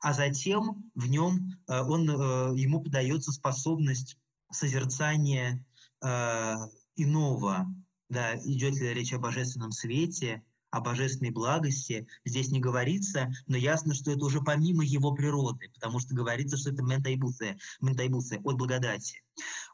а 0.00 0.12
затем 0.12 0.90
в 0.94 1.08
нем 1.08 1.50
э, 1.68 1.80
он, 1.80 2.10
э, 2.10 2.58
ему 2.58 2.82
подается 2.82 3.30
способность 3.30 4.16
созерцания 4.50 5.64
э, 6.04 6.54
иного. 6.96 7.66
Да, 8.12 8.36
идет 8.36 8.74
ли 8.74 8.92
речь 8.92 9.14
о 9.14 9.18
божественном 9.18 9.72
свете, 9.72 10.42
о 10.70 10.82
божественной 10.82 11.30
благости 11.30 12.06
здесь 12.26 12.50
не 12.50 12.60
говорится, 12.60 13.32
но 13.46 13.56
ясно, 13.56 13.94
что 13.94 14.10
это 14.10 14.22
уже 14.26 14.42
помимо 14.42 14.84
его 14.84 15.12
природы, 15.12 15.70
потому 15.72 15.98
что 15.98 16.14
говорится, 16.14 16.58
что 16.58 16.72
это 16.72 16.82
ментайбуция, 16.82 17.56
ментайбуция 17.80 18.38
от 18.44 18.58
благодати. 18.58 19.22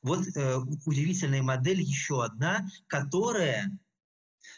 Вот 0.02 0.24
э, 0.36 0.58
удивительная 0.86 1.42
модель 1.42 1.80
еще 1.80 2.22
одна, 2.22 2.64
которая 2.86 3.76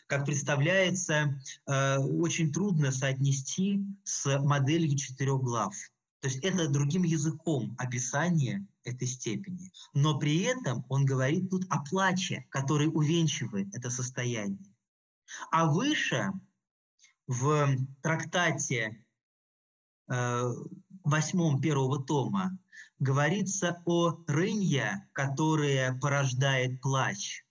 как 0.07 0.27
представляется, 0.27 1.41
э, 1.67 1.97
очень 1.97 2.53
трудно 2.53 2.93
соотнести 2.93 3.83
с 4.05 4.39
моделью 4.41 4.95
четырех 4.99 5.41
глав. 5.41 5.75
То 6.21 6.29
есть 6.29 6.41
это 6.45 6.69
другим 6.69 7.03
языком 7.03 7.75
описание 7.79 8.67
этой 8.85 9.09
степени. 9.09 9.73
Но 9.95 10.19
при 10.19 10.43
этом 10.43 10.85
он 10.91 11.07
говорит 11.07 11.49
тут 11.49 11.65
о 11.71 11.83
плаче, 11.83 12.47
который 12.51 12.89
увенчивает 12.89 13.75
это 13.75 13.89
состояние. 13.89 14.75
А 15.51 15.67
выше, 15.67 16.31
в 17.27 17.75
трактате 18.03 19.03
э, 20.09 20.53
восьмом 21.05 21.61
первого 21.61 22.05
тома, 22.05 22.59
говорится 22.99 23.81
о 23.87 24.23
рынье, 24.27 25.09
которое 25.13 25.99
порождает 26.01 26.83
плач. 26.83 27.47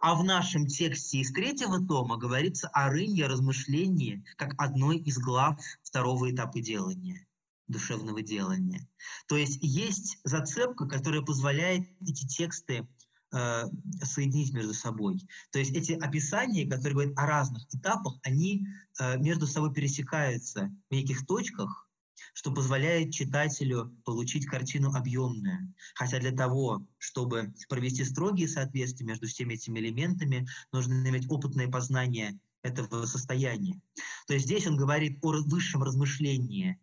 А 0.00 0.14
в 0.14 0.22
нашем 0.22 0.66
тексте 0.66 1.18
из 1.18 1.32
третьего 1.32 1.84
тома 1.84 2.18
говорится 2.18 2.68
о 2.68 2.88
рынье 2.90 3.26
размышлении 3.26 4.22
как 4.36 4.54
одной 4.58 4.98
из 4.98 5.18
глав 5.18 5.58
второго 5.82 6.30
этапа 6.30 6.60
делания 6.60 7.26
душевного 7.68 8.22
делания. 8.22 8.86
То 9.28 9.36
есть 9.36 9.58
есть 9.62 10.18
зацепка, 10.24 10.86
которая 10.86 11.22
позволяет 11.22 11.88
эти 12.00 12.26
тексты 12.26 12.86
э, 13.32 13.64
соединить 14.02 14.52
между 14.52 14.74
собой. 14.74 15.20
То 15.50 15.58
есть 15.58 15.72
эти 15.72 15.92
описания, 15.92 16.68
которые 16.68 16.92
говорят 16.92 17.18
о 17.18 17.26
разных 17.26 17.66
этапах, 17.74 18.18
они 18.22 18.66
э, 19.00 19.18
между 19.18 19.46
собой 19.46 19.72
пересекаются 19.72 20.70
в 20.90 20.94
неких 20.94 21.26
точках, 21.26 21.88
что 22.34 22.52
позволяет 22.52 23.12
читателю 23.12 23.96
получить 24.04 24.46
картину 24.46 24.92
объемную. 24.92 25.72
Хотя 25.94 26.18
для 26.18 26.32
того, 26.32 26.86
чтобы 26.98 27.54
провести 27.68 28.04
строгие 28.04 28.48
соответствия 28.48 29.06
между 29.06 29.26
всеми 29.26 29.54
этими 29.54 29.78
элементами, 29.78 30.46
нужно 30.72 31.08
иметь 31.08 31.30
опытное 31.30 31.68
познание 31.68 32.38
этого 32.62 33.06
состояния. 33.06 33.80
То 34.26 34.34
есть 34.34 34.46
здесь 34.46 34.66
он 34.66 34.76
говорит 34.76 35.18
о 35.22 35.32
высшем 35.42 35.82
размышлении, 35.82 36.78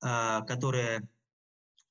которое 0.00 1.08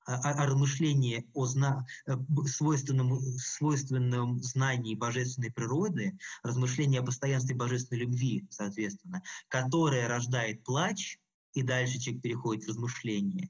о, 0.07 0.15
о 0.15 0.45
размышлении 0.45 1.29
о 1.33 1.45
зна, 1.45 1.85
э, 2.05 2.15
свойственном, 2.45 3.19
свойственном 3.37 4.41
знании 4.41 4.95
божественной 4.95 5.51
природы, 5.51 6.17
размышление 6.43 7.01
о 7.01 7.05
постоянстве 7.05 7.55
божественной 7.55 8.01
любви, 8.01 8.47
соответственно, 8.49 9.21
которое 9.49 10.07
рождает 10.07 10.63
плач, 10.63 11.19
и 11.53 11.61
дальше 11.61 11.99
человек 11.99 12.23
переходит 12.23 12.63
в 12.63 12.69
размышление. 12.69 13.49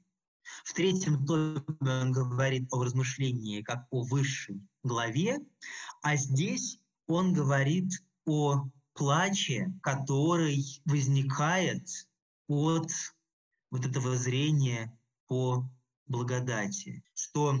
В 0.64 0.72
третьем 0.72 1.24
томе 1.26 1.62
он 1.80 2.10
говорит 2.10 2.68
о 2.72 2.82
размышлении 2.82 3.62
как 3.62 3.86
о 3.90 4.02
высшей 4.02 4.60
главе, 4.82 5.38
а 6.02 6.16
здесь 6.16 6.80
он 7.06 7.34
говорит 7.34 7.92
о 8.24 8.64
плаче, 8.94 9.72
который 9.82 10.64
возникает 10.86 11.86
от 12.48 12.90
вот 13.70 13.86
этого 13.86 14.16
зрения 14.16 14.96
по 15.26 15.68
благодати, 16.06 17.04
что 17.14 17.58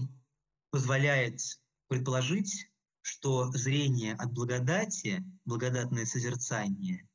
позволяет 0.70 1.40
предположить, 1.88 2.70
что 3.02 3.50
зрение 3.52 4.14
от 4.14 4.32
благодати, 4.32 5.24
благодатное 5.44 6.04
созерцание 6.04 7.08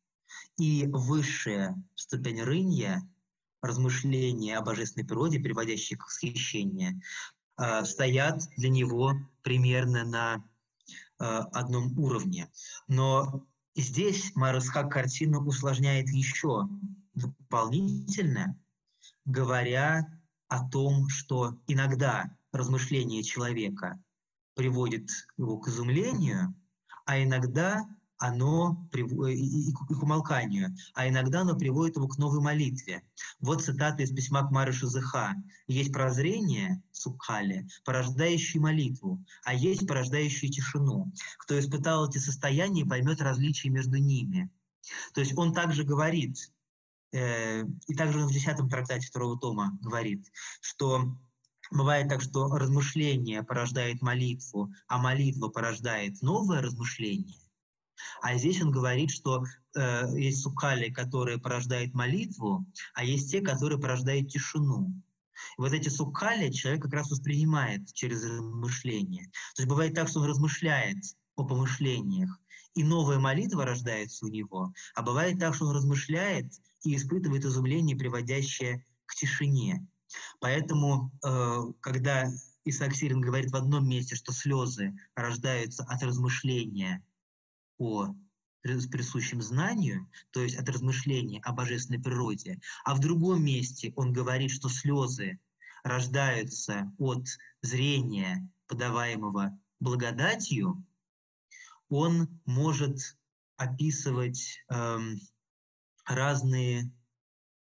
и 0.57 0.87
высшая 0.87 1.81
ступень 1.95 2.41
рынья, 2.41 3.01
размышления 3.61 4.57
о 4.57 4.61
божественной 4.61 5.07
природе, 5.07 5.39
приводящие 5.39 5.97
к 5.97 6.05
восхищению, 6.05 6.99
э, 7.57 7.85
стоят 7.85 8.43
для 8.57 8.69
него 8.69 9.13
примерно 9.41 10.03
на 10.03 10.35
э, 10.35 11.23
одном 11.23 11.97
уровне. 11.97 12.51
Но 12.87 13.47
здесь 13.75 14.35
Марасхак 14.35 14.91
картину 14.91 15.45
усложняет 15.45 16.09
еще 16.09 16.67
дополнительно, 17.13 18.59
говоря 19.25 20.07
о 20.47 20.67
том, 20.69 21.09
что 21.09 21.57
иногда 21.67 22.35
размышление 22.51 23.23
человека 23.23 24.01
приводит 24.55 25.09
его 25.37 25.57
к 25.57 25.67
изумлению, 25.67 26.55
а 27.05 27.21
иногда 27.21 27.85
оно 28.23 28.87
и, 28.93 29.73
к 29.73 30.01
умолканию, 30.01 30.73
а 30.93 31.09
иногда 31.09 31.41
оно 31.41 31.55
приводит 31.57 31.97
его 31.97 32.07
к 32.07 32.17
новой 32.17 32.39
молитве. 32.39 33.03
Вот 33.41 33.63
цитата 33.63 34.03
из 34.03 34.11
письма 34.11 34.47
к 34.47 34.51
Мары 34.51 34.71
Шазыха. 34.71 35.35
«Есть 35.67 35.91
прозрение, 35.91 36.81
сукхали, 36.91 37.67
порождающее 37.83 38.61
молитву, 38.61 39.21
а 39.43 39.53
есть 39.53 39.85
порождающее 39.87 40.49
тишину. 40.49 41.11
Кто 41.39 41.59
испытал 41.59 42.07
эти 42.07 42.17
состояния, 42.17 42.85
поймет 42.85 43.19
различия 43.19 43.69
между 43.69 43.97
ними». 43.97 44.49
То 45.13 45.19
есть 45.19 45.37
он 45.37 45.53
также 45.53 45.83
говорит, 45.83 46.37
и 47.13 47.95
также 47.95 48.19
он 48.19 48.27
в 48.27 48.33
10 48.33 48.69
трактате 48.69 49.07
второго 49.07 49.39
тома 49.39 49.77
говорит, 49.81 50.31
что 50.61 51.15
Бывает 51.71 52.07
так, 52.07 52.21
что 52.21 52.49
размышление 52.49 53.41
порождает 53.41 54.01
молитву, 54.01 54.71
а 54.87 54.99
молитва 54.99 55.47
порождает 55.47 56.21
новое 56.21 56.61
размышление. 56.61 57.39
А 58.21 58.37
здесь 58.37 58.61
он 58.61 58.69
говорит, 58.69 59.09
что 59.09 59.43
э, 59.75 60.07
есть 60.15 60.43
сукали, 60.43 60.91
которые 60.91 61.39
порождают 61.39 61.95
молитву, 61.95 62.65
а 62.93 63.03
есть 63.03 63.31
те, 63.31 63.41
которые 63.41 63.79
порождают 63.79 64.29
тишину. 64.29 64.93
И 65.57 65.61
вот 65.61 65.73
эти 65.73 65.89
сукали 65.89 66.51
человек 66.51 66.83
как 66.83 66.93
раз 66.93 67.09
воспринимает 67.09 67.91
через 67.93 68.23
размышление. 68.23 69.25
То 69.55 69.63
есть 69.63 69.69
бывает 69.69 69.95
так, 69.95 70.09
что 70.09 70.19
он 70.19 70.27
размышляет 70.27 70.97
о 71.35 71.43
помышлениях, 71.43 72.39
и 72.75 72.83
новая 72.83 73.19
молитва 73.19 73.65
рождается 73.65 74.25
у 74.25 74.29
него, 74.29 74.73
а 74.93 75.01
бывает 75.01 75.39
так, 75.39 75.55
что 75.55 75.65
он 75.65 75.75
размышляет 75.75 76.51
и 76.83 76.95
испытывает 76.95 77.45
изумление, 77.45 77.95
приводящее 77.95 78.85
к 79.05 79.15
тишине. 79.15 79.85
Поэтому, 80.39 81.11
э, 81.23 81.61
когда 81.81 82.31
Исаак 82.65 82.95
Сирин 82.95 83.21
говорит 83.21 83.51
в 83.51 83.55
одном 83.55 83.87
месте, 83.87 84.15
что 84.15 84.31
слезы 84.31 84.95
рождаются 85.15 85.83
от 85.83 86.03
размышления 86.03 87.03
о 87.77 88.15
присущем 88.61 89.41
знанию, 89.41 90.09
то 90.31 90.41
есть 90.41 90.55
от 90.55 90.69
размышления 90.69 91.41
о 91.43 91.51
божественной 91.51 92.01
природе, 92.01 92.61
а 92.85 92.95
в 92.95 92.99
другом 92.99 93.43
месте 93.43 93.91
он 93.97 94.13
говорит, 94.13 94.51
что 94.51 94.69
слезы 94.69 95.39
рождаются 95.83 96.93
от 96.97 97.27
зрения, 97.61 98.49
подаваемого 98.67 99.59
благодатью, 99.81 100.85
он 101.89 102.39
может 102.45 103.17
описывать 103.57 104.63
эм, 104.69 105.19
разные 106.05 106.91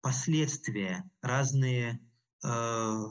последствия, 0.01 1.09
разные, 1.21 2.01
э, 2.45 3.03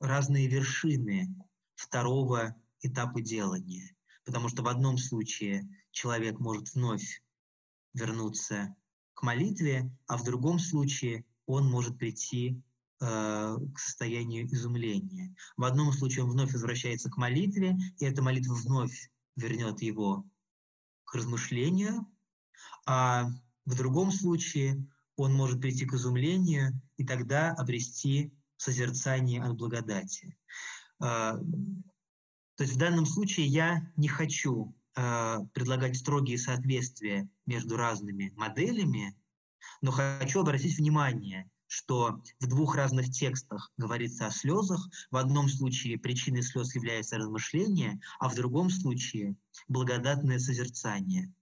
разные 0.00 0.48
вершины 0.48 1.34
второго 1.74 2.54
этапа 2.82 3.20
делания. 3.20 3.94
Потому 4.24 4.48
что 4.48 4.62
в 4.62 4.68
одном 4.68 4.98
случае 4.98 5.68
человек 5.92 6.38
может 6.38 6.74
вновь 6.74 7.22
вернуться 7.94 8.74
к 9.14 9.22
молитве, 9.22 9.90
а 10.06 10.16
в 10.16 10.24
другом 10.24 10.58
случае 10.58 11.24
он 11.46 11.68
может 11.68 11.98
прийти 11.98 12.62
э, 13.00 13.56
к 13.74 13.78
состоянию 13.78 14.46
изумления. 14.52 15.34
В 15.56 15.64
одном 15.64 15.92
случае 15.92 16.24
он 16.24 16.30
вновь 16.30 16.52
возвращается 16.52 17.10
к 17.10 17.16
молитве, 17.16 17.76
и 17.98 18.04
эта 18.04 18.22
молитва 18.22 18.54
вновь 18.54 19.10
вернет 19.36 19.82
его 19.82 20.24
к 21.04 21.14
размышлению, 21.14 22.06
а 22.86 23.30
в 23.70 23.76
другом 23.76 24.10
случае 24.10 24.84
он 25.16 25.32
может 25.32 25.60
прийти 25.60 25.86
к 25.86 25.94
изумлению 25.94 26.80
и 26.96 27.04
тогда 27.04 27.52
обрести 27.52 28.32
созерцание 28.56 29.42
от 29.42 29.56
благодати. 29.56 30.36
Э, 31.00 31.38
то 32.56 32.64
есть 32.64 32.74
в 32.74 32.78
данном 32.78 33.06
случае 33.06 33.46
я 33.46 33.90
не 33.96 34.08
хочу 34.08 34.74
э, 34.96 35.38
предлагать 35.54 35.96
строгие 35.96 36.36
соответствия 36.36 37.28
между 37.46 37.76
разными 37.76 38.32
моделями, 38.36 39.16
но 39.82 39.92
хочу 39.92 40.40
обратить 40.40 40.76
внимание, 40.76 41.48
что 41.68 42.20
в 42.40 42.48
двух 42.48 42.74
разных 42.74 43.10
текстах 43.10 43.72
говорится 43.76 44.26
о 44.26 44.32
слезах. 44.32 44.88
В 45.12 45.16
одном 45.16 45.48
случае 45.48 45.98
причиной 45.98 46.42
слез 46.42 46.74
является 46.74 47.16
размышление, 47.16 48.00
а 48.18 48.28
в 48.28 48.34
другом 48.34 48.68
случае 48.68 49.36
благодатное 49.68 50.40
созерцание. 50.40 51.32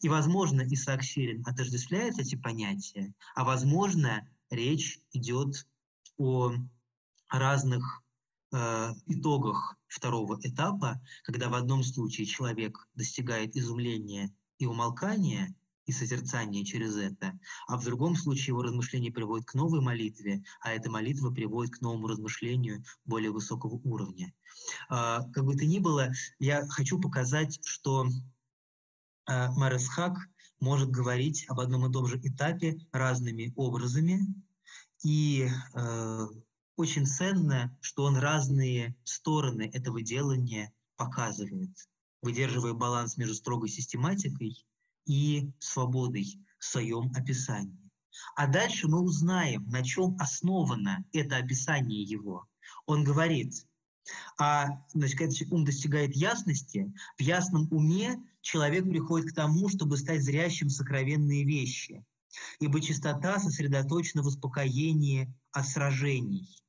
И, 0.00 0.08
возможно, 0.08 0.62
Исаак 0.62 1.02
Сирин 1.02 1.42
отождествляет 1.46 2.18
эти 2.18 2.36
понятия, 2.36 3.14
а, 3.34 3.44
возможно, 3.44 4.28
речь 4.50 5.00
идет 5.12 5.66
о 6.16 6.52
разных 7.28 8.02
э, 8.52 8.92
итогах 9.06 9.76
второго 9.86 10.38
этапа, 10.42 11.00
когда 11.24 11.48
в 11.48 11.54
одном 11.54 11.82
случае 11.82 12.26
человек 12.26 12.88
достигает 12.94 13.56
изумления 13.56 14.32
и 14.58 14.66
умолкания, 14.66 15.54
и 15.86 15.92
созерцания 15.92 16.64
через 16.64 16.96
это, 16.96 17.38
а 17.66 17.78
в 17.78 17.84
другом 17.84 18.14
случае 18.14 18.48
его 18.48 18.62
размышление 18.62 19.10
приводит 19.10 19.46
к 19.46 19.54
новой 19.54 19.80
молитве, 19.80 20.44
а 20.60 20.72
эта 20.72 20.90
молитва 20.90 21.30
приводит 21.30 21.76
к 21.76 21.80
новому 21.80 22.08
размышлению 22.08 22.84
более 23.06 23.30
высокого 23.30 23.80
уровня. 23.84 24.32
Э, 24.90 25.20
как 25.32 25.44
бы 25.44 25.56
то 25.56 25.64
ни 25.64 25.78
было, 25.78 26.12
я 26.38 26.66
хочу 26.68 27.00
показать, 27.00 27.58
что 27.64 28.06
Маресхак 29.28 30.16
может 30.60 30.90
говорить 30.90 31.44
об 31.48 31.60
одном 31.60 31.86
и 31.86 31.92
том 31.92 32.06
же 32.06 32.18
этапе 32.18 32.78
разными 32.92 33.52
образами, 33.56 34.20
и 35.04 35.48
э, 35.74 36.26
очень 36.76 37.06
ценно, 37.06 37.76
что 37.80 38.04
он 38.04 38.16
разные 38.16 38.96
стороны 39.04 39.70
этого 39.72 40.02
делания 40.02 40.72
показывает, 40.96 41.70
выдерживая 42.22 42.72
баланс 42.72 43.16
между 43.16 43.34
строгой 43.34 43.68
систематикой 43.68 44.64
и 45.06 45.52
свободой 45.58 46.40
в 46.58 46.64
своем 46.64 47.12
описании. 47.14 47.90
А 48.34 48.48
дальше 48.48 48.88
мы 48.88 49.00
узнаем, 49.00 49.68
на 49.68 49.84
чем 49.84 50.16
основано 50.18 51.04
это 51.12 51.36
описание 51.36 52.02
его. 52.02 52.46
Он 52.86 53.04
говорит, 53.04 53.67
а 54.38 54.84
значит, 54.94 55.18
когда 55.18 55.34
ум 55.50 55.64
достигает 55.64 56.14
ясности, 56.14 56.92
в 57.16 57.22
ясном 57.22 57.68
уме 57.72 58.16
человек 58.40 58.84
приходит 58.88 59.32
к 59.32 59.34
тому, 59.34 59.68
чтобы 59.68 59.96
стать 59.96 60.22
зрящим 60.22 60.70
сокровенные 60.70 61.44
вещи. 61.44 62.04
Ибо 62.60 62.80
чистота 62.80 63.38
сосредоточена 63.38 64.22
в 64.22 64.26
успокоении 64.26 65.34
от 65.52 65.66
сражений– 65.66 66.48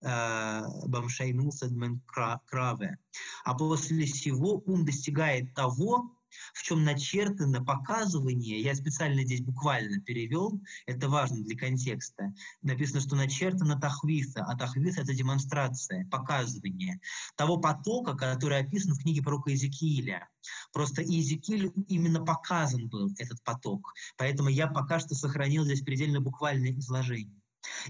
Бамшайну 0.00 1.50
Садмен 1.50 2.00
Краве. 2.46 2.98
А 3.44 3.54
после 3.54 4.06
всего 4.06 4.62
ум 4.64 4.84
достигает 4.84 5.54
того, 5.54 6.12
в 6.54 6.62
чем 6.62 6.84
начертано 6.84 7.64
показывание, 7.64 8.60
я 8.60 8.74
специально 8.74 9.22
здесь 9.24 9.40
буквально 9.40 10.00
перевел, 10.00 10.60
это 10.86 11.08
важно 11.08 11.42
для 11.42 11.56
контекста, 11.56 12.32
написано, 12.62 13.00
что 13.00 13.16
начертано 13.16 13.78
тахвиса, 13.80 14.44
а 14.44 14.56
тахвис– 14.56 14.98
это 14.98 15.14
демонстрация, 15.14 16.06
показывание 16.10 17.00
того 17.36 17.58
потока, 17.58 18.14
который 18.14 18.58
описан 18.58 18.94
в 18.94 19.02
книге 19.02 19.22
пророка 19.22 19.50
Иезекииля. 19.50 20.28
Просто 20.72 21.02
Иезекиилю 21.02 21.72
именно 21.88 22.24
показан 22.24 22.88
был 22.88 23.10
этот 23.18 23.42
поток, 23.42 23.92
поэтому 24.16 24.48
я 24.48 24.66
пока 24.66 24.98
что 24.98 25.14
сохранил 25.14 25.64
здесь 25.64 25.82
предельно 25.82 26.20
буквальное 26.20 26.72
изложение 26.72 27.37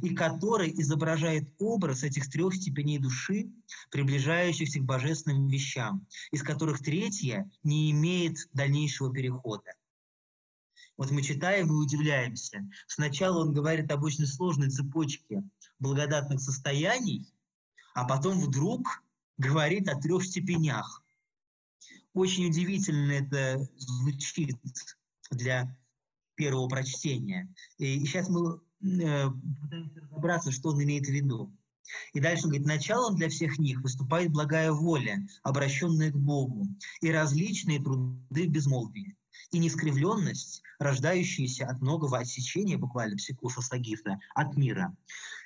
и 0.02 0.14
который 0.14 0.70
изображает 0.80 1.48
образ 1.58 2.02
этих 2.02 2.30
трех 2.30 2.54
степеней 2.54 2.98
души, 2.98 3.50
приближающихся 3.90 4.80
к 4.80 4.84
божественным 4.84 5.48
вещам, 5.48 6.06
из 6.30 6.42
которых 6.42 6.80
третья 6.80 7.50
не 7.62 7.90
имеет 7.90 8.48
дальнейшего 8.52 9.12
перехода. 9.12 9.74
Вот 10.96 11.12
мы 11.12 11.22
читаем 11.22 11.68
и 11.68 11.70
удивляемся. 11.70 12.68
Сначала 12.88 13.42
он 13.42 13.52
говорит 13.52 13.90
об 13.92 14.02
очень 14.02 14.26
сложной 14.26 14.68
цепочке 14.68 15.44
благодатных 15.78 16.40
состояний, 16.40 17.32
а 17.94 18.04
потом 18.04 18.40
вдруг 18.40 19.02
говорит 19.36 19.88
о 19.88 19.98
трех 20.00 20.24
степенях. 20.24 21.02
Очень 22.14 22.46
удивительно 22.46 23.12
это 23.12 23.64
звучит 23.76 24.56
для 25.30 25.76
первого 26.34 26.68
прочтения. 26.68 27.52
И 27.78 28.00
сейчас 28.00 28.28
мы 28.28 28.60
пытаемся 28.80 30.00
разобраться, 30.00 30.52
что 30.52 30.70
он 30.70 30.82
имеет 30.82 31.06
в 31.06 31.10
виду. 31.10 31.52
И 32.12 32.20
дальше 32.20 32.44
он 32.44 32.50
говорит, 32.50 32.66
началом 32.66 33.16
для 33.16 33.28
всех 33.28 33.58
них 33.58 33.80
выступает 33.80 34.30
благая 34.30 34.72
воля, 34.72 35.26
обращенная 35.42 36.10
к 36.10 36.16
Богу, 36.16 36.66
и 37.00 37.10
различные 37.10 37.82
труды 37.82 38.46
в 38.46 38.50
безмолвии, 38.50 39.16
и 39.52 39.58
нескривленность, 39.58 40.62
рождающаяся 40.78 41.66
от 41.66 41.80
многого 41.80 42.18
отсечения, 42.18 42.76
буквально 42.76 43.16
психоса 43.16 43.62
сагифта, 43.62 44.18
от 44.34 44.56
мира. 44.56 44.94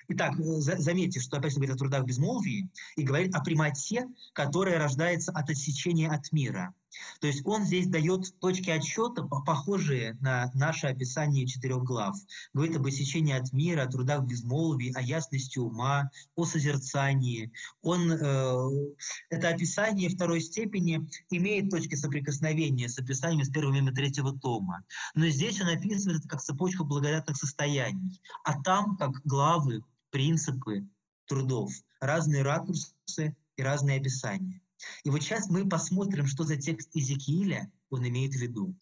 Итак, 0.08 0.38
э, 0.38 0.60
заметьте, 0.60 1.20
что 1.20 1.36
опять 1.36 1.54
говорит 1.54 1.74
о 1.74 1.78
трудах 1.78 2.04
безмолвии 2.04 2.68
и 2.96 3.02
говорит 3.02 3.34
о 3.34 3.40
прямоте, 3.40 4.06
которая 4.32 4.78
рождается 4.78 5.32
от 5.32 5.48
отсечения 5.48 6.10
от 6.10 6.32
мира. 6.32 6.74
То 7.20 7.26
есть 7.26 7.42
он 7.44 7.64
здесь 7.64 7.86
дает 7.86 8.38
точки 8.40 8.70
отсчета, 8.70 9.22
похожие 9.22 10.16
на 10.20 10.50
наше 10.54 10.86
описание 10.86 11.46
четырех 11.46 11.82
глав. 11.82 12.16
Говорит 12.52 12.76
об 12.76 12.86
отсечении 12.86 13.34
от 13.34 13.52
мира, 13.52 13.82
о 13.82 13.86
трудах 13.90 14.24
безмолвии, 14.24 14.92
о 14.94 15.00
ясности 15.00 15.58
ума, 15.58 16.10
о 16.36 16.44
созерцании. 16.44 17.52
Он, 17.82 18.12
э, 18.12 18.96
это 19.30 19.48
описание 19.48 20.08
второй 20.08 20.40
степени 20.40 21.08
имеет 21.30 21.70
точки 21.70 21.94
соприкосновения 21.94 22.88
с 22.88 22.98
описанием 22.98 23.44
с 23.44 23.50
первого 23.50 23.74
мимо 23.74 23.92
третьего 23.92 24.36
тома. 24.38 24.84
Но 25.14 25.26
здесь 25.28 25.60
он 25.60 25.68
описывает 25.68 26.20
это 26.20 26.28
как 26.28 26.42
цепочку 26.42 26.84
благодатных 26.84 27.36
состояний. 27.36 28.20
А 28.44 28.60
там, 28.62 28.96
как 28.96 29.20
главы, 29.24 29.82
принципы 30.10 30.86
трудов, 31.26 31.72
разные 32.00 32.42
ракурсы 32.42 33.36
и 33.56 33.62
разные 33.62 33.98
описания. 33.98 34.61
И 35.04 35.10
вот 35.10 35.22
сейчас 35.22 35.48
мы 35.48 35.68
посмотрим, 35.68 36.26
что 36.26 36.44
за 36.44 36.56
текст 36.56 36.94
Иезекииля 36.94 37.70
он 37.90 38.06
имеет 38.06 38.32
в 38.32 38.40
виду. 38.40 38.76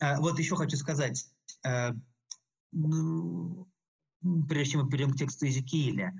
А, 0.00 0.20
вот 0.20 0.38
еще 0.38 0.56
хочу 0.56 0.76
сказать, 0.76 1.26
а, 1.64 1.94
ну, 2.72 3.68
прежде 4.48 4.72
чем 4.72 4.84
мы 4.84 4.90
перейдем 4.90 5.12
к 5.12 5.16
тексту 5.16 5.46
Иезекииля, 5.46 6.14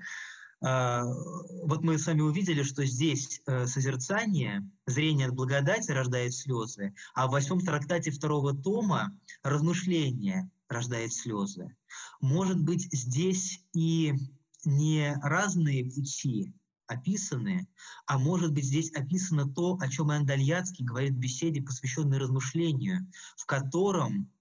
а, 0.63 1.03
вот 1.63 1.83
мы 1.83 1.97
с 1.97 2.05
вами 2.05 2.21
увидели, 2.21 2.61
что 2.61 2.85
здесь 2.85 3.41
э, 3.47 3.65
созерцание, 3.65 4.69
зрение 4.85 5.27
от 5.27 5.33
благодати 5.33 5.89
рождает 5.89 6.35
слезы, 6.35 6.93
а 7.15 7.27
в 7.27 7.31
восьмом 7.31 7.61
трактате 7.61 8.11
второго 8.11 8.53
тома 8.53 9.17
размышление 9.41 10.51
рождает 10.69 11.13
слезы. 11.13 11.75
Может 12.19 12.61
быть, 12.61 12.87
здесь 12.91 13.63
и 13.73 14.13
не 14.63 15.15
разные 15.23 15.85
пути 15.85 16.53
описаны, 16.91 17.67
а 18.05 18.19
может 18.19 18.53
быть 18.53 18.65
здесь 18.65 18.91
описано 18.93 19.51
то, 19.51 19.77
о 19.79 19.87
чем 19.87 20.11
Иоанн 20.11 20.25
Дальяцкий 20.25 20.83
говорит 20.83 21.13
в 21.13 21.19
беседе, 21.19 21.61
посвященной 21.61 22.17
размышлению, 22.17 23.09
в 23.37 23.45
котором 23.45 24.31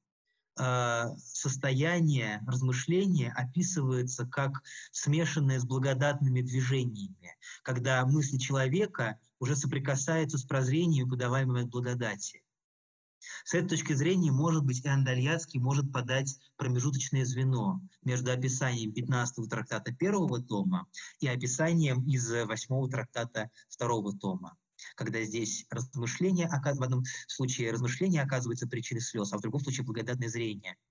э, 0.58 1.04
состояние 1.16 2.42
размышления 2.46 3.32
описывается 3.32 4.26
как 4.26 4.62
смешанное 4.90 5.60
с 5.60 5.64
благодатными 5.64 6.42
движениями, 6.42 7.36
когда 7.62 8.04
мысли 8.04 8.38
человека 8.38 9.18
уже 9.38 9.56
соприкасаются 9.56 10.38
с 10.38 10.44
прозрением, 10.44 11.08
подаваемым 11.08 11.64
от 11.64 11.70
благодати. 11.70 12.42
С 13.44 13.54
этой 13.54 13.68
точки 13.68 13.92
зрения, 13.92 14.32
может 14.32 14.64
быть, 14.64 14.84
Иоанн 14.84 15.04
Дальяцкий 15.04 15.58
может 15.58 15.92
подать 15.92 16.38
промежуточное 16.56 17.24
звено 17.24 17.80
между 18.02 18.32
описанием 18.32 18.92
15-го 18.92 19.46
трактата 19.46 19.92
первого 19.92 20.42
тома 20.42 20.86
и 21.20 21.26
описанием 21.26 22.02
из 22.08 22.32
8-го 22.32 22.88
трактата 22.88 23.50
второго 23.68 24.16
тома. 24.16 24.56
Когда 24.94 25.22
здесь 25.22 25.66
размышление, 25.70 26.48
в 26.48 26.82
одном 26.82 27.04
случае 27.28 27.72
размышление 27.72 28.22
оказывается 28.22 28.66
причиной 28.66 29.00
слез, 29.00 29.32
а 29.32 29.38
в 29.38 29.42
другом 29.42 29.60
случае 29.60 29.84
благодатное 29.84 30.28
зрение– 30.28 30.76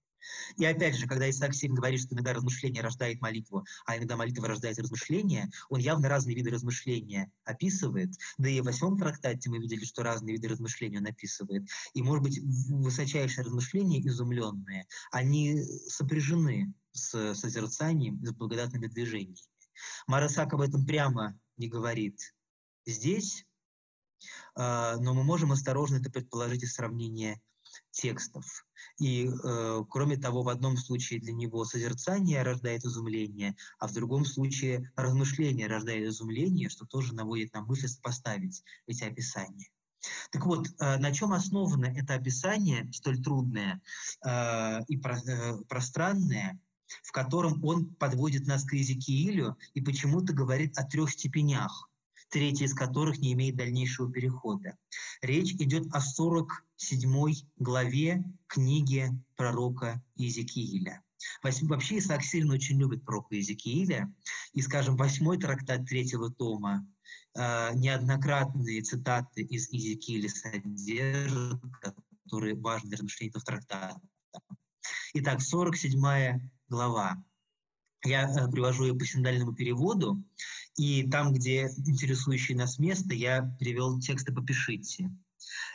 и 0.57 0.65
опять 0.65 0.95
же, 0.95 1.07
когда 1.07 1.29
Исаак 1.29 1.53
Сим 1.53 1.73
говорит, 1.73 2.01
что 2.01 2.13
иногда 2.13 2.33
размышление 2.33 2.81
рождает 2.81 3.21
молитву, 3.21 3.65
а 3.85 3.97
иногда 3.97 4.15
молитва 4.15 4.47
рождает 4.47 4.77
размышление, 4.79 5.49
он 5.69 5.79
явно 5.79 6.09
разные 6.09 6.35
виды 6.35 6.49
размышления 6.49 7.31
описывает. 7.45 8.11
Да 8.37 8.49
и 8.49 8.61
в 8.61 8.65
восьмом 8.65 8.97
трактате 8.97 9.49
мы 9.49 9.59
видели, 9.59 9.85
что 9.85 10.03
разные 10.03 10.35
виды 10.35 10.47
размышления 10.47 10.99
он 10.99 11.07
описывает. 11.07 11.67
И, 11.93 12.01
может 12.01 12.23
быть, 12.23 12.39
высочайшие 12.69 13.45
размышления, 13.45 14.05
изумленные, 14.05 14.85
они 15.11 15.61
сопряжены 15.87 16.73
с 16.91 17.35
созерцанием, 17.35 18.23
с 18.25 18.31
благодатными 18.33 18.87
движениями. 18.87 19.37
Марасак 20.07 20.53
об 20.53 20.61
этом 20.61 20.85
прямо 20.85 21.39
не 21.57 21.67
говорит 21.67 22.19
здесь, 22.85 23.45
а, 24.55 24.97
но 24.97 25.13
мы 25.13 25.23
можем 25.23 25.51
осторожно 25.51 25.97
это 25.97 26.09
предположить 26.09 26.63
из 26.63 26.73
сравнения 26.73 27.41
текстов. 27.91 28.65
И, 28.99 29.27
э, 29.27 29.83
кроме 29.89 30.17
того, 30.17 30.43
в 30.43 30.49
одном 30.49 30.77
случае 30.77 31.19
для 31.19 31.33
него 31.33 31.65
созерцание 31.65 32.43
рождает 32.43 32.83
изумление, 32.85 33.55
а 33.79 33.87
в 33.87 33.93
другом 33.93 34.25
случае 34.25 34.91
размышление 34.95 35.67
рождает 35.67 36.07
изумление, 36.07 36.69
что 36.69 36.85
тоже 36.85 37.13
наводит 37.13 37.53
на 37.53 37.61
мысль 37.61 37.87
поставить 38.01 38.63
эти 38.87 39.03
описания. 39.03 39.69
Так 40.31 40.45
вот, 40.45 40.67
э, 40.67 40.97
на 40.97 41.13
чем 41.13 41.33
основано 41.33 41.85
это 41.85 42.13
описание, 42.13 42.89
столь 42.93 43.21
трудное 43.21 43.81
э, 44.25 44.83
и 44.87 44.97
про, 44.97 45.17
э, 45.17 45.57
пространное, 45.67 46.59
в 47.03 47.11
котором 47.11 47.63
он 47.63 47.93
подводит 47.95 48.47
нас 48.47 48.63
к 48.63 48.73
Иезекиилю 48.73 49.57
и 49.73 49.81
почему-то 49.81 50.33
говорит 50.33 50.77
о 50.77 50.83
трех 50.83 51.11
степенях 51.11 51.88
третья 52.29 52.65
из 52.65 52.73
которых 52.73 53.19
не 53.19 53.33
имеет 53.33 53.55
дальнейшего 53.55 54.11
перехода. 54.11 54.77
Речь 55.21 55.53
идет 55.53 55.87
о 55.93 56.01
47 56.01 57.33
главе 57.57 58.23
книги 58.47 59.09
пророка 59.35 60.01
Иезекииля. 60.15 61.03
Вообще 61.43 61.97
Исаак 61.97 62.23
сильно 62.23 62.53
очень 62.53 62.79
любит 62.79 63.03
пророка 63.03 63.35
Иезекииля, 63.35 64.13
и, 64.53 64.61
скажем, 64.61 64.95
восьмой 64.95 65.37
трактат 65.37 65.85
третьего 65.85 66.31
тома 66.31 66.87
э, 67.35 67.73
неоднократные 67.75 68.81
цитаты 68.81 69.41
из 69.41 69.69
Иезекииля 69.69 70.29
содержат, 70.29 71.61
которые 72.23 72.55
важны 72.55 72.89
для 72.89 72.97
размышления 72.97 73.31
этого 73.31 73.43
трактата. 73.43 74.01
Итак, 75.13 75.41
47 75.41 76.39
глава. 76.69 77.23
Я 78.05 78.29
э, 78.29 78.49
привожу 78.49 78.85
ее 78.85 78.95
по 78.95 79.05
синдальному 79.05 79.53
переводу, 79.53 80.23
и 80.77 81.09
там, 81.09 81.33
где 81.33 81.67
интересующие 81.85 82.57
нас 82.57 82.79
место, 82.79 83.13
я 83.13 83.55
привел 83.59 83.99
тексты 83.99 84.33
«Попишите». 84.33 85.09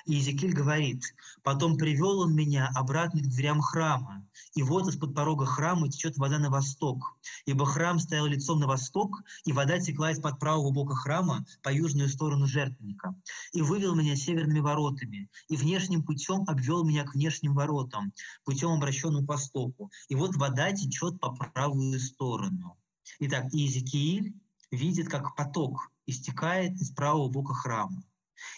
И 0.07 0.15
Иезекииль 0.15 0.55
говорит, 0.55 1.03
«Потом 1.43 1.77
привел 1.77 2.21
он 2.21 2.35
меня 2.35 2.71
обратно 2.75 3.21
к 3.21 3.29
дверям 3.29 3.61
храма, 3.61 4.27
и 4.55 4.63
вот 4.63 4.89
из-под 4.89 5.15
порога 5.15 5.47
храма 5.47 5.89
течет 5.89 6.17
вода 6.17 6.39
на 6.39 6.51
восток, 6.51 7.17
ибо 7.47 7.67
храм 7.67 7.99
стоял 7.99 8.27
лицом 8.27 8.61
на 8.61 8.67
восток, 8.67 9.23
и 9.45 9.53
вода 9.53 9.79
текла 9.79 10.13
из-под 10.13 10.39
правого 10.39 10.71
бока 10.71 10.95
храма 10.95 11.45
по 11.63 11.73
южную 11.73 12.09
сторону 12.09 12.47
жертвенника. 12.47 13.15
И 13.53 13.63
вывел 13.63 13.95
меня 13.95 14.17
северными 14.17 14.61
воротами, 14.61 15.29
и 15.49 15.57
внешним 15.57 16.03
путем 16.03 16.45
обвел 16.47 16.85
меня 16.85 17.05
к 17.05 17.15
внешним 17.15 17.55
воротам, 17.55 18.13
путем 18.45 18.71
обращенным 18.71 19.27
к 19.27 19.29
востоку. 19.29 19.91
И 20.09 20.15
вот 20.15 20.37
вода 20.37 20.73
течет 20.73 21.19
по 21.21 21.33
правую 21.33 21.99
сторону». 22.01 22.77
Итак, 23.21 23.53
Иезекииль 23.53 24.35
видит, 24.71 25.09
как 25.09 25.37
поток 25.37 25.91
истекает 26.07 26.73
из 26.81 26.91
правого 26.91 27.29
бока 27.29 27.55
храма. 27.55 28.03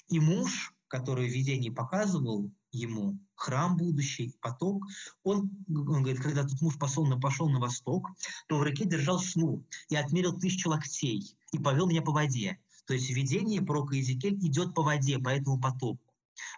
И 0.08 0.20
муж 0.20 0.72
который 0.88 1.28
в 1.28 1.32
видении 1.32 1.70
показывал 1.70 2.50
ему 2.72 3.18
храм 3.34 3.76
будущий, 3.76 4.36
поток, 4.40 4.84
он, 5.22 5.50
он 5.68 6.02
говорит, 6.02 6.20
когда 6.20 6.44
тут 6.44 6.60
муж 6.60 6.78
пошел 6.78 7.06
пошел 7.20 7.48
на 7.48 7.58
восток, 7.58 8.08
то 8.48 8.58
в 8.58 8.62
руке 8.62 8.84
держал 8.84 9.20
шнур 9.20 9.64
и 9.88 9.96
отмерил 9.96 10.38
тысячу 10.38 10.70
локтей 10.70 11.36
и 11.52 11.58
повел 11.58 11.86
меня 11.86 12.02
по 12.02 12.12
воде. 12.12 12.58
То 12.86 12.94
есть 12.94 13.10
видение 13.10 13.62
пророка 13.62 13.94
Иезекииль 13.96 14.38
идет 14.46 14.74
по 14.74 14.82
воде, 14.82 15.18
по 15.18 15.30
этому 15.30 15.60
потоку. 15.60 16.00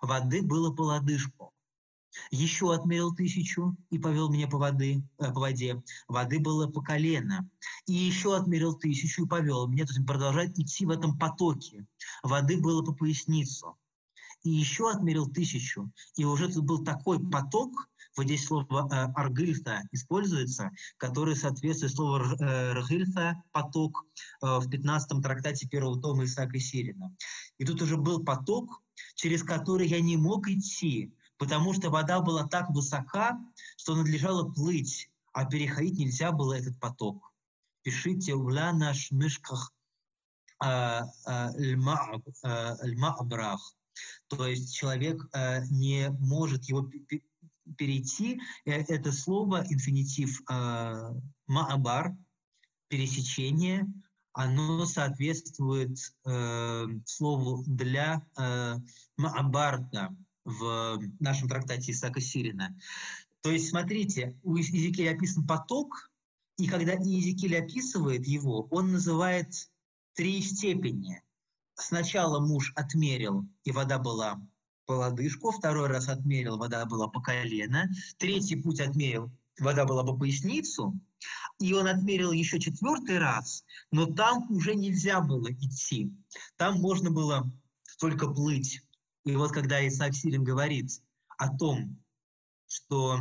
Воды 0.02 0.42
было 0.42 0.72
по 0.74 0.82
лодыжку. 0.82 1.54
Еще 2.30 2.74
отмерил 2.74 3.14
тысячу 3.14 3.76
и 3.90 3.98
повел 3.98 4.28
меня 4.28 4.48
по, 4.48 4.58
воды, 4.58 5.02
э, 5.18 5.32
по 5.32 5.40
воде. 5.40 5.82
Воды 6.08 6.40
было 6.40 6.66
по 6.66 6.82
колено. 6.82 7.48
И 7.86 7.92
еще 7.92 8.36
отмерил 8.36 8.74
тысячу 8.74 9.24
и 9.24 9.28
повел 9.28 9.68
меня. 9.68 9.86
То 9.86 9.92
есть 9.92 10.06
продолжает 10.06 10.58
идти 10.58 10.84
в 10.84 10.90
этом 10.90 11.16
потоке. 11.16 11.86
Воды 12.22 12.60
было 12.60 12.82
по 12.82 12.92
поясницу 12.92 13.77
и 14.48 14.50
еще 14.50 14.90
отмерил 14.90 15.28
тысячу. 15.28 15.92
И 16.16 16.24
уже 16.24 16.48
тут 16.48 16.64
был 16.64 16.82
такой 16.82 17.20
поток, 17.20 17.90
вот 18.16 18.24
здесь 18.24 18.46
слово 18.46 18.88
э, 18.90 19.12
аргильта 19.14 19.82
используется, 19.92 20.70
которое 20.96 21.36
соответствует 21.36 21.92
слову 21.92 22.24
э, 22.40 23.34
поток, 23.52 24.06
э, 24.42 24.58
в 24.58 24.70
15 24.70 25.22
трактате 25.22 25.68
первого 25.68 26.00
тома 26.00 26.24
Исаака 26.24 26.58
Сирина. 26.58 27.14
И 27.58 27.66
тут 27.66 27.82
уже 27.82 27.98
был 27.98 28.24
поток, 28.24 28.82
через 29.14 29.42
который 29.42 29.86
я 29.86 30.00
не 30.00 30.16
мог 30.16 30.48
идти, 30.48 31.12
потому 31.36 31.74
что 31.74 31.90
вода 31.90 32.20
была 32.20 32.48
так 32.48 32.70
высока, 32.70 33.38
что 33.76 33.94
надлежало 33.94 34.50
плыть, 34.50 35.10
а 35.32 35.44
переходить 35.44 35.98
нельзя 35.98 36.32
было 36.32 36.54
этот 36.54 36.80
поток. 36.80 37.34
Пишите 37.82 38.34
«Уля 38.34 38.72
наш 38.72 39.10
мышках 39.10 39.74
льма-абрах». 41.62 43.77
То 44.28 44.46
есть 44.46 44.74
человек 44.74 45.26
э, 45.32 45.64
не 45.70 46.10
может 46.20 46.64
его 46.64 46.90
перейти. 47.76 48.40
Э, 48.64 48.82
это 48.88 49.12
слово, 49.12 49.64
инфинитив 49.68 50.40
э, 50.50 51.14
маабар, 51.46 52.16
пересечение, 52.88 53.86
оно 54.32 54.84
соответствует 54.86 55.98
э, 56.24 56.86
слову 57.04 57.64
для 57.66 58.22
э, 58.38 58.76
маабарта 59.16 60.14
в 60.44 61.00
нашем 61.18 61.48
трактате 61.48 61.92
Исаака 61.92 62.20
Сирина. 62.20 62.76
То 63.42 63.50
есть, 63.50 63.68
смотрите, 63.68 64.38
у 64.42 64.56
Иезекииля 64.56 65.12
описан 65.12 65.46
поток, 65.46 66.10
И 66.56 66.66
когда 66.66 66.94
Иезекииль 66.94 67.58
описывает 67.58 68.26
его, 68.26 68.66
он 68.70 68.92
называет 68.92 69.52
три 70.14 70.42
степени. 70.42 71.22
Сначала 71.80 72.40
муж 72.40 72.72
отмерил, 72.74 73.46
и 73.62 73.70
вода 73.70 73.98
была 73.98 74.40
по 74.86 74.92
лодыжку, 74.92 75.52
второй 75.52 75.86
раз 75.86 76.08
отмерил, 76.08 76.58
вода 76.58 76.84
была 76.86 77.06
по 77.06 77.20
колено, 77.20 77.88
третий 78.18 78.56
путь 78.56 78.80
отмерил, 78.80 79.30
вода 79.60 79.84
была 79.84 80.02
по 80.02 80.16
поясницу, 80.16 80.98
и 81.60 81.72
он 81.72 81.86
отмерил 81.86 82.32
еще 82.32 82.58
четвертый 82.58 83.18
раз, 83.18 83.64
но 83.92 84.06
там 84.06 84.50
уже 84.50 84.74
нельзя 84.74 85.20
было 85.20 85.52
идти, 85.52 86.12
там 86.56 86.80
можно 86.80 87.12
было 87.12 87.48
только 88.00 88.28
плыть. 88.28 88.82
И 89.24 89.36
вот 89.36 89.52
когда 89.52 89.86
Исаак 89.86 90.14
Сирин 90.14 90.42
говорит 90.42 90.90
о 91.36 91.56
том, 91.56 92.02
что 92.66 93.20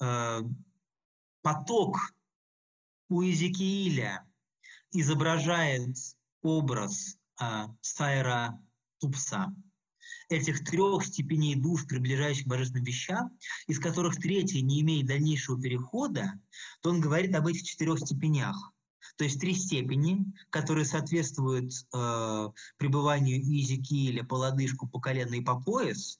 э, 0.00 0.40
поток 1.42 1.96
у 3.08 3.22
Иезекииля 3.22 4.26
изображает 4.90 5.96
образ 6.42 7.19
Сайра 7.80 8.60
Тупса, 8.98 9.54
этих 10.28 10.64
трех 10.64 11.04
степеней 11.04 11.56
душ, 11.56 11.86
приближающих 11.86 12.44
к 12.44 12.48
божественным 12.48 12.84
вещам, 12.84 13.36
из 13.66 13.78
которых 13.78 14.16
третья 14.16 14.60
не 14.60 14.80
имеет 14.80 15.06
дальнейшего 15.06 15.60
перехода, 15.60 16.40
то 16.82 16.90
он 16.90 17.00
говорит 17.00 17.34
об 17.34 17.46
этих 17.46 17.64
четырех 17.64 17.98
степенях. 17.98 18.72
То 19.16 19.24
есть 19.24 19.40
три 19.40 19.54
степени, 19.54 20.24
которые 20.50 20.84
соответствуют 20.84 21.72
э, 21.92 22.48
пребыванию 22.78 23.38
Иезекииля 23.38 24.24
по 24.24 24.34
лодыжку, 24.34 24.88
по 24.88 25.00
колено 25.00 25.34
и 25.34 25.42
по 25.42 25.60
пояс, 25.60 26.18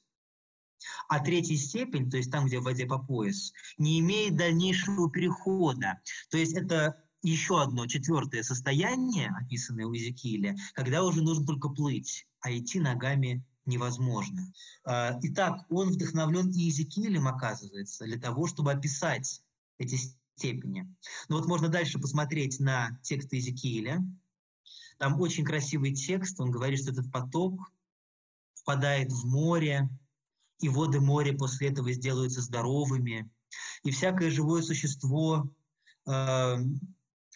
а 1.07 1.19
третья 1.19 1.55
степень, 1.55 2.09
то 2.09 2.17
есть 2.17 2.31
там, 2.31 2.45
где 2.45 2.59
в 2.59 2.63
воде 2.63 2.85
по 2.85 2.99
пояс, 2.99 3.53
не 3.77 3.99
имеет 3.99 4.35
дальнейшего 4.35 5.09
перехода. 5.09 6.01
То 6.29 6.37
есть 6.37 6.53
это 6.53 7.03
еще 7.29 7.61
одно 7.61 7.85
четвертое 7.87 8.43
состояние, 8.43 9.33
описанное 9.39 9.85
у 9.85 9.93
Иезекииля, 9.93 10.55
когда 10.73 11.03
уже 11.03 11.21
нужно 11.21 11.45
только 11.45 11.69
плыть, 11.69 12.27
а 12.41 12.51
идти 12.51 12.79
ногами 12.79 13.43
невозможно. 13.65 14.51
А, 14.85 15.19
итак, 15.21 15.65
он 15.69 15.89
вдохновлен 15.89 16.49
и 16.49 16.63
Иезекиилем, 16.63 17.27
оказывается, 17.27 18.05
для 18.05 18.19
того, 18.19 18.47
чтобы 18.47 18.71
описать 18.71 19.41
эти 19.77 19.97
степени. 20.35 20.93
Но 21.29 21.37
вот 21.37 21.47
можно 21.47 21.69
дальше 21.69 21.99
посмотреть 21.99 22.59
на 22.59 22.99
текст 23.03 23.31
Иезекииля. 23.33 24.03
Там 24.97 25.19
очень 25.19 25.45
красивый 25.45 25.93
текст, 25.93 26.39
он 26.39 26.51
говорит, 26.51 26.79
что 26.79 26.91
этот 26.91 27.11
поток 27.11 27.71
впадает 28.55 29.11
в 29.11 29.25
море, 29.25 29.89
и 30.59 30.69
воды 30.69 30.99
моря 30.99 31.33
после 31.33 31.69
этого 31.69 31.91
сделаются 31.91 32.41
здоровыми, 32.41 33.29
и 33.83 33.91
всякое 33.91 34.29
живое 34.29 34.61
существо 34.61 35.51
э, 36.07 36.57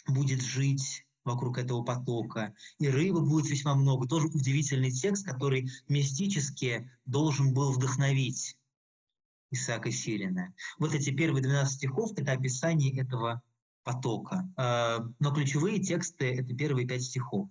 будет 0.08 0.42
жить 0.42 1.06
вокруг 1.24 1.58
этого 1.58 1.84
потока, 1.84 2.54
и 2.78 2.88
рыбы 2.88 3.22
будет 3.22 3.50
весьма 3.50 3.76
много. 3.76 4.08
Тоже 4.08 4.28
удивительный 4.28 4.92
текст, 4.92 5.26
который 5.26 5.70
мистически 5.88 6.92
должен 7.06 7.54
был 7.54 7.72
вдохновить 7.72 8.58
Исаака 9.52 9.92
Сирина. 9.92 10.54
Вот 10.78 10.94
эти 10.94 11.10
первые 11.10 11.44
12 11.44 11.76
стихов– 11.76 12.12
это 12.16 12.32
описание 12.32 12.96
этого 13.00 13.42
потока. 13.84 14.48
Э, 14.58 15.00
но 15.20 15.34
ключевые 15.34 15.80
тексты– 15.80 16.26
это 16.40 16.56
первые 16.56 16.88
пять 16.88 17.04
стихов. 17.04 17.50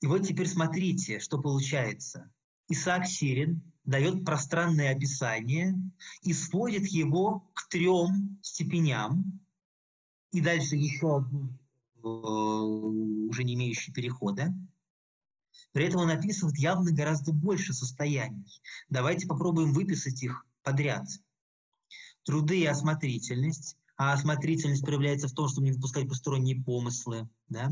И 0.00 0.06
вот 0.06 0.26
теперь 0.26 0.48
смотрите, 0.48 1.20
что 1.20 1.40
получается. 1.40 2.30
Исаак 2.68 3.06
Сирин 3.06 3.62
дает 3.84 4.24
пространное 4.24 4.94
описание 4.94 5.74
и 6.22 6.32
сводит 6.32 6.86
его 6.88 7.48
к 7.54 7.68
трем 7.68 8.38
степеням, 8.42 9.40
и 10.36 10.40
дальше 10.42 10.76
еще 10.76 11.16
одну, 11.16 11.48
э, 12.04 12.08
уже 13.30 13.42
не 13.42 13.54
имеющую 13.54 13.94
перехода. 13.94 14.54
При 15.72 15.86
этом 15.86 16.02
он 16.02 16.10
описывает 16.10 16.58
явно 16.58 16.92
гораздо 16.92 17.32
больше 17.32 17.72
состояний. 17.72 18.60
Давайте 18.90 19.26
попробуем 19.26 19.72
выписать 19.72 20.22
их 20.22 20.44
подряд. 20.62 21.08
Труды 22.24 22.60
и 22.60 22.66
осмотрительность, 22.66 23.78
а 23.96 24.12
осмотрительность 24.12 24.84
проявляется 24.84 25.28
в 25.28 25.32
том, 25.32 25.48
чтобы 25.48 25.68
не 25.68 25.72
выпускать 25.72 26.06
посторонние 26.06 26.62
помыслы. 26.62 27.30
Да? 27.48 27.70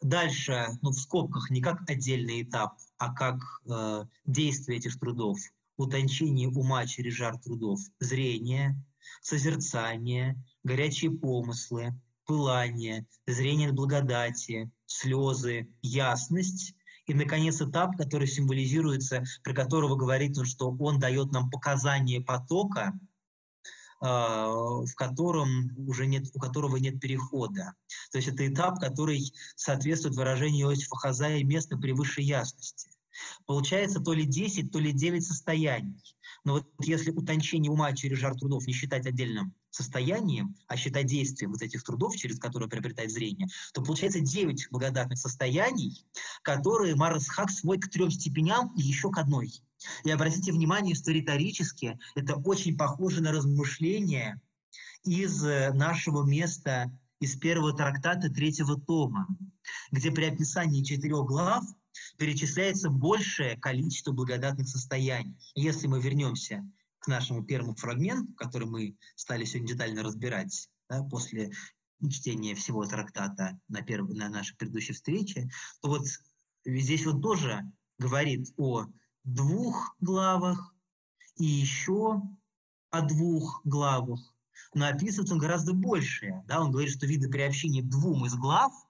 Дальше, 0.00 0.68
ну, 0.80 0.92
в 0.92 0.98
скобках, 0.98 1.50
не 1.50 1.60
как 1.60 1.88
отдельный 1.90 2.40
этап, 2.42 2.78
а 2.96 3.12
как 3.12 3.42
э, 3.68 4.04
действие 4.24 4.78
этих 4.78 4.98
трудов. 4.98 5.38
Утончение 5.76 6.48
ума 6.48 6.86
через 6.86 7.12
жар 7.12 7.38
трудов. 7.38 7.80
Зрение, 8.00 8.82
созерцание, 9.20 10.36
горячие 10.64 11.10
помыслы, 11.10 11.94
пылание, 12.26 13.06
зрение 13.26 13.72
благодати, 13.72 14.70
слезы, 14.86 15.68
ясность 15.82 16.74
и, 17.06 17.14
наконец, 17.14 17.60
этап, 17.60 17.96
который 17.96 18.26
символизируется, 18.26 19.24
при 19.42 19.54
которого 19.54 19.96
говорит 19.96 20.36
он, 20.36 20.44
что 20.44 20.70
он 20.70 20.98
дает 20.98 21.32
нам 21.32 21.50
показания 21.50 22.20
потока, 22.20 22.92
а, 24.00 24.48
в 24.50 24.94
котором 24.94 25.72
уже 25.88 26.06
нет, 26.06 26.26
у 26.34 26.38
которого 26.38 26.76
нет 26.76 27.00
перехода. 27.00 27.72
То 28.12 28.18
есть 28.18 28.28
это 28.28 28.46
этап, 28.46 28.78
который 28.78 29.32
соответствует 29.56 30.16
выражению 30.16 30.68
Иосифа 30.68 30.96
Хазая 30.96 31.42
«место 31.42 31.78
превыше 31.78 32.20
ясности». 32.20 32.90
Получается 33.46 34.00
то 34.00 34.12
ли 34.12 34.24
10, 34.24 34.70
то 34.70 34.78
ли 34.78 34.92
9 34.92 35.24
состояний. 35.24 36.02
Но 36.44 36.54
вот 36.54 36.66
если 36.80 37.10
утончение 37.10 37.70
ума 37.70 37.92
через 37.92 38.18
жар 38.18 38.34
трудов 38.34 38.66
не 38.66 38.72
считать 38.72 39.06
отдельным 39.06 39.54
состоянием, 39.70 40.56
а 40.66 40.76
считать 40.76 41.06
действием 41.06 41.52
вот 41.52 41.62
этих 41.62 41.82
трудов, 41.82 42.16
через 42.16 42.38
которые 42.38 42.68
приобретает 42.68 43.10
зрение, 43.10 43.48
то 43.72 43.82
получается 43.82 44.20
9 44.20 44.68
благодатных 44.70 45.18
состояний, 45.18 46.04
которые 46.42 46.94
Марасхак 46.94 47.50
сводит 47.50 47.84
к 47.84 47.90
трем 47.90 48.10
степеням 48.10 48.74
и 48.76 48.82
еще 48.82 49.10
к 49.10 49.18
одной. 49.18 49.52
И 50.04 50.10
обратите 50.10 50.52
внимание, 50.52 50.94
что 50.94 51.12
риторически 51.12 51.98
это 52.14 52.36
очень 52.36 52.76
похоже 52.76 53.22
на 53.22 53.32
размышления 53.32 54.40
из 55.04 55.44
э, 55.44 55.72
нашего 55.72 56.24
места 56.24 56.92
из 57.20 57.36
первого 57.36 57.72
трактата 57.72 58.28
третьего 58.30 58.80
тома, 58.80 59.26
где 59.90 60.10
при 60.10 60.24
описании 60.24 60.84
четырех 60.84 61.26
глав 61.26 61.64
перечисляется 62.18 62.90
большее 62.90 63.56
количество 63.56 64.12
благодатных 64.12 64.68
состояний. 64.68 65.36
Если 65.54 65.86
мы 65.86 66.00
вернемся 66.00 66.68
к 66.98 67.08
нашему 67.08 67.44
первому 67.44 67.74
фрагменту, 67.74 68.32
который 68.34 68.66
мы 68.68 68.96
стали 69.14 69.44
сегодня 69.44 69.74
детально 69.74 70.02
разбирать 70.02 70.68
да, 70.88 71.02
после 71.04 71.52
чтения 72.10 72.54
всего 72.54 72.84
трактата 72.84 73.58
на, 73.68 73.82
перв... 73.82 74.08
на 74.10 74.28
нашей 74.28 74.56
предыдущей 74.56 74.92
встрече, 74.92 75.48
то 75.80 75.88
вот 75.88 76.06
здесь 76.64 77.06
вот 77.06 77.22
тоже 77.22 77.62
говорит 77.98 78.52
о 78.56 78.86
двух 79.24 79.96
главах 80.00 80.74
и 81.36 81.44
еще 81.44 82.22
о 82.90 83.00
двух 83.02 83.60
главах. 83.64 84.20
Но 84.74 84.86
описывается 84.86 85.34
он 85.34 85.40
гораздо 85.40 85.72
больше. 85.72 86.42
Да? 86.46 86.60
Он 86.60 86.70
говорит, 86.70 86.92
что 86.92 87.06
виды 87.06 87.28
приобщения 87.28 87.82
к 87.82 87.88
двум 87.88 88.26
из 88.26 88.34
глав– 88.34 88.72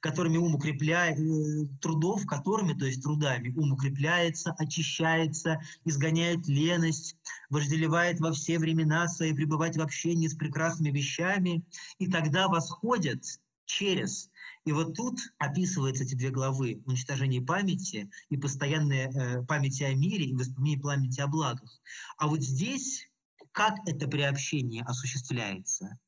которыми 0.00 0.36
ум 0.36 0.54
укрепляет, 0.54 1.18
э, 1.18 1.66
трудов, 1.80 2.26
которыми, 2.26 2.72
то 2.72 2.86
есть 2.86 3.02
трудами, 3.02 3.52
ум 3.56 3.72
укрепляется, 3.72 4.54
очищается, 4.58 5.60
изгоняет 5.84 6.46
леность, 6.48 7.16
вожделевает 7.48 8.20
во 8.20 8.32
все 8.32 8.58
времена 8.58 9.08
свои, 9.08 9.32
пребывать 9.32 9.76
в 9.76 9.80
общении 9.80 10.28
с 10.28 10.34
прекрасными 10.34 10.96
вещами, 10.96 11.64
и 11.98 12.06
тогда 12.06 12.48
восходят 12.48 13.22
через. 13.66 14.30
И 14.64 14.72
вот 14.72 14.94
тут 14.94 15.18
описываются 15.38 16.04
эти 16.04 16.14
две 16.14 16.30
главы 16.30 16.82
уничтожение 16.84 17.40
памяти 17.40 18.10
и 18.28 18.36
постоянная 18.36 19.10
э, 19.10 19.42
памяти 19.44 19.84
о 19.84 19.94
мире 19.94 20.26
и 20.26 20.34
воспоминание 20.34 20.80
памяти 20.80 21.20
о 21.20 21.26
благах. 21.28 21.80
А 22.18 22.26
вот 22.26 22.42
здесь 22.42 23.10
как 23.52 23.74
это 23.86 24.06
приобщение 24.06 24.84
осуществляется? 24.84 25.98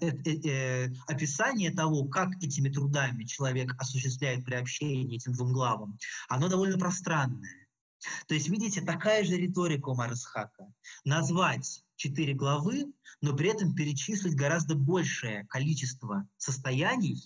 Э, 0.00 0.06
э, 0.06 0.48
э, 0.48 0.88
описание 1.06 1.70
того, 1.70 2.06
как 2.06 2.30
этими 2.42 2.68
трудами 2.68 3.24
человек 3.24 3.74
осуществляет 3.78 4.44
приобщение 4.44 5.16
этим 5.16 5.32
двум 5.32 5.52
главам, 5.52 5.98
оно 6.28 6.48
довольно 6.48 6.78
пространное. 6.78 7.66
То 8.28 8.34
есть, 8.34 8.48
видите, 8.48 8.80
такая 8.82 9.24
же 9.24 9.36
риторика 9.36 9.88
у 9.88 9.94
Марасхака. 9.94 10.72
Назвать 11.04 11.82
четыре 11.96 12.34
главы, 12.34 12.92
но 13.20 13.34
при 13.34 13.48
этом 13.50 13.74
перечислить 13.74 14.36
гораздо 14.36 14.74
большее 14.74 15.46
количество 15.48 16.28
состояний, 16.36 17.18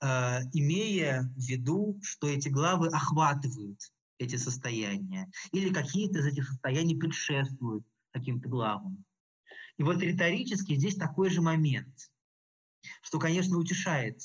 имея 0.00 1.22
в 1.36 1.40
виду, 1.40 1.98
что 2.02 2.28
эти 2.28 2.48
главы 2.48 2.88
охватывают 2.88 3.80
эти 4.18 4.36
состояния, 4.36 5.30
или 5.52 5.72
какие-то 5.72 6.20
из 6.20 6.26
этих 6.26 6.48
состояний 6.48 6.96
предшествуют 6.96 7.84
каким-то 8.12 8.48
главам. 8.48 9.04
И 9.78 9.82
вот 9.82 10.00
риторически 10.00 10.74
здесь 10.74 10.96
такой 10.96 11.30
же 11.30 11.42
момент, 11.42 12.10
что, 13.02 13.18
конечно, 13.18 13.58
утешает 13.58 14.20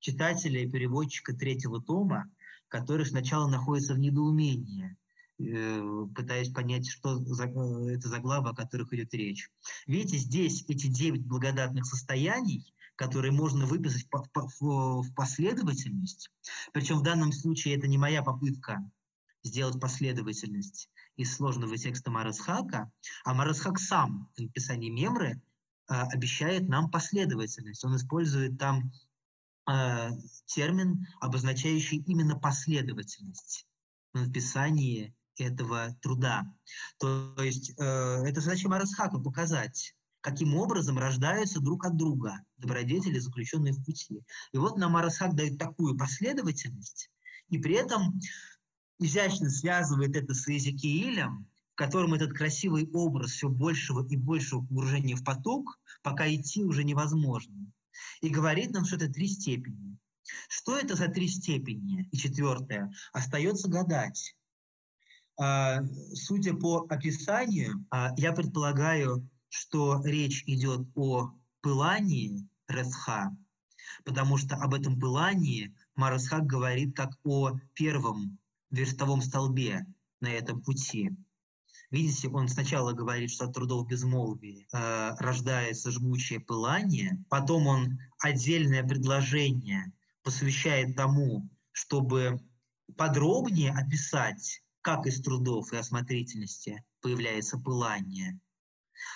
читателя 0.00 0.62
и 0.62 0.70
переводчика 0.70 1.34
третьего 1.34 1.80
тома, 1.80 2.30
который 2.68 3.06
сначала 3.06 3.48
находится 3.48 3.94
в 3.94 3.98
недоумении. 3.98 4.96
э, 5.38 6.06
пытаясь 6.14 6.50
понять, 6.50 6.86
что 6.86 7.16
за, 7.16 7.46
э, 7.46 7.94
это 7.94 8.08
за 8.08 8.18
главы, 8.18 8.50
о 8.50 8.54
которых 8.54 8.92
идет 8.92 9.14
речь. 9.14 9.50
Видите, 9.86 10.18
здесь 10.18 10.64
эти 10.68 10.86
девять 10.86 11.24
благодатных 11.24 11.86
состояний, 11.86 12.74
которые 12.94 13.32
можно 13.32 13.64
выписать 13.64 14.06
в 14.60 15.14
последовательность. 15.14 16.30
Причем 16.74 16.98
в 16.98 17.02
данном 17.02 17.32
случае 17.32 17.76
это 17.76 17.88
не 17.88 17.96
моя 17.96 18.22
попытка 18.22 18.84
сделать 19.42 19.80
последовательность 19.80 20.90
из 21.20 21.36
сложного 21.36 21.76
текста 21.76 22.10
Марасхака, 22.10 22.90
а 23.24 23.34
Марасхак 23.34 23.78
сам 23.78 24.30
в 24.36 24.40
написании 24.40 24.88
мемры 24.88 25.42
а, 25.86 26.06
обещает 26.06 26.66
нам 26.66 26.90
последовательность. 26.90 27.84
Он 27.84 27.94
использует 27.96 28.58
там 28.58 28.90
а, 29.66 30.12
термин, 30.46 31.06
обозначающий 31.20 31.98
именно 31.98 32.38
последовательность 32.38 33.66
в 34.14 34.20
написании 34.20 35.14
этого 35.36 35.94
труда. 36.00 36.44
То 36.98 37.34
есть 37.38 37.72
э, 37.78 37.82
это 37.82 38.40
задача 38.40 38.68
Марасхака 38.68 39.18
показать, 39.18 39.94
каким 40.20 40.54
образом 40.54 40.98
рождаются 40.98 41.60
друг 41.60 41.86
от 41.86 41.96
друга 41.96 42.40
добродетели, 42.58 43.18
заключенные 43.18 43.72
в 43.72 43.82
пути. 43.84 44.22
И 44.52 44.58
вот 44.58 44.76
нам 44.76 44.92
Марасхак 44.92 45.34
дает 45.34 45.58
такую 45.58 45.96
последовательность, 45.96 47.10
и 47.48 47.58
при 47.58 47.74
этом 47.74 48.20
изящно 49.00 49.48
связывает 49.50 50.14
это 50.14 50.34
с 50.34 50.46
Иезекиилем, 50.46 51.48
в 51.72 51.74
котором 51.74 52.14
этот 52.14 52.32
красивый 52.32 52.88
образ 52.92 53.32
все 53.32 53.48
большего 53.48 54.06
и 54.06 54.16
большего 54.16 54.60
погружения 54.60 55.16
в 55.16 55.24
поток, 55.24 55.80
пока 56.02 56.32
идти 56.32 56.62
уже 56.64 56.84
невозможно. 56.84 57.72
И 58.20 58.28
говорит 58.28 58.70
нам, 58.72 58.84
что 58.84 58.96
это 58.96 59.08
три 59.08 59.26
степени. 59.26 59.96
Что 60.48 60.78
это 60.78 60.94
за 60.94 61.08
три 61.08 61.26
степени? 61.26 62.08
И 62.12 62.16
четвертое. 62.16 62.92
Остается 63.12 63.68
гадать. 63.68 64.36
А, 65.38 65.82
судя 66.14 66.54
по 66.54 66.86
описанию, 66.88 67.84
а, 67.90 68.12
я 68.18 68.32
предполагаю, 68.32 69.26
что 69.48 70.02
речь 70.04 70.44
идет 70.46 70.86
о 70.94 71.32
пылании 71.62 72.46
Ресха, 72.68 73.34
потому 74.04 74.36
что 74.36 74.56
об 74.56 74.74
этом 74.74 75.00
пылании 75.00 75.74
Марасхак 75.96 76.44
говорит 76.44 76.94
как 76.94 77.10
о 77.24 77.58
первом 77.74 78.38
верстовом 78.70 79.22
столбе 79.22 79.86
на 80.20 80.28
этом 80.28 80.62
пути. 80.62 81.10
Видите, 81.90 82.28
он 82.28 82.48
сначала 82.48 82.92
говорит, 82.92 83.30
что 83.32 83.46
от 83.46 83.54
трудов 83.54 83.88
безмолвия 83.88 84.66
э, 84.72 85.14
рождается 85.18 85.90
жгучее 85.90 86.38
пылание, 86.38 87.22
потом 87.28 87.66
он 87.66 87.98
отдельное 88.20 88.84
предложение 88.84 89.92
посвящает 90.22 90.94
тому, 90.94 91.48
чтобы 91.72 92.40
подробнее 92.96 93.72
описать, 93.72 94.62
как 94.82 95.06
из 95.06 95.20
трудов 95.20 95.72
и 95.72 95.76
осмотрительности 95.76 96.84
появляется 97.00 97.58
пылание. 97.58 98.38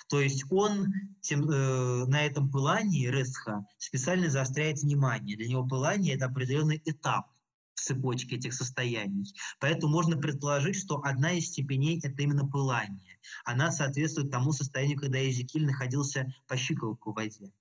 То 0.09 0.21
есть 0.21 0.45
он 0.51 0.93
тем, 1.21 1.49
э, 1.49 2.07
на 2.07 2.23
этом 2.23 2.51
пылании 2.51 3.07
Ресха 3.07 3.65
специально 3.79 4.29
заостряет 4.31 4.81
внимание. 4.81 5.37
Для 5.37 5.49
него 5.49 5.65
пылание– 5.67 6.15
это 6.17 6.27
определенный 6.27 6.83
этап 6.85 7.27
в 7.75 7.81
цепочке 7.81 8.37
этих 8.37 8.55
состояний. 8.55 9.35
Поэтому 9.59 9.93
можно 9.93 10.17
предположить, 10.17 10.77
что 10.77 11.03
одна 11.05 11.33
из 11.33 11.49
степеней– 11.49 12.01
это 12.03 12.23
именно 12.23 12.47
пылание. 12.47 13.19
Она 13.45 13.71
соответствует 13.71 14.31
тому 14.31 14.53
состоянию, 14.53 14.99
когда 14.99 15.19
Езекиль 15.19 15.67
находился 15.67 16.33
по 16.47 16.57
щиколотку 16.57 17.13
в 17.13 17.17
воде. 17.17 17.53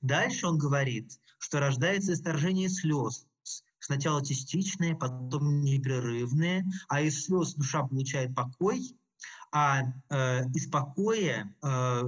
Дальше 0.00 0.46
он 0.46 0.58
говорит, 0.58 1.18
что 1.38 1.60
рождается 1.60 2.12
исторжение 2.12 2.68
слез, 2.68 3.26
сначала 3.78 4.24
частичное, 4.24 4.94
потом 4.94 5.62
непрерывное, 5.62 6.64
а 6.88 7.00
из 7.00 7.24
слез 7.24 7.54
душа 7.54 7.82
получает 7.82 8.34
покой, 8.34 8.96
а 9.52 9.82
э, 10.10 10.44
из 10.54 10.68
покоя 10.68 11.54
э, 11.62 12.02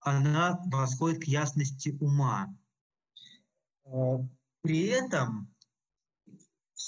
она 0.00 0.60
восходит 0.66 1.22
к 1.22 1.24
ясности 1.24 1.96
ума. 2.00 2.54
Э, 3.86 4.18
при 4.62 4.86
этом 4.86 5.53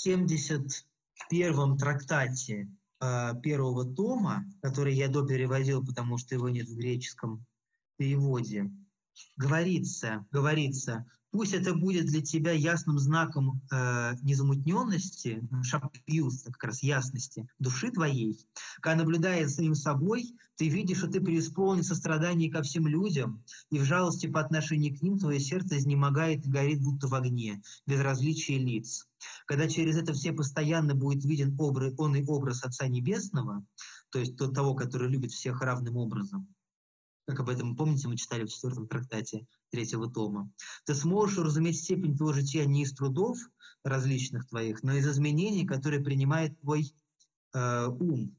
71-м 0.04 1.78
трактате 1.78 2.68
э, 3.00 3.32
первого 3.42 3.84
тома, 3.84 4.44
который 4.62 4.94
я 4.94 5.08
допереводил, 5.08 5.84
потому 5.84 6.18
что 6.18 6.34
его 6.34 6.48
нет 6.48 6.68
в 6.68 6.76
греческом 6.76 7.46
переводе, 7.96 8.70
говорится, 9.36 10.26
говорится, 10.30 11.06
Пусть 11.36 11.52
это 11.52 11.74
будет 11.74 12.06
для 12.06 12.22
тебя 12.22 12.52
ясным 12.52 12.98
знаком 12.98 13.60
э, 13.70 14.14
незамутненности, 14.22 15.46
шапьюс, 15.62 16.44
как 16.44 16.64
раз 16.64 16.82
ясности 16.82 17.46
души 17.58 17.90
твоей. 17.90 18.38
Когда 18.80 19.02
наблюдая 19.02 19.46
за 19.46 19.56
самим 19.56 19.74
собой, 19.74 20.34
ты 20.56 20.70
видишь, 20.70 20.96
что 20.96 21.08
ты 21.08 21.20
преисполнен 21.20 21.82
сострадание 21.82 22.50
ко 22.50 22.62
всем 22.62 22.86
людям, 22.86 23.44
и 23.68 23.78
в 23.78 23.84
жалости 23.84 24.26
по 24.28 24.40
отношению 24.40 24.96
к 24.96 25.02
ним 25.02 25.18
твое 25.18 25.38
сердце 25.38 25.76
изнемогает 25.76 26.46
и 26.46 26.50
горит, 26.50 26.80
будто 26.80 27.06
в 27.06 27.14
огне, 27.14 27.60
без 27.86 28.00
различия 28.00 28.56
лиц. 28.56 29.06
Когда 29.44 29.68
через 29.68 29.98
это 29.98 30.14
все 30.14 30.32
постоянно 30.32 30.94
будет 30.94 31.22
виден 31.26 31.54
образ, 31.58 31.92
он 31.98 32.16
и 32.16 32.24
образ 32.24 32.64
Отца 32.64 32.88
Небесного, 32.88 33.62
то 34.08 34.18
есть 34.20 34.38
того, 34.38 34.74
который 34.74 35.10
любит 35.10 35.32
всех 35.32 35.60
равным 35.60 35.98
образом, 35.98 36.48
как 37.26 37.40
об 37.40 37.48
этом, 37.48 37.76
помните, 37.76 38.08
мы 38.08 38.16
читали 38.16 38.44
в 38.44 38.48
четвертом 38.48 38.86
трактате 38.86 39.46
третьего 39.70 40.10
тома, 40.10 40.50
ты 40.84 40.94
сможешь 40.94 41.38
разуметь 41.38 41.78
степень 41.78 42.16
твоего 42.16 42.32
жития 42.32 42.64
не 42.66 42.82
из 42.82 42.92
трудов 42.94 43.38
различных 43.82 44.46
твоих, 44.48 44.82
но 44.82 44.94
из 44.94 45.06
изменений, 45.08 45.66
которые 45.66 46.02
принимает 46.02 46.58
твой 46.60 46.94
э, 47.52 47.86
ум. 47.86 48.36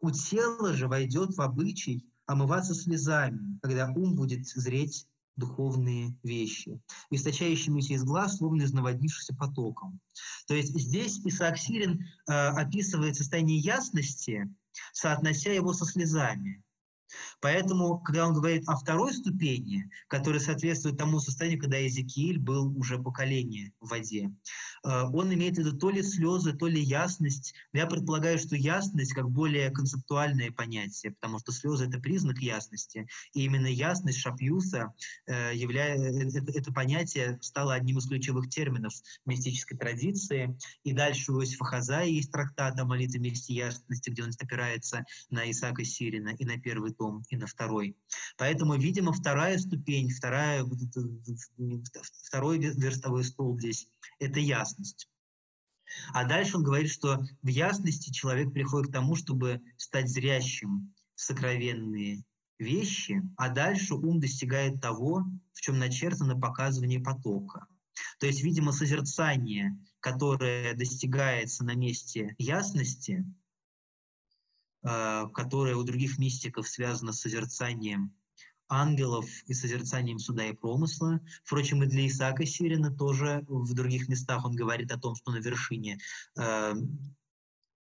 У 0.00 0.10
тела 0.10 0.74
же 0.74 0.88
войдет 0.88 1.34
в 1.34 1.40
обычай 1.40 2.06
омываться 2.26 2.74
слезами, 2.74 3.58
когда 3.62 3.90
ум 3.90 4.14
будет 4.14 4.46
зреть 4.46 5.06
духовные 5.36 6.14
вещи, 6.22 6.80
источающимися 7.10 7.94
из 7.94 8.04
глаз, 8.04 8.36
словно 8.36 8.62
из 8.62 8.72
наводнившихся 8.72 9.34
потоком. 9.34 9.98
То 10.46 10.54
есть 10.54 10.78
здесь 10.78 11.20
Исаак 11.24 11.56
Сирин 11.56 12.02
э, 12.28 12.32
описывает 12.32 13.16
состояние 13.16 13.58
ясности, 13.58 14.54
соотнося 14.92 15.50
его 15.52 15.72
со 15.72 15.86
слезами. 15.86 16.62
Поэтому, 17.40 17.98
когда 18.00 18.26
он 18.26 18.34
говорит 18.34 18.68
о 18.68 18.76
второй 18.76 19.12
ступени, 19.12 19.90
которая 20.08 20.40
соответствует 20.40 20.98
тому 20.98 21.20
состоянию, 21.20 21.60
когда 21.60 21.78
Езекииль 21.78 22.38
был 22.38 22.76
уже 22.76 22.98
поколение 22.98 23.72
в 23.80 23.88
воде, 23.90 24.32
э, 24.84 25.02
он 25.12 25.32
имеет 25.32 25.56
в 25.56 25.58
виду 25.58 25.76
то 25.76 25.90
ли 25.90 26.02
слезы, 26.02 26.52
то 26.52 26.66
ли 26.66 26.80
ясность. 26.80 27.54
Я 27.72 27.86
предполагаю, 27.86 28.38
что 28.38 28.56
ясность 28.56 29.14
как 29.14 29.30
более 29.30 29.70
концептуальное 29.70 30.50
понятие, 30.50 31.12
потому 31.12 31.38
что 31.38 31.52
слезы– 31.52 31.86
это 31.88 31.98
признак 31.98 32.38
ясности. 32.38 33.06
И 33.32 33.44
именно 33.44 33.66
ясность 33.66 34.18
Шапьюса, 34.18 34.92
э, 35.26 35.52
являя, 35.54 35.96
э, 35.96 36.28
это, 36.28 36.52
это 36.52 36.72
понятие 36.72 37.38
стало 37.40 37.74
одним 37.74 37.98
из 37.98 38.06
ключевых 38.06 38.48
терминов 38.48 38.94
мистической 39.26 39.78
традиции. 39.78 40.56
И 40.84 40.92
дальше 40.92 41.32
у 41.32 41.40
Иосифа 41.40 41.64
Хазая 41.64 42.06
есть 42.06 42.32
трактат 42.32 42.78
о 42.78 42.84
молитве 42.84 43.20
вместе 43.20 43.54
ясности, 43.54 44.10
где 44.10 44.22
он 44.22 44.30
опирается 44.38 45.04
на 45.30 45.50
Исаака 45.50 45.84
Сирина 45.84 46.30
и 46.30 46.44
на 46.44 46.58
первый 46.58 46.92
том 47.00 47.24
и 47.30 47.36
на 47.36 47.46
второй. 47.46 47.96
Поэтому, 48.36 48.76
видимо, 48.76 49.12
вторая 49.12 49.56
ступень, 49.58 50.10
вторая, 50.10 50.66
второй 52.26 52.58
верстовой 52.58 53.24
стол 53.24 53.58
здесь– 53.58 53.88
это 54.18 54.38
ясность. 54.38 55.08
А 56.12 56.24
дальше 56.24 56.58
он 56.58 56.62
говорит, 56.62 56.90
что 56.90 57.24
в 57.42 57.48
ясности 57.48 58.12
человек 58.12 58.52
приходит 58.52 58.90
к 58.90 58.92
тому, 58.92 59.16
чтобы 59.16 59.62
стать 59.78 60.10
зрящим 60.10 60.94
сокровенные 61.14 62.22
вещи, 62.58 63.22
а 63.36 63.48
дальше 63.48 63.94
ум 63.94 64.20
достигает 64.20 64.82
того, 64.82 65.24
в 65.54 65.60
чем 65.62 65.78
начертано 65.78 66.38
показывание 66.38 67.00
потока. 67.00 67.66
То 68.18 68.26
есть, 68.26 68.42
видимо, 68.42 68.72
созерцание, 68.72 69.76
которое 70.00 70.74
достигается 70.74 71.64
на 71.64 71.74
месте 71.74 72.34
ясности, 72.38 73.24
которое 74.82 75.76
у 75.76 75.82
других 75.82 76.18
мистиков 76.18 76.66
связано 76.66 77.12
с 77.12 77.20
созерцанием 77.20 78.14
ангелов 78.70 79.26
и 79.46 79.52
созерцанием 79.52 80.18
суда 80.18 80.46
и 80.46 80.52
промысла. 80.52 81.20
Впрочем, 81.44 81.82
и 81.82 81.86
для 81.86 82.06
Исаака 82.06 82.46
Сирина 82.46 82.90
тоже 82.90 83.44
в 83.48 83.74
других 83.74 84.08
местах 84.08 84.44
он 84.44 84.54
говорит 84.54 84.92
о 84.92 84.98
том, 84.98 85.16
что 85.16 85.32
на 85.32 85.38
вершине 85.38 85.98
э, 86.38 86.74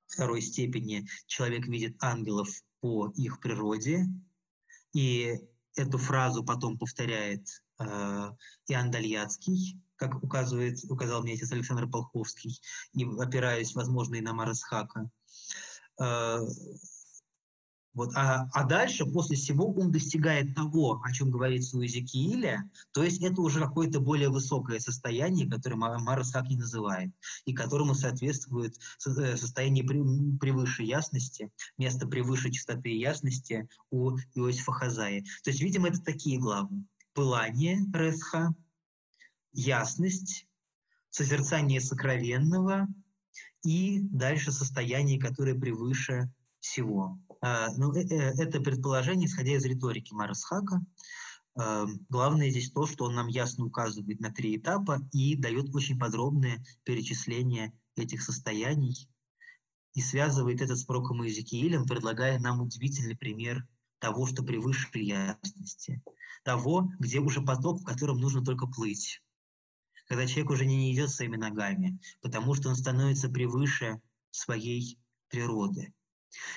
второй 0.07 0.41
степени 0.41 1.07
человек 1.27 1.67
видит 1.67 1.97
ангелов 2.03 2.49
по 2.81 3.13
их 3.17 3.41
природе. 3.41 4.07
И 4.95 5.35
эту 5.75 5.99
фразу 5.99 6.45
потом 6.45 6.79
повторяет 6.79 7.47
э, 7.81 7.85
Иоанн 8.69 8.91
Дальяцкий, 8.91 9.81
как 9.97 10.23
указывает, 10.23 10.79
указал 10.89 11.23
мне 11.23 11.35
отец 11.35 11.51
Александр 11.53 11.89
Полховский, 11.89 12.61
и 12.93 13.05
опираясь, 13.05 13.75
возможно, 13.75 14.15
и 14.15 14.21
на 14.21 14.33
Марасхака. 14.33 15.11
Э, 16.01 16.41
Вот, 17.97 18.13
а, 18.15 18.47
а 18.53 18.65
дальше, 18.65 19.07
после 19.07 19.37
всего, 19.37 19.73
он 19.73 19.91
достигает 19.91 20.55
того, 20.55 21.01
о 21.03 21.13
чем 21.13 21.31
говорится 21.31 21.79
у 21.79 21.81
Иезекииля, 21.81 22.71
то 22.93 23.03
есть 23.03 23.23
это 23.23 23.41
уже 23.41 23.59
какое-то 23.59 24.01
более 24.01 24.29
высокое 24.29 24.81
состояние, 24.81 25.49
которое 25.49 25.77
Марс 25.77 26.31
так 26.31 26.47
не 26.51 26.59
называет, 26.59 27.11
и 27.47 27.55
которому 27.55 27.95
соответствует 27.95 28.77
э, 29.07 29.37
состояние 29.39 29.83
превыше 29.83 30.83
ясности, 30.83 31.51
место 31.79 32.07
превыше 32.07 32.51
чистоты 32.51 32.91
и 32.91 33.01
ясности 33.01 33.67
у 33.91 34.19
Иосифа 34.35 34.73
Хазаи. 34.73 35.25
То 35.43 35.51
есть, 35.51 35.63
видимо, 35.63 35.89
это 35.89 36.03
такие 36.03 36.39
главы. 36.39 36.85
Пылание 37.15 37.79
Ресха, 37.95 38.55
ясность, 39.55 40.47
созерцание 41.09 41.81
сокровенного 41.81 42.89
и 43.67 44.01
дальше 44.01 44.53
состояние, 44.53 45.19
которое 45.19 45.55
превыше 45.55 46.31
всего. 46.61 47.19
А, 47.41 47.69
ну, 47.77 47.93
э, 47.93 48.03
э, 48.03 48.33
это 48.41 48.61
предположение, 48.61 49.27
исходя 49.27 49.57
из 49.57 49.65
риторики 49.65 50.15
Марасхака. 50.15 50.81
А, 51.59 51.87
главное 52.09 52.51
здесь 52.51 52.71
то, 52.71 52.87
что 52.87 53.07
он 53.07 53.17
нам 53.17 53.27
ясно 53.27 53.65
указывает 53.65 54.21
на 54.21 54.33
три 54.33 54.57
этапа 54.57 55.01
и 55.13 55.35
дает 55.37 55.75
очень 55.75 55.99
подробное 55.99 56.65
перечисление 56.85 57.73
этих 57.97 58.23
состояний 58.23 59.09
и 59.95 60.01
связывает 60.01 60.61
этот 60.61 60.79
с 60.79 60.85
пророком 60.85 61.25
Иезекиилем, 61.25 61.87
предлагая 61.87 62.39
нам 62.39 62.61
удивительный 62.61 63.17
пример 63.17 63.67
того, 63.99 64.27
что 64.27 64.45
превыше 64.45 64.89
ясности, 64.95 66.03
того, 66.45 66.93
где 67.01 67.19
уже 67.19 67.41
поток, 67.41 67.81
в 67.81 67.85
котором 67.85 68.19
нужно 68.19 68.45
только 68.45 68.67
плыть, 68.67 69.23
когда 70.07 70.27
человек 70.27 70.51
уже 70.51 70.67
не 70.67 70.93
идет 70.93 71.11
своими 71.11 71.37
ногами, 71.37 71.99
потому 72.21 72.55
что 72.55 72.69
он 72.69 72.77
становится 72.77 73.29
превыше 73.29 74.01
своей 74.31 74.99
природы. 75.29 75.93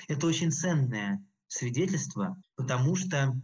Это 0.08 0.26
очень 0.26 0.52
ценное 0.52 1.24
свидетельство, 1.48 2.40
потому 2.56 2.96
что 2.96 3.40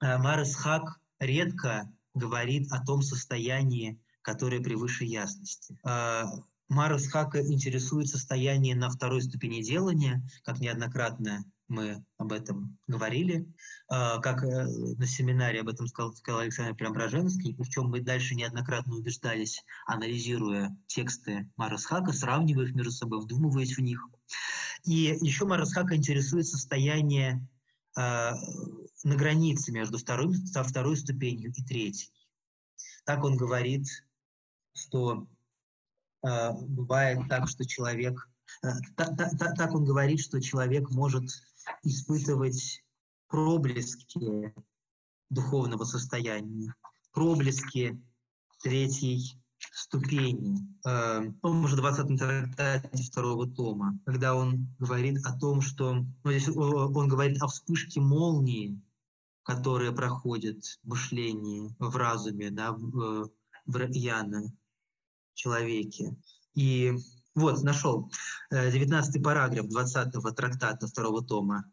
э, 0.00 0.18
Марес 0.18 0.54
Хак 0.54 1.00
редко 1.18 1.92
говорит 2.14 2.72
о 2.72 2.84
том 2.84 3.02
состоянии, 3.02 4.00
которое 4.22 4.60
превыше 4.60 5.04
ясности. 5.04 5.78
Э, 5.84 6.24
Марес 6.68 7.08
Хака 7.08 7.40
интересует 7.40 8.08
состояние 8.08 8.76
на 8.76 8.90
второй 8.90 9.22
ступени 9.22 9.62
делания, 9.62 10.22
как 10.44 10.60
неоднократно 10.60 11.44
мы 11.68 12.04
об 12.16 12.32
этом 12.32 12.78
говорили, 12.86 13.46
э, 13.90 14.20
как 14.20 14.42
на 14.42 15.06
семинаре 15.06 15.60
об 15.60 15.68
этом 15.68 15.86
сказал, 15.86 16.14
сказал 16.14 16.40
Александр 16.40 16.74
Преображенский, 16.74 17.54
причем 17.54 17.84
мы 17.88 18.00
дальше 18.00 18.34
неоднократно 18.34 18.96
убеждались, 18.96 19.62
анализируя 19.86 20.76
тексты 20.86 21.50
Марес 21.56 21.84
Хака, 21.84 22.12
сравнивая 22.12 22.66
их 22.66 22.74
между 22.74 22.92
собой, 22.92 23.20
вдумываясь 23.20 23.76
в 23.76 23.80
них. 23.80 24.00
И 24.84 25.16
еще 25.20 25.44
Марасхака 25.44 25.96
интересует 25.96 26.46
состояние 26.46 27.46
э, 27.96 28.00
на 28.00 29.16
границе 29.16 29.72
между 29.72 29.98
второй, 29.98 30.34
со 30.34 30.62
второй 30.62 30.96
ступенью 30.96 31.52
и 31.54 31.62
третьей. 31.62 32.10
Так 33.04 33.24
он 33.24 33.36
говорит, 33.36 33.86
что 34.74 35.26
э, 36.26 36.52
бывает 36.52 37.28
так, 37.28 37.48
что 37.48 37.66
человек... 37.66 38.28
Э, 38.62 38.68
та, 38.96 39.14
та, 39.14 39.30
та, 39.30 39.52
так 39.54 39.74
он 39.74 39.84
говорит, 39.84 40.20
что 40.20 40.40
человек 40.40 40.90
может 40.90 41.28
испытывать 41.82 42.84
проблески 43.28 44.54
духовного 45.30 45.84
состояния, 45.84 46.74
проблески 47.12 48.00
третьей 48.62 49.38
ступени 49.72 50.58
э, 50.84 51.20
в 51.20 51.40
том 51.40 51.66
же 51.66 51.76
20-м 51.76 52.16
трактате 52.16 53.02
второго 53.02 53.46
тома, 53.48 53.98
когда 54.04 54.34
он 54.34 54.68
говорит 54.78 55.24
о 55.26 55.36
том, 55.38 55.60
что 55.60 55.94
ну, 55.94 56.30
здесь 56.30 56.48
он 56.48 57.08
говорит 57.08 57.42
о 57.42 57.48
вспышке 57.48 58.00
молнии, 58.00 58.80
которая 59.42 59.92
проходит 59.92 60.78
в 60.82 60.88
мышлении, 60.88 61.74
в 61.78 61.96
разуме, 61.96 62.50
да, 62.50 62.72
в, 62.72 63.30
в 63.66 63.90
Яна, 63.90 64.52
человеке. 65.34 66.16
И 66.54 66.94
вот, 67.38 67.62
нашел 67.62 68.10
19 68.50 69.22
параграф 69.22 69.66
20-го 69.66 70.30
трактата 70.32 70.86
второго 70.86 71.22
тома. 71.22 71.64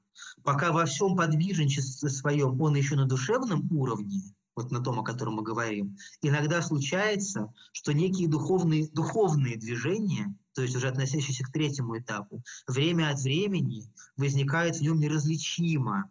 «Пока 0.44 0.72
во 0.72 0.86
всем 0.86 1.16
подвижничестве 1.16 2.10
своем 2.10 2.60
он 2.62 2.76
еще 2.76 2.96
на 2.96 3.06
душевном 3.06 3.68
уровне, 3.72 4.22
вот 4.56 4.72
на 4.72 4.82
том, 4.82 5.00
о 5.00 5.04
котором 5.04 5.36
мы 5.36 5.44
говорим, 5.44 5.98
иногда 6.22 6.62
случается, 6.62 7.54
что 7.74 7.94
некие 7.94 8.30
духовные, 8.30 8.88
духовные 8.90 9.58
движения, 9.58 10.34
то 10.54 10.62
есть 10.62 10.76
уже 10.76 10.88
относящиеся 10.88 11.44
к 11.44 11.52
третьему 11.52 11.98
этапу, 12.00 12.42
время 12.68 13.10
от 13.10 13.20
времени 13.20 13.92
возникают 14.16 14.78
в 14.78 14.82
нем 14.82 15.00
неразличимо, 15.00 16.10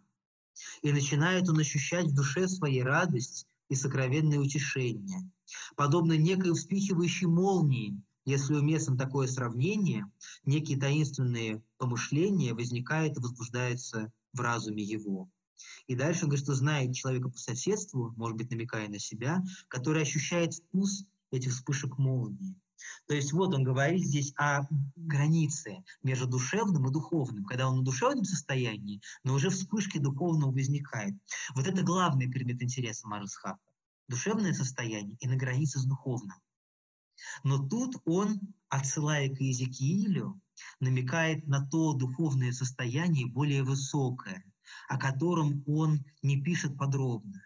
и 0.81 0.91
начинает 0.91 1.49
он 1.49 1.59
ощущать 1.59 2.05
в 2.05 2.15
душе 2.15 2.47
своей 2.47 2.83
радость 2.83 3.47
и 3.69 3.75
сокровенное 3.75 4.39
утешение. 4.39 5.29
Подобно 5.75 6.13
некой 6.17 6.53
вспихивающей 6.53 7.27
молнии, 7.27 7.99
если 8.25 8.55
уместно 8.55 8.97
такое 8.97 9.27
сравнение, 9.27 10.11
некие 10.45 10.79
таинственные 10.79 11.63
помышления 11.77 12.53
возникают 12.53 13.17
и 13.17 13.21
возбуждаются 13.21 14.11
в 14.33 14.41
разуме 14.41 14.83
его. 14.83 15.29
И 15.87 15.95
дальше 15.95 16.23
он 16.23 16.29
говорит, 16.29 16.43
что 16.43 16.55
знает 16.55 16.95
человека 16.95 17.29
по 17.29 17.37
соседству, 17.37 18.13
может 18.17 18.37
быть, 18.37 18.49
намекая 18.49 18.89
на 18.89 18.99
себя, 18.99 19.43
который 19.67 20.01
ощущает 20.01 20.55
вкус 20.55 21.05
этих 21.31 21.51
вспышек 21.51 21.97
молнии. 21.97 22.55
То 23.07 23.13
есть 23.13 23.31
вот 23.31 23.53
он 23.53 23.63
говорит 23.63 24.03
здесь 24.03 24.33
о 24.37 24.67
границе 24.95 25.83
между 26.03 26.27
душевным 26.27 26.87
и 26.87 26.91
духовным, 26.91 27.45
когда 27.45 27.69
он 27.69 27.81
в 27.81 27.83
душевном 27.83 28.25
состоянии, 28.25 29.01
но 29.23 29.33
уже 29.33 29.49
вспышки 29.49 29.97
духовного 29.97 30.51
возникает. 30.51 31.15
Вот 31.55 31.67
это 31.67 31.83
главный 31.83 32.27
предмет 32.27 32.61
интереса 32.61 33.07
Марусхафа. 33.07 33.59
Душевное 34.07 34.53
состояние 34.53 35.17
и 35.19 35.27
на 35.27 35.35
границе 35.35 35.79
с 35.79 35.85
духовным. 35.85 36.35
Но 37.43 37.67
тут 37.67 37.95
он, 38.05 38.39
отсылая 38.69 39.29
к 39.29 39.39
Иезекиилю, 39.39 40.39
намекает 40.79 41.47
на 41.47 41.65
то 41.67 41.93
духовное 41.93 42.51
состояние 42.51 43.27
более 43.27 43.63
высокое– 43.63 44.43
о 44.87 44.97
котором 44.97 45.63
он 45.67 46.03
не 46.21 46.41
пишет 46.41 46.77
подробно, 46.77 47.45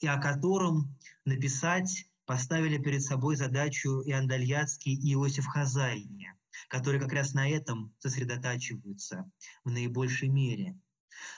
и 0.00 0.06
о 0.06 0.18
котором 0.18 0.96
написать 1.24 2.08
поставили 2.24 2.78
перед 2.78 3.02
собой 3.02 3.36
задачу 3.36 4.00
и 4.00 4.12
Андальяцкий, 4.12 4.94
и 4.94 5.14
Иосиф 5.14 5.46
Хазайни, 5.46 6.32
которые 6.68 7.00
как 7.00 7.12
раз 7.12 7.34
на 7.34 7.48
этом 7.48 7.94
сосредотачиваются 7.98 9.30
в 9.64 9.70
наибольшей 9.70 10.28
мере. 10.28 10.78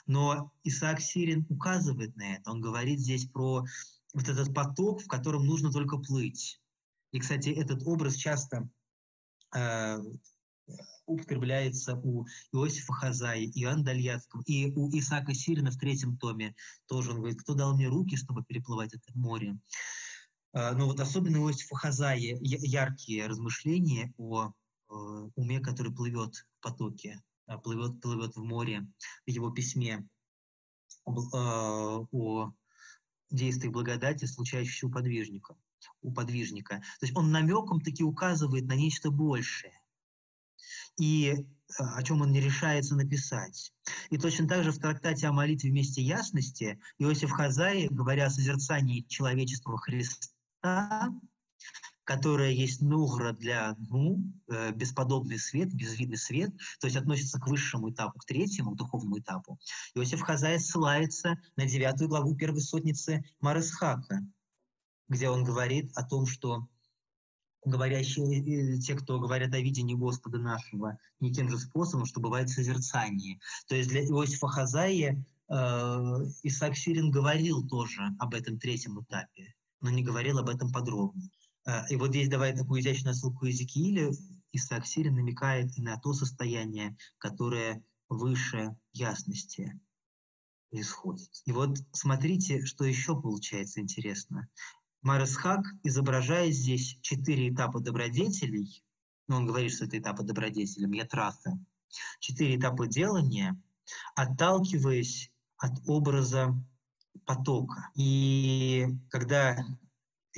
Но 0.06 0.52
Исаак 0.64 1.00
Сирин 1.00 1.46
указывает 1.50 2.16
на 2.16 2.34
это. 2.34 2.50
Он 2.50 2.60
говорит 2.60 2.98
здесь 2.98 3.26
про 3.26 3.64
вот 4.14 4.28
этот 4.28 4.52
поток, 4.54 5.02
в 5.02 5.06
котором 5.06 5.46
нужно 5.46 5.70
только 5.70 5.98
плыть. 5.98 6.60
И, 7.12 7.20
кстати, 7.20 7.48
этот 7.48 7.82
образ 7.86 8.16
часто 8.16 8.68
э, 9.54 9.98
употребляется 11.06 11.96
у 11.96 12.26
Иосифа 12.52 12.92
Хазаи, 12.92 13.50
Иоанна 13.54 13.84
Дальяцкого 13.84 14.42
и 14.46 14.70
у 14.72 14.90
Исаака 14.90 15.34
Сирина 15.34 15.70
в 15.70 15.78
третьем 15.78 16.16
томе. 16.18 16.54
Тоже 16.86 17.10
он 17.10 17.18
говорит, 17.18 17.40
кто 17.40 17.54
дал 17.54 17.74
мне 17.74 17.88
руки, 17.88 18.16
чтобы 18.16 18.44
переплывать 18.44 18.94
это 18.94 19.06
море. 19.14 19.58
А, 20.52 20.72
но 20.72 20.86
вот 20.86 21.00
особенно 21.00 21.38
Иосифа 21.38 21.76
Хазаи 21.76 22.36
яркие 22.40 23.26
размышления 23.26 24.12
о 24.18 24.48
э, 24.48 24.92
уме, 25.34 25.60
который 25.60 25.94
плывет 25.94 26.34
в 26.36 26.60
потоке, 26.60 27.22
а, 27.46 27.58
плывет, 27.58 28.00
плывет 28.00 28.36
в 28.36 28.42
море, 28.42 28.86
в 29.26 29.30
его 29.30 29.50
письме 29.50 30.06
а, 31.06 32.00
о 32.12 32.52
действиях 33.30 33.72
благодати, 33.72 34.26
случающихся 34.26 34.86
у 34.86 34.90
подвижника. 34.90 35.56
У 36.00 36.12
подвижника. 36.12 36.76
То 37.00 37.06
есть 37.06 37.16
он 37.16 37.30
намеком 37.30 37.80
таки 37.80 38.04
указывает 38.04 38.66
на 38.66 38.74
нечто 38.74 39.10
большее 39.10 39.72
и 40.98 41.30
э, 41.30 41.44
о 41.78 42.02
чем 42.02 42.20
он 42.20 42.32
не 42.32 42.40
решается 42.40 42.94
написать. 42.94 43.72
И 44.10 44.18
точно 44.18 44.48
так 44.48 44.64
же 44.64 44.72
в 44.72 44.78
трактате 44.78 45.26
о 45.26 45.32
молитве 45.32 45.70
вместе 45.70 46.02
ясности 46.02 46.80
Иосиф 46.98 47.30
Хазай, 47.30 47.88
говоря 47.88 48.26
о 48.26 48.30
созерцании 48.30 49.06
человечества 49.08 49.78
Христа, 49.78 51.12
которое 52.04 52.52
есть 52.52 52.80
нугра 52.80 53.34
для 53.34 53.76
ну, 53.90 54.24
бесподобный 54.74 55.38
свет, 55.38 55.74
безвидный 55.74 56.16
свет, 56.16 56.50
то 56.80 56.86
есть 56.86 56.96
относится 56.96 57.38
к 57.38 57.46
высшему 57.46 57.90
этапу, 57.90 58.18
к 58.18 58.24
третьему, 58.24 58.70
к 58.70 58.76
духовному 58.76 59.18
этапу. 59.18 59.58
Иосиф 59.94 60.22
Хазай 60.22 60.58
ссылается 60.58 61.38
на 61.56 61.66
девятую 61.66 62.08
главу 62.08 62.34
первой 62.34 62.62
сотницы 62.62 63.22
Маресхака, 63.40 64.26
где 65.08 65.28
он 65.30 65.44
говорит 65.44 65.90
о 65.96 66.04
том, 66.04 66.26
что 66.26 66.68
говорящие, 67.64 68.78
те, 68.78 68.94
кто 68.94 69.18
говорят 69.18 69.52
о 69.54 69.60
видении 69.60 69.94
Господа 69.94 70.38
нашего, 70.38 70.98
не 71.20 71.32
тем 71.32 71.48
же 71.48 71.58
способом, 71.58 72.06
что 72.06 72.20
бывает 72.20 72.48
созерцание. 72.48 73.40
То 73.68 73.74
есть 73.74 73.88
для 73.88 74.04
Иосифа 74.04 74.48
Хазаи 74.48 75.24
э, 75.48 75.54
Исаак 76.42 76.76
Сирин 76.76 77.10
говорил 77.10 77.66
тоже 77.66 78.02
об 78.18 78.34
этом 78.34 78.58
третьем 78.58 79.00
этапе, 79.00 79.54
но 79.80 79.90
не 79.90 80.02
говорил 80.02 80.38
об 80.38 80.48
этом 80.48 80.72
подробно. 80.72 81.22
Э, 81.66 81.88
и 81.90 81.96
вот 81.96 82.10
здесь, 82.10 82.28
давая 82.28 82.56
такую 82.56 82.80
изящную 82.80 83.14
ссылку 83.14 83.46
Иезекииля, 83.46 84.12
Исаак 84.52 84.86
Сирин 84.86 85.16
намекает 85.16 85.76
на 85.76 85.98
то 85.98 86.12
состояние, 86.12 86.96
которое 87.18 87.82
выше 88.08 88.76
ясности 88.92 89.78
исходит. 90.70 91.30
И 91.44 91.52
вот 91.52 91.78
смотрите, 91.92 92.64
что 92.64 92.84
еще 92.84 93.20
получается 93.20 93.80
интересно. 93.80 94.48
Марес 95.02 95.36
Хак 95.36 95.64
изображает 95.82 96.54
здесь 96.54 96.98
четыре 97.02 97.50
этапа 97.50 97.80
добродетелей, 97.80 98.82
ну, 99.28 99.36
он 99.36 99.46
говорит, 99.46 99.72
что 99.72 99.84
это 99.84 99.98
этапы 99.98 100.22
добродетелей, 100.22 100.88
метрасы, 100.88 101.58
четыре 102.18 102.56
этапа 102.56 102.86
делания, 102.86 103.60
отталкиваясь 104.14 105.30
от 105.58 105.72
образа 105.86 106.54
потока. 107.24 107.90
И 107.94 108.86
когда 109.10 109.56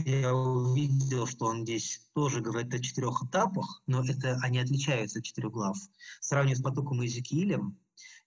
я 0.05 0.35
увидел, 0.35 1.27
что 1.27 1.47
он 1.47 1.63
здесь 1.63 2.09
тоже 2.15 2.41
говорит 2.41 2.73
о 2.75 2.81
четырех 2.81 3.23
этапах, 3.23 3.83
но 3.87 4.05
это 4.05 4.39
они 4.43 4.59
отличаются 4.59 5.19
от 5.19 5.25
четырех 5.25 5.53
глав. 5.53 5.79
Сравнивая 6.21 6.57
с 6.57 6.63
потоком 6.63 7.01
Иезекиилем, 7.03 7.79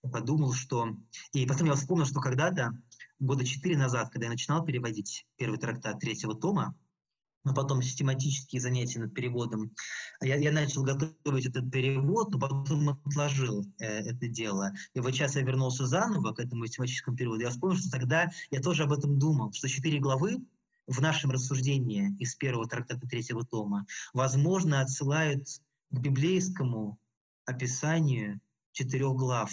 я 0.04 0.10
подумал, 0.10 0.54
что... 0.54 0.96
И 1.32 1.46
потом 1.46 1.68
я 1.68 1.76
вспомнил, 1.76 2.06
что 2.06 2.20
когда-то, 2.20 2.78
года 3.24 3.46
четыре 3.46 3.78
назад, 3.78 4.10
когда 4.10 4.26
я 4.26 4.32
начинал 4.32 4.64
переводить 4.66 5.26
первый 5.38 5.58
трактат 5.58 6.00
третьего 6.00 6.36
тома, 6.36 6.76
но 7.46 7.54
потом 7.54 7.82
систематические 7.82 8.62
занятия 8.62 9.00
над 9.00 9.14
переводом. 9.14 9.72
Я, 10.22 10.36
я 10.36 10.52
начал 10.52 10.84
готовить 10.84 11.46
этот 11.46 11.70
перевод, 11.72 12.32
но 12.32 12.40
потом 12.40 12.90
отложил 12.90 13.66
э, 13.80 13.86
это 13.86 14.28
дело. 14.28 14.72
И 14.94 15.00
вот 15.00 15.12
сейчас 15.12 15.36
я 15.36 15.42
вернулся 15.42 15.86
заново 15.86 16.34
к 16.34 16.40
этому 16.40 16.66
систематическому 16.66 17.18
переводу. 17.18 17.42
Я 17.42 17.50
вспомнил, 17.50 17.78
что 17.78 17.92
тогда 17.92 18.30
я 18.50 18.62
тоже 18.62 18.84
об 18.84 18.94
этом 18.94 19.20
думал, 19.20 19.52
что 19.52 19.68
четыре 19.68 20.00
главы 20.00 20.42
в 20.88 21.02
нашем 21.02 21.32
рассуждении 21.32 22.16
из 22.20 22.36
первого 22.36 22.68
трактата 22.68 23.08
третьего 23.08 23.46
тома, 23.46 23.86
возможно, 24.14 24.82
отсылают 24.82 25.48
к 25.90 26.00
библейскому 26.00 26.98
описанию 27.46 28.40
четырех 28.72 29.16
глав 29.16 29.52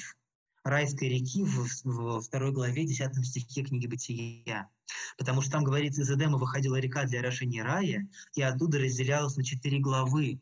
райской 0.65 1.09
реки 1.09 1.45
в, 1.45 1.67
в 1.85 2.21
второй 2.21 2.53
главе, 2.53 2.85
десятом 2.85 3.25
стихе 3.25 3.63
книги 3.63 3.87
«Бытия». 3.87 4.69
Потому 5.17 5.41
что 5.43 5.53
там 5.53 5.65
говорится, 5.65 6.03
из 6.03 6.11
Эдема 6.11 6.39
выходила 6.39 6.77
река 6.77 7.05
для 7.05 7.21
орошения 7.21 7.63
рая, 7.63 8.09
и 8.35 8.43
оттуда 8.43 8.79
разделялась 8.79 9.37
на 9.37 9.45
четыре 9.45 9.79
главы. 9.79 10.41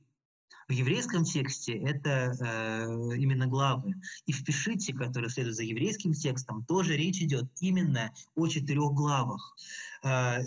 В 0.69 0.73
еврейском 0.73 1.25
тексте 1.25 1.79
это 1.79 2.35
э, 2.39 3.17
именно 3.17 3.47
главы. 3.47 3.95
И 4.27 4.33
в 4.33 4.45
Пишите, 4.45 4.93
который 4.93 5.31
следует 5.31 5.57
за 5.57 5.63
еврейским 5.63 6.13
текстом, 6.13 6.65
тоже 6.65 6.97
речь 6.97 7.23
идет 7.23 7.47
именно 7.61 8.13
о 8.35 8.49
четырех 8.49 8.93
главах. 8.93 9.57
Э, 10.05 10.43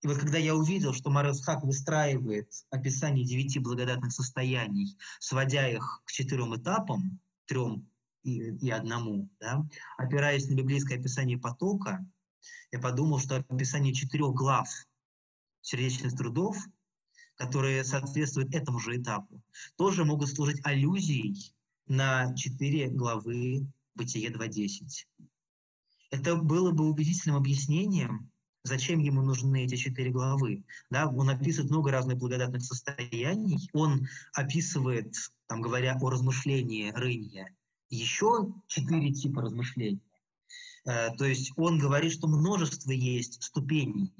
и 0.00 0.06
вот 0.06 0.18
когда 0.18 0.38
я 0.38 0.54
увидел, 0.54 0.94
что 0.94 1.10
Марасхак 1.10 1.64
выстраивает 1.64 2.50
описание 2.70 3.24
девяти 3.24 3.58
благодатных 3.58 4.12
состояний, 4.12 4.96
сводя 5.18 5.68
их 5.68 6.02
к 6.04 6.12
четырем 6.12 6.54
этапам, 6.56 7.20
трем 7.46 7.86
и, 8.28 8.66
и 8.66 8.70
одному, 8.70 9.28
да, 9.40 9.66
опираясь 9.96 10.48
на 10.48 10.54
библейское 10.54 10.98
описание 10.98 11.38
потока, 11.38 12.04
я 12.70 12.78
подумал, 12.78 13.18
что 13.18 13.36
описание 13.36 13.94
четырех 13.94 14.34
глав 14.34 14.68
сердечных 15.62 16.16
трудов, 16.16 16.56
которые 17.36 17.84
соответствуют 17.84 18.54
этому 18.54 18.78
же 18.78 19.00
этапу, 19.00 19.42
тоже 19.76 20.04
могут 20.04 20.28
служить 20.28 20.64
аллюзией 20.64 21.54
на 21.86 22.34
четыре 22.34 22.88
главы 22.88 23.66
Бытие 23.94 24.30
2.10. 24.30 25.06
Это 26.10 26.36
было 26.36 26.70
бы 26.70 26.88
убедительным 26.88 27.36
объяснением, 27.36 28.30
зачем 28.62 29.00
ему 29.00 29.22
нужны 29.22 29.64
эти 29.64 29.74
четыре 29.76 30.10
главы. 30.10 30.64
Да, 30.90 31.08
он 31.08 31.28
описывает 31.30 31.70
много 31.70 31.90
разных 31.90 32.18
благодатных 32.18 32.62
состояний, 32.62 33.68
он 33.72 34.06
описывает, 34.32 35.14
там, 35.46 35.60
говоря 35.60 35.98
о 36.00 36.10
размышлении 36.10 36.92
рынья, 36.92 37.52
еще 37.90 38.52
четыре 38.66 39.12
типа 39.12 39.42
размышлений. 39.42 40.02
Э, 40.86 41.14
то 41.16 41.24
есть 41.24 41.52
он 41.56 41.78
говорит, 41.78 42.12
что 42.12 42.28
множество 42.28 42.90
есть 42.90 43.42
ступеней 43.42 44.12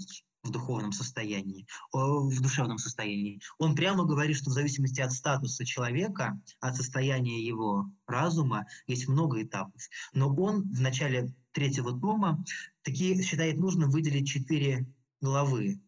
в 0.43 0.51
духовном 0.51 0.93
состоянии, 0.93 1.67
в 1.93 2.41
душевном 2.41 2.79
состоянии. 2.79 3.41
Он 3.59 3.75
прямо 3.75 4.05
говорит, 4.05 4.37
что 4.37 4.51
в 4.51 4.55
зависимости 4.55 5.01
от 5.01 5.13
статуса 5.13 5.65
человека, 5.65 6.41
от 6.61 6.77
состояния 6.77 7.45
его 7.45 7.91
разума, 8.07 8.67
есть 8.87 9.09
много 9.09 9.43
этапов. 9.43 9.83
Но 10.13 10.35
он 10.35 10.63
в 10.73 10.81
начале 10.81 11.35
третьего 11.53 11.99
тома 11.99 12.45
такие 12.83 13.21
считает 13.23 13.59
нужно 13.59 13.89
выделить 13.89 14.29
четыре 14.29 14.87
главы. 15.21 15.81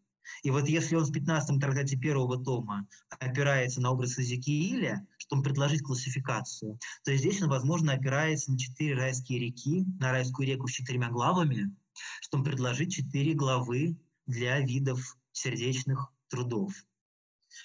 И 0.42 0.50
вот 0.50 0.68
если 0.68 0.96
он 0.96 1.04
в 1.04 1.12
15 1.12 1.60
трактате 1.60 1.96
первого 1.96 2.42
тома 2.42 2.86
опирается 3.08 3.80
на 3.80 3.90
образ 3.90 4.18
Иезекииля, 4.18 5.06
чтобы 5.18 5.42
предложить 5.42 5.82
классификацию, 5.82 6.78
то 7.04 7.14
здесь 7.14 7.42
он, 7.42 7.48
возможно, 7.48 7.92
опирается 7.92 8.50
на 8.50 8.58
четыре 8.58 8.94
райские 8.94 9.38
реки, 9.38 9.84
на 9.98 10.12
райскую 10.12 10.46
реку 10.46 10.66
с 10.66 10.72
четырьмя 10.72 11.10
главами, 11.10 11.74
чтобы 12.22 12.44
предложить 12.44 12.92
четыре 12.92 13.34
главы 13.34 13.98
для 14.26 14.60
видов 14.60 15.16
сердечных 15.32 16.12
трудов. 16.28 16.72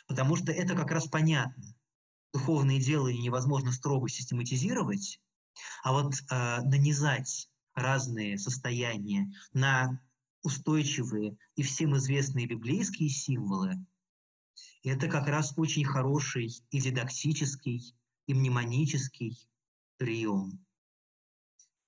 Потому 0.07 0.35
что 0.35 0.51
это 0.51 0.75
как 0.75 0.91
раз 0.91 1.07
понятно. 1.07 1.63
Духовные 2.33 2.79
делания 2.79 3.21
невозможно 3.21 3.71
строго 3.71 4.09
систематизировать, 4.09 5.21
а 5.83 5.93
вот 5.93 6.13
э, 6.13 6.61
нанизать 6.63 7.49
разные 7.73 8.37
состояния 8.37 9.31
на 9.53 10.01
устойчивые 10.45 11.37
и 11.55 11.63
всем 11.63 11.97
известные 11.97 12.45
библейские 12.45 13.09
символы, 13.09 13.75
это 14.83 15.07
как 15.07 15.27
раз 15.27 15.53
очень 15.57 15.83
хороший 15.83 16.53
и 16.69 16.79
дидактический, 16.79 17.95
и 18.27 18.33
мнемонический 18.33 19.37
прием. 19.97 20.63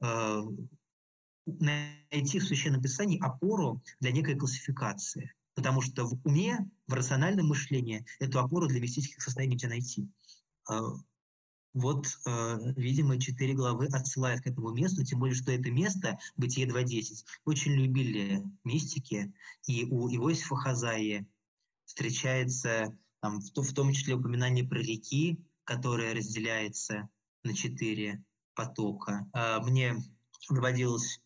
Э, 0.01 0.41
найти 1.45 2.39
в 2.39 2.43
Священном 2.43 2.81
Писании 2.81 3.19
опору 3.19 3.81
для 3.99 4.11
некой 4.11 4.35
классификации. 4.35 5.33
Потому 5.53 5.81
что 5.81 6.05
в 6.05 6.19
уме, 6.25 6.69
в 6.87 6.93
рациональном 6.93 7.47
мышлении 7.47 8.05
эту 8.19 8.39
опору 8.39 8.67
для 8.67 8.79
мистических 8.79 9.21
состояний 9.23 9.53
нельзя 9.53 9.69
найти. 9.69 10.07
Э, 11.77 11.79
вот, 11.79 12.07
э, 12.25 12.73
видимо, 12.75 13.19
четыре 13.19 13.53
главы 13.53 13.87
отсылают 13.87 14.41
к 14.41 14.47
этому 14.47 14.71
месту, 14.71 15.03
тем 15.03 15.19
более, 15.19 15.35
что 15.35 15.51
это 15.51 15.69
место, 15.71 16.17
Бытие 16.35 16.67
2.10, 16.67 17.25
очень 17.45 17.73
любили 17.73 18.43
мистики, 18.63 19.33
и 19.67 19.85
у 19.85 20.09
Иосифа 20.09 20.55
Хазаи 20.55 21.25
встречается 21.85 22.97
там, 23.21 23.39
в, 23.39 23.51
в 23.55 23.73
том 23.73 23.93
числе 23.93 24.15
упоминание 24.15 24.67
про 24.67 24.79
реки, 24.79 25.39
которая 25.63 26.15
разделяется 26.15 27.09
на 27.43 27.53
четыре 27.53 28.23
потока. 28.55 29.27
А, 29.33 29.61
мне 29.61 29.95
доводилось 30.49 31.21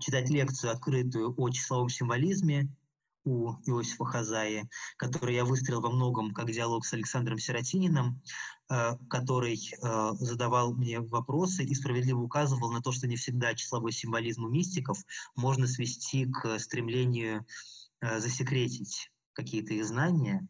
читать 0.00 0.30
лекцию 0.30 0.72
открытую 0.72 1.34
о 1.36 1.50
числовом 1.50 1.88
символизме 1.88 2.68
у 3.24 3.52
Иосифа 3.66 4.04
Хазаи, 4.04 4.68
который 4.96 5.34
я 5.34 5.44
выстроил 5.44 5.80
во 5.80 5.90
многом 5.90 6.32
как 6.32 6.50
диалог 6.50 6.84
с 6.84 6.92
Александром 6.92 7.38
Сиротининым, 7.38 8.22
э, 8.70 8.96
который 9.08 9.56
э, 9.56 10.10
задавал 10.18 10.74
мне 10.74 11.00
вопросы 11.00 11.64
и 11.64 11.74
справедливо 11.74 12.20
указывал 12.20 12.70
на 12.70 12.82
то, 12.82 12.92
что 12.92 13.06
не 13.06 13.16
всегда 13.16 13.54
числовой 13.54 13.92
символизм 13.92 14.44
у 14.44 14.48
мистиков 14.48 14.98
можно 15.36 15.66
свести 15.66 16.26
к 16.26 16.58
стремлению 16.58 17.46
э, 18.00 18.20
засекретить 18.20 19.10
какие-то 19.32 19.74
их 19.74 19.84
знания, 19.84 20.46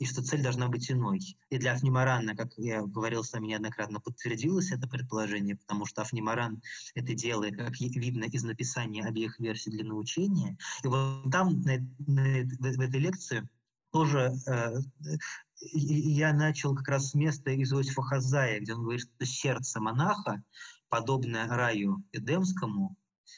и 0.00 0.06
что 0.06 0.22
цель 0.22 0.42
должна 0.42 0.68
быть 0.68 0.90
иной. 0.90 1.20
И 1.50 1.58
для 1.58 1.72
Афнимарана, 1.72 2.34
как 2.34 2.54
я 2.56 2.82
говорил 2.82 3.22
с 3.22 3.32
вами 3.34 3.48
неоднократно, 3.48 4.00
подтвердилось 4.00 4.72
это 4.72 4.88
предположение, 4.88 5.56
потому 5.56 5.84
что 5.84 6.00
Афнимаран 6.00 6.62
это 6.94 7.14
делает, 7.14 7.58
как 7.58 7.78
видно 7.78 8.24
из 8.24 8.42
написания 8.42 9.04
обеих 9.04 9.38
версий 9.38 9.70
для 9.70 9.84
научения. 9.84 10.56
И 10.82 10.88
вот 10.88 11.30
там, 11.30 11.60
на, 11.60 11.76
на, 12.06 12.22
в, 12.22 12.76
в 12.76 12.80
этой 12.80 12.98
лекции, 12.98 13.46
тоже 13.92 14.32
э, 14.46 14.78
я 15.72 16.32
начал 16.32 16.74
как 16.74 16.88
раз 16.88 17.10
с 17.10 17.14
места 17.14 17.50
из 17.50 17.70
Иосифа 17.70 18.02
Хазая, 18.02 18.60
где 18.60 18.72
он 18.72 18.82
говорит, 18.82 19.02
что 19.02 19.26
сердце 19.26 19.80
монаха, 19.80 20.42
подобное 20.88 21.46
раю 21.46 22.02
Эдемскому, 22.12 22.96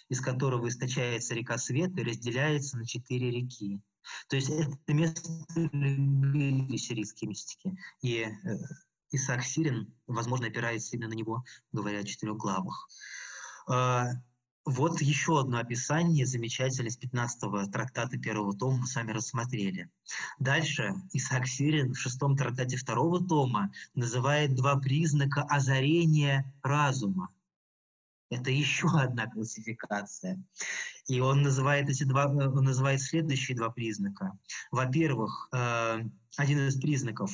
из 0.08 0.20
которого 0.20 0.68
источается 0.68 1.34
река 1.34 1.58
света, 1.58 2.04
разделяется 2.04 2.78
на 2.78 2.86
четыре 2.86 3.32
реки. 3.32 3.80
То 4.28 4.36
есть 4.36 4.50
это 4.50 4.94
место 4.94 5.28
любили 5.72 6.76
сирийские 6.76 7.28
мистики. 7.28 7.76
И 8.02 8.22
э, 8.22 8.30
Исаак 9.10 9.42
Сирин, 9.44 9.94
возможно, 10.06 10.46
опирается 10.46 10.96
именно 10.96 11.10
на 11.10 11.14
него, 11.14 11.44
говоря 11.72 12.00
о 12.00 12.04
четырех 12.04 12.36
главах. 12.36 12.88
Э, 13.70 14.06
вот 14.64 15.00
еще 15.00 15.40
одно 15.40 15.58
описание 15.58 16.24
замечательное 16.24 16.90
из 16.90 16.98
15-го 16.98 17.66
трактата 17.66 18.16
первого 18.16 18.56
тома 18.56 18.78
мы 18.78 18.86
сами 18.86 19.10
рассмотрели. 19.10 19.90
Дальше 20.38 20.94
Исаак 21.12 21.48
Сирин 21.48 21.94
в 21.94 21.98
шестом 21.98 22.36
трактате 22.36 22.76
второго 22.76 23.26
тома 23.26 23.72
называет 23.94 24.54
два 24.54 24.76
признака 24.76 25.42
озарения 25.42 26.54
разума. 26.62 27.28
Это 28.32 28.50
еще 28.50 28.86
одна 28.88 29.26
классификация. 29.26 30.42
И 31.06 31.20
он 31.20 31.42
называет 31.42 31.90
эти 31.90 32.04
два, 32.04 32.24
э, 32.24 32.48
он 32.48 32.64
называет 32.64 33.02
следующие 33.02 33.56
два 33.56 33.68
признака. 33.68 34.32
Во-первых, 34.70 35.48
э, 35.52 36.00
один 36.38 36.66
из 36.66 36.80
признаков 36.80 37.30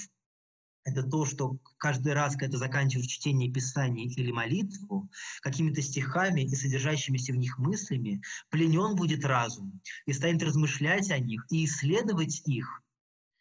это 0.84 1.02
то, 1.02 1.24
что 1.26 1.58
каждый 1.76 2.14
раз, 2.14 2.34
когда 2.34 2.52
ты 2.52 2.58
заканчиваешь 2.58 3.08
чтение 3.08 3.52
Писания 3.52 4.06
или 4.06 4.32
молитву, 4.32 5.08
какими-то 5.42 5.82
стихами 5.82 6.40
и 6.40 6.54
содержащимися 6.54 7.32
в 7.32 7.36
них 7.36 7.58
мыслями, 7.58 8.22
пленен 8.48 8.96
будет 8.96 9.24
разум 9.24 9.80
и 10.06 10.12
станет 10.12 10.42
размышлять 10.42 11.10
о 11.10 11.18
них 11.18 11.44
и 11.50 11.64
исследовать 11.66 12.42
их. 12.46 12.82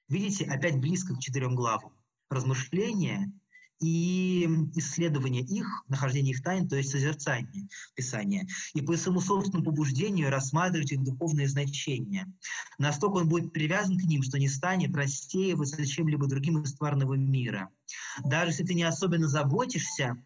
Видите, 0.10 0.46
опять 0.46 0.78
близко 0.78 1.16
к 1.16 1.20
четырем 1.20 1.56
главам. 1.56 1.94
Размышления 2.30 3.32
и 3.80 4.48
исследование 4.76 5.44
их, 5.44 5.66
нахождение 5.88 6.34
их 6.34 6.42
тайн, 6.42 6.68
то 6.68 6.76
есть 6.76 6.90
созерцание 6.90 7.68
Писания, 7.96 8.48
и 8.74 8.82
по 8.82 8.98
своему 8.98 9.22
собственному 9.22 9.66
побуждению 9.66 10.32
рассматривать 10.32 10.92
их 10.92 11.04
духовное 11.04 11.48
значение. 11.48 12.26
Настолько 12.80 13.18
он 13.18 13.30
будет 13.30 13.54
привязан 13.54 13.98
к 13.98 14.04
ним, 14.04 14.24
что 14.24 14.40
не 14.40 14.48
станет 14.48 14.96
рассеиваться 14.96 15.86
чем-либо 15.86 16.28
другим 16.28 16.62
из 16.62 16.74
тварного 16.76 17.14
мира. 17.14 17.70
Даже 18.24 18.52
если 18.52 18.64
ты 18.64 18.74
не 18.74 18.84
особенно 18.84 19.28
заботишься 19.28 20.18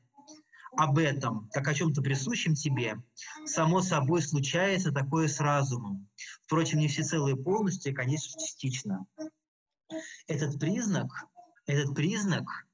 об 0.78 0.98
этом, 0.98 1.50
как 1.52 1.68
о 1.68 1.74
чем-то 1.74 2.02
присущем 2.02 2.56
тебе, 2.56 2.96
само 3.46 3.82
собой 3.82 4.22
случается 4.22 4.94
такое 4.94 5.28
с 5.28 5.42
разумом. 5.42 6.08
Впрочем, 6.46 6.80
не 6.80 6.88
всецело 6.88 7.28
и 7.28 7.36
полностью, 7.36 7.94
конечно, 7.94 8.40
частично. 8.40 9.06
Этот 10.28 10.58
признак, 10.58 11.12
этот 11.66 11.94
признак– 11.94 12.46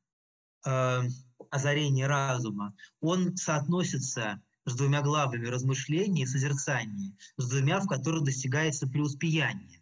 э, 0.67 1.01
озарение 1.49 2.07
разума, 2.07 2.75
он 2.99 3.35
соотносится 3.37 4.41
с 4.65 4.75
двумя 4.75 5.01
главами 5.01 5.47
размышления 5.47 6.23
и 6.23 6.27
созерцания, 6.27 7.15
с 7.37 7.49
двумя, 7.49 7.79
в 7.79 7.87
которых 7.87 8.23
достигается 8.23 8.87
преуспеяние. 8.87 9.81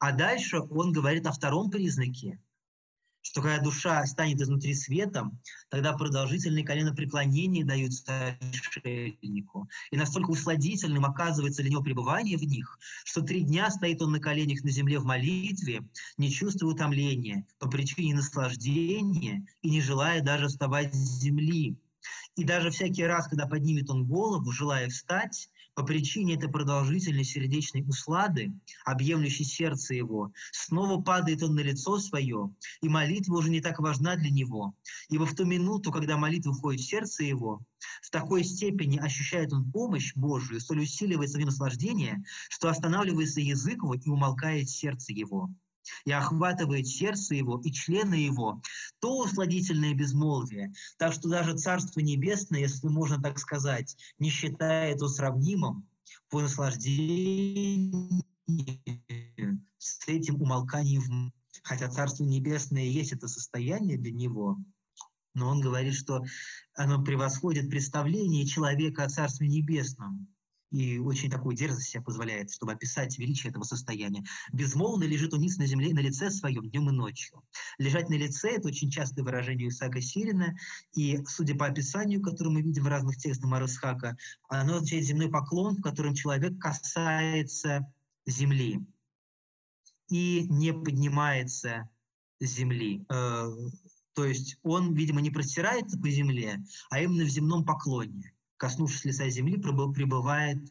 А 0.00 0.12
дальше 0.12 0.60
он 0.60 0.92
говорит 0.92 1.26
о 1.26 1.32
втором 1.32 1.70
признаке, 1.70 2.40
что 3.22 3.40
когда 3.40 3.58
душа 3.58 4.04
станет 4.06 4.40
изнутри 4.40 4.74
светом, 4.74 5.40
тогда 5.70 5.92
продолжительные 5.92 6.64
коленопреклонения 6.64 7.64
даются 7.64 8.36
отшельнику. 8.40 9.68
И 9.90 9.96
настолько 9.96 10.30
усладительным 10.30 11.04
оказывается 11.04 11.62
для 11.62 11.70
него 11.70 11.82
пребывание 11.82 12.36
в 12.36 12.42
них, 12.42 12.78
что 13.04 13.22
три 13.22 13.42
дня 13.42 13.70
стоит 13.70 14.02
он 14.02 14.12
на 14.12 14.20
коленях 14.20 14.62
на 14.64 14.70
земле 14.70 14.98
в 14.98 15.04
молитве, 15.04 15.82
не 16.18 16.30
чувствуя 16.30 16.72
утомления, 16.72 17.46
по 17.58 17.68
причине 17.68 18.16
наслаждения 18.16 19.46
и 19.62 19.70
не 19.70 19.80
желая 19.80 20.20
даже 20.22 20.48
вставать 20.48 20.94
с 20.94 21.20
земли. 21.20 21.78
И 22.34 22.44
даже 22.44 22.70
всякий 22.70 23.04
раз, 23.04 23.28
когда 23.28 23.46
поднимет 23.46 23.90
он 23.90 24.06
голову, 24.06 24.50
желая 24.50 24.88
встать, 24.88 25.50
по 25.74 25.82
причине 25.84 26.34
этой 26.34 26.50
продолжительной 26.50 27.24
сердечной 27.24 27.82
услады, 27.82 28.52
объемлющей 28.84 29.44
сердце 29.44 29.94
его, 29.94 30.32
снова 30.52 31.00
падает 31.00 31.42
он 31.42 31.54
на 31.54 31.60
лицо 31.60 31.98
свое, 31.98 32.54
и 32.80 32.88
молитва 32.88 33.38
уже 33.38 33.50
не 33.50 33.60
так 33.60 33.80
важна 33.80 34.16
для 34.16 34.30
него. 34.30 34.74
Ибо 35.08 35.24
в 35.24 35.34
ту 35.34 35.44
минуту, 35.44 35.90
когда 35.90 36.16
молитва 36.16 36.52
входит 36.52 36.80
в 36.80 36.88
сердце 36.88 37.24
его, 37.24 37.62
в 38.02 38.10
такой 38.10 38.44
степени 38.44 38.98
ощущает 38.98 39.52
он 39.52 39.70
помощь 39.70 40.12
Божию, 40.14 40.60
столь 40.60 40.82
усиливается 40.82 41.38
в 41.38 41.44
наслаждение, 41.44 42.22
что 42.50 42.68
останавливается 42.68 43.40
язык 43.40 43.76
его 43.76 43.94
и 43.94 44.08
умолкает 44.08 44.68
сердце 44.68 45.12
его 45.12 45.50
и 46.04 46.12
охватывает 46.12 46.86
сердце 46.86 47.34
его 47.34 47.60
и 47.64 47.72
члены 47.72 48.14
его, 48.14 48.60
то 49.00 49.18
усладительное 49.18 49.94
безмолвие, 49.94 50.72
так 50.98 51.12
что 51.12 51.28
даже 51.28 51.56
Царство 51.56 52.00
Небесное, 52.00 52.60
если 52.60 52.88
можно 52.88 53.20
так 53.20 53.38
сказать, 53.38 53.96
не 54.18 54.30
считает 54.30 54.96
его 54.96 55.08
сравнимым 55.08 55.88
по 56.28 56.40
наслаждению 56.40 58.22
с 59.78 60.08
этим 60.08 60.40
умолканием, 60.40 61.32
хотя 61.62 61.88
Царство 61.88 62.24
Небесное 62.24 62.84
есть 62.84 63.12
это 63.12 63.28
состояние 63.28 63.98
для 63.98 64.12
него, 64.12 64.58
но 65.34 65.48
он 65.48 65.60
говорит, 65.60 65.94
что 65.94 66.22
оно 66.74 67.02
превосходит 67.02 67.70
представление 67.70 68.46
человека 68.46 69.04
о 69.04 69.08
Царстве 69.08 69.48
Небесном 69.48 70.31
и 70.72 70.98
очень 70.98 71.30
такую 71.30 71.54
дерзость 71.54 71.90
себе 71.90 72.02
позволяет, 72.02 72.50
чтобы 72.50 72.72
описать 72.72 73.18
величие 73.18 73.50
этого 73.50 73.62
состояния. 73.62 74.24
Безмолвно 74.52 75.04
лежит 75.04 75.34
униз 75.34 75.58
на 75.58 75.66
земле 75.66 75.92
на 75.92 76.00
лице 76.00 76.30
своем 76.30 76.68
днем 76.70 76.88
и 76.88 76.92
ночью. 76.92 77.42
Лежать 77.78 78.08
на 78.08 78.14
лице— 78.14 78.50
это 78.56 78.68
очень 78.68 78.90
частое 78.90 79.24
выражение 79.24 79.68
Исаака 79.68 80.00
Сирина, 80.00 80.56
и, 80.94 81.22
судя 81.26 81.54
по 81.54 81.66
описанию, 81.66 82.22
которое 82.22 82.50
мы 82.50 82.62
видим 82.62 82.84
в 82.84 82.88
разных 82.88 83.18
текстах 83.18 83.50
Марасхака, 83.50 84.16
оно 84.48 84.76
означает 84.76 85.04
земной 85.04 85.30
поклон, 85.30 85.76
в 85.76 85.82
котором 85.82 86.14
человек 86.14 86.58
касается 86.58 87.92
земли 88.26 88.80
и 90.08 90.46
не 90.48 90.72
поднимается 90.72 91.88
с 92.40 92.46
земли. 92.46 93.04
Э, 93.10 93.50
то 94.14 94.24
есть 94.24 94.58
он, 94.62 94.94
видимо, 94.94 95.20
не 95.20 95.30
простирается 95.30 95.98
по 95.98 96.08
земле, 96.08 96.62
а 96.90 97.00
именно 97.00 97.24
в 97.24 97.28
земном 97.28 97.64
поклоне 97.64 98.32
коснувшись 98.62 99.04
лица 99.04 99.28
земли, 99.28 99.56
пребывает 99.56 100.62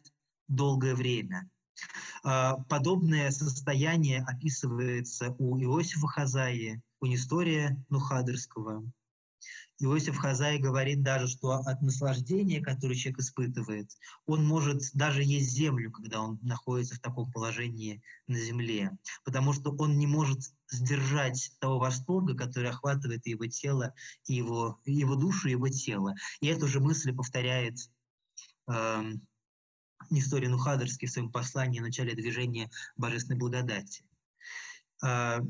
долгое 0.48 0.94
время. 0.94 1.50
А, 2.24 2.56
подобное 2.70 3.30
состояние 3.30 4.24
описывается 4.26 5.36
у 5.38 5.58
Иосифа 5.58 6.06
Хазаи, 6.06 6.80
у 7.02 7.06
Нестория 7.06 7.84
Нухадерского. 7.90 8.82
Иосиф 9.78 10.16
Хазай 10.16 10.58
говорит 10.58 11.02
даже, 11.02 11.26
что 11.26 11.52
от 11.52 11.82
наслаждения, 11.82 12.60
которое 12.60 12.94
человек 12.94 13.20
испытывает, 13.20 13.90
он 14.26 14.44
может 14.46 14.82
даже 14.94 15.24
есть 15.24 15.50
землю, 15.50 15.90
когда 15.90 16.20
он 16.20 16.38
находится 16.42 16.94
в 16.94 17.00
таком 17.00 17.30
положении 17.32 18.02
на 18.28 18.38
земле, 18.38 18.96
потому 19.24 19.52
что 19.52 19.72
он 19.72 19.98
не 19.98 20.06
может 20.06 20.52
сдержать 20.70 21.52
того 21.58 21.78
восторга, 21.78 22.34
который 22.34 22.70
охватывает 22.70 23.26
его 23.26 23.46
тело, 23.46 23.92
и 24.26 24.34
его, 24.34 24.80
его 24.84 25.16
душу, 25.16 25.48
его 25.48 25.68
тело. 25.68 26.14
И 26.40 26.46
эту 26.46 26.68
же 26.68 26.78
мысль 26.80 27.12
повторяет 27.12 27.76
э, 28.68 29.02
Несторий 30.10 30.48
Нухадерский 30.48 31.08
в 31.08 31.10
своем 31.10 31.30
послании 31.30 31.80
в 31.80 31.84
начале 31.84 32.14
движения 32.14 32.70
Божественной 32.96 33.38
благодати. 33.38 34.04
Э, 35.04 35.40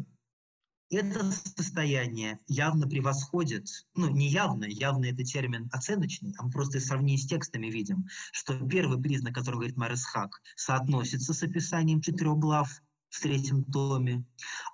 это 0.92 1.32
состояние 1.56 2.38
явно 2.46 2.86
превосходит, 2.86 3.66
ну 3.94 4.10
не 4.10 4.28
явно, 4.28 4.64
явно 4.64 5.06
это 5.06 5.24
термин 5.24 5.68
оценочный, 5.72 6.34
а 6.38 6.44
мы 6.44 6.50
просто 6.50 6.78
в 6.78 6.82
сравнении 6.82 7.16
с 7.16 7.26
текстами 7.26 7.68
видим, 7.68 8.06
что 8.32 8.58
первый 8.66 9.00
признак, 9.00 9.34
который 9.34 9.56
говорит 9.56 9.76
Марисхак, 9.76 10.42
соотносится 10.54 11.32
с 11.32 11.42
описанием 11.42 12.02
четырех 12.02 12.36
глав 12.36 12.70
в 13.08 13.20
третьем 13.20 13.64
томе, 13.64 14.24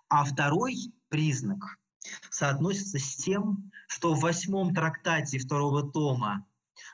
а 0.08 0.24
второй 0.24 0.92
признак 1.08 1.78
соотносится 2.30 2.98
с 2.98 3.16
тем, 3.16 3.70
что 3.86 4.14
в 4.14 4.20
восьмом 4.20 4.74
трактате 4.74 5.38
второго 5.38 5.88
тома 5.90 6.44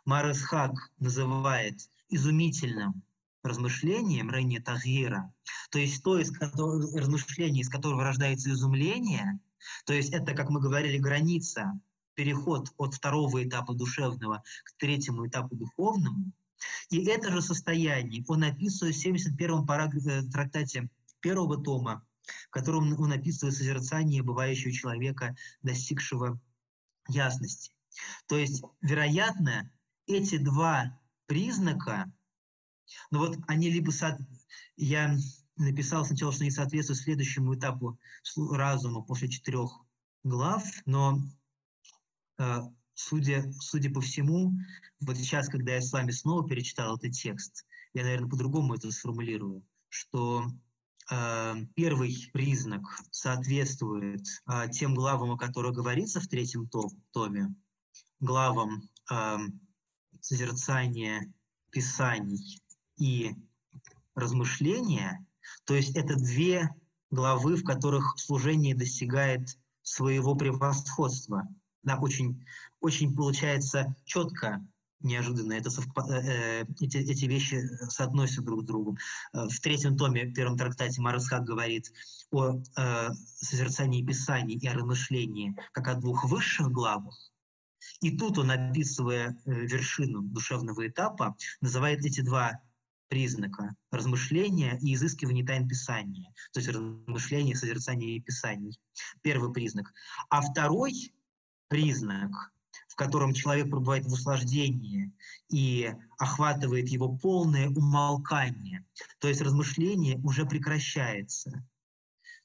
Марисхак 0.05 0.73
называет 0.99 1.79
изумительным 2.09 3.03
размышлением 3.45 4.31
Рейни 4.31 4.59
Тагира, 4.59 5.33
то 5.71 5.79
есть 5.79 6.03
то 6.03 6.19
из 6.19 6.31
которого, 6.31 6.99
размышление, 6.99 7.63
из 7.63 7.69
которого 7.69 8.03
рождается 8.03 8.51
изумление, 8.51 9.39
то 9.87 9.93
есть 9.93 10.13
это, 10.13 10.35
как 10.35 10.51
мы 10.51 10.61
говорили, 10.61 10.99
граница, 10.99 11.79
переход 12.15 12.73
от 12.77 12.95
второго 12.95 13.45
этапа 13.45 13.75
душевного 13.75 14.43
к 14.65 14.77
третьему 14.79 15.27
этапу 15.27 15.57
духовному, 15.57 16.33
и 16.91 17.05
это 17.07 17.31
же 17.31 17.43
состояние. 17.43 18.25
Он 18.29 18.45
описывает 18.45 18.97
в 18.97 19.07
71-м 19.07 19.67
параграфе 19.67 20.11
э, 20.11 20.23
трактате 20.23 20.89
первого 21.21 21.63
тома, 21.63 22.07
в 22.49 22.51
котором 22.51 22.99
он 22.99 23.13
описывает 23.13 23.55
созерцание 23.55 24.23
бывающего 24.23 24.73
человека, 24.73 25.37
достигшего 25.63 26.41
ясности. 27.09 27.73
То 28.27 28.37
есть, 28.37 28.63
вероятно, 28.81 29.71
эти 30.07 30.39
два 30.39 30.99
признака 31.27 32.13
но 33.11 33.19
вот 33.19 33.39
они 33.47 33.71
либо... 33.71 33.91
Со... 33.91 34.19
Я 34.77 35.17
написал 35.57 36.05
сначала, 36.05 36.33
что 36.33 36.43
они 36.43 36.51
соответствуют 36.51 37.01
следующему 37.01 37.55
этапу 37.55 37.99
разума 38.37 39.03
после 39.03 39.29
четырех 39.29 39.71
глав, 40.25 40.65
но 40.85 41.21
э, 42.39 42.61
судя, 42.95 43.53
судя 43.61 43.91
по 43.91 44.01
всему, 44.01 44.53
вот 45.01 45.17
сейчас, 45.17 45.49
когда 45.49 45.75
я 45.75 45.81
с 45.81 45.93
вами 45.93 46.11
снова 46.11 46.49
перечитал 46.49 46.97
этот 46.97 47.13
текст, 47.13 47.67
я, 47.93 48.03
наверное, 48.03 48.29
по-другому 48.29 48.75
это 48.75 48.91
сформулирую, 48.91 49.65
что 49.89 50.47
э, 51.11 51.55
первый 51.77 52.31
признак 52.33 52.83
соответствует 53.11 54.27
э, 54.47 54.69
тем 54.71 54.95
главам, 54.95 55.33
о 55.33 55.39
которых 55.39 55.75
говорится 55.75 56.21
в 56.21 56.27
третьем 56.27 56.69
том, 56.69 56.91
томе, 57.13 57.55
главам 58.19 58.89
э, 59.11 59.37
созерцания 60.21 61.33
Писаний 61.71 62.64
и 62.97 63.35
размышления, 64.15 65.27
то 65.65 65.75
есть 65.75 65.97
это 65.97 66.15
две 66.17 66.71
главы, 67.11 67.57
в 67.57 67.65
которых 67.65 68.19
служение 68.19 68.75
достигает 68.75 69.59
своего 69.83 70.35
превосходства. 70.35 71.49
Да, 71.83 71.99
очень, 71.99 72.45
очень 72.81 73.15
получается 73.15 73.95
четко 74.05 74.67
неожиданно. 75.01 75.53
Это 75.53 75.69
совпа- 75.69 76.09
э, 76.09 76.63
э, 76.63 76.65
эти, 76.81 76.97
эти 76.97 77.27
вещи 77.27 77.61
соотносятся 77.91 78.43
друг 78.43 78.63
с 78.63 78.65
другом. 78.65 78.97
Э, 79.33 79.47
в 79.49 79.61
третьем 79.61 79.97
томе, 79.97 80.25
в 80.25 80.33
первом 80.33 80.57
трактате 80.57 81.01
Марасхак 81.01 81.45
говорит 81.45 81.93
о 82.31 82.57
э, 82.77 83.09
созерцании 83.37 84.05
Писаний 84.05 84.57
и 84.57 84.67
о 84.67 84.75
размышлении 84.75 85.55
как 85.73 85.89
о 85.89 85.95
двух 85.95 86.25
высших 86.25 86.71
главах. 86.71 87.15
И 88.01 88.17
тут 88.17 88.39
он, 88.39 88.51
описывая 88.51 89.39
э, 89.45 89.53
вершину 89.53 90.23
душевного 90.23 90.89
этапа, 90.89 91.37
называет 91.61 92.05
эти 92.05 92.23
два 92.23 92.61
признака– 93.15 93.77
размышления 93.93 94.77
и 94.83 94.95
изыскивание 94.95 95.47
тайн 95.47 95.69
Писания, 95.69 96.35
то 96.53 96.59
есть 96.59 96.69
размышление, 96.69 97.55
созерцание 97.55 98.21
Писаний. 98.21 98.81
Первый 99.23 99.53
признак. 99.53 99.93
А 100.31 100.41
второй 100.41 101.15
признак– 101.69 102.33
в 102.89 102.97
котором 102.97 103.33
человек 103.33 103.67
пребывает 103.71 104.05
в 104.05 104.13
услаждении 104.13 105.13
и 105.49 105.93
охватывает 106.19 106.89
его 106.89 107.17
полное 107.17 107.69
умолкание, 107.69 108.85
то 109.21 109.29
есть 109.29 109.41
размышление 109.41 110.19
уже 110.25 110.45
прекращается, 110.45 111.65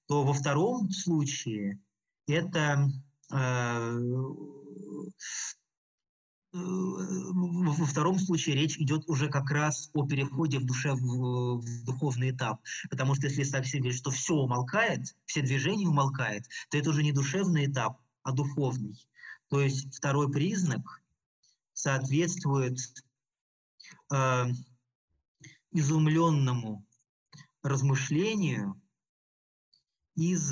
то 0.07 0.23
во 0.23 0.33
втором 0.33 0.91
случае 0.91 1.79
это 2.27 2.91
э, 3.31 3.99
во 6.51 7.85
втором 7.85 8.17
случае 8.17 8.55
речь 8.55 8.77
идет 8.79 9.07
уже 9.07 9.29
как 9.29 9.51
раз 9.51 9.89
о 9.93 10.07
переходе 10.07 10.59
в 10.59 10.65
душе 10.65 10.93
в, 10.93 11.59
в 11.59 11.85
духовный 11.85 12.31
этап. 12.31 12.61
Потому 12.89 13.15
что 13.15 13.27
если 13.27 13.43
совсем 13.43 13.81
говорить, 13.81 13.99
что 13.99 14.11
все 14.11 14.33
умолкает, 14.33 15.15
все 15.25 15.41
движения 15.41 15.87
умолкает, 15.87 16.45
то 16.69 16.77
это 16.77 16.89
уже 16.89 17.03
не 17.03 17.11
душевный 17.11 17.67
этап, 17.67 17.99
а 18.23 18.31
духовный. 18.31 18.95
То 19.49 19.61
есть 19.61 19.95
второй 19.95 20.31
признак 20.31 21.01
соответствует 21.73 22.79
э, 24.11 24.45
изумленному 25.71 26.85
размышлению 27.61 28.81
из 30.15 30.51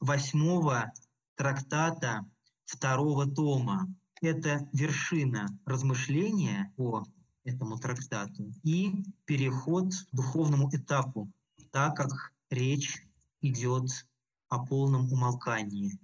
восьмого 0.00 0.92
трактата 1.34 2.28
второго 2.66 3.26
тома. 3.26 3.88
Это 4.20 4.68
вершина 4.72 5.46
размышления 5.64 6.72
по 6.76 7.06
этому 7.44 7.78
трактату 7.78 8.52
и 8.62 9.04
переход 9.24 9.92
к 9.94 10.14
духовному 10.14 10.68
этапу, 10.74 11.30
так 11.70 11.96
как 11.96 12.32
речь 12.50 13.06
идет 13.40 13.88
о 14.48 14.64
полном 14.64 15.12
умолкании 15.12 15.98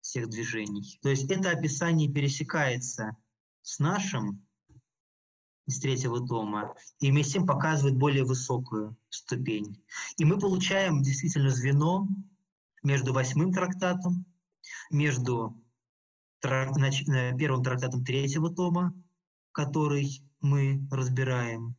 всех 0.00 0.28
движений. 0.28 0.98
То 1.02 1.08
есть 1.08 1.30
это 1.30 1.50
описание 1.50 2.12
пересекается 2.12 3.16
с 3.62 3.78
нашим 3.78 4.44
из 5.66 5.80
третьего 5.80 6.26
тома, 6.26 6.74
и 7.00 7.10
вместе 7.10 7.30
с 7.30 7.32
тем 7.34 7.46
показывает 7.46 7.96
более 7.96 8.24
высокую 8.24 8.98
ступень. 9.08 9.82
И 10.18 10.24
мы 10.26 10.38
получаем 10.38 11.02
действительно 11.02 11.48
звено 11.48 12.06
между 12.82 13.14
восьмым 13.14 13.50
трактатом, 13.52 14.26
между 14.90 15.58
трак, 16.44 16.76
э, 16.76 17.36
первым 17.38 17.62
трактатом 17.62 18.04
третьего 18.04 18.54
тома, 18.54 18.94
который 19.52 20.22
мы 20.42 20.86
разбираем, 20.90 21.74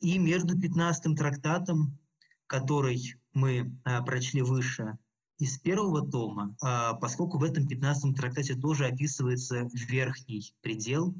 и 0.00 0.18
между 0.18 0.60
пятнадцатым 0.60 1.16
трактатом, 1.16 1.98
который 2.46 3.14
мы 3.32 3.74
а, 3.84 4.02
прочли 4.02 4.42
выше, 4.42 4.98
из 5.38 5.58
первого 5.58 6.06
тома, 6.06 6.54
а, 6.60 6.92
поскольку 6.94 7.38
в 7.38 7.44
этом 7.44 7.66
15 7.66 8.14
трактате 8.14 8.56
тоже 8.56 8.86
описывается 8.86 9.70
верхний 9.72 10.54
предел 10.60 11.14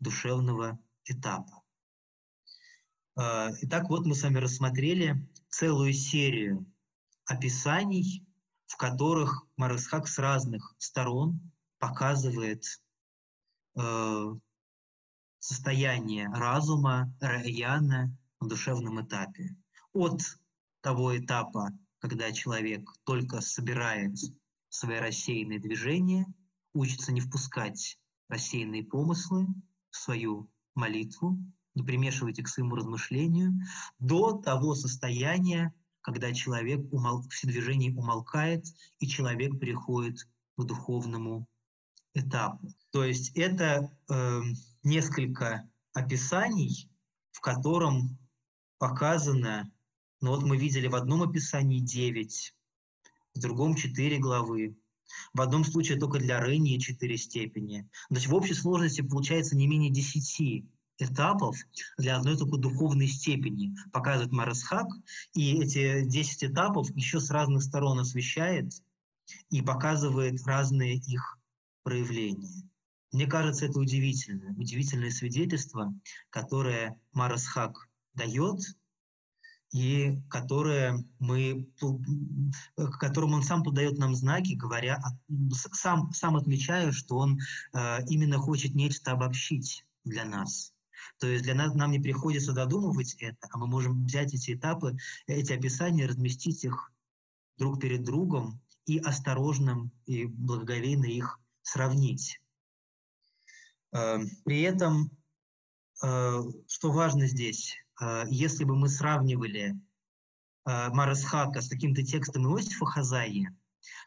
душевного 0.00 0.80
этапа. 1.04 1.62
А, 3.14 3.50
итак, 3.60 3.88
вот 3.88 4.04
мы 4.04 4.16
с 4.16 4.22
вами 4.24 4.38
рассмотрели 4.38 5.28
целую 5.48 5.92
серию 5.92 6.66
описаний, 7.24 8.26
в 8.66 8.76
которых 8.76 9.46
Марасхак 9.56 10.08
с 10.08 10.18
разных 10.18 10.74
сторон 10.78 11.51
показывает 11.82 12.62
э, 13.76 14.34
состояние 15.40 16.28
разума 16.28 17.12
Раяна 17.20 18.16
в 18.38 18.46
душевном 18.46 19.04
этапе. 19.04 19.56
От 19.92 20.20
того 20.80 21.18
этапа, 21.18 21.70
когда 21.98 22.30
человек 22.30 22.88
только 23.02 23.40
собирает 23.40 24.16
свои 24.68 24.98
рассеянные 24.98 25.58
движения, 25.58 26.32
учится 26.72 27.10
не 27.10 27.20
впускать 27.20 27.98
рассеянные 28.28 28.84
помыслы 28.84 29.48
в 29.90 29.96
свою 29.96 30.48
молитву, 30.76 31.36
не 31.74 31.82
примешивать 31.82 32.38
их 32.38 32.44
к 32.44 32.48
своему 32.48 32.76
размышлению, 32.76 33.58
до 33.98 34.38
того 34.38 34.76
состояния, 34.76 35.74
когда 36.00 36.32
человек 36.32 36.80
умол... 36.92 37.28
все 37.28 37.48
движения 37.48 37.90
умолкает, 37.90 38.66
и 39.00 39.08
человек 39.08 39.58
переходит 39.58 40.28
к 40.56 40.62
духовному 40.62 41.48
этапу. 42.14 42.68
То 42.90 43.04
есть 43.04 43.32
это 43.36 43.90
э, 44.08 44.40
несколько 44.82 45.68
описаний, 45.94 46.90
в 47.32 47.40
котором 47.40 48.18
показано 48.78 49.70
но 50.22 50.30
вот 50.30 50.44
мы 50.44 50.56
видели 50.56 50.86
в 50.86 50.94
одном 50.94 51.22
описании 51.22 51.80
9, 51.80 52.54
в 53.34 53.40
другом 53.40 53.74
4 53.74 54.18
главы. 54.18 54.78
В 55.34 55.40
одном 55.40 55.64
случае 55.64 55.98
только 55.98 56.18
для 56.18 56.40
Рении 56.40 56.78
4 56.78 57.18
степени. 57.18 57.82
То 58.08 58.14
есть 58.14 58.28
в 58.28 58.34
общей 58.34 58.54
сложности 58.54 59.02
получается 59.02 59.56
не 59.56 59.66
менее 59.66 59.90
10 59.90 60.64
этапов 60.98 61.56
для 61.98 62.16
одной 62.16 62.38
только 62.38 62.56
духовной 62.56 63.08
степени, 63.08 63.74
показывает 63.92 64.32
Марасхак, 64.32 64.86
и 65.34 65.60
эти 65.60 66.04
10 66.04 66.44
этапов 66.44 66.88
еще 66.94 67.18
с 67.18 67.28
разных 67.30 67.64
сторон 67.64 67.98
освещает 67.98 68.72
и 69.50 69.60
показывает 69.60 70.40
разные 70.46 70.96
их 70.96 71.36
проявления. 71.82 72.70
Мне 73.12 73.26
кажется, 73.26 73.66
это 73.66 73.78
удивительно, 73.78 74.54
удивительное 74.58 75.10
свидетельство, 75.10 75.94
которое 76.30 76.98
Марасхак 77.12 77.88
дает 78.14 78.60
и 79.70 80.18
которое 80.28 81.04
мы, 81.18 81.66
которым 82.76 83.34
он 83.34 83.42
сам 83.42 83.62
подает 83.62 83.98
нам 83.98 84.14
знаки, 84.14 84.54
говоря, 84.54 85.02
сам, 85.72 86.12
сам 86.12 86.36
отмечая, 86.36 86.92
что 86.92 87.16
он 87.16 87.38
э, 87.72 88.04
именно 88.08 88.38
хочет 88.38 88.74
нечто 88.74 89.12
обобщить 89.12 89.84
для 90.04 90.24
нас. 90.24 90.74
То 91.18 91.26
есть 91.26 91.44
для 91.44 91.54
нас 91.54 91.74
нам 91.74 91.90
не 91.90 92.00
приходится 92.00 92.52
додумывать 92.52 93.14
это, 93.18 93.48
а 93.50 93.58
мы 93.58 93.66
можем 93.66 94.04
взять 94.04 94.34
эти 94.34 94.54
этапы, 94.54 94.96
эти 95.26 95.52
описания, 95.52 96.06
разместить 96.06 96.64
их 96.64 96.92
друг 97.58 97.80
перед 97.80 98.04
другом 98.04 98.60
и 98.86 98.98
осторожно 98.98 99.90
и 100.06 100.26
благоговейно 100.26 101.06
их 101.06 101.38
сравнить. 101.62 102.40
Э, 103.92 104.18
при 104.44 104.62
этом, 104.62 105.10
э, 106.02 106.42
что 106.66 106.92
важно 106.92 107.26
здесь, 107.26 107.76
а, 108.00 108.24
если 108.28 108.64
бы 108.64 108.76
мы 108.76 108.88
сравнивали 108.88 109.74
Марасхака 110.64 111.60
с 111.60 111.68
каким-то 111.68 112.04
текстом 112.04 112.46
Иосифа 112.46 112.86
Хазаи, 112.86 113.48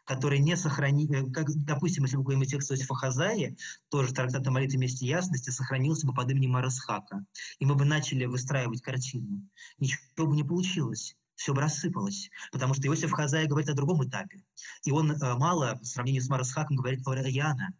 который 0.04 0.38
не 0.38 0.56
сохранил, 0.56 1.12
э, 1.12 1.30
как, 1.30 1.46
допустим, 1.64 2.04
если 2.04 2.16
говорим 2.16 2.42
о 2.42 2.46
тексте 2.46 2.74
Иосифа 2.74 2.94
Хазаи, 2.94 3.56
тоже 3.90 4.14
трактат 4.14 4.46
о 4.46 4.50
молитве 4.50 4.78
вместе 4.78 5.06
ясности 5.06 5.50
сохранился 5.50 6.06
бы 6.06 6.14
под 6.14 6.30
именем 6.30 6.52
Марасхака, 6.52 7.24
и 7.58 7.66
мы 7.66 7.74
бы 7.74 7.84
начали 7.84 8.24
выстраивать 8.24 8.82
картину. 8.82 9.46
Ничего 9.78 10.26
бы 10.26 10.36
не 10.36 10.44
получилось 10.44 11.16
все 11.36 11.54
бы 11.54 11.60
рассыпалось, 11.60 12.30
потому 12.50 12.74
что 12.74 12.86
Иосиф 12.88 13.12
Хазай 13.12 13.46
говорит 13.46 13.68
о 13.68 13.74
другом 13.74 14.04
этапе. 14.04 14.42
И 14.84 14.90
он 14.90 15.12
э, 15.12 15.34
мало, 15.36 15.76
по 15.76 15.84
сравнению 15.84 16.22
с 16.22 16.28
Марасхаком, 16.28 16.76
говорит 16.76 17.06
о 17.06 17.14
Раяна. 17.14 17.74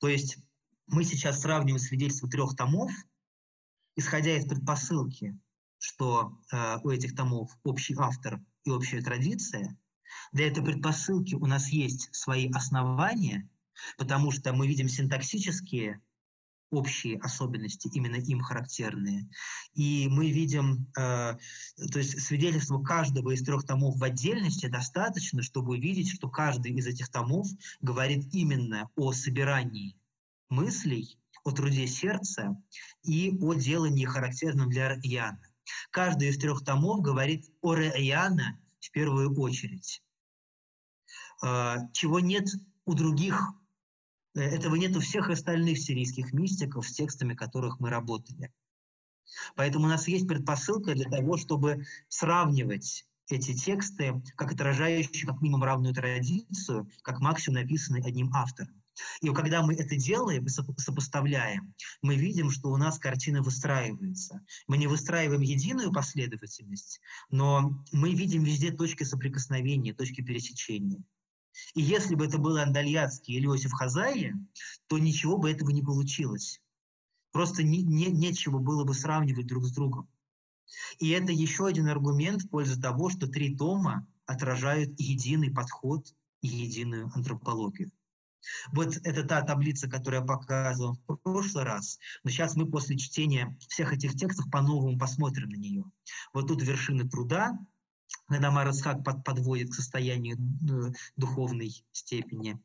То 0.00 0.08
есть 0.08 0.38
мы 0.86 1.04
сейчас 1.04 1.40
сравниваем 1.40 1.78
свидетельства 1.78 2.28
трех 2.28 2.56
томов, 2.56 2.90
исходя 3.96 4.36
из 4.36 4.44
предпосылки, 4.44 5.38
что 5.78 6.38
э, 6.52 6.78
у 6.82 6.90
этих 6.90 7.14
томов 7.14 7.56
общий 7.62 7.94
автор 7.96 8.40
и 8.64 8.70
общая 8.70 9.00
традиция, 9.00 9.78
для 10.32 10.48
этой 10.48 10.64
предпосылки 10.64 11.36
у 11.36 11.46
нас 11.46 11.68
есть 11.68 12.12
свои 12.14 12.50
основания, 12.50 13.48
потому 13.96 14.32
что 14.32 14.52
мы 14.52 14.66
видим 14.66 14.88
синтаксические 14.88 16.02
общие 16.70 17.18
особенности, 17.18 17.88
именно 17.92 18.16
им 18.16 18.40
характерные. 18.40 19.28
И 19.74 20.08
мы 20.08 20.30
видим, 20.30 20.86
э, 20.96 21.36
то 21.92 21.98
есть 21.98 22.20
свидетельство 22.20 22.82
каждого 22.82 23.30
из 23.30 23.42
трех 23.42 23.64
томов 23.64 23.96
в 23.96 24.04
отдельности 24.04 24.66
достаточно, 24.66 25.42
чтобы 25.42 25.72
увидеть, 25.72 26.10
что 26.10 26.28
каждый 26.28 26.72
из 26.72 26.86
этих 26.86 27.08
томов 27.08 27.46
говорит 27.80 28.32
именно 28.32 28.88
о 28.96 29.12
собирании 29.12 29.96
мыслей 30.48 31.16
о 31.42 31.52
труде 31.52 31.86
сердца 31.86 32.54
и 33.02 33.36
о 33.40 33.54
делании, 33.54 34.04
характерном 34.04 34.68
для 34.68 34.90
Раяна. 34.90 35.40
Каждый 35.90 36.28
из 36.28 36.38
трех 36.38 36.64
томов 36.64 37.00
говорит 37.00 37.46
о 37.62 37.74
Раяна 37.74 38.60
в 38.80 38.90
первую 38.90 39.34
очередь, 39.38 40.02
а, 41.42 41.78
чего 41.92 42.20
нет 42.20 42.46
у 42.84 42.94
других 42.94 43.40
Э, 43.40 43.59
этого 44.34 44.76
нет 44.76 44.96
у 44.96 45.00
всех 45.00 45.30
остальных 45.30 45.78
сирийских 45.78 46.32
мистиков, 46.32 46.86
с 46.86 46.92
текстами 46.92 47.34
которых 47.34 47.80
мы 47.80 47.90
работали. 47.90 48.52
Поэтому 49.54 49.86
у 49.86 49.88
нас 49.88 50.08
есть 50.08 50.26
предпосылка 50.26 50.94
для 50.94 51.08
того, 51.08 51.36
чтобы 51.36 51.84
сравнивать 52.08 53.06
эти 53.28 53.54
тексты 53.54 54.20
как 54.36 54.52
отражающие 54.52 55.26
как 55.26 55.40
минимум 55.40 55.62
равную 55.62 55.94
традицию, 55.94 56.90
как 57.02 57.20
максимум 57.20 57.60
написанные 57.60 58.02
одним 58.04 58.32
автором. 58.34 58.80
И 59.22 59.28
когда 59.30 59.62
мы 59.62 59.74
это 59.74 59.96
делаем, 59.96 60.46
сопоставляем, 60.48 61.74
мы 62.02 62.16
видим, 62.16 62.50
что 62.50 62.70
у 62.70 62.76
нас 62.76 62.98
картина 62.98 63.42
выстраивается. 63.42 64.44
Мы 64.66 64.76
не 64.76 64.86
выстраиваем 64.88 65.40
единую 65.40 65.92
последовательность, 65.92 67.00
но 67.30 67.82
мы 67.92 68.14
видим 68.14 68.42
везде 68.42 68.72
точки 68.72 69.04
соприкосновения, 69.04 69.94
точки 69.94 70.20
пересечения. 70.20 71.02
И 71.74 71.80
если 71.80 72.14
бы 72.14 72.26
это 72.26 72.38
был 72.38 72.56
Андальяцкий 72.56 73.34
или 73.34 73.46
Иосиф 73.46 73.72
Хазаи, 73.72 74.34
то 74.86 74.98
ничего 74.98 75.38
бы 75.38 75.50
этого 75.50 75.70
не 75.70 75.82
получилось. 75.82 76.60
Просто 77.32 77.62
не, 77.62 77.82
не, 77.82 78.06
нечего 78.06 78.58
было 78.58 78.84
бы 78.84 78.94
сравнивать 78.94 79.46
друг 79.46 79.64
с 79.64 79.72
другом. 79.72 80.08
И 80.98 81.10
это 81.10 81.32
еще 81.32 81.66
один 81.66 81.88
аргумент 81.88 82.42
в 82.42 82.48
пользу 82.48 82.80
того, 82.80 83.10
что 83.10 83.26
три 83.26 83.56
тома 83.56 84.06
отражают 84.26 84.98
единый 84.98 85.50
подход 85.50 86.06
и 86.42 86.48
единую 86.48 87.10
антропологию. 87.14 87.90
Вот 88.72 88.96
это 89.04 89.24
та 89.24 89.42
таблица, 89.42 89.88
которую 89.88 90.22
я 90.22 90.26
показывал 90.26 90.98
в 91.06 91.16
прошлый 91.16 91.64
раз, 91.64 91.98
но 92.24 92.30
сейчас 92.30 92.56
мы 92.56 92.70
после 92.70 92.96
чтения 92.96 93.56
всех 93.68 93.92
этих 93.92 94.14
текстов 94.14 94.50
по-новому 94.50 94.98
посмотрим 94.98 95.50
на 95.50 95.56
нее. 95.56 95.84
Вот 96.32 96.48
тут 96.48 96.62
вершины 96.62 97.08
труда, 97.08 97.58
когда 98.28 98.50
Марасхак 98.50 99.02
под, 99.04 99.24
подводит 99.24 99.70
к 99.70 99.74
состоянию 99.74 100.36
э, 100.36 100.92
духовной 101.16 101.84
степени 101.92 102.58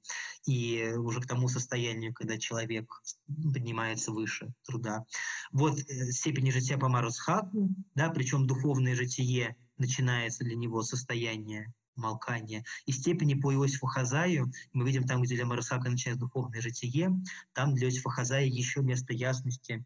и 0.46 0.94
уже 0.96 1.22
к 1.22 1.28
тому 1.28 1.48
состоянию, 1.48 2.14
когда 2.14 2.38
человек 2.38 3.02
поднимается 3.28 4.12
выше 4.12 4.54
труда. 4.64 5.06
Вот 5.52 5.80
э, 5.80 6.12
степень 6.12 6.52
жития 6.52 6.78
по 6.78 6.88
Марасхаку, 6.88 7.70
да, 7.96 8.10
причем 8.10 8.46
духовное 8.46 8.96
житие 8.96 9.56
начинается 9.78 10.44
для 10.44 10.56
него 10.56 10.84
состояние 10.84 11.74
молкания. 11.96 12.64
И 12.86 12.92
степени 12.92 13.34
по 13.34 13.54
Иосифу 13.54 13.88
Хазаю, 13.88 14.52
мы 14.74 14.86
видим 14.86 15.06
там, 15.06 15.22
где 15.22 15.36
для 15.36 15.46
Марасака 15.46 15.90
начинается 15.90 16.26
духовное 16.26 16.62
житие, 16.62 17.12
там 17.54 17.74
для 17.74 17.88
Иосифа 17.88 18.10
Хазая 18.10 18.46
еще 18.46 18.82
место 18.82 19.14
ясности 19.14 19.84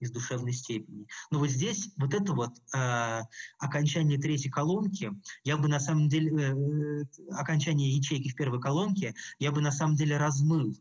из 0.00 0.10
душевной 0.10 0.52
степени. 0.52 1.06
Но 1.30 1.38
вот 1.38 1.50
здесь 1.50 1.90
вот 1.96 2.14
это 2.14 2.32
вот 2.32 2.52
э, 2.74 3.20
окончание 3.58 4.18
третьей 4.18 4.50
колонки, 4.50 5.10
я 5.44 5.56
бы 5.56 5.68
на 5.68 5.80
самом 5.80 6.08
деле, 6.08 6.30
э, 6.30 7.04
окончание 7.32 7.90
ячейки 7.90 8.28
в 8.28 8.34
первой 8.34 8.60
колонке, 8.60 9.14
я 9.38 9.52
бы 9.52 9.60
на 9.60 9.72
самом 9.72 9.96
деле 9.96 10.16
размыл, 10.16 10.76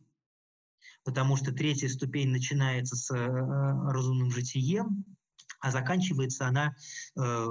потому 1.04 1.36
что 1.36 1.52
третья 1.52 1.88
ступень 1.90 2.30
начинается 2.30 2.96
с 2.96 3.12
э, 3.12 3.18
разумным 3.18 4.32
житием, 4.32 5.06
а 5.60 5.72
заканчивается 5.72 6.48
она 6.48 6.76
э, 7.16 7.48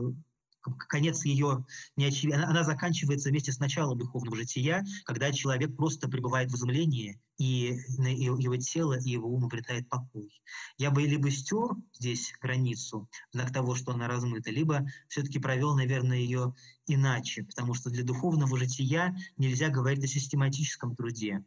конец 0.88 1.24
ее 1.24 1.66
не 1.96 2.06
очевиден. 2.06 2.40
Она, 2.40 2.64
заканчивается 2.64 3.30
вместе 3.30 3.52
с 3.52 3.58
началом 3.58 3.98
духовного 3.98 4.36
жития, 4.36 4.84
когда 5.04 5.32
человек 5.32 5.76
просто 5.76 6.08
пребывает 6.08 6.50
в 6.50 6.54
изумлении, 6.54 7.20
и 7.38 7.78
его 7.98 8.56
тело 8.56 8.98
и 8.98 9.10
его 9.10 9.28
ум 9.28 9.46
обретает 9.46 9.88
покой. 9.88 10.30
Я 10.78 10.90
бы 10.90 11.02
либо 11.02 11.30
стер 11.30 11.70
здесь 11.92 12.32
границу, 12.40 13.08
знак 13.32 13.52
того, 13.52 13.74
что 13.74 13.92
она 13.92 14.06
размыта, 14.08 14.50
либо 14.50 14.86
все-таки 15.08 15.38
провел, 15.38 15.74
наверное, 15.76 16.18
ее 16.18 16.54
иначе, 16.86 17.44
потому 17.44 17.74
что 17.74 17.90
для 17.90 18.04
духовного 18.04 18.56
жития 18.56 19.16
нельзя 19.36 19.68
говорить 19.68 20.04
о 20.04 20.08
систематическом 20.08 20.94
труде. 20.94 21.44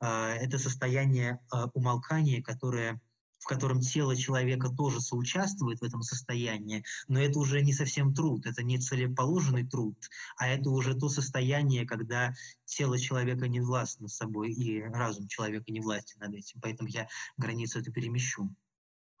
А, 0.00 0.34
это 0.34 0.58
состояние 0.58 1.40
а, 1.50 1.66
умолкания, 1.74 2.42
которое 2.42 3.00
в 3.38 3.46
котором 3.46 3.80
тело 3.80 4.16
человека 4.16 4.68
тоже 4.68 5.00
соучаствует 5.00 5.80
в 5.80 5.84
этом 5.84 6.02
состоянии, 6.02 6.84
но 7.08 7.20
это 7.20 7.38
уже 7.38 7.60
не 7.62 7.72
совсем 7.72 8.14
труд, 8.14 8.46
это 8.46 8.62
не 8.62 8.78
целеположенный 8.78 9.66
труд, 9.66 9.96
а 10.36 10.48
это 10.48 10.70
уже 10.70 10.94
то 10.94 11.08
состояние, 11.08 11.86
когда 11.86 12.34
тело 12.64 12.98
человека 12.98 13.48
не 13.48 13.60
властно 13.60 14.08
собой 14.08 14.52
и 14.52 14.82
разум 14.82 15.28
человека 15.28 15.70
не 15.72 15.80
властен 15.80 16.20
над 16.20 16.34
этим. 16.34 16.60
Поэтому 16.60 16.88
я 16.88 17.08
границу 17.36 17.80
эту 17.80 17.92
перемещу. 17.92 18.54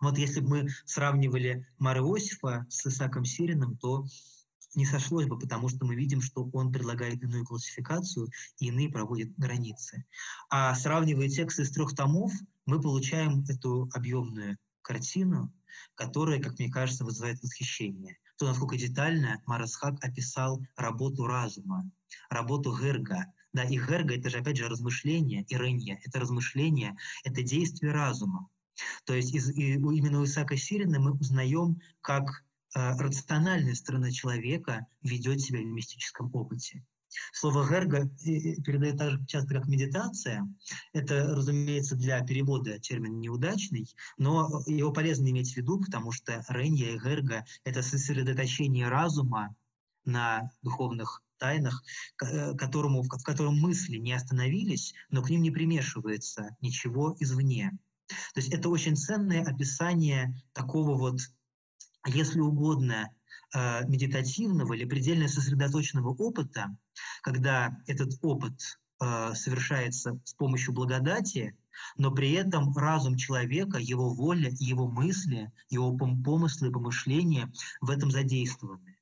Вот 0.00 0.16
если 0.16 0.40
бы 0.40 0.48
мы 0.48 0.68
сравнивали 0.84 1.66
Мара 1.78 2.00
Иосифа 2.00 2.66
с 2.68 2.86
Исаком 2.86 3.24
Сирином, 3.24 3.76
то 3.76 4.06
не 4.74 4.84
сошлось 4.84 5.26
бы, 5.26 5.38
потому 5.38 5.68
что 5.68 5.84
мы 5.84 5.96
видим, 5.96 6.20
что 6.20 6.48
он 6.52 6.70
предлагает 6.70 7.22
иную 7.22 7.44
классификацию 7.44 8.28
и 8.58 8.66
иные 8.66 8.90
проводит 8.90 9.36
границы. 9.36 10.04
А 10.50 10.74
сравнивая 10.74 11.28
тексты 11.28 11.62
из 11.62 11.70
трех 11.70 11.94
томов, 11.94 12.32
мы 12.68 12.82
получаем 12.82 13.44
эту 13.48 13.88
объемную 13.94 14.58
картину, 14.82 15.50
которая, 15.94 16.38
как 16.38 16.58
мне 16.58 16.70
кажется, 16.70 17.02
вызывает 17.02 17.42
восхищение. 17.42 18.18
То, 18.36 18.46
насколько 18.46 18.76
детально 18.76 19.42
Марасхак 19.46 20.04
описал 20.04 20.62
работу 20.76 21.26
разума, 21.26 21.90
работу 22.28 22.76
Герга. 22.78 23.24
Да, 23.54 23.64
и 23.64 23.78
Герга— 23.78 24.14
это 24.16 24.28
же, 24.28 24.38
опять 24.40 24.58
же, 24.58 24.68
размышление, 24.68 25.46
ирения, 25.48 25.98
это 26.04 26.20
размышление, 26.20 26.94
это 27.24 27.42
действие 27.42 27.92
разума. 27.92 28.50
То 29.06 29.14
есть 29.14 29.32
из, 29.32 29.48
и, 29.48 29.72
именно 29.72 30.20
у 30.20 30.24
Исаака 30.24 30.58
Сирина 30.58 31.00
мы 31.00 31.12
узнаем, 31.12 31.80
как 32.02 32.44
э, 32.76 32.98
рациональная 32.98 33.74
сторона 33.74 34.10
человека 34.10 34.86
ведет 35.00 35.40
себя 35.40 35.60
в 35.60 35.64
мистическом 35.64 36.30
опыте. 36.34 36.84
Слово 37.32 37.68
«герга» 37.68 38.08
передает 38.18 38.98
так 38.98 39.10
же 39.10 39.26
часто, 39.26 39.54
как 39.54 39.68
«медитация». 39.68 40.46
Это, 40.92 41.34
разумеется, 41.34 41.96
для 41.96 42.20
перевода 42.22 42.78
термин 42.78 43.20
неудачный, 43.20 43.88
но 44.18 44.62
его 44.66 44.92
полезно 44.92 45.28
иметь 45.28 45.52
в 45.52 45.56
виду, 45.56 45.80
потому 45.80 46.12
что 46.12 46.44
«ренья» 46.48 46.90
и 46.90 46.98
«герга»— 46.98 47.44
это 47.64 47.82
сосредоточение 47.82 48.88
разума 48.88 49.54
на 50.04 50.50
духовных 50.62 51.22
тайнах, 51.38 51.82
э, 52.22 52.54
которому, 52.54 53.02
в 53.02 53.08
котором 53.08 53.58
мысли 53.58 53.96
не 53.96 54.12
остановились, 54.12 54.94
но 55.10 55.22
к 55.22 55.30
ним 55.30 55.42
не 55.42 55.50
примешивается 55.50 56.56
ничего 56.60 57.16
извне. 57.20 57.78
То 58.34 58.40
есть 58.40 58.52
это 58.52 58.68
очень 58.68 58.96
ценное 58.96 59.44
описание 59.44 60.34
такого 60.52 60.96
вот, 60.96 61.20
если 62.06 62.40
угодно, 62.40 63.10
э, 63.54 63.86
медитативного 63.86 64.74
или 64.74 64.84
предельно 64.84 65.28
сосредоточенного 65.28 66.10
опыта, 66.10 66.76
когда 67.22 67.76
этот 67.86 68.12
опыт 68.22 68.78
э, 69.00 69.34
совершается 69.34 70.18
с 70.24 70.34
помощью 70.34 70.74
благодати, 70.74 71.56
но 71.96 72.10
при 72.10 72.32
этом 72.32 72.74
разум 72.76 73.16
человека, 73.16 73.78
его 73.78 74.12
воля, 74.12 74.50
его 74.58 74.88
мысли, 74.88 75.52
его 75.70 75.96
помыслы, 75.96 76.72
помышления 76.72 77.52
в 77.80 77.90
этом 77.90 78.10
задействованы. 78.10 78.96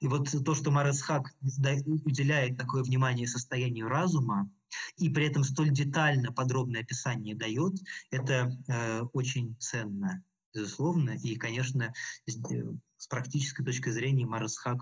И 0.00 0.06
вот 0.06 0.30
то, 0.44 0.54
что 0.54 0.70
Марасхак 0.70 1.34
уделяет 1.42 2.56
такое 2.56 2.82
внимание 2.82 3.26
состоянию 3.26 3.88
разума, 3.88 4.48
и 4.96 5.08
при 5.08 5.26
этом 5.26 5.44
столь 5.44 5.70
детально, 5.70 6.32
подробное 6.32 6.82
описание 6.82 7.34
дает, 7.34 7.74
это 8.10 8.56
э, 8.68 9.02
очень 9.12 9.56
ценно, 9.58 10.22
безусловно. 10.52 11.10
И, 11.22 11.36
конечно, 11.36 11.92
с 13.04 13.06
практической 13.06 13.64
точки 13.64 13.90
зрения 13.90 14.26
Марасхак 14.26 14.78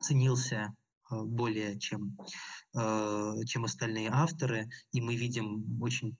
ценился 0.00 0.74
Э, 1.10 1.22
более 1.22 1.78
чем, 1.78 2.16
э, 2.74 3.34
чем 3.46 3.64
остальные 3.64 4.08
авторы, 4.10 4.68
и 4.92 5.00
мы 5.00 5.16
видим 5.16 5.82
очень 5.82 6.16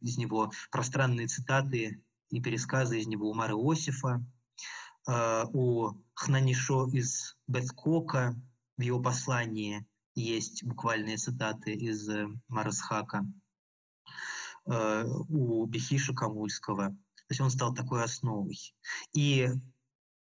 из 0.00 0.18
него 0.18 0.50
пространные 0.70 1.26
цитаты 1.26 2.02
и 2.30 2.40
пересказы 2.40 3.00
из 3.00 3.06
него 3.06 3.30
у 3.30 3.34
Мары 3.34 3.54
Иосифа, 3.54 4.24
э, 5.08 5.44
у 5.52 5.92
Хнанишо 6.14 6.88
из 6.88 7.36
Беткока 7.46 8.34
в 8.76 8.82
его 8.82 9.00
послании 9.00 9.86
есть 10.14 10.64
буквальные 10.64 11.16
цитаты 11.16 11.72
из 11.72 12.08
Марасхака, 12.48 13.26
у 14.64 15.64
Бехиша 15.66 16.12
Камульского. 16.12 16.88
То 16.88 17.30
есть 17.30 17.40
он 17.40 17.50
стал 17.50 17.72
такой 17.72 18.02
основой. 18.02 18.74
И 19.12 19.48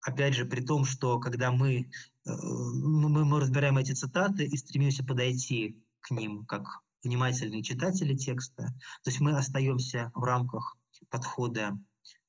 опять 0.06 0.34
же, 0.34 0.44
при 0.44 0.60
том, 0.60 0.84
что 0.84 1.18
когда 1.18 1.50
мы 1.50 1.90
Э, 2.26 2.32
мы, 2.32 3.24
мы 3.24 3.40
разбираем 3.40 3.78
эти 3.78 3.92
цитаты 3.92 4.44
и 4.44 4.56
стремимся 4.56 5.04
подойти 5.04 5.80
к 6.00 6.10
ним 6.10 6.44
как 6.44 6.66
внимательные 7.02 7.62
читатели 7.62 8.14
текста. 8.14 8.64
То 9.02 9.10
есть 9.10 9.20
мы 9.20 9.36
остаемся 9.36 10.10
в 10.14 10.24
рамках 10.24 10.76
подхода 11.08 11.78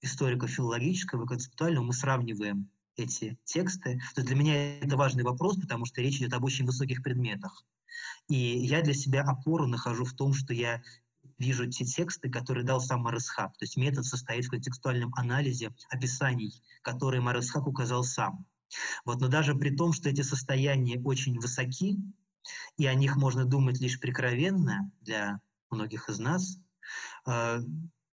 историко-филологического 0.02 1.26
концептуального, 1.26 1.86
мы 1.86 1.94
сравниваем 1.94 2.70
эти 2.96 3.38
тексты. 3.44 4.00
То 4.14 4.22
есть 4.22 4.28
для 4.28 4.36
меня 4.36 4.80
это 4.80 4.98
важный 4.98 5.24
вопрос, 5.24 5.58
потому 5.58 5.86
что 5.86 6.02
речь 6.02 6.18
идет 6.18 6.34
об 6.34 6.44
очень 6.44 6.66
высоких 6.66 7.02
предметах. 7.02 7.66
И 8.28 8.36
я 8.36 8.82
для 8.82 8.94
себя 8.94 9.24
опору 9.24 9.68
нахожу 9.68 10.06
в 10.06 10.14
том, 10.14 10.34
что 10.34 10.54
я 10.54 10.84
вижу 11.38 11.68
те 11.68 11.86
тексты, 11.86 12.30
которые 12.30 12.66
дал 12.66 12.80
сам 12.82 13.02
Марысхак. 13.02 13.58
То 13.58 13.64
есть 13.64 13.78
метод 13.78 14.06
состоит 14.06 14.46
в 14.46 14.50
контекстуальном 14.50 15.14
анализе 15.16 15.74
описаний, 15.90 16.62
которые 16.82 17.22
Марысхак 17.22 17.68
указал 17.68 18.04
сам. 18.04 18.46
Вот, 19.06 19.22
но 19.22 19.28
даже 19.28 19.56
при 19.56 19.76
том, 19.76 19.94
что 19.94 20.10
эти 20.10 20.22
состояния 20.22 21.00
очень 21.02 21.40
высоки, 21.40 21.98
и 22.78 22.86
о 22.86 22.94
них 22.94 23.16
можно 23.18 23.46
думать 23.46 23.80
лишь 23.80 24.00
прикровенно 24.00 24.92
для 25.02 25.40
многих 25.70 26.10
из 26.10 26.20
нас. 26.20 26.60
Э, 27.26 27.60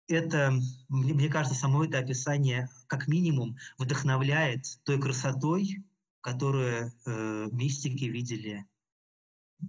это, 0.09 0.52
мне, 0.88 1.28
кажется, 1.28 1.59
само 1.59 1.84
это 1.84 1.98
описание 1.98 2.68
как 2.86 3.06
минимум 3.06 3.56
вдохновляет 3.78 4.64
той 4.84 5.01
красотой, 5.01 5.84
которую 6.20 6.92
э, 7.06 7.48
мистики 7.52 8.05
видели 8.05 8.66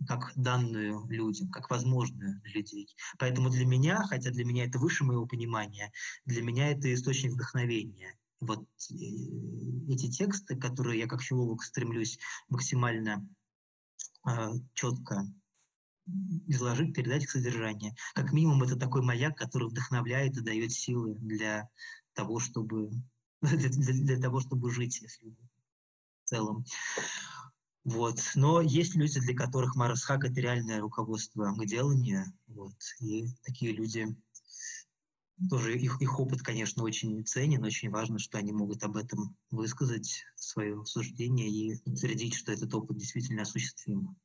как 0.07 0.31
данную 0.35 1.05
людям, 1.07 1.49
как 1.49 1.69
возможную 1.69 2.39
для 2.41 2.51
людей. 2.53 2.87
Поэтому 3.19 3.49
для 3.49 3.65
меня, 3.65 4.03
хотя 4.03 4.31
для 4.31 4.45
меня 4.45 4.65
это 4.65 4.79
выше 4.79 5.03
моего 5.03 5.25
понимания, 5.25 5.91
для 6.25 6.41
меня 6.41 6.71
это 6.71 6.93
источник 6.93 7.33
вдохновения. 7.33 8.17
Вот 8.39 8.65
э, 8.89 8.93
эти 9.89 10.09
тексты, 10.09 10.55
которые 10.55 10.99
я 10.99 11.07
как 11.07 11.21
филолог 11.21 11.63
стремлюсь 11.63 12.19
максимально 12.49 13.27
э, 14.27 14.51
четко 14.73 15.27
изложить, 16.47 16.95
передать 16.95 17.23
их 17.23 17.31
содержание. 17.31 17.95
Как 18.13 18.31
минимум 18.33 18.63
это 18.63 18.75
такой 18.75 19.01
маяк, 19.01 19.37
который 19.37 19.69
вдохновляет 19.69 20.37
и 20.37 20.41
дает 20.41 20.71
силы 20.71 21.15
для 21.15 21.69
того, 22.13 22.39
чтобы 22.39 22.91
для, 23.41 23.69
для, 23.69 23.93
для 23.93 24.19
того, 24.19 24.39
чтобы 24.39 24.71
жить, 24.71 25.01
если 25.01 25.29
в 26.23 26.29
целом. 26.29 26.65
Вот. 27.83 28.19
Но 28.35 28.61
есть 28.61 28.95
люди, 28.95 29.19
для 29.19 29.35
которых 29.35 29.75
Марасхак— 29.75 30.23
это 30.25 30.39
реальное 30.39 30.79
руководство 30.79 31.53
к 31.53 31.65
деланию. 31.65 32.25
Вот. 32.47 32.75
И 32.99 33.27
такие 33.43 33.71
люди, 33.73 34.15
тоже 35.49 35.77
их, 35.77 35.99
их 36.01 36.19
опыт, 36.19 36.41
конечно, 36.41 36.83
очень 36.83 37.25
ценен, 37.25 37.63
очень 37.63 37.89
важно, 37.89 38.19
что 38.19 38.37
они 38.37 38.51
могут 38.51 38.83
об 38.83 38.97
этом 38.97 39.35
высказать 39.49 40.23
свое 40.35 40.85
суждение 40.85 41.49
и 41.49 41.81
утвердить, 41.85 42.35
что 42.35 42.51
этот 42.51 42.73
опыт 42.73 42.97
действительно 42.97 43.41
осуществим. 43.41 44.15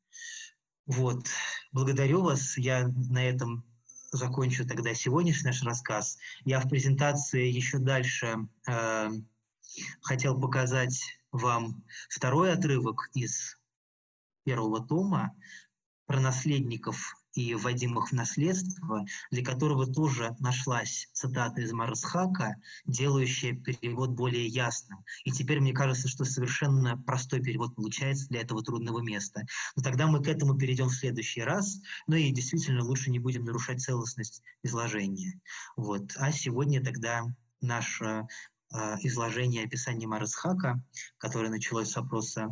Вот. 0.87 1.27
Благодарю 1.73 2.23
вас. 2.23 2.59
Я 2.59 2.89
на 2.89 3.25
этом 3.25 3.65
закончу 4.13 4.67
тогда 4.67 4.95
сегодняшний 4.95 5.47
наш 5.47 5.63
рассказ. 5.63 6.19
Я 6.45 6.61
в 6.61 6.69
презентации 6.69 7.51
еще 7.51 7.79
дальше 7.79 8.37
э, 8.69 9.11
хотел 10.03 10.39
показать 10.39 11.01
вам 11.37 11.85
второй 12.09 12.53
отрывок 12.53 13.11
из 13.15 13.57
первого 14.45 14.85
тома 14.87 15.35
про 16.07 16.21
наследников 16.21 17.17
и 17.37 17.55
вводимых 17.55 18.09
в 18.09 18.13
наследство, 18.13 19.05
для 19.31 19.45
которого 19.45 19.87
тоже 19.87 20.35
нашлась 20.41 21.09
цитата 21.13 21.61
из 21.61 21.73
Марасхака, 21.73 22.57
делающая 22.87 23.55
перевод 23.55 24.11
более 24.11 24.47
ясным. 24.47 25.05
И 25.25 25.31
теперь 25.31 25.61
мне 25.61 25.73
кажется, 25.73 26.09
что 26.09 26.25
совершенно 26.25 26.97
простой 26.97 27.43
перевод 27.43 27.75
получается 27.75 28.29
для 28.29 28.41
этого 28.41 28.63
трудного 28.63 29.01
места. 29.01 29.43
Но 29.77 29.83
тогда 29.83 30.07
мы 30.07 30.23
к 30.23 30.29
этому 30.29 30.57
перейдем 30.57 30.89
в 30.89 30.95
следующий 30.95 31.43
раз. 31.43 31.79
Ну 32.07 32.17
и 32.17 32.31
действительно 32.31 32.83
лучше 32.83 33.11
не 33.11 33.19
будем 33.19 33.45
нарушать 33.45 33.83
целостность 33.83 34.43
изложения. 34.63 35.39
Вот. 35.77 36.15
А 36.17 36.33
сегодня 36.33 36.83
тогда 36.83 37.25
наше 37.61 38.05
э, 38.05 38.23
изложение 39.03 39.65
описания 39.65 40.07
Марасхака, 40.07 40.83
которое 41.19 41.51
началось 41.51 41.91
с 41.91 41.97
вопроса 41.97 42.49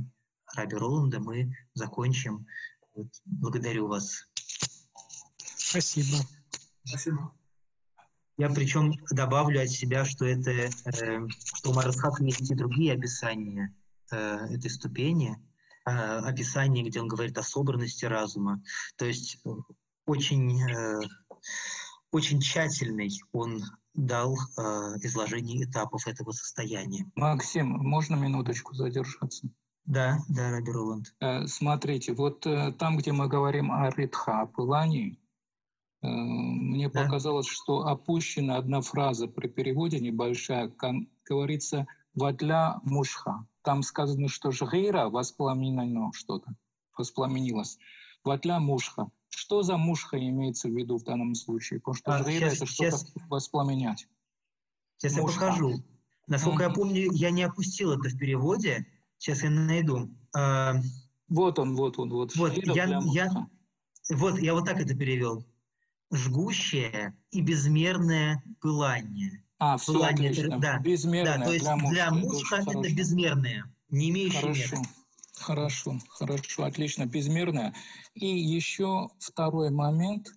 Раби 0.55 0.77
Роланда, 0.77 1.21
мы 1.21 1.57
закончим. 1.75 2.47
Вот. 2.95 3.09
Благодарю 3.25 3.89
вас. 3.89 4.29
Спасибо. 5.57 6.19
Спасибо. 6.85 7.33
Я 8.37 8.49
причем 8.51 8.95
добавлю 9.11 9.63
от 9.63 9.71
себя, 9.71 10.05
что 10.05 10.25
это, 10.25 10.51
э, 10.51 10.71
что 11.29 11.71
у 11.71 11.75
Марасхака 11.75 12.23
есть 12.25 12.51
и 12.51 12.55
другие 12.55 12.93
описания 12.93 13.75
э, 14.11 14.17
этой 14.17 14.71
ступени, 14.71 15.37
э, 15.87 15.91
описания, 15.91 16.83
где 16.83 17.01
он 17.01 17.09
говорит 17.09 17.39
о 17.39 17.45
собранности 17.45 18.05
разума. 18.05 18.63
То 18.97 19.05
есть 19.07 19.39
очень, 20.07 20.61
э, 20.63 21.01
очень 22.11 22.41
тщательный 22.41 23.11
он 23.33 23.63
дал 23.95 24.35
э, 24.35 24.63
изложение 25.03 25.65
этапов 25.65 26.07
этого 26.07 26.33
состояния. 26.33 27.11
Максим, 27.15 27.69
можно 27.69 28.17
минуточку 28.17 28.75
задержаться? 28.75 29.49
Да, 29.87 30.19
да, 30.29 30.51
Раби 30.51 30.71
Роланд. 30.73 31.15
Э, 31.21 31.47
смотрите, 31.47 32.13
вот 32.13 32.47
э, 32.47 32.73
там, 32.73 32.97
где 32.97 33.13
мы 33.13 33.29
говорим 33.29 33.71
о 33.73 33.91
ритха, 33.91 34.43
о 34.43 34.47
пылании, 34.47 35.19
Э, 36.03 36.07
мне 36.07 36.91
Да. 36.91 37.03
показалось, 37.05 37.47
что 37.47 37.87
опущена 37.87 38.59
одна 38.59 38.83
фраза 38.83 39.27
при 39.27 39.49
переводе 39.49 40.01
небольшая, 40.01 40.69
кон- 40.69 41.09
говорится 41.25 41.87
«вадля 42.15 42.79
мушха». 42.83 43.47
Там 43.63 43.83
сказано, 43.83 44.29
что 44.29 44.51
жгейра 44.51 45.09
воспламенено 45.09 46.11
что-то, 46.13 46.55
воспламенилось. 46.99 47.79
«Вадля 48.25 48.59
мушха». 48.59 49.09
Что 49.31 49.63
за 49.63 49.77
мушха 49.77 50.17
имеется 50.19 50.69
в 50.69 50.73
виду 50.73 50.97
в 50.97 51.03
данном 51.05 51.35
случае? 51.35 51.81
Потому 51.81 51.97
что 51.97 52.15
А, 52.15 52.31
щас- 52.33 52.55
это 52.55 52.67
что-то 52.67 52.97
воспламенять. 53.29 54.07
Сейчас 54.97 55.17
я 55.17 55.23
Мушка. 55.23 55.41
покажу. 55.41 55.85
Насколько 56.29 56.63
я 56.63 56.69
Мгм. 56.71 56.77
помню, 56.77 57.13
я 57.13 57.31
не 57.31 57.43
опустил 57.43 57.93
это 57.93 58.09
в 58.09 58.17
переводе. 58.19 58.87
Сейчас 59.19 59.43
я 59.43 59.51
найду. 59.51 60.09
А, 60.35 60.75
Вот 61.29 61.59
он, 61.59 61.75
вот 61.75 61.99
он, 61.99 62.11
вот. 62.11 62.37
Вот, 62.37 62.57
я- 62.67 62.85
я- 62.85 63.01
мушха. 63.01 63.47
Вот, 64.11 64.39
я 64.39 64.55
вот 64.55 64.67
так 64.67 64.79
это 64.81 64.95
перевел. 64.95 65.45
Жгущее 66.13 67.17
и 67.31 67.41
безмерное 67.41 68.43
пылание. 68.61 69.43
А, 69.59 69.77
все 69.79 69.93
Пылание, 69.95 70.31
отлично. 70.31 70.59
да, 70.59 70.79
Безмерное 70.79 71.39
Да, 71.39 71.45
то 71.47 71.53
есть 71.53 71.65
для 71.65 71.77
мушка. 71.77 71.91
для 71.95 72.13
очень 72.13 72.47
это 72.47 72.65
хорошо. 72.73 72.95
безмерное, 72.95 73.75
не 73.89 74.11
имеющее 74.11 74.43
меры. 74.53 74.89
Хорошо, 75.37 75.99
хорошо, 76.09 76.65
отлично, 76.65 77.07
безмерно. 77.07 77.75
И 78.15 78.27
еще 78.27 79.09
второй 79.19 79.71
момент 79.71 80.29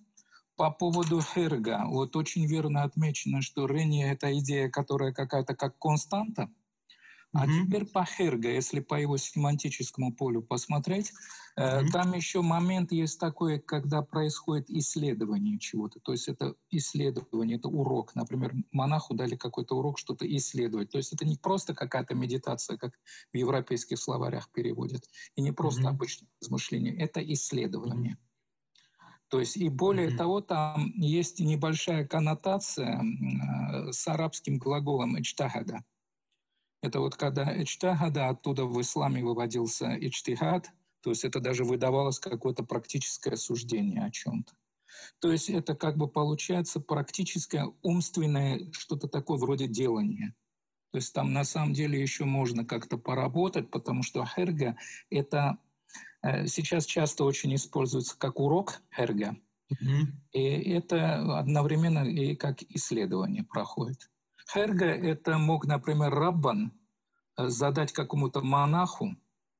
по 0.56 0.70
поводу 0.70 1.22
Херга. 1.22 1.84
Вот 1.86 2.16
очень 2.16 2.46
верно 2.46 2.82
отмечено, 2.84 3.42
что 3.42 3.66
Ренни— 3.66 4.04
это 4.10 4.36
идея, 4.38 4.70
которая 4.70 5.12
какая-то 5.12 5.54
как 5.56 5.78
константа. 5.78 6.50
А 7.34 7.46
Мгм. 7.46 7.48
теперь 7.48 7.86
по 7.86 8.04
Херга, 8.04 8.50
если 8.50 8.80
по 8.80 8.96
его 8.96 9.16
семантическому 9.18 10.14
полю 10.14 10.42
посмотреть, 10.42 11.12
Мгм. 11.58 11.92
там 11.92 12.14
еще 12.14 12.42
момент 12.42 12.92
есть 12.92 13.18
такой, 13.18 13.58
когда 13.58 14.02
происходит 14.02 14.70
исследование 14.70 15.58
чего-то. 15.58 16.00
То 16.00 16.12
есть 16.12 16.28
это 16.28 16.54
исследование, 16.70 17.58
это 17.58 17.68
урок. 17.68 18.14
Например, 18.14 18.54
монаху 18.72 19.14
дали 19.14 19.36
какой-то 19.36 19.76
урок 19.76 19.98
что-то 19.98 20.26
исследовать. 20.36 20.90
То 20.90 20.98
есть 20.98 21.12
это 21.12 21.24
не 21.26 21.36
просто 21.36 21.74
какая-то 21.74 22.14
медитация, 22.14 22.76
как 22.76 22.94
в 23.32 23.36
европейских 23.36 23.98
словарях 23.98 24.50
переводят, 24.52 25.08
и 25.36 25.42
не 25.42 25.52
просто 25.52 25.88
Мгм. 25.88 25.90
обычное 25.90 26.28
размышление, 26.40 26.96
это 26.96 27.20
исследование. 27.32 28.18
То 29.28 29.40
есть 29.40 29.56
и 29.56 29.68
более 29.68 30.10
Мгм. 30.10 30.10
того, 30.10 30.40
там 30.40 30.90
есть 30.96 31.40
небольшая 31.40 32.06
коннотация 32.06 33.02
э, 33.02 33.92
с 33.92 34.06
арабским 34.08 34.58
глаголом 34.58 35.20
«эчтагада». 35.20 35.84
Это 36.82 37.00
вот 37.00 37.16
когда 37.16 37.44
эчтагада, 37.62 38.28
оттуда 38.28 38.64
в 38.64 38.80
исламе 38.80 39.24
выводился 39.24 39.96
ичтихад, 40.00 40.70
то 41.00 41.10
есть 41.10 41.24
это 41.24 41.40
даже 41.40 41.64
выдавалось 41.64 42.18
какое-то 42.18 42.64
практическое 42.64 43.36
суждение 43.36 44.04
о 44.04 44.10
чем-то. 44.10 44.54
То 45.20 45.30
есть 45.32 45.50
это 45.50 45.74
как 45.74 45.96
бы 45.96 46.08
получается 46.08 46.80
практическое 46.80 47.72
умственное 47.82 48.70
что-то 48.72 49.08
такое 49.08 49.38
вроде 49.38 49.68
делания. 49.68 50.34
То 50.90 50.98
есть 50.98 51.12
там 51.12 51.32
на 51.32 51.44
самом 51.44 51.74
деле 51.74 52.00
еще 52.00 52.24
можно 52.24 52.64
как-то 52.64 52.96
поработать, 52.96 53.70
потому 53.70 54.02
что 54.02 54.24
херга— 54.24 54.76
это 55.10 55.58
э, 56.22 56.46
сейчас 56.46 56.86
часто 56.86 57.24
очень 57.24 57.54
используется 57.54 58.18
как 58.18 58.40
урок 58.40 58.80
херга, 58.94 59.36
Мгм. 59.70 60.18
и 60.32 60.40
это 60.40 61.38
одновременно 61.38 62.08
и 62.08 62.34
как 62.34 62.62
исследование 62.62 63.44
проходит. 63.44 64.10
Херга— 64.50 64.86
это 64.86 65.36
мог, 65.36 65.66
например, 65.66 66.10
Раббан 66.10 66.72
э, 67.36 67.48
задать 67.48 67.92
какому-то 67.92 68.40
монаху, 68.40 69.14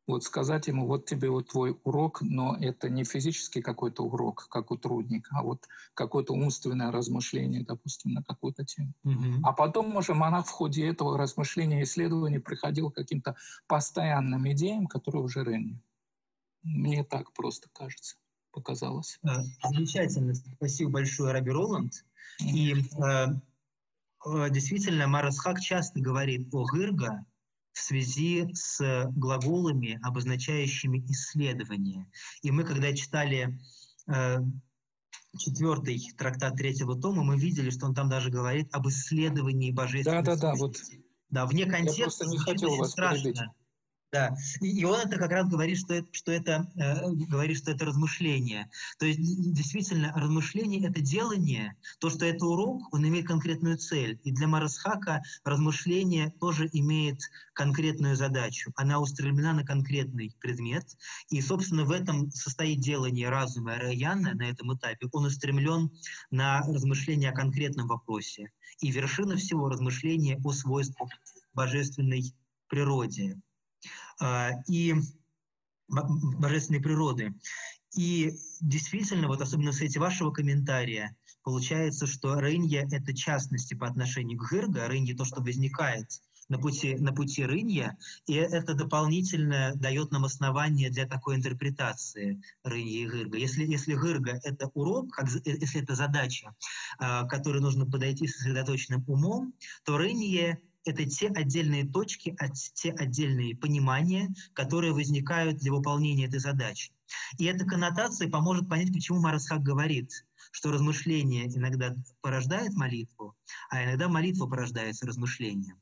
вот 0.09 0.25
сказать 0.25 0.67
ему, 0.67 0.87
вот 0.87 1.07
тебе 1.07 1.29
вот 1.29 1.51
твой 1.51 1.79
урок, 1.85 2.23
но 2.23 2.57
это 2.61 2.89
не 2.89 3.05
физический 3.05 3.61
какой-то 3.61 4.05
урок, 4.05 4.49
как 4.51 4.71
у 4.71 4.77
трудника, 4.77 5.37
а 5.37 5.43
вот 5.43 5.69
какое-то 5.95 6.33
умственное 6.33 6.91
размышление, 6.91 7.63
допустим, 7.63 8.15
на 8.15 8.23
какую-то 8.23 8.65
тему. 8.65 8.95
Мгм. 9.05 9.45
А 9.45 9.53
потом 9.53 9.95
уже 9.97 10.15
монах 10.15 10.47
в 10.47 10.51
ходе 10.51 10.87
этого 10.87 11.19
размышления 11.19 11.81
и 11.81 11.83
исследования 11.85 12.41
приходил 12.41 12.91
к 12.91 12.95
каким-то 12.95 13.37
постоянным 13.67 14.51
идеям, 14.51 14.87
которые 14.87 15.23
уже 15.23 15.45
ранее. 15.45 15.81
Мне 16.63 17.05
так 17.05 17.33
просто 17.35 17.69
кажется, 17.73 18.17
показалось. 18.51 19.19
Замечательно. 19.63 20.35
Спасибо 20.35 20.91
большое, 20.91 21.33
Раби 21.33 21.51
Роланд. 21.51 21.93
И 22.41 22.73
э, 22.73 23.27
э, 24.27 24.51
действительно, 24.51 25.07
Марасхак 25.07 25.61
часто 25.61 26.01
говорит 26.01 26.49
о 26.55 26.65
гырга 26.65 27.27
в 27.79 27.81
связи 27.81 28.49
с 28.55 29.07
глаголами, 29.11 30.01
обозначающими 30.03 30.99
исследование. 31.09 32.07
И 32.43 32.51
мы, 32.51 32.65
когда 32.65 32.93
читали 32.93 33.57
э, 34.09 34.39
четвертый 35.39 36.01
трактат 36.17 36.57
третьего 36.57 37.01
тома, 37.01 37.23
мы 37.23 37.39
видели, 37.39 37.71
что 37.71 37.87
он 37.87 37.95
там 37.95 38.09
даже 38.09 38.31
говорит 38.31 38.69
об 38.73 38.89
исследовании 38.89 39.71
божественной 39.71 40.23
Да-да-да, 40.23 40.55
вот. 40.57 40.77
сущности. 40.77 41.05
Да, 41.31 41.47
вне 41.47 41.67
контекста 41.67 42.25
просто 42.25 42.27
не 42.27 42.39
хотел 42.39 42.77
вас 42.77 42.93
страшно. 42.93 43.23
перебить. 43.23 43.41
Да, 44.11 44.35
и, 44.63 44.81
и 44.81 44.85
он 44.85 45.01
это 45.01 45.19
как 45.19 45.31
раз 45.33 45.49
говорит, 45.49 45.79
что 45.79 45.93
это, 45.93 46.09
что 46.13 46.33
это 46.33 46.67
э, 46.77 47.11
говорит, 47.29 47.59
что 47.59 47.73
это 47.73 47.85
размышление. 47.85 48.71
То 48.99 49.05
есть 49.05 49.21
действительно 49.53 50.15
размышление 50.17 50.89
это 50.89 51.03
делание, 51.03 51.77
то, 52.01 52.09
что 52.09 52.25
это 52.25 52.47
урок, 52.47 52.83
он 52.95 53.07
имеет 53.07 53.27
конкретную 53.27 53.77
цель. 53.77 54.19
И 54.25 54.33
для 54.33 54.49
Марасхака 54.49 55.23
размышление 55.45 56.31
тоже 56.41 56.71
имеет 56.73 57.21
конкретную 57.53 58.17
задачу. 58.17 58.73
Она 58.77 58.99
устремлена 58.99 59.53
на 59.53 59.65
конкретный 59.65 60.35
предмет. 60.41 60.87
И, 61.29 61.43
собственно, 61.43 61.85
в 61.85 61.91
этом 61.91 62.31
состоит 62.31 62.81
делание 62.81 63.29
разума 63.29 63.77
Раяна 63.77 64.33
на 64.33 64.49
этом 64.49 64.75
этапе. 64.75 65.09
Он 65.13 65.27
устремлен 65.27 65.91
на 66.31 66.61
размышление 66.63 67.29
о 67.29 67.35
конкретном 67.35 67.89
вопросе. 67.89 68.53
И 68.81 68.91
вершина 68.91 69.37
всего 69.37 69.69
размышления 69.69 70.41
о 70.43 70.53
свойствах 70.53 71.11
божественной 71.53 72.33
природе. 72.69 73.37
А, 74.21 74.51
и 74.67 74.95
божественной 75.89 76.81
природы. 76.81 77.35
И 77.97 78.35
действительно, 78.61 79.29
вот 79.29 79.41
особенно 79.41 79.73
в 79.73 79.75
свете 79.75 80.01
вашего 80.01 80.31
комментария, 80.31 81.17
получается, 81.43 82.07
что 82.07 82.35
рынья— 82.35 82.87
это 82.93 83.15
частности 83.15 83.75
по 83.75 83.87
отношению 83.87 84.39
к 84.39 84.51
Гырга, 84.51 84.87
рынья— 84.87 85.15
то, 85.17 85.25
что 85.25 85.41
возникает 85.41 86.21
на 86.49 86.59
пути, 86.59 86.97
на 86.97 87.13
пути 87.13 87.45
рынья, 87.45 87.97
и 88.27 88.35
это 88.35 88.75
дополнительно 88.75 89.73
дает 89.77 90.11
нам 90.11 90.25
основание 90.25 90.91
для 90.91 91.07
такой 91.07 91.37
интерпретации 91.37 92.43
рынья 92.65 93.03
и 93.03 93.07
гырга. 93.07 93.39
Если, 93.39 93.65
если 93.65 93.95
гырга— 93.95 94.41
это 94.45 94.71
урок, 94.75 95.13
как, 95.13 95.29
э, 95.29 95.41
если 95.45 95.83
это 95.83 95.95
задача, 95.95 96.55
к 96.99 97.27
которой 97.29 97.61
нужно 97.61 97.87
подойти 97.87 98.27
сосредоточенным 98.27 99.05
умом, 99.07 99.55
то 99.85 99.97
рынье 99.97 100.61
это 100.89 101.05
те 101.05 101.29
отдельные 101.29 101.87
точки, 101.87 102.37
те 102.75 102.93
отдельные 102.93 103.57
понимания, 103.57 104.35
которые 104.55 104.93
возникают 104.93 105.59
для 105.59 105.73
выполнения 105.73 106.27
этой 106.27 106.41
задачи. 106.41 106.93
И 107.39 107.45
эта 107.45 107.65
коннотация 107.65 108.29
поможет 108.29 108.69
понять, 108.69 108.93
почему 108.93 109.21
Марасхак 109.21 109.63
говорит, 109.63 110.11
что 110.51 110.73
размышление 110.73 111.47
иногда 111.47 111.95
порождает 112.21 112.75
молитву, 112.75 113.35
а 113.71 113.85
иногда 113.85 114.09
молитва 114.09 114.47
порождается 114.47 115.07
размышлением. 115.07 115.81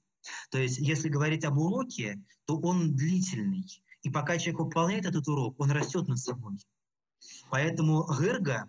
То 0.50 0.58
есть, 0.58 0.78
если 0.78 1.08
говорить 1.08 1.44
об 1.44 1.58
уроке, 1.58 2.20
то 2.46 2.58
он 2.58 2.96
длительный. 2.96 3.64
И 4.02 4.10
пока 4.10 4.38
человек 4.38 4.60
выполняет 4.60 5.06
этот 5.06 5.26
урок, 5.28 5.58
он 5.58 5.70
растет 5.70 6.08
над 6.08 6.18
собой. 6.18 6.58
Поэтому 7.50 8.06
Герга 8.20 8.68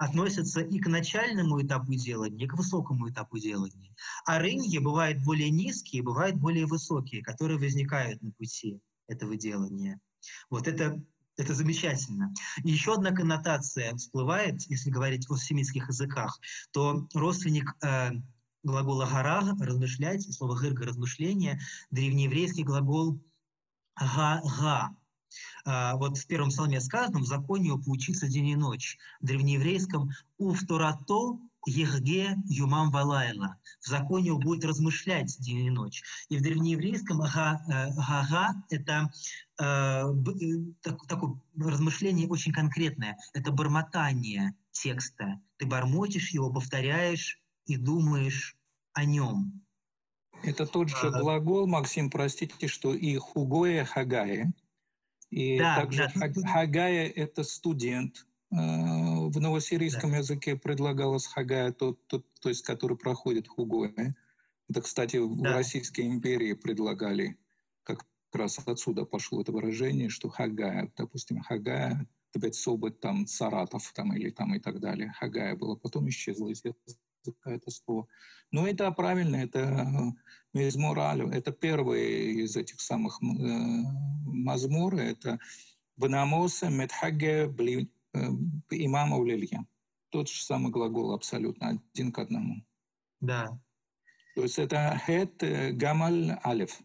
относятся 0.00 0.62
и 0.62 0.78
к 0.78 0.86
начальному 0.86 1.60
этапу 1.60 1.94
делания, 1.94 2.46
и 2.46 2.48
к 2.48 2.54
высокому 2.54 3.10
этапу 3.10 3.38
делания. 3.38 3.94
А 4.24 4.38
рыньи 4.38 4.78
бывают 4.78 5.22
более 5.22 5.50
низкие, 5.50 6.02
бывают 6.02 6.36
более 6.36 6.64
высокие, 6.64 7.22
которые 7.22 7.58
возникают 7.58 8.22
на 8.22 8.30
пути 8.32 8.80
этого 9.08 9.36
делания. 9.36 10.00
Вот 10.48 10.66
это, 10.68 11.04
это 11.36 11.52
замечательно. 11.52 12.32
Еще 12.64 12.94
одна 12.94 13.10
коннотация 13.10 13.94
всплывает, 13.94 14.62
если 14.70 14.88
говорить 14.88 15.28
о 15.28 15.36
семитских 15.36 15.88
языках, 15.88 16.40
то 16.70 17.06
родственник 17.12 17.76
э, 17.84 18.12
глагола 18.62 19.04
«гара»— 19.04 19.54
«размышлять», 19.60 20.22
слово 20.32 20.56
«гырга»— 20.56 20.84
«размышление», 20.86 21.60
древнееврейский 21.90 22.62
глагол 22.62 23.20
«га-га», 23.98 24.96
вот 25.64 26.18
в 26.18 26.26
первом 26.26 26.50
псалме 26.50 26.80
сказано, 26.80 27.20
в 27.20 27.26
законе 27.26 27.68
его 27.68 27.78
поучиться 27.78 28.28
день 28.28 28.48
и 28.48 28.56
ночь. 28.56 28.98
В 29.20 29.26
древнееврейском 29.26 30.10
«Уфторато 30.38 31.38
Ехге 31.66 32.36
Юмам 32.48 32.90
Валайла. 32.90 33.56
В 33.80 33.86
законе 33.86 34.28
его 34.28 34.38
будет 34.38 34.64
размышлять 34.64 35.36
день 35.40 35.66
и 35.66 35.70
ночь. 35.70 36.02
И 36.28 36.38
в 36.38 36.42
древнееврейском 36.42 37.18
Гага— 37.18 38.54
это 38.70 39.10
э, 39.58 39.64
э, 39.64 40.12
так, 40.82 41.06
такое 41.06 41.40
размышление 41.58 42.28
очень 42.28 42.52
конкретное. 42.52 43.18
Это 43.34 43.52
бормотание 43.52 44.54
текста. 44.72 45.40
Ты 45.58 45.66
бормочешь 45.66 46.30
его, 46.30 46.50
повторяешь 46.50 47.40
и 47.66 47.76
думаешь 47.76 48.56
о 48.94 49.04
нем. 49.04 49.62
Это 50.42 50.64
тот 50.64 50.88
же 50.88 51.08
а, 51.08 51.20
глагол, 51.20 51.66
Максим, 51.66 52.08
простите, 52.08 52.66
что 52.66 52.94
и 52.94 53.16
хугоя 53.16 53.84
хагая, 53.84 54.50
и 55.30 55.58
да, 55.58 55.76
также 55.76 56.10
да. 56.14 56.46
Хагая– 56.46 57.08
это 57.16 57.42
студент. 57.44 58.26
Э, 58.52 58.56
в 58.56 59.40
новосирийском 59.40 60.10
да. 60.10 60.18
языке 60.18 60.56
предлагалось 60.56 61.26
Хагая, 61.26 61.72
тот, 61.72 62.04
тот, 62.06 62.26
то 62.40 62.48
есть 62.48 62.62
который 62.62 62.96
проходит 62.96 63.48
Хугоя. 63.48 64.16
Это, 64.68 64.82
кстати, 64.82 65.16
да. 65.16 65.24
в 65.24 65.42
Российской 65.54 66.02
империи 66.02 66.52
предлагали, 66.54 67.38
как 67.84 68.04
раз 68.32 68.58
отсюда 68.64 69.04
пошло 69.04 69.40
это 69.40 69.52
выражение, 69.52 70.08
что 70.08 70.28
Хагая, 70.28 70.92
допустим, 70.96 71.40
Хагая, 71.40 72.06
опять 72.34 72.54
Собот, 72.54 73.00
там, 73.00 73.26
Саратов, 73.26 73.92
там, 73.94 74.14
или 74.16 74.30
там 74.30 74.54
и 74.54 74.60
так 74.60 74.80
далее. 74.80 75.12
Хагая 75.18 75.56
было, 75.56 75.76
потом 75.76 76.08
исчезло 76.08 76.48
из 76.48 76.64
языка 76.64 76.96
это 77.44 77.70
слово. 77.70 78.06
Но 78.50 78.66
это 78.66 78.90
правильно, 78.90 79.36
это 79.36 80.14
Мизморалю. 80.52 81.28
Это 81.28 81.52
первый 81.52 82.42
из 82.42 82.56
этих 82.56 82.80
самых 82.80 83.20
э, 83.22 83.26
мазмур. 84.24 84.96
Это 84.96 85.38
Банамоса 85.96 86.68
Медхаге 86.68 87.44
э, 87.44 88.20
имама 88.70 89.16
Улилья. 89.16 89.64
Тот 90.10 90.28
же 90.28 90.42
самый 90.42 90.72
глагол 90.72 91.12
абсолютно, 91.12 91.68
один 91.68 92.12
к 92.12 92.18
одному. 92.18 92.64
Да. 93.20 93.60
То 94.34 94.42
есть 94.42 94.58
это 94.58 95.00
хет 95.06 95.42
э, 95.42 95.72
гамаль 95.72 96.38
алев. 96.42 96.80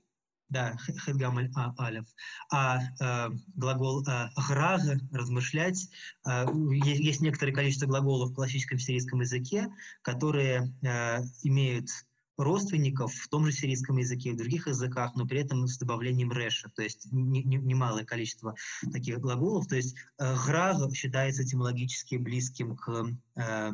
Да, 0.49 0.77
хет 0.77 1.15
гамаль 1.17 1.49
а, 1.55 1.73
алев. 1.77 2.05
А 2.51 2.79
э, 2.79 3.29
глагол 3.55 4.03
э, 4.07 4.29
граг, 4.47 4.81
размышлять, 5.11 5.89
э, 6.27 6.45
есть 6.83 7.21
некоторое 7.21 7.51
количество 7.51 7.87
глаголов 7.87 8.29
в 8.29 8.35
классическом 8.35 8.77
сирийском 8.77 9.21
языке, 9.21 9.67
которые 10.03 10.71
э, 10.83 11.23
имеют 11.43 11.89
родственников 12.37 13.13
в 13.13 13.29
том 13.29 13.45
же 13.45 13.51
сирийском 13.51 13.97
языке 13.97 14.29
и 14.29 14.33
в 14.33 14.37
других 14.37 14.67
языках, 14.67 15.15
но 15.15 15.25
при 15.25 15.39
этом 15.39 15.67
с 15.67 15.77
добавлением 15.77 16.31
реша, 16.31 16.69
то 16.75 16.81
есть 16.81 17.07
немалое 17.11 18.01
не, 18.01 18.05
количество 18.05 18.55
таких 18.91 19.19
глаголов. 19.19 19.67
То 19.67 19.75
есть 19.75 19.95
э, 20.19 20.35
гра 20.45 20.77
считается 20.93 21.43
этимологически 21.43 22.15
близким 22.15 22.75
к 22.75 23.07
э, 23.35 23.71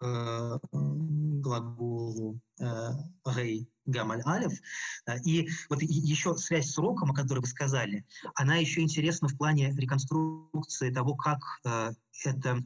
э, 0.00 0.58
глаголу 1.42 2.40
гей 2.58 3.68
гамаль 3.84 4.22
алев. 4.24 4.52
И 5.24 5.48
вот 5.68 5.82
еще 5.82 6.36
связь 6.36 6.70
с 6.70 6.78
уроком, 6.78 7.10
о 7.10 7.14
которой 7.14 7.40
вы 7.40 7.46
сказали, 7.46 8.06
она 8.34 8.56
еще 8.56 8.80
интересна 8.80 9.28
в 9.28 9.36
плане 9.36 9.74
реконструкции 9.76 10.90
того, 10.90 11.14
как 11.16 11.40
это 12.24 12.62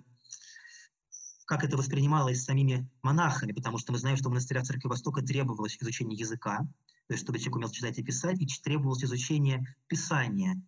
как 1.47 1.63
это 1.63 1.77
воспринималось 1.77 2.43
самими 2.43 2.91
монахами, 3.03 3.53
потому 3.53 3.79
что 3.79 3.93
мы 3.93 3.99
знаем, 3.99 4.17
что 4.17 4.29
в 4.29 4.33
монастырях 4.33 4.65
Церкви 4.65 4.89
Востока 4.89 5.23
требовалось 5.23 5.79
изучение 5.81 6.19
языка, 6.19 6.59
то 7.07 7.15
есть 7.15 7.23
чтобы 7.23 7.39
человек 7.39 7.57
умел 7.57 7.71
читать 7.71 7.99
и 7.99 8.03
писать, 8.03 8.41
и 8.41 8.47
требовалось 8.65 9.05
изучение 9.05 9.65
Писания. 9.87 10.61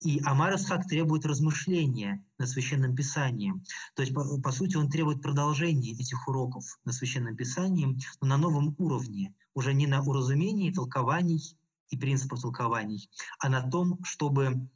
И 0.00 0.20
Амар 0.24 0.56
Исхак 0.56 0.86
требует 0.86 1.24
размышления 1.24 2.24
над 2.38 2.48
Священным 2.48 2.94
Писанием. 2.94 3.62
То 3.94 4.02
есть, 4.02 4.14
по, 4.14 4.40
по 4.40 4.52
сути, 4.52 4.76
он 4.76 4.90
требует 4.90 5.22
продолжения 5.22 5.92
этих 5.92 6.28
уроков 6.28 6.64
над 6.84 6.94
Священным 6.94 7.36
Писанием, 7.36 7.98
но 8.20 8.28
на 8.28 8.36
новом 8.36 8.74
уровне, 8.78 9.34
уже 9.54 9.72
не 9.72 9.86
на 9.86 10.02
уразумении 10.02 10.72
толкований 10.72 11.56
и 11.88 11.96
принципов 11.96 12.40
толкований, 12.40 13.08
а 13.38 13.48
на 13.48 13.62
том, 13.62 14.02
чтобы 14.04 14.68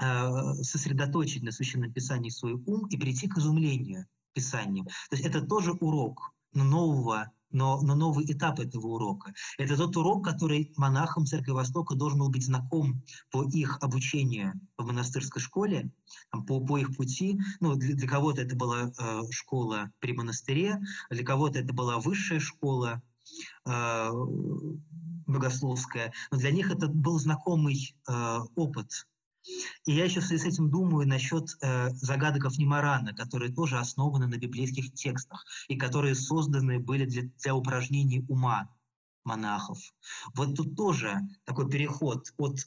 э, 0.00 0.54
сосредоточить 0.62 1.42
на 1.42 1.52
Священном 1.52 1.92
Писании 1.92 2.30
свой 2.30 2.54
ум 2.54 2.86
и 2.88 2.96
прийти 2.96 3.28
к 3.28 3.38
изумлению 3.38 4.06
Писанием. 4.32 4.86
То 4.86 5.16
есть 5.16 5.24
это 5.24 5.40
тоже 5.42 5.72
урок 5.72 6.32
но 6.56 6.64
нового, 6.64 7.30
но, 7.56 7.80
но 7.80 7.94
новый 7.94 8.30
этап 8.30 8.60
этого 8.60 8.86
урока. 8.86 9.32
Это 9.56 9.76
тот 9.76 9.96
урок, 9.96 10.24
который 10.24 10.74
монахам 10.76 11.24
Церкви 11.24 11.52
Востока 11.52 11.94
должен 11.94 12.18
был 12.18 12.28
быть 12.28 12.44
знаком 12.44 13.02
по 13.30 13.44
их 13.44 13.78
обучению 13.80 14.52
в 14.76 14.84
монастырской 14.84 15.40
школе, 15.40 15.90
по, 16.30 16.60
по 16.60 16.76
их 16.76 16.94
пути. 16.94 17.40
Ну, 17.60 17.74
для, 17.74 17.94
для 17.94 18.06
кого-то 18.06 18.42
это 18.42 18.54
была 18.54 18.92
э, 18.98 19.22
школа 19.30 19.90
при 20.00 20.12
монастыре, 20.12 20.82
для 21.08 21.24
кого-то 21.24 21.58
это 21.58 21.72
была 21.72 21.98
высшая 21.98 22.40
школа, 22.40 23.00
э, 23.64 24.10
богословская, 25.26 26.12
но 26.30 26.36
для 26.38 26.50
них 26.50 26.70
это 26.70 26.88
был 26.88 27.18
знакомый 27.18 27.96
э, 28.06 28.38
опыт 28.54 29.06
и 29.84 29.92
я 29.92 30.04
еще 30.04 30.20
с 30.20 30.30
этим 30.30 30.70
думаю 30.70 31.06
насчет 31.06 31.56
э, 31.60 31.90
загадок 31.90 32.56
Немарана, 32.58 33.14
которые 33.14 33.52
тоже 33.52 33.78
основаны 33.78 34.26
на 34.26 34.36
библейских 34.36 34.92
текстах 34.92 35.44
и 35.68 35.76
которые 35.76 36.14
созданы 36.14 36.78
были 36.78 37.04
для, 37.04 37.22
для 37.22 37.54
упражнений 37.54 38.24
ума 38.28 38.68
монахов. 39.24 39.78
Вот 40.34 40.56
тут 40.56 40.76
тоже 40.76 41.20
такой 41.44 41.68
переход 41.68 42.32
от 42.36 42.58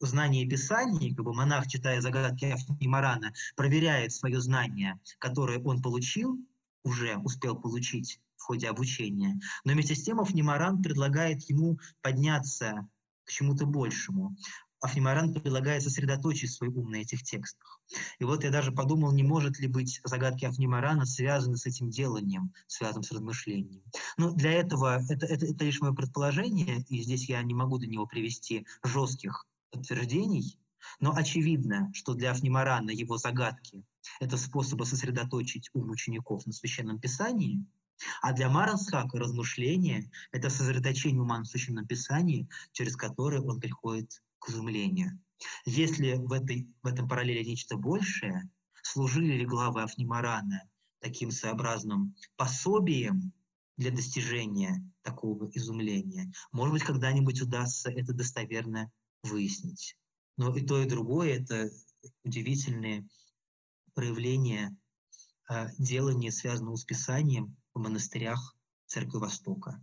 знания 0.00 0.46
Писаний, 0.46 1.14
как 1.14 1.24
бы 1.24 1.34
монах, 1.34 1.66
читая 1.68 2.00
загадки 2.00 2.56
Немарана, 2.80 3.32
проверяет 3.56 4.12
свое 4.12 4.40
знание, 4.40 4.98
которое 5.18 5.58
он 5.60 5.82
получил, 5.82 6.38
уже 6.84 7.16
успел 7.18 7.56
получить 7.56 8.20
в 8.36 8.42
ходе 8.42 8.68
обучения. 8.68 9.38
Но 9.64 9.72
вместе 9.72 9.94
с 9.94 10.02
тем 10.02 10.20
Афнимаран 10.20 10.82
предлагает 10.82 11.42
ему 11.50 11.78
подняться 12.00 12.88
к 13.24 13.30
чему-то 13.30 13.66
большему. 13.66 14.34
Афнимаран 14.80 15.34
предлагает 15.34 15.82
сосредоточить 15.82 16.52
свой 16.52 16.70
ум 16.70 16.90
на 16.90 16.96
этих 16.96 17.22
текстах. 17.22 17.80
И 18.18 18.24
вот 18.24 18.44
я 18.44 18.50
даже 18.50 18.72
подумал, 18.72 19.12
не 19.12 19.22
может 19.22 19.58
ли 19.58 19.68
быть 19.68 20.00
загадки 20.04 20.44
Афнимарана 20.44 21.04
связаны 21.04 21.56
с 21.56 21.66
этим 21.66 21.90
деланием, 21.90 22.52
связанным 22.66 23.02
с 23.02 23.12
размышлением. 23.12 23.82
Но 24.16 24.32
для 24.32 24.52
этого, 24.52 25.02
это, 25.08 25.26
это, 25.26 25.46
это 25.46 25.64
лишь 25.64 25.80
мое 25.80 25.92
предположение, 25.92 26.84
и 26.88 27.02
здесь 27.02 27.28
я 27.28 27.42
не 27.42 27.54
могу 27.54 27.78
до 27.78 27.86
него 27.86 28.06
привести 28.06 28.66
жестких 28.82 29.46
подтверждений, 29.70 30.58
но 30.98 31.14
очевидно, 31.14 31.90
что 31.94 32.14
для 32.14 32.30
Афнимарана 32.30 32.90
его 32.90 33.18
загадки— 33.18 33.84
это 34.20 34.36
способы 34.36 34.86
сосредоточить 34.86 35.68
ум 35.74 35.90
учеников 35.90 36.46
на 36.46 36.52
Священном 36.52 36.98
Писании, 36.98 37.64
а 38.22 38.32
для 38.32 38.48
Марансхака 38.48 39.18
размышление— 39.18 40.10
это 40.32 40.48
сосредоточение 40.48 41.20
ума 41.20 41.38
на 41.38 41.44
Священном 41.44 41.86
Писании, 41.86 42.48
через 42.72 42.96
которое 42.96 43.42
он 43.42 43.60
приходит 43.60 44.22
к 44.40 44.48
изумлению. 44.48 45.20
Если 45.64 46.14
в, 46.14 46.32
этой, 46.32 46.68
в 46.82 46.86
этом 46.86 47.08
параллели 47.08 47.44
нечто 47.44 47.76
большее, 47.76 48.50
служили 48.82 49.34
ли 49.34 49.46
главы 49.46 49.82
Афнимарана 49.82 50.68
таким 51.00 51.30
своеобразным 51.30 52.14
пособием 52.36 53.32
для 53.76 53.90
достижения 53.90 54.84
такого 55.02 55.48
изумления? 55.54 56.32
Может 56.52 56.72
быть, 56.72 56.82
когда-нибудь 56.84 57.40
удастся 57.40 57.90
это 57.90 58.12
достоверно 58.12 58.90
выяснить. 59.22 59.96
Но 60.36 60.54
и 60.56 60.64
то, 60.64 60.82
и 60.82 60.88
другое— 60.88 61.38
это 61.40 61.70
удивительные 62.24 63.06
проявления 63.94 64.76
э, 65.50 65.68
делания, 65.78 66.30
связанного 66.30 66.76
с 66.76 66.84
Писанием 66.84 67.56
в 67.74 67.80
монастырях 67.80 68.56
Церкви 68.86 69.18
Востока. 69.18 69.82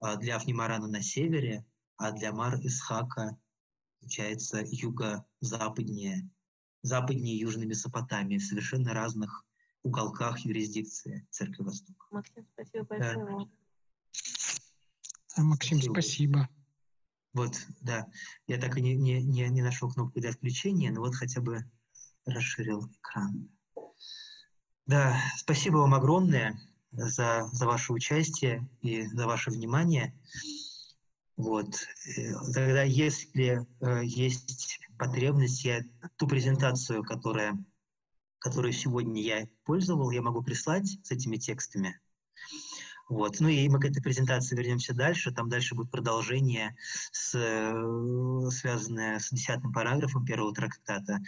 А 0.00 0.16
для 0.16 0.36
Афнимарана 0.36 0.86
на 0.86 1.02
севере, 1.02 1.64
а 1.96 2.12
для 2.12 2.32
Мар 2.32 2.60
Получается, 4.04 4.62
юго-западнее, 4.66 6.28
западнее 6.82 7.38
Южной 7.38 7.64
Месопотамии, 7.64 8.36
в 8.36 8.44
совершенно 8.44 8.92
разных 8.92 9.46
уголках 9.82 10.40
юрисдикции 10.40 11.26
Церкви 11.30 11.62
Востока. 11.62 12.06
Максим, 12.10 12.46
спасибо 12.52 12.84
большое. 12.84 13.48
Да. 15.36 15.42
Максим, 15.42 15.78
спасибо. 15.78 15.92
спасибо. 15.94 16.48
Вот, 17.32 17.56
да. 17.80 18.06
Я 18.46 18.60
так 18.60 18.76
и 18.76 18.82
не, 18.82 18.94
не, 18.94 19.22
не, 19.22 19.48
не 19.48 19.62
нашел 19.62 19.90
кнопку 19.90 20.20
для 20.20 20.32
включения, 20.32 20.90
но 20.90 21.00
вот 21.00 21.14
хотя 21.14 21.40
бы 21.40 21.64
расширил 22.26 22.86
экран. 22.86 23.48
Да, 24.84 25.18
спасибо 25.38 25.78
вам 25.78 25.94
огромное 25.94 26.60
за, 26.92 27.48
за 27.50 27.66
ваше 27.66 27.94
участие 27.94 28.68
и 28.82 29.06
за 29.06 29.26
ваше 29.26 29.50
внимание. 29.50 30.14
Вот. 31.36 31.74
Э, 32.16 32.32
тогда, 32.52 32.82
если 32.82 33.66
э, 33.80 34.04
есть 34.04 34.78
потребность, 34.98 35.64
я 35.64 35.82
ту 36.16 36.28
презентацию, 36.28 37.02
которая, 37.02 37.58
которую 38.38 38.72
сегодня 38.72 39.20
я 39.20 39.48
пользовал, 39.64 40.10
я 40.10 40.22
могу 40.22 40.42
прислать 40.42 40.86
с 41.02 41.10
этими 41.10 41.36
текстами. 41.36 41.98
Вот. 43.08 43.40
Ну 43.40 43.48
и 43.48 43.68
мы 43.68 43.80
к 43.80 43.84
этой 43.84 44.00
презентации 44.00 44.56
вернемся 44.56 44.94
дальше. 44.94 45.32
Там 45.32 45.48
дальше 45.48 45.74
будет 45.74 45.90
продолжение, 45.90 46.76
с, 47.10 47.34
э, 47.34 48.50
связанное 48.50 49.18
с 49.18 49.30
десятым 49.30 49.72
параграфом 49.72 50.24
первого 50.24 50.54
трактата. 50.54 51.20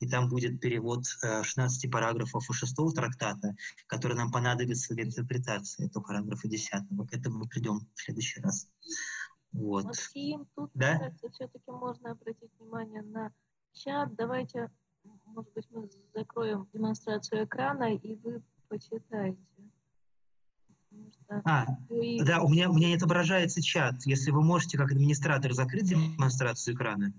И 0.00 0.08
там 0.08 0.28
будет 0.28 0.60
перевод 0.60 1.06
16 1.06 1.90
параграфов 1.90 2.50
и 2.50 2.52
шестого 2.52 2.92
трактата, 2.92 3.56
который 3.86 4.16
нам 4.16 4.30
понадобится 4.30 4.92
для 4.92 5.04
интерпретации 5.04 5.86
этого 5.86 6.02
параграфа 6.02 6.48
десятого. 6.48 7.06
К 7.06 7.14
этому 7.14 7.38
мы 7.38 7.48
придем 7.48 7.80
в 7.94 8.02
следующий 8.02 8.40
раз. 8.40 8.68
Вот. 9.54 9.84
Максим, 9.84 10.46
тут, 10.56 10.70
да? 10.74 10.98
кажется, 10.98 11.30
все-таки 11.30 11.70
можно 11.70 12.10
обратить 12.10 12.50
внимание 12.58 13.02
на 13.02 13.32
чат. 13.72 14.12
Давайте, 14.16 14.68
может 15.26 15.52
быть, 15.54 15.66
мы 15.70 15.88
закроем 16.12 16.68
демонстрацию 16.72 17.44
экрана, 17.44 17.94
и 17.94 18.16
вы 18.16 18.42
почитаете. 18.68 19.38
А, 21.44 21.66
вы... 21.88 22.18
да, 22.24 22.42
у 22.42 22.48
меня, 22.48 22.68
у 22.68 22.74
меня 22.74 22.88
не 22.88 22.96
отображается 22.96 23.62
чат. 23.62 24.04
Если 24.06 24.32
вы 24.32 24.42
можете, 24.42 24.76
как 24.76 24.90
администратор, 24.90 25.52
закрыть 25.52 25.88
демонстрацию 25.88 26.74
экрана. 26.74 27.12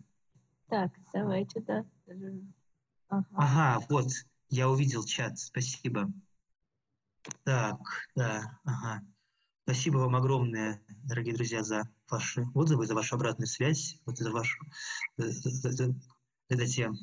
Так, 0.67 0.91
давайте, 1.13 1.61
да. 1.61 1.85
Ага, 3.07 3.25
ага 3.33 3.85
вот, 3.89 4.07
я 4.49 4.69
увидел 4.69 5.03
чат, 5.05 5.39
спасибо. 5.39 6.11
Так, 7.43 7.79
да, 8.15 8.59
ага. 8.65 9.01
Спасибо 9.67 9.97
вам 9.97 10.15
огромное, 10.15 10.79
дорогие 11.05 11.33
друзья, 11.33 11.63
за 11.63 11.89
ваши 12.07 12.45
отзывы, 12.53 12.85
за 12.85 12.93
вашу 12.93 13.15
обратную 13.15 13.47
связь, 13.47 13.99
вот 14.05 14.15
за 14.15 14.31
ваши 14.31 14.59
за, 15.17 15.31
за, 15.31 15.71
за, 15.71 15.71
за 15.71 16.93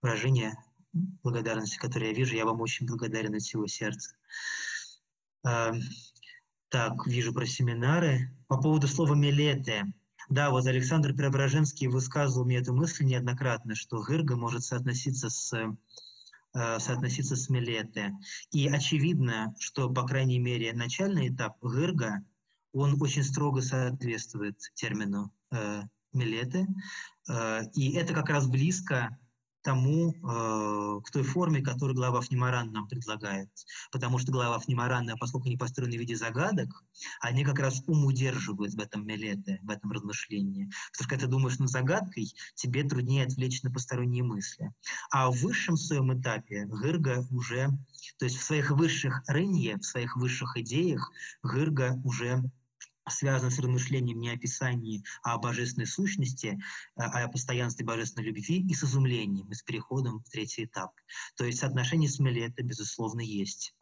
выражения 0.00 0.64
благодарности, 0.92 1.76
которые 1.76 2.12
я 2.12 2.16
вижу. 2.16 2.36
Я 2.36 2.44
вам 2.44 2.60
очень 2.60 2.86
благодарен 2.86 3.34
от 3.34 3.42
всего 3.42 3.66
сердца. 3.66 4.14
А, 5.44 5.72
так, 6.68 7.04
вижу 7.04 7.34
про 7.34 7.46
семинары. 7.46 8.30
По 8.46 8.62
поводу 8.62 8.86
слова 8.86 9.14
«милете». 9.14 9.92
Да, 10.28 10.50
вот 10.50 10.66
Александр 10.66 11.14
Преображенский 11.14 11.88
высказывал 11.88 12.44
мне 12.46 12.58
эту 12.58 12.74
мысль 12.74 13.06
неоднократно, 13.06 13.74
что 13.74 14.00
Гырга 14.02 14.36
может 14.36 14.62
соотноситься 14.62 15.30
с 15.30 15.52
Э, 15.52 15.66
соотноситься 16.78 17.36
с 17.36 17.48
Милете. 17.48 18.14
И 18.50 18.68
очевидно, 18.68 19.54
что, 19.58 19.88
по 19.90 20.04
крайней 20.06 20.38
мере, 20.38 20.72
начальный 20.72 21.28
этап 21.28 21.58
Гырга, 21.60 22.22
он 22.72 23.00
очень 23.00 23.24
строго 23.24 23.60
соответствует 23.62 24.58
термину 24.74 25.32
э, 25.50 25.82
Милете. 26.12 26.66
Э, 27.28 27.62
и 27.74 27.92
это 27.94 28.14
как 28.14 28.28
раз 28.28 28.46
близко 28.46 29.18
тому, 29.62 30.12
э, 30.12 31.00
к 31.04 31.10
той 31.10 31.22
форме, 31.22 31.62
которую 31.62 31.96
глава 31.96 32.20
Фнимаран 32.20 32.72
нам 32.72 32.88
предлагает. 32.88 33.48
Потому 33.90 34.18
что 34.18 34.32
глава 34.32 34.58
Фнимарана, 34.58 35.16
поскольку 35.16 35.46
они 35.46 35.56
построены 35.56 35.96
в 35.96 36.00
виде 36.00 36.16
загадок, 36.16 36.68
они 37.20 37.44
как 37.44 37.58
раз 37.58 37.82
ум 37.86 38.04
удерживают 38.04 38.74
в 38.74 38.80
этом 38.80 39.06
мелете, 39.06 39.58
в 39.62 39.70
этом 39.70 39.92
размышлении. 39.92 40.70
Потому 40.92 41.04
что 41.04 41.08
когда 41.08 41.24
ты 41.24 41.30
думаешь 41.30 41.58
над 41.58 41.70
загадкой, 41.70 42.32
тебе 42.54 42.84
труднее 42.84 43.24
отвлечь 43.24 43.62
на 43.62 43.70
посторонние 43.70 44.22
мысли. 44.22 44.72
А 45.10 45.30
в 45.30 45.36
высшем 45.38 45.76
своем 45.76 46.18
этапе 46.18 46.66
Гырга 46.66 47.26
уже, 47.30 47.68
то 48.18 48.24
есть 48.24 48.36
в 48.36 48.42
своих 48.42 48.70
высших 48.70 49.22
рынье, 49.26 49.76
в 49.76 49.84
своих 49.84 50.16
высших 50.16 50.56
идеях, 50.56 51.10
Гырга 51.42 52.00
уже 52.04 52.42
связано 53.10 53.50
с 53.50 53.58
размышлением 53.58 54.20
не 54.20 54.30
о 54.30 54.38
Писании, 54.38 55.02
а 55.22 55.34
о 55.34 55.38
божественной 55.38 55.86
сущности, 55.86 56.60
а 56.96 57.24
о 57.24 57.28
постоянстве 57.28 57.84
божественной 57.84 58.26
любви 58.26 58.60
и 58.60 58.74
с 58.74 58.84
изумлением, 58.84 59.48
и 59.50 59.54
с 59.54 59.62
переходом 59.62 60.20
в 60.20 60.30
третий 60.30 60.64
этап. 60.64 60.92
То 61.36 61.44
есть 61.44 61.58
соотношение 61.58 62.08
с 62.08 62.18
Мелета, 62.18 62.62
безусловно, 62.62 63.20
есть. 63.20 63.74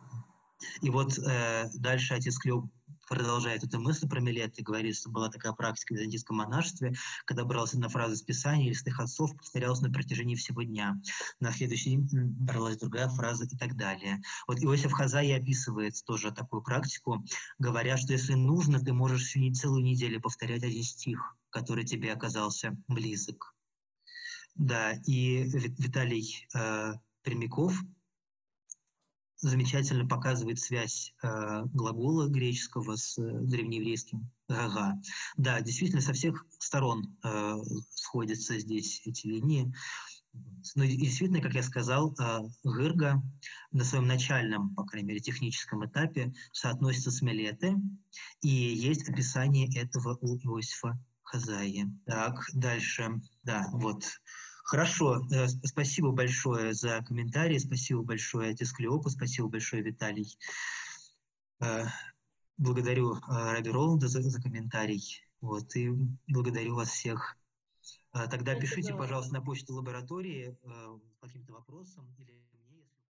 И 0.80 0.90
вот 0.90 1.18
э, 1.18 1.68
дальше 1.74 2.14
отец 2.14 2.38
Клёв 2.38 2.64
продолжает 3.06 3.64
эту 3.64 3.80
мысль 3.80 4.08
про 4.08 4.20
Милет 4.20 4.58
и 4.58 4.62
говорит, 4.62 4.96
что 4.96 5.10
была 5.10 5.30
такая 5.30 5.52
практика 5.52 5.94
в 5.94 5.96
византийском 5.96 6.36
монашестве, 6.36 6.94
когда 7.24 7.44
бралась 7.44 7.74
одна 7.74 7.88
фраза 7.88 8.14
из 8.14 8.22
Писания 8.22 8.66
или 8.66 8.74
святых 8.74 9.00
отцов, 9.00 9.36
повторялась 9.36 9.80
на 9.80 9.90
протяжении 9.90 10.34
всего 10.34 10.62
дня. 10.62 11.00
На 11.40 11.52
следующий 11.52 11.96
день 11.96 12.08
бралась 12.10 12.76
другая 12.76 13.08
фраза 13.08 13.44
и 13.44 13.56
так 13.56 13.76
далее. 13.76 14.22
Вот 14.46 14.62
Иосиф 14.62 14.92
Хазай 14.92 15.32
описывает 15.34 15.94
тоже 16.04 16.32
такую 16.32 16.62
практику, 16.62 17.24
говоря, 17.58 17.96
что 17.96 18.12
если 18.12 18.34
нужно, 18.34 18.80
ты 18.80 18.92
можешь 18.92 19.24
всю 19.24 19.52
целую 19.52 19.82
неделю 19.82 20.20
повторять 20.20 20.64
один 20.64 20.82
стих, 20.82 21.36
который 21.50 21.84
тебе 21.84 22.12
оказался 22.12 22.76
близок. 22.88 23.54
Да, 24.54 24.92
и 25.06 25.44
Виталий 25.44 26.46
э, 26.54 26.94
Пермяков 27.22 27.74
замечательно 29.38 30.06
показывает 30.06 30.58
связь 30.58 31.14
э, 31.22 31.62
глагола 31.72 32.28
греческого 32.28 32.96
с 32.96 33.18
э, 33.18 33.40
древнееврейским 33.42 34.30
«гага». 34.48 35.00
Да, 35.36 35.60
действительно, 35.60 36.00
со 36.00 36.12
всех 36.12 36.46
сторон 36.58 37.16
э, 37.22 37.54
сходятся 37.90 38.58
здесь 38.58 39.02
эти 39.04 39.26
линии. 39.26 39.72
Но 40.74 40.84
действительно, 40.84 41.40
как 41.40 41.54
я 41.54 41.62
сказал, 41.62 42.14
э, 42.18 42.40
Гырга 42.64 43.22
на 43.72 43.84
своем 43.84 44.06
начальном, 44.06 44.74
по 44.74 44.84
крайней 44.84 45.08
мере, 45.08 45.20
техническом 45.20 45.84
этапе 45.86 46.32
соотносится 46.52 47.10
с 47.10 47.22
Мелете, 47.22 47.76
и 48.42 48.48
есть 48.48 49.08
описание 49.08 49.68
этого 49.80 50.16
у 50.20 50.36
Иосифа 50.36 50.98
Хазаи. 51.22 51.86
Так, 52.06 52.46
дальше. 52.54 53.20
Да, 53.42 53.68
вот. 53.72 54.04
Хорошо, 54.66 55.24
э, 55.30 55.46
спасибо 55.62 56.10
большое 56.10 56.74
за 56.74 57.00
комментарии, 57.02 57.56
спасибо 57.56 58.02
большое 58.02 58.50
отец 58.50 58.72
Клеопа, 58.72 59.10
спасибо 59.10 59.46
большое 59.46 59.80
Виталий. 59.80 60.36
Э, 61.60 61.84
благодарю 62.56 63.14
э, 63.14 63.20
Раби 63.28 63.70
Роланда 63.70 64.08
за, 64.08 64.22
за 64.22 64.42
комментарий. 64.42 65.22
Вот, 65.40 65.76
и 65.76 65.90
благодарю 66.26 66.74
вас 66.74 66.88
всех. 66.88 67.36
Тогда 68.10 68.56
пишите, 68.56 68.92
пожалуйста, 68.92 69.34
на 69.34 69.42
почту 69.42 69.74
лаборатории 69.74 70.58
по 71.20 71.26
каким-то 71.28 71.52
вопросам 71.52 72.12
или 72.18 72.42